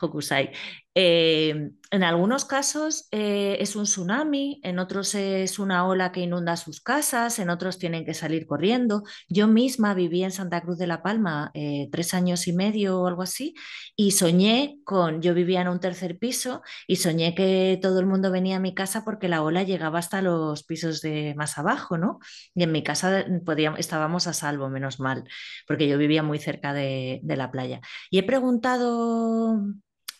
Hokusai. 0.00 0.50
Eh, 0.96 1.70
en 1.90 2.02
algunos 2.04 2.44
casos 2.44 3.08
eh, 3.10 3.56
es 3.58 3.74
un 3.74 3.84
tsunami, 3.84 4.60
en 4.62 4.78
otros 4.78 5.14
es 5.16 5.58
una 5.58 5.86
ola 5.88 6.12
que 6.12 6.20
inunda 6.20 6.56
sus 6.56 6.80
casas, 6.80 7.40
en 7.40 7.50
otros 7.50 7.78
tienen 7.78 8.04
que 8.04 8.14
salir 8.14 8.46
corriendo. 8.46 9.02
Yo 9.28 9.48
misma 9.48 9.94
viví 9.94 10.22
en 10.22 10.30
Santa 10.30 10.60
Cruz 10.60 10.78
de 10.78 10.86
la 10.86 11.02
Palma 11.02 11.50
eh, 11.54 11.88
tres 11.90 12.14
años 12.14 12.46
y 12.46 12.52
medio 12.52 13.00
o 13.00 13.06
algo 13.08 13.22
así 13.22 13.54
y 13.96 14.12
soñé 14.12 14.78
con, 14.84 15.20
yo 15.20 15.34
vivía 15.34 15.62
en 15.62 15.68
un 15.68 15.80
tercer 15.80 16.18
piso 16.18 16.62
y 16.86 16.96
soñé 16.96 17.34
que 17.34 17.78
todo 17.82 17.98
el 18.00 18.06
mundo 18.06 18.30
venía 18.30 18.56
a 18.56 18.60
mi 18.60 18.74
casa 18.74 19.04
porque 19.04 19.28
la 19.28 19.42
ola 19.42 19.62
llegaba 19.64 19.98
hasta 19.98 20.22
los 20.22 20.64
pisos 20.64 21.00
de 21.00 21.34
más 21.36 21.58
abajo, 21.58 21.98
¿no? 21.98 22.18
Y 22.54 22.62
en 22.62 22.72
mi 22.72 22.82
casa 22.84 23.24
podíamos, 23.44 23.80
estábamos 23.80 24.26
a 24.28 24.32
salvo, 24.32 24.68
menos 24.68 25.00
mal, 25.00 25.24
porque 25.66 25.88
yo 25.88 25.98
vivía 25.98 26.22
muy 26.22 26.38
cerca 26.38 26.72
de, 26.72 27.20
de 27.22 27.36
la 27.36 27.50
playa. 27.50 27.80
Y 28.10 28.18
he 28.18 28.22
preguntado 28.22 29.60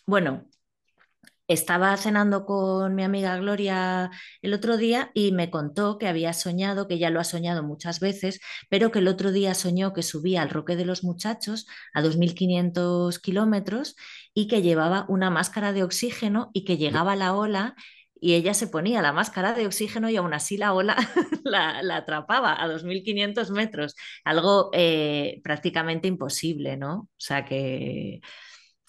bueno, 0.06 0.46
estaba 1.46 1.94
cenando 1.98 2.46
con 2.46 2.94
mi 2.94 3.02
amiga 3.04 3.36
Gloria 3.36 4.10
el 4.40 4.54
otro 4.54 4.76
día 4.78 5.10
y 5.14 5.32
me 5.32 5.50
contó 5.50 5.98
que 5.98 6.08
había 6.08 6.32
soñado, 6.32 6.88
que 6.88 6.98
ya 6.98 7.10
lo 7.10 7.20
ha 7.20 7.24
soñado 7.24 7.62
muchas 7.62 8.00
veces, 8.00 8.40
pero 8.70 8.90
que 8.90 9.00
el 9.00 9.08
otro 9.08 9.30
día 9.30 9.54
soñó 9.54 9.92
que 9.92 10.02
subía 10.02 10.40
al 10.42 10.50
Roque 10.50 10.76
de 10.76 10.86
los 10.86 11.04
Muchachos 11.04 11.66
a 11.92 12.02
2.500 12.02 13.20
kilómetros 13.20 13.94
y 14.32 14.48
que 14.48 14.62
llevaba 14.62 15.04
una 15.08 15.30
máscara 15.30 15.72
de 15.72 15.84
oxígeno 15.84 16.50
y 16.54 16.64
que 16.64 16.78
llegaba 16.78 17.14
la 17.14 17.34
ola 17.34 17.74
y 18.18 18.34
ella 18.34 18.54
se 18.54 18.68
ponía 18.68 19.02
la 19.02 19.12
máscara 19.12 19.52
de 19.52 19.66
oxígeno 19.66 20.08
y 20.08 20.16
aún 20.16 20.32
así 20.32 20.56
la 20.56 20.72
ola 20.72 20.96
la, 21.44 21.96
atrapaba 21.96 22.54
a 22.54 22.66
2.500 22.68 23.50
metros, 23.50 23.94
algo 24.24 24.70
eh, 24.72 25.40
prácticamente 25.44 26.08
imposible, 26.08 26.78
¿no? 26.78 27.00
O 27.00 27.08
sea 27.18 27.44
que 27.44 28.22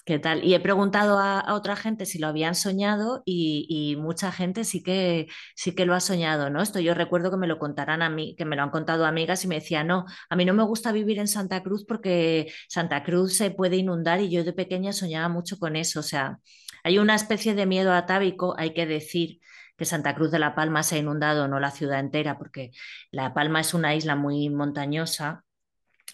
¿Qué 0.06 0.20
tal? 0.20 0.44
Y 0.44 0.54
he 0.54 0.60
preguntado 0.60 1.18
a, 1.18 1.56
otra 1.56 1.76
gente 1.76 2.06
si 2.06 2.20
lo 2.20 2.28
habían 2.28 2.54
soñado 2.54 3.24
y, 3.26 3.96
mucha 4.00 4.32
gente 4.32 4.64
sí 4.64 4.84
que, 4.84 5.28
sí 5.56 5.74
que 5.74 5.86
lo 5.88 5.96
ha 5.96 6.00
soñado, 6.00 6.52
¿no? 6.52 6.62
Esto 6.62 6.80
yo 6.80 6.94
recuerdo 6.94 7.32
que 7.32 7.38
me 7.38 7.48
lo 7.48 7.58
contarán 7.58 8.04
a 8.04 8.10
mí, 8.10 8.36
que 8.38 8.46
me 8.46 8.56
lo 8.56 8.62
han 8.62 8.70
contado 8.70 9.06
amigas 9.08 9.44
y 9.44 9.48
me 9.48 9.56
decían, 9.56 9.88
no, 9.88 10.06
a 10.30 10.36
mí 10.36 10.46
no 10.46 10.54
me 10.54 10.62
gusta 10.64 10.92
vivir 10.92 11.18
en 11.18 11.28
Santa 11.28 11.64
Cruz 11.64 11.86
porque 11.86 12.52
Santa 12.70 13.04
Cruz 13.04 13.36
se 13.36 13.50
puede 13.50 13.78
inundar 13.78 14.22
y 14.22 14.30
yo 14.30 14.44
de 14.44 14.54
pequeña 14.54 14.94
soñaba 14.94 15.28
mucho 15.28 15.58
con 15.58 15.76
eso. 15.76 16.02
O 16.02 16.04
sea, 16.04 16.38
hay 16.84 17.00
una 17.00 17.16
especie 17.16 17.56
de 17.56 17.66
miedo 17.66 17.92
atávico, 17.94 18.54
hay 18.60 18.74
que 18.76 18.86
decir 18.86 19.40
que 19.76 19.86
Santa 19.86 20.14
Cruz 20.14 20.30
de 20.32 20.40
la 20.40 20.54
Palma 20.56 20.84
se 20.84 20.96
ha 20.96 21.00
inundado, 21.00 21.48
no 21.48 21.60
la 21.60 21.72
ciudad 21.72 22.00
entera, 22.00 22.38
porque 22.38 22.72
La 23.12 23.34
Palma 23.34 23.62
es 23.62 23.74
una 23.74 23.96
isla 23.96 24.16
muy 24.16 24.50
montañosa 24.50 25.46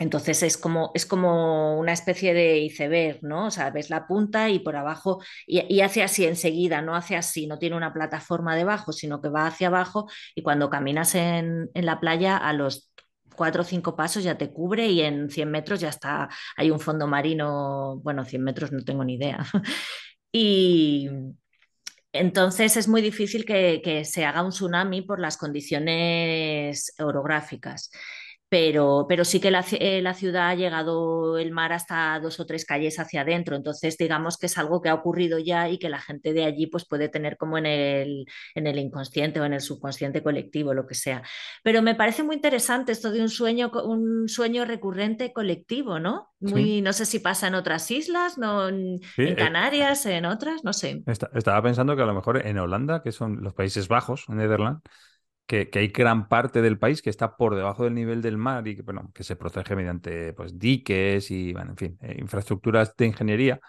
entonces 0.01 0.41
es 0.41 0.57
como, 0.57 0.89
es 0.95 1.05
como 1.05 1.77
una 1.77 1.93
especie 1.93 2.33
de 2.33 2.57
iceberg, 2.57 3.19
¿no? 3.21 3.45
O 3.45 3.51
sea, 3.51 3.69
ves 3.69 3.91
la 3.91 4.07
punta 4.07 4.49
y 4.49 4.57
por 4.57 4.75
abajo, 4.75 5.21
y, 5.45 5.81
hace 5.81 6.01
así 6.01 6.25
enseguida, 6.25 6.81
no 6.81 6.95
hace 6.95 7.15
así, 7.15 7.45
no 7.45 7.59
tiene 7.59 7.75
una 7.77 7.93
plataforma 7.93 8.55
debajo, 8.55 8.93
sino 8.93 9.21
que 9.21 9.29
va 9.29 9.45
hacia 9.45 9.67
abajo 9.67 10.09
y 10.33 10.41
cuando 10.41 10.71
caminas 10.71 11.13
en, 11.13 11.69
la 11.75 11.99
playa 11.99 12.35
a 12.37 12.51
los 12.53 12.91
cuatro 13.35 13.61
o 13.61 13.65
cinco 13.65 13.95
pasos 13.95 14.23
ya 14.23 14.39
te 14.39 14.51
cubre 14.51 14.87
y 14.87 15.01
en 15.01 15.29
100 15.29 15.51
metros 15.51 15.79
ya 15.79 15.89
está, 15.89 16.29
hay 16.57 16.71
un 16.71 16.79
fondo 16.79 17.05
marino, 17.05 17.99
bueno, 18.03 18.25
100 18.25 18.43
metros 18.43 18.71
no 18.71 18.83
tengo 18.83 19.03
ni 19.03 19.15
idea. 19.15 19.45
y 20.31 21.09
entonces 22.11 22.75
es 22.75 22.87
muy 22.87 23.03
difícil 23.03 23.45
que, 23.45 23.81
que 23.83 24.03
se 24.03 24.25
haga 24.25 24.41
un 24.41 24.49
tsunami 24.49 25.03
por 25.03 25.19
las 25.19 25.37
condiciones 25.37 26.91
orográficas 26.97 27.91
pero, 28.51 29.05
pero 29.07 29.23
sí 29.23 29.39
que 29.39 29.49
la, 29.49 29.63
eh, 29.71 30.01
la, 30.01 30.13
ciudad 30.13 30.49
ha 30.49 30.55
llegado 30.55 31.37
el 31.37 31.53
mar 31.53 31.71
hasta 31.71 32.19
dos 32.19 32.37
o 32.41 32.45
tres 32.45 32.65
calles 32.65 32.99
hacia 32.99 33.21
adentro, 33.21 33.55
entonces 33.55 33.97
digamos 33.97 34.37
que 34.37 34.47
es 34.47 34.57
algo 34.57 34.81
que 34.81 34.89
ha 34.89 34.93
ocurrido 34.93 35.39
ya 35.39 35.69
y 35.69 35.79
que 35.79 35.87
la 35.87 36.01
gente 36.01 36.33
de 36.33 36.43
allí 36.43 36.67
pues 36.67 36.85
puede 36.85 37.07
tener 37.07 37.37
como 37.37 37.57
en 37.57 37.65
el, 37.65 38.25
en 38.53 38.67
el 38.67 38.77
inconsciente 38.77 39.39
o 39.39 39.45
en 39.45 39.53
el 39.53 39.61
subconsciente 39.61 40.21
colectivo, 40.21 40.73
lo 40.73 40.85
que 40.85 40.95
sea. 40.95 41.23
Pero 41.63 41.81
me 41.81 41.95
parece 41.95 42.23
muy 42.23 42.35
interesante 42.35 42.91
esto 42.91 43.09
de 43.13 43.21
un 43.21 43.29
sueño, 43.29 43.71
un 43.85 44.27
sueño 44.27 44.65
recurrente 44.65 45.31
colectivo, 45.31 45.99
¿no? 45.99 46.33
Muy, 46.41 46.63
sí. 46.63 46.81
No 46.81 46.91
sé 46.91 47.05
si 47.05 47.19
pasa 47.19 47.47
en 47.47 47.55
otras 47.55 47.89
islas, 47.89 48.37
no, 48.37 48.67
en, 48.67 48.99
sí, 49.15 49.27
en 49.27 49.35
Canarias, 49.35 50.05
eh, 50.05 50.17
en 50.17 50.25
otras, 50.25 50.65
no 50.65 50.73
sé. 50.73 51.03
Estaba 51.07 51.63
pensando 51.63 51.95
que 51.95 52.01
a 52.01 52.05
lo 52.05 52.13
mejor 52.13 52.45
en 52.45 52.57
Holanda, 52.57 53.01
que 53.01 53.13
son 53.13 53.41
los 53.43 53.53
Países 53.53 53.87
Bajos, 53.87 54.25
en 54.27 54.35
Nederland, 54.35 54.81
que, 55.45 55.69
que, 55.69 55.79
hay 55.79 55.87
gran 55.89 56.27
parte 56.27 56.61
del 56.61 56.79
país 56.79 57.01
que 57.01 57.09
está 57.09 57.35
por 57.35 57.55
debajo 57.55 57.83
del 57.83 57.93
nivel 57.93 58.21
del 58.21 58.37
mar 58.37 58.67
y 58.67 58.75
que, 58.75 58.81
bueno, 58.81 59.11
que 59.13 59.23
se 59.23 59.35
protege 59.35 59.75
mediante 59.75 60.33
pues, 60.33 60.57
diques 60.57 61.29
y, 61.31 61.53
bueno, 61.53 61.71
en 61.71 61.77
fin, 61.77 61.97
eh, 62.01 62.17
infraestructuras 62.19 62.95
de 62.95 63.07
ingeniería. 63.07 63.59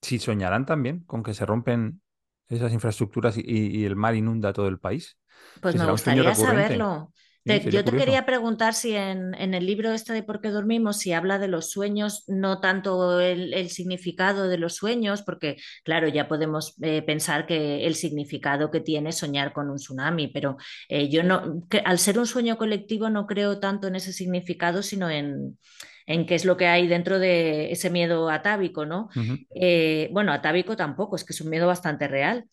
Si 0.00 0.18
soñarán 0.18 0.66
también 0.66 1.04
con 1.04 1.22
que 1.22 1.34
se 1.34 1.46
rompen 1.46 2.00
esas 2.48 2.72
infraestructuras 2.72 3.36
y, 3.38 3.42
y 3.46 3.84
el 3.84 3.96
mar 3.96 4.14
inunda 4.14 4.52
todo 4.52 4.68
el 4.68 4.78
país. 4.78 5.16
Pues 5.60 5.76
me 5.76 5.90
gustaría 5.90 6.34
saberlo. 6.34 7.12
Te, 7.44 7.58
yo 7.70 7.82
te 7.82 7.90
curioso. 7.90 7.96
quería 7.96 8.24
preguntar 8.24 8.72
si 8.72 8.94
en, 8.94 9.34
en, 9.34 9.54
el 9.54 9.66
libro 9.66 9.90
este 9.92 10.12
de 10.12 10.22
Por 10.22 10.40
qué 10.40 10.50
dormimos, 10.50 10.98
si 10.98 11.12
habla 11.12 11.38
de 11.38 11.48
los 11.48 11.70
sueños, 11.70 12.24
no 12.28 12.60
tanto 12.60 13.18
el, 13.20 13.52
el 13.52 13.68
significado 13.68 14.46
de 14.46 14.58
los 14.58 14.76
sueños, 14.76 15.22
porque 15.22 15.56
claro, 15.82 16.06
ya 16.06 16.28
podemos 16.28 16.76
eh, 16.82 17.02
pensar 17.02 17.46
que 17.46 17.84
el 17.86 17.96
significado 17.96 18.70
que 18.70 18.80
tiene 18.80 19.10
soñar 19.10 19.52
con 19.52 19.70
un 19.70 19.76
tsunami, 19.76 20.28
pero 20.28 20.56
eh, 20.88 21.08
yo 21.08 21.24
no, 21.24 21.64
que, 21.68 21.78
al 21.78 21.98
ser 21.98 22.18
un 22.18 22.26
sueño 22.26 22.56
colectivo 22.56 23.10
no 23.10 23.26
creo 23.26 23.58
tanto 23.58 23.88
en 23.88 23.96
ese 23.96 24.12
significado, 24.12 24.82
sino 24.82 25.10
en, 25.10 25.58
en 26.06 26.26
qué 26.26 26.36
es 26.36 26.44
lo 26.44 26.56
que 26.56 26.68
hay 26.68 26.86
dentro 26.86 27.18
de 27.18 27.72
ese 27.72 27.90
miedo 27.90 28.30
atávico, 28.30 28.86
¿no? 28.86 29.08
Uh 29.16 29.20
-huh. 29.20 29.46
eh, 29.56 30.08
bueno, 30.12 30.32
atávico 30.32 30.76
tampoco, 30.76 31.16
es 31.16 31.24
que 31.24 31.32
es 31.32 31.40
un 31.40 31.50
miedo 31.50 31.66
bastante 31.66 32.06
real 32.06 32.44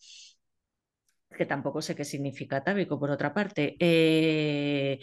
que 1.40 1.46
tampoco 1.46 1.80
sé 1.80 1.96
qué 1.96 2.04
significa 2.04 2.58
atávico, 2.58 3.00
por 3.00 3.10
otra 3.10 3.32
parte. 3.32 3.74
Eh, 3.80 5.00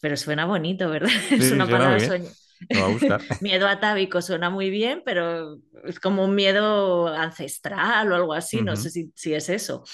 pero 0.00 0.16
suena 0.16 0.46
bonito, 0.46 0.88
¿verdad? 0.88 1.10
Sí, 1.28 1.34
es 1.34 1.52
una 1.52 1.68
palabra 1.68 2.00
sueño. 2.00 2.30
Va 2.74 2.86
a 2.86 2.88
buscar. 2.88 3.20
miedo 3.42 3.68
atávico 3.68 4.22
suena 4.22 4.48
muy 4.48 4.70
bien, 4.70 5.02
pero 5.04 5.58
es 5.84 6.00
como 6.00 6.24
un 6.24 6.34
miedo 6.34 7.08
ancestral 7.08 8.10
o 8.10 8.14
algo 8.14 8.32
así, 8.32 8.56
uh 8.56 8.60
-huh. 8.60 8.64
no 8.64 8.76
sé 8.76 8.88
si, 8.88 9.12
si, 9.14 9.34
es 9.34 9.50
eso. 9.50 9.84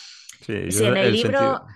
Sí, 0.47 0.71
si 0.71 0.85
en 0.85 0.97
el, 0.97 1.07
el 1.07 1.13
libro... 1.15 1.67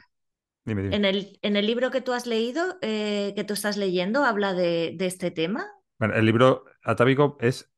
Dime, 0.64 0.82
dime. 0.82 0.94
En, 0.94 1.04
el, 1.04 1.40
en 1.42 1.56
el 1.56 1.66
libro 1.66 1.90
que 1.90 2.00
tú 2.00 2.12
has 2.12 2.28
leído, 2.28 2.78
eh, 2.80 3.32
que 3.34 3.42
tú 3.42 3.54
estás 3.54 3.76
leyendo, 3.76 4.24
habla 4.24 4.54
de, 4.54 4.92
de, 4.94 5.06
este 5.06 5.32
tema. 5.32 5.66
Bueno, 5.98 6.14
el 6.14 6.24
libro 6.26 6.64
atávico 6.84 7.38
es, 7.40 7.72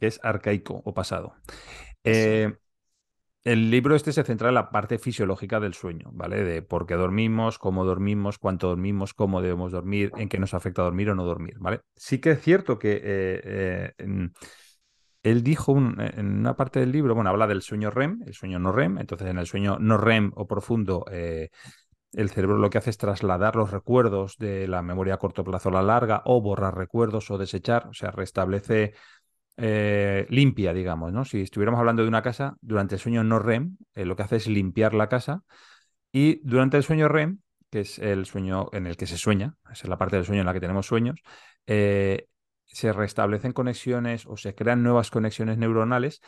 es 0.00 0.18
arcaico 0.22 0.80
o 0.86 0.94
pasado. 0.94 1.34
Eh, 2.04 2.56
el 3.44 3.70
libro 3.70 3.94
este 3.94 4.12
se 4.12 4.24
centra 4.24 4.48
en 4.48 4.54
la 4.54 4.70
parte 4.70 4.98
fisiológica 4.98 5.60
del 5.60 5.74
sueño, 5.74 6.10
¿vale? 6.12 6.42
De 6.44 6.62
por 6.62 6.86
qué 6.86 6.94
dormimos, 6.94 7.58
cómo 7.58 7.84
dormimos, 7.84 8.38
cuánto 8.38 8.68
dormimos, 8.68 9.14
cómo 9.14 9.40
debemos 9.40 9.72
dormir, 9.72 10.12
en 10.16 10.28
qué 10.28 10.38
nos 10.38 10.54
afecta 10.54 10.82
dormir 10.82 11.10
o 11.10 11.14
no 11.14 11.24
dormir, 11.24 11.54
¿vale? 11.58 11.80
Sí 11.96 12.20
que 12.20 12.32
es 12.32 12.42
cierto 12.42 12.78
que 12.78 13.00
eh, 13.02 13.92
eh, 13.98 14.30
él 15.22 15.42
dijo 15.42 15.72
un, 15.72 16.00
en 16.00 16.38
una 16.38 16.56
parte 16.56 16.80
del 16.80 16.92
libro, 16.92 17.14
bueno, 17.14 17.30
habla 17.30 17.46
del 17.46 17.62
sueño 17.62 17.90
REM, 17.90 18.22
el 18.26 18.34
sueño 18.34 18.58
no 18.58 18.72
REM, 18.72 18.98
entonces 18.98 19.28
en 19.28 19.38
el 19.38 19.46
sueño 19.46 19.78
no 19.78 19.96
REM 19.98 20.32
o 20.34 20.46
profundo, 20.46 21.04
eh, 21.10 21.50
el 22.12 22.30
cerebro 22.30 22.56
lo 22.56 22.70
que 22.70 22.78
hace 22.78 22.90
es 22.90 22.98
trasladar 22.98 23.56
los 23.56 23.70
recuerdos 23.70 24.36
de 24.38 24.66
la 24.66 24.82
memoria 24.82 25.14
a 25.14 25.18
corto 25.18 25.44
plazo 25.44 25.68
a 25.68 25.72
la 25.72 25.82
larga 25.82 26.22
o 26.24 26.40
borrar 26.40 26.76
recuerdos 26.76 27.30
o 27.30 27.38
desechar, 27.38 27.88
o 27.88 27.94
sea, 27.94 28.10
restablece 28.10 28.94
eh, 29.60 30.24
limpia, 30.30 30.72
digamos, 30.72 31.12
¿no? 31.12 31.24
Si 31.24 31.40
estuviéramos 31.40 31.80
hablando 31.80 32.02
de 32.02 32.08
una 32.08 32.22
casa, 32.22 32.56
durante 32.60 32.94
el 32.94 33.00
sueño 33.00 33.24
no 33.24 33.40
REM, 33.40 33.76
eh, 33.96 34.04
lo 34.04 34.14
que 34.14 34.22
hace 34.22 34.36
es 34.36 34.46
limpiar 34.46 34.94
la 34.94 35.08
casa 35.08 35.42
y 36.12 36.40
durante 36.48 36.76
el 36.76 36.84
sueño 36.84 37.08
REM, 37.08 37.40
que 37.68 37.80
es 37.80 37.98
el 37.98 38.24
sueño 38.24 38.68
en 38.72 38.86
el 38.86 38.96
que 38.96 39.08
se 39.08 39.18
sueña, 39.18 39.56
esa 39.64 39.82
es 39.82 39.88
la 39.88 39.98
parte 39.98 40.14
del 40.14 40.24
sueño 40.24 40.42
en 40.42 40.46
la 40.46 40.52
que 40.52 40.60
tenemos 40.60 40.86
sueños, 40.86 41.20
eh, 41.66 42.28
se 42.66 42.92
restablecen 42.92 43.52
conexiones 43.52 44.26
o 44.26 44.36
se 44.36 44.54
crean 44.54 44.84
nuevas 44.84 45.10
conexiones 45.10 45.58
neuronales 45.58 46.20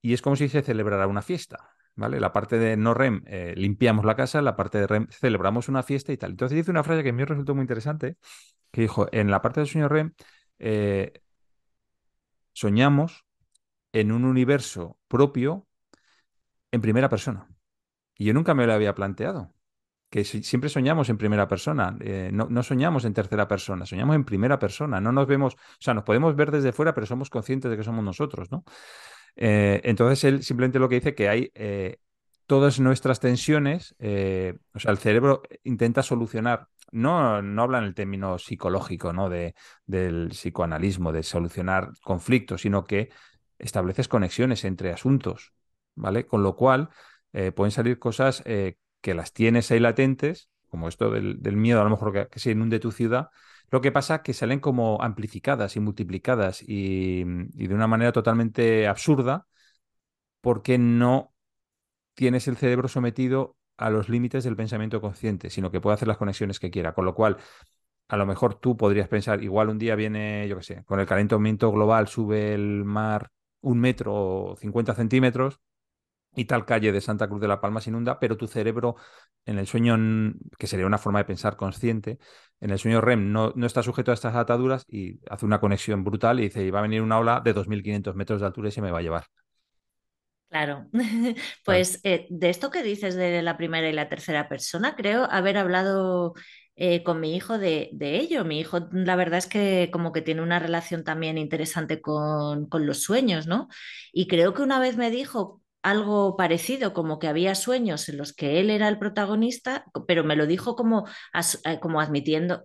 y 0.00 0.14
es 0.14 0.22
como 0.22 0.36
si 0.36 0.48
se 0.48 0.62
celebrara 0.62 1.06
una 1.06 1.22
fiesta. 1.22 1.70
¿Vale? 1.94 2.20
La 2.20 2.32
parte 2.32 2.58
de 2.58 2.76
no 2.76 2.94
REM 2.94 3.24
limpiamos 3.56 4.04
la 4.04 4.14
casa, 4.14 4.40
la 4.40 4.54
parte 4.54 4.78
de 4.78 4.86
REM 4.86 5.08
celebramos 5.10 5.68
una 5.68 5.82
fiesta 5.82 6.12
y 6.12 6.16
tal. 6.16 6.30
Entonces 6.30 6.54
dice 6.54 6.70
una 6.70 6.84
frase 6.84 7.02
que 7.02 7.08
a 7.08 7.12
mí 7.12 7.18
me 7.18 7.26
resultó 7.26 7.56
muy 7.56 7.62
interesante, 7.62 8.16
que 8.70 8.82
dijo, 8.82 9.08
en 9.10 9.32
la 9.32 9.42
parte 9.42 9.58
del 9.58 9.68
sueño 9.68 9.88
REM 9.88 10.12
soñamos 12.58 13.24
en 13.92 14.10
un 14.10 14.24
universo 14.24 14.98
propio 15.06 15.68
en 16.72 16.80
primera 16.80 17.08
persona. 17.08 17.46
Y 18.16 18.24
yo 18.24 18.34
nunca 18.34 18.52
me 18.52 18.66
lo 18.66 18.72
había 18.72 18.96
planteado. 18.96 19.54
Que 20.10 20.24
siempre 20.24 20.68
soñamos 20.68 21.08
en 21.08 21.18
primera 21.18 21.46
persona, 21.46 21.96
eh, 22.00 22.30
no, 22.32 22.62
soñamos 22.62 23.04
en 23.04 23.12
tercera 23.12 23.46
persona, 23.46 23.84
soñamos 23.84 24.16
en 24.16 24.24
primera 24.24 24.58
persona, 24.58 25.00
no 25.00 25.12
nos 25.12 25.26
vemos, 25.26 25.54
o 25.54 25.80
sea, 25.80 25.92
nos 25.92 26.02
podemos 26.02 26.34
ver 26.34 26.50
desde 26.50 26.72
fuera, 26.72 26.94
pero 26.94 27.06
somos 27.06 27.28
conscientes 27.28 27.70
de 27.70 27.76
que 27.76 27.84
somos 27.84 28.02
nosotros, 28.02 28.50
¿no? 28.50 28.64
Eh, 29.36 29.82
entonces 29.84 30.24
él 30.24 30.42
simplemente 30.42 30.78
lo 30.78 30.88
que 30.88 30.96
dice 30.96 31.14
que 31.14 31.28
hay 31.28 31.52
eh, 31.54 31.98
todas 32.46 32.80
nuestras 32.80 33.20
tensiones, 33.20 33.94
o 34.00 34.78
sea, 34.78 34.90
el 34.90 34.98
cerebro 34.98 35.42
intenta 35.62 36.02
solucionar, 36.02 36.68
no, 36.92 37.42
no 37.42 37.62
habla 37.62 37.78
en 37.78 37.84
el 37.84 37.94
término 37.94 38.38
psicológico, 38.38 39.12
¿no? 39.12 39.28
De, 39.28 39.54
del 39.86 40.28
psicoanalismo, 40.30 41.12
de 41.12 41.22
solucionar 41.22 41.90
conflictos, 42.02 42.62
sino 42.62 42.84
que 42.84 43.10
estableces 43.58 44.08
conexiones 44.08 44.64
entre 44.64 44.92
asuntos, 44.92 45.52
¿vale? 45.94 46.26
Con 46.26 46.42
lo 46.42 46.56
cual 46.56 46.90
eh, 47.32 47.52
pueden 47.52 47.72
salir 47.72 47.98
cosas 47.98 48.42
eh, 48.46 48.76
que 49.00 49.14
las 49.14 49.32
tienes 49.32 49.70
ahí 49.70 49.80
latentes, 49.80 50.50
como 50.68 50.88
esto 50.88 51.10
del, 51.10 51.40
del 51.42 51.56
miedo, 51.56 51.80
a 51.80 51.84
lo 51.84 51.90
mejor 51.90 52.12
que, 52.12 52.28
que, 52.28 52.40
se 52.40 52.52
inunde 52.52 52.78
tu 52.78 52.92
ciudad. 52.92 53.30
Lo 53.70 53.80
que 53.80 53.92
pasa 53.92 54.16
es 54.16 54.20
que 54.22 54.34
salen 54.34 54.60
como 54.60 55.02
amplificadas 55.02 55.76
y 55.76 55.80
multiplicadas 55.80 56.62
y, 56.62 57.20
y 57.54 57.66
de 57.66 57.74
una 57.74 57.86
manera 57.86 58.12
totalmente 58.12 58.86
absurda 58.86 59.46
porque 60.40 60.78
no 60.78 61.34
tienes 62.14 62.48
el 62.48 62.56
cerebro 62.56 62.88
sometido 62.88 63.57
a 63.78 63.90
los 63.90 64.08
límites 64.08 64.44
del 64.44 64.56
pensamiento 64.56 65.00
consciente, 65.00 65.50
sino 65.50 65.70
que 65.70 65.80
puede 65.80 65.94
hacer 65.94 66.08
las 66.08 66.18
conexiones 66.18 66.60
que 66.60 66.70
quiera. 66.70 66.94
Con 66.94 67.04
lo 67.06 67.14
cual, 67.14 67.38
a 68.08 68.16
lo 68.16 68.26
mejor 68.26 68.54
tú 68.56 68.76
podrías 68.76 69.08
pensar, 69.08 69.42
igual 69.42 69.68
un 69.70 69.78
día 69.78 69.94
viene, 69.96 70.46
yo 70.48 70.56
qué 70.58 70.62
sé, 70.62 70.84
con 70.84 71.00
el 71.00 71.06
calentamiento 71.06 71.70
global 71.72 72.08
sube 72.08 72.54
el 72.54 72.84
mar 72.84 73.30
un 73.60 73.80
metro 73.80 74.14
o 74.14 74.56
50 74.56 74.94
centímetros 74.94 75.60
y 76.34 76.44
tal 76.44 76.64
calle 76.64 76.92
de 76.92 77.00
Santa 77.00 77.28
Cruz 77.28 77.40
de 77.40 77.48
la 77.48 77.60
Palma 77.60 77.80
se 77.80 77.90
inunda, 77.90 78.18
pero 78.20 78.36
tu 78.36 78.46
cerebro 78.46 78.96
en 79.46 79.58
el 79.58 79.66
sueño, 79.66 79.96
que 80.58 80.66
sería 80.66 80.86
una 80.86 80.98
forma 80.98 81.18
de 81.20 81.24
pensar 81.24 81.56
consciente, 81.56 82.18
en 82.60 82.70
el 82.70 82.78
sueño 82.78 83.00
REM 83.00 83.32
no, 83.32 83.52
no 83.56 83.66
está 83.66 83.82
sujeto 83.82 84.10
a 84.10 84.14
estas 84.14 84.34
ataduras 84.36 84.84
y 84.88 85.20
hace 85.30 85.46
una 85.46 85.60
conexión 85.60 86.04
brutal 86.04 86.40
y 86.40 86.44
dice, 86.44 86.64
y 86.64 86.70
va 86.70 86.80
a 86.80 86.82
venir 86.82 87.02
una 87.02 87.18
ola 87.18 87.40
de 87.44 87.54
2.500 87.54 88.14
metros 88.14 88.40
de 88.40 88.46
altura 88.46 88.68
y 88.68 88.72
se 88.72 88.82
me 88.82 88.90
va 88.90 88.98
a 88.98 89.02
llevar. 89.02 89.24
Claro, 90.50 90.86
pues 91.64 92.00
eh, 92.04 92.26
de 92.30 92.48
esto 92.48 92.70
que 92.70 92.82
dices 92.82 93.14
de 93.14 93.42
la 93.42 93.58
primera 93.58 93.88
y 93.88 93.92
la 93.92 94.08
tercera 94.08 94.48
persona, 94.48 94.96
creo 94.96 95.24
haber 95.30 95.58
hablado 95.58 96.32
eh, 96.74 97.02
con 97.02 97.20
mi 97.20 97.36
hijo 97.36 97.58
de, 97.58 97.90
de, 97.92 98.16
ello. 98.18 98.44
Mi 98.44 98.60
hijo, 98.60 98.88
la 98.92 99.16
verdad 99.16 99.38
es 99.38 99.46
que 99.46 99.90
como 99.92 100.12
que 100.12 100.22
tiene 100.22 100.42
una 100.42 100.58
relación 100.58 101.04
también 101.04 101.36
interesante 101.36 102.00
con, 102.00 102.66
con, 102.68 102.86
los 102.86 103.02
sueños, 103.02 103.46
¿no? 103.46 103.68
Y 104.12 104.26
creo 104.28 104.54
que 104.54 104.62
una 104.62 104.78
vez 104.80 104.96
me 104.96 105.10
dijo 105.10 105.60
algo 105.82 106.36
parecido, 106.36 106.92
como 106.94 107.18
que 107.18 107.28
había 107.28 107.54
sueños 107.54 108.08
en 108.08 108.16
los 108.18 108.32
que 108.32 108.60
él 108.60 108.70
era 108.70 108.88
el 108.88 108.98
protagonista, 108.98 109.86
pero 110.06 110.24
me 110.24 110.36
lo 110.36 110.46
dijo 110.46 110.76
como, 110.76 111.06
as, 111.32 111.60
eh, 111.64 111.80
como 111.80 112.00
admitiendo, 112.00 112.64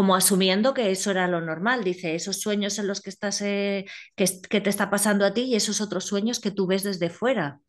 como 0.00 0.14
asumiendo 0.14 0.72
que 0.72 0.90
eso 0.90 1.10
era 1.10 1.28
lo 1.28 1.42
normal. 1.42 1.84
Dice, 1.84 2.14
esos 2.14 2.40
sueños 2.40 2.78
en 2.78 2.86
los 2.86 3.02
que 3.02 3.10
estás, 3.10 3.42
eh, 3.42 3.84
que, 4.16 4.24
que, 4.48 4.62
te 4.62 4.70
está 4.70 4.88
pasando 4.88 5.26
a 5.26 5.34
ti 5.34 5.42
y 5.42 5.56
esos 5.56 5.82
otros 5.82 6.06
sueños 6.06 6.40
que 6.40 6.50
tú 6.50 6.66
ves 6.66 6.82
desde 6.82 7.10
fuera. 7.10 7.60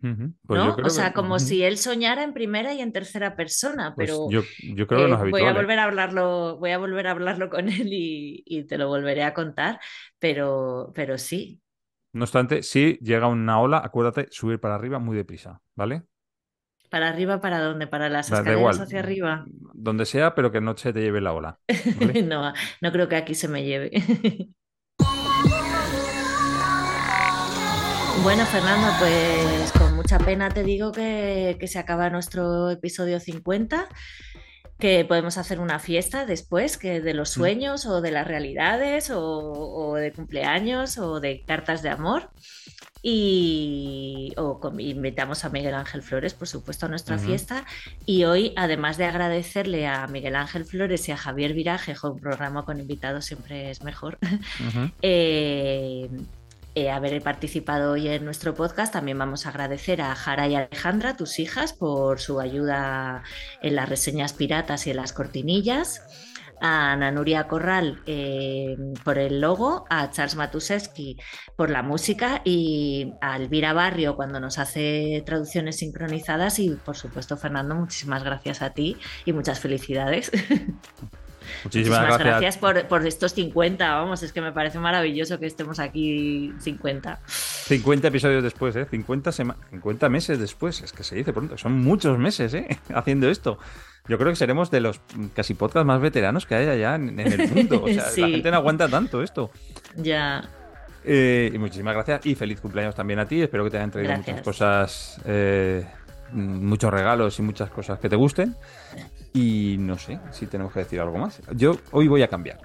Uh 0.00 0.06
-huh. 0.06 0.34
pues 0.46 0.60
¿no? 0.60 0.76
O 0.84 0.88
sea, 0.88 1.08
que... 1.08 1.14
como 1.14 1.34
uh 1.34 1.38
-huh. 1.38 1.40
si 1.40 1.64
él 1.64 1.78
soñara 1.78 2.22
en 2.22 2.32
primera 2.32 2.72
y 2.74 2.80
en 2.80 2.92
tercera 2.92 3.34
persona, 3.34 3.92
pues 3.96 4.08
pero 4.08 4.30
yo, 4.30 4.42
yo, 4.72 4.86
creo 4.86 5.00
que 5.00 5.08
no 5.08 5.14
es 5.14 5.18
eh, 5.18 5.22
habitual, 5.22 5.42
voy 5.42 5.50
a 5.50 5.52
volver 5.52 5.78
a 5.80 5.84
hablarlo, 5.84 6.58
voy 6.58 6.70
a 6.70 6.78
volver 6.78 7.06
a 7.08 7.10
hablarlo 7.10 7.50
con 7.50 7.68
él 7.68 7.88
y, 7.92 8.44
y, 8.46 8.68
te 8.68 8.78
lo 8.78 8.86
volveré 8.86 9.24
a 9.24 9.34
contar, 9.34 9.80
pero, 10.20 10.92
pero 10.94 11.18
sí. 11.18 11.60
No 12.12 12.22
obstante, 12.22 12.62
si 12.62 13.00
llega 13.02 13.26
una 13.26 13.60
ola, 13.60 13.82
acuérdate, 13.84 14.28
subir 14.30 14.60
para 14.60 14.76
arriba 14.76 15.00
muy 15.00 15.16
deprisa, 15.16 15.60
¿vale? 15.74 16.04
¿Para 16.90 17.08
arriba 17.08 17.40
para 17.40 17.60
dónde? 17.60 17.86
¿Para 17.86 18.08
las 18.08 18.26
escaleras 18.26 18.58
igual. 18.58 18.80
hacia 18.80 18.98
arriba? 18.98 19.44
Donde 19.74 20.04
sea, 20.04 20.34
pero 20.34 20.50
que 20.50 20.60
no 20.60 20.76
se 20.76 20.92
te 20.92 21.00
lleve 21.00 21.20
la 21.20 21.32
ola. 21.32 21.58
¿vale? 22.00 22.22
No, 22.30 22.52
no 22.80 22.92
creo 22.92 23.08
que 23.08 23.16
aquí 23.16 23.34
se 23.34 23.48
me 23.48 23.64
lleve. 23.64 23.90
Bueno, 28.22 28.44
Fernando, 28.44 28.88
pues 28.98 29.72
con 29.72 29.96
mucha 29.96 30.18
pena 30.18 30.50
te 30.50 30.62
digo 30.62 30.92
que, 30.92 31.56
que 31.58 31.66
se 31.66 31.78
acaba 31.78 32.10
nuestro 32.10 32.68
episodio 32.68 33.18
50, 33.18 33.88
que 34.78 35.06
podemos 35.06 35.38
hacer 35.38 35.58
una 35.58 35.78
fiesta 35.78 36.26
después, 36.26 36.76
que 36.76 37.00
de 37.00 37.14
los 37.14 37.30
sueños 37.30 37.86
o 37.86 38.02
de 38.02 38.10
las 38.10 38.26
realidades 38.26 39.08
o, 39.10 39.22
o 39.22 39.94
de 39.94 40.12
cumpleaños 40.12 40.98
o 40.98 41.18
de 41.18 41.44
cartas 41.46 41.80
de 41.82 41.88
amor. 41.88 42.30
Y 43.02 44.32
o 44.36 44.60
con- 44.60 44.78
invitamos 44.80 45.44
a 45.44 45.48
Miguel 45.48 45.74
Ángel 45.74 46.02
Flores, 46.02 46.34
por 46.34 46.48
supuesto, 46.48 46.86
a 46.86 46.88
nuestra 46.88 47.16
fiesta. 47.18 47.64
Y 48.04 48.24
hoy, 48.24 48.52
además 48.56 48.98
de 48.98 49.06
agradecerle 49.06 49.86
a 49.86 50.06
Miguel 50.06 50.36
Ángel 50.36 50.64
Flores 50.64 51.08
y 51.08 51.12
a 51.12 51.16
Javier 51.16 51.54
Viraje, 51.54 51.94
un 52.02 52.18
programa 52.20 52.64
con 52.64 52.78
invitados 52.78 53.24
siempre 53.24 53.70
es 53.70 53.82
mejor, 53.82 54.18
eh, 55.02 56.10
eh, 56.74 56.90
haber 56.90 57.20
participado 57.22 57.92
hoy 57.92 58.06
en 58.08 58.24
nuestro 58.24 58.54
podcast. 58.54 58.92
También 58.92 59.18
vamos 59.18 59.46
a 59.46 59.48
agradecer 59.48 60.00
a 60.02 60.14
Jara 60.14 60.46
y 60.46 60.54
Alejandra, 60.54 61.16
tus 61.16 61.38
hijas, 61.38 61.72
por 61.72 62.20
su 62.20 62.38
ayuda 62.38 63.22
en 63.62 63.76
las 63.76 63.88
reseñas 63.88 64.34
piratas 64.34 64.86
y 64.86 64.90
en 64.90 64.96
las 64.96 65.12
cortinillas. 65.12 66.02
A 66.60 66.92
Ana 66.92 67.10
Nuria 67.10 67.46
Corral 67.48 68.00
eh, 68.06 68.76
por 69.04 69.18
el 69.18 69.40
logo, 69.40 69.86
a 69.90 70.10
Charles 70.10 70.36
Matusewski 70.36 71.16
por 71.56 71.70
la 71.70 71.82
música 71.82 72.42
y 72.44 73.12
a 73.20 73.36
Elvira 73.36 73.72
Barrio 73.72 74.16
cuando 74.16 74.40
nos 74.40 74.58
hace 74.58 75.22
traducciones 75.24 75.76
sincronizadas 75.78 76.58
y 76.58 76.70
por 76.70 76.96
supuesto 76.96 77.36
Fernando, 77.36 77.74
muchísimas 77.74 78.22
gracias 78.24 78.62
a 78.62 78.70
ti 78.70 78.96
y 79.24 79.32
muchas 79.32 79.60
felicidades. 79.60 80.30
Muchísimas, 81.64 81.64
Muchísimas 81.64 82.04
gracias. 82.18 82.28
gracias 82.28 82.58
por, 82.58 82.86
por 82.86 83.06
estos 83.06 83.32
50, 83.34 83.92
vamos, 83.94 84.22
es 84.22 84.32
que 84.32 84.40
me 84.40 84.52
parece 84.52 84.78
maravilloso 84.78 85.38
que 85.40 85.46
estemos 85.46 85.80
aquí 85.80 86.52
50. 86.60 87.20
50 87.26 88.08
episodios 88.08 88.42
después, 88.42 88.76
¿eh? 88.76 88.86
50, 88.88 89.32
sema- 89.32 89.56
50 89.70 90.08
meses 90.10 90.38
después. 90.38 90.80
Es 90.82 90.92
que 90.92 91.02
se 91.02 91.16
dice 91.16 91.32
pronto. 91.32 91.58
Son 91.58 91.72
muchos 91.80 92.18
meses, 92.18 92.54
¿eh? 92.54 92.78
Haciendo 92.94 93.28
esto. 93.28 93.58
Yo 94.10 94.18
creo 94.18 94.30
que 94.30 94.36
seremos 94.36 94.70
de 94.72 94.80
los 94.80 95.00
casi 95.34 95.54
podcasts 95.54 95.86
más 95.86 96.00
veteranos 96.00 96.44
que 96.44 96.56
hay 96.56 96.66
allá 96.66 96.96
en, 96.96 97.18
en 97.20 97.32
el 97.40 97.48
mundo. 97.54 97.84
O 97.84 97.88
sea, 97.88 98.02
Sí. 98.10 98.20
la 98.22 98.28
gente 98.28 98.50
no 98.50 98.56
aguanta 98.56 98.88
tanto 98.88 99.22
esto. 99.22 99.50
Ya, 99.96 100.42
Eh, 101.04 101.50
y 101.54 101.58
muchísimas 101.58 101.94
gracias 101.94 102.26
y 102.26 102.34
feliz 102.34 102.60
cumpleaños 102.60 102.94
también 102.94 103.20
a 103.20 103.26
ti. 103.26 103.40
Espero 103.40 103.62
que 103.64 103.70
te 103.70 103.76
hayan 103.78 103.90
traído 103.92 104.10
Gracias. 104.12 104.28
muchas 104.36 104.44
cosas, 104.44 105.20
eh, 105.24 105.86
mm, 106.32 106.66
muchos 106.68 106.90
regalos 106.92 107.38
y 107.38 107.42
muchas 107.42 107.70
cosas 107.70 107.98
que 108.00 108.08
te 108.08 108.16
gusten. 108.16 108.56
Y 109.32 109.76
no 109.78 109.96
sé 109.96 110.18
si 110.32 110.46
tenemos 110.46 110.72
que 110.72 110.80
decir 110.80 111.00
algo 111.00 111.16
más. 111.16 111.40
Yo 111.54 111.76
hoy 111.92 112.08
voy 112.08 112.22
a 112.22 112.28
cambiar. 112.28 112.58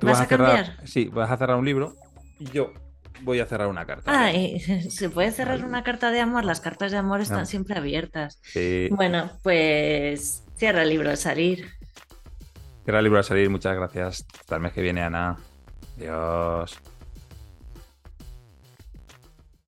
Tú 0.00 0.06
¿Vas 0.06 0.20
a 0.22 0.24
cerrar, 0.24 0.56
cambiar? 0.64 0.86
Sí, 0.88 1.10
vas 1.12 1.30
a 1.30 1.36
cerrar 1.36 1.56
un 1.58 1.66
libro 1.66 1.94
y 2.38 2.46
yo 2.46 2.72
voy 3.22 3.40
a 3.40 3.46
cerrar 3.46 3.68
una 3.68 3.84
carta. 3.86 4.10
Ah, 4.12 4.30
¿se 4.90 5.08
puede 5.10 5.30
cerrar 5.32 5.64
una 5.64 5.82
carta 5.82 6.10
de 6.10 6.20
amor? 6.20 6.44
Las 6.44 6.60
cartas 6.60 6.92
de 6.92 6.98
amor 6.98 7.20
están 7.20 7.40
No. 7.40 7.46
siempre 7.46 7.76
abiertas. 7.78 8.38
Sí, 8.42 8.88
Bueno, 8.90 9.30
pues 9.42 10.44
cierra 10.56 10.82
el 10.82 10.88
libro 10.90 11.10
al 11.10 11.16
salir. 11.16 11.68
cierra 12.84 12.98
el 12.98 13.04
libro 13.04 13.20
a 13.20 13.22
salir. 13.22 13.50
Muchas 13.50 13.74
gracias. 13.76 14.24
Hasta 14.40 14.56
el 14.56 14.62
mes 14.62 14.72
que 14.72 14.82
viene, 14.82 15.02
Ana. 15.02 15.36
Adiós. 15.98 16.78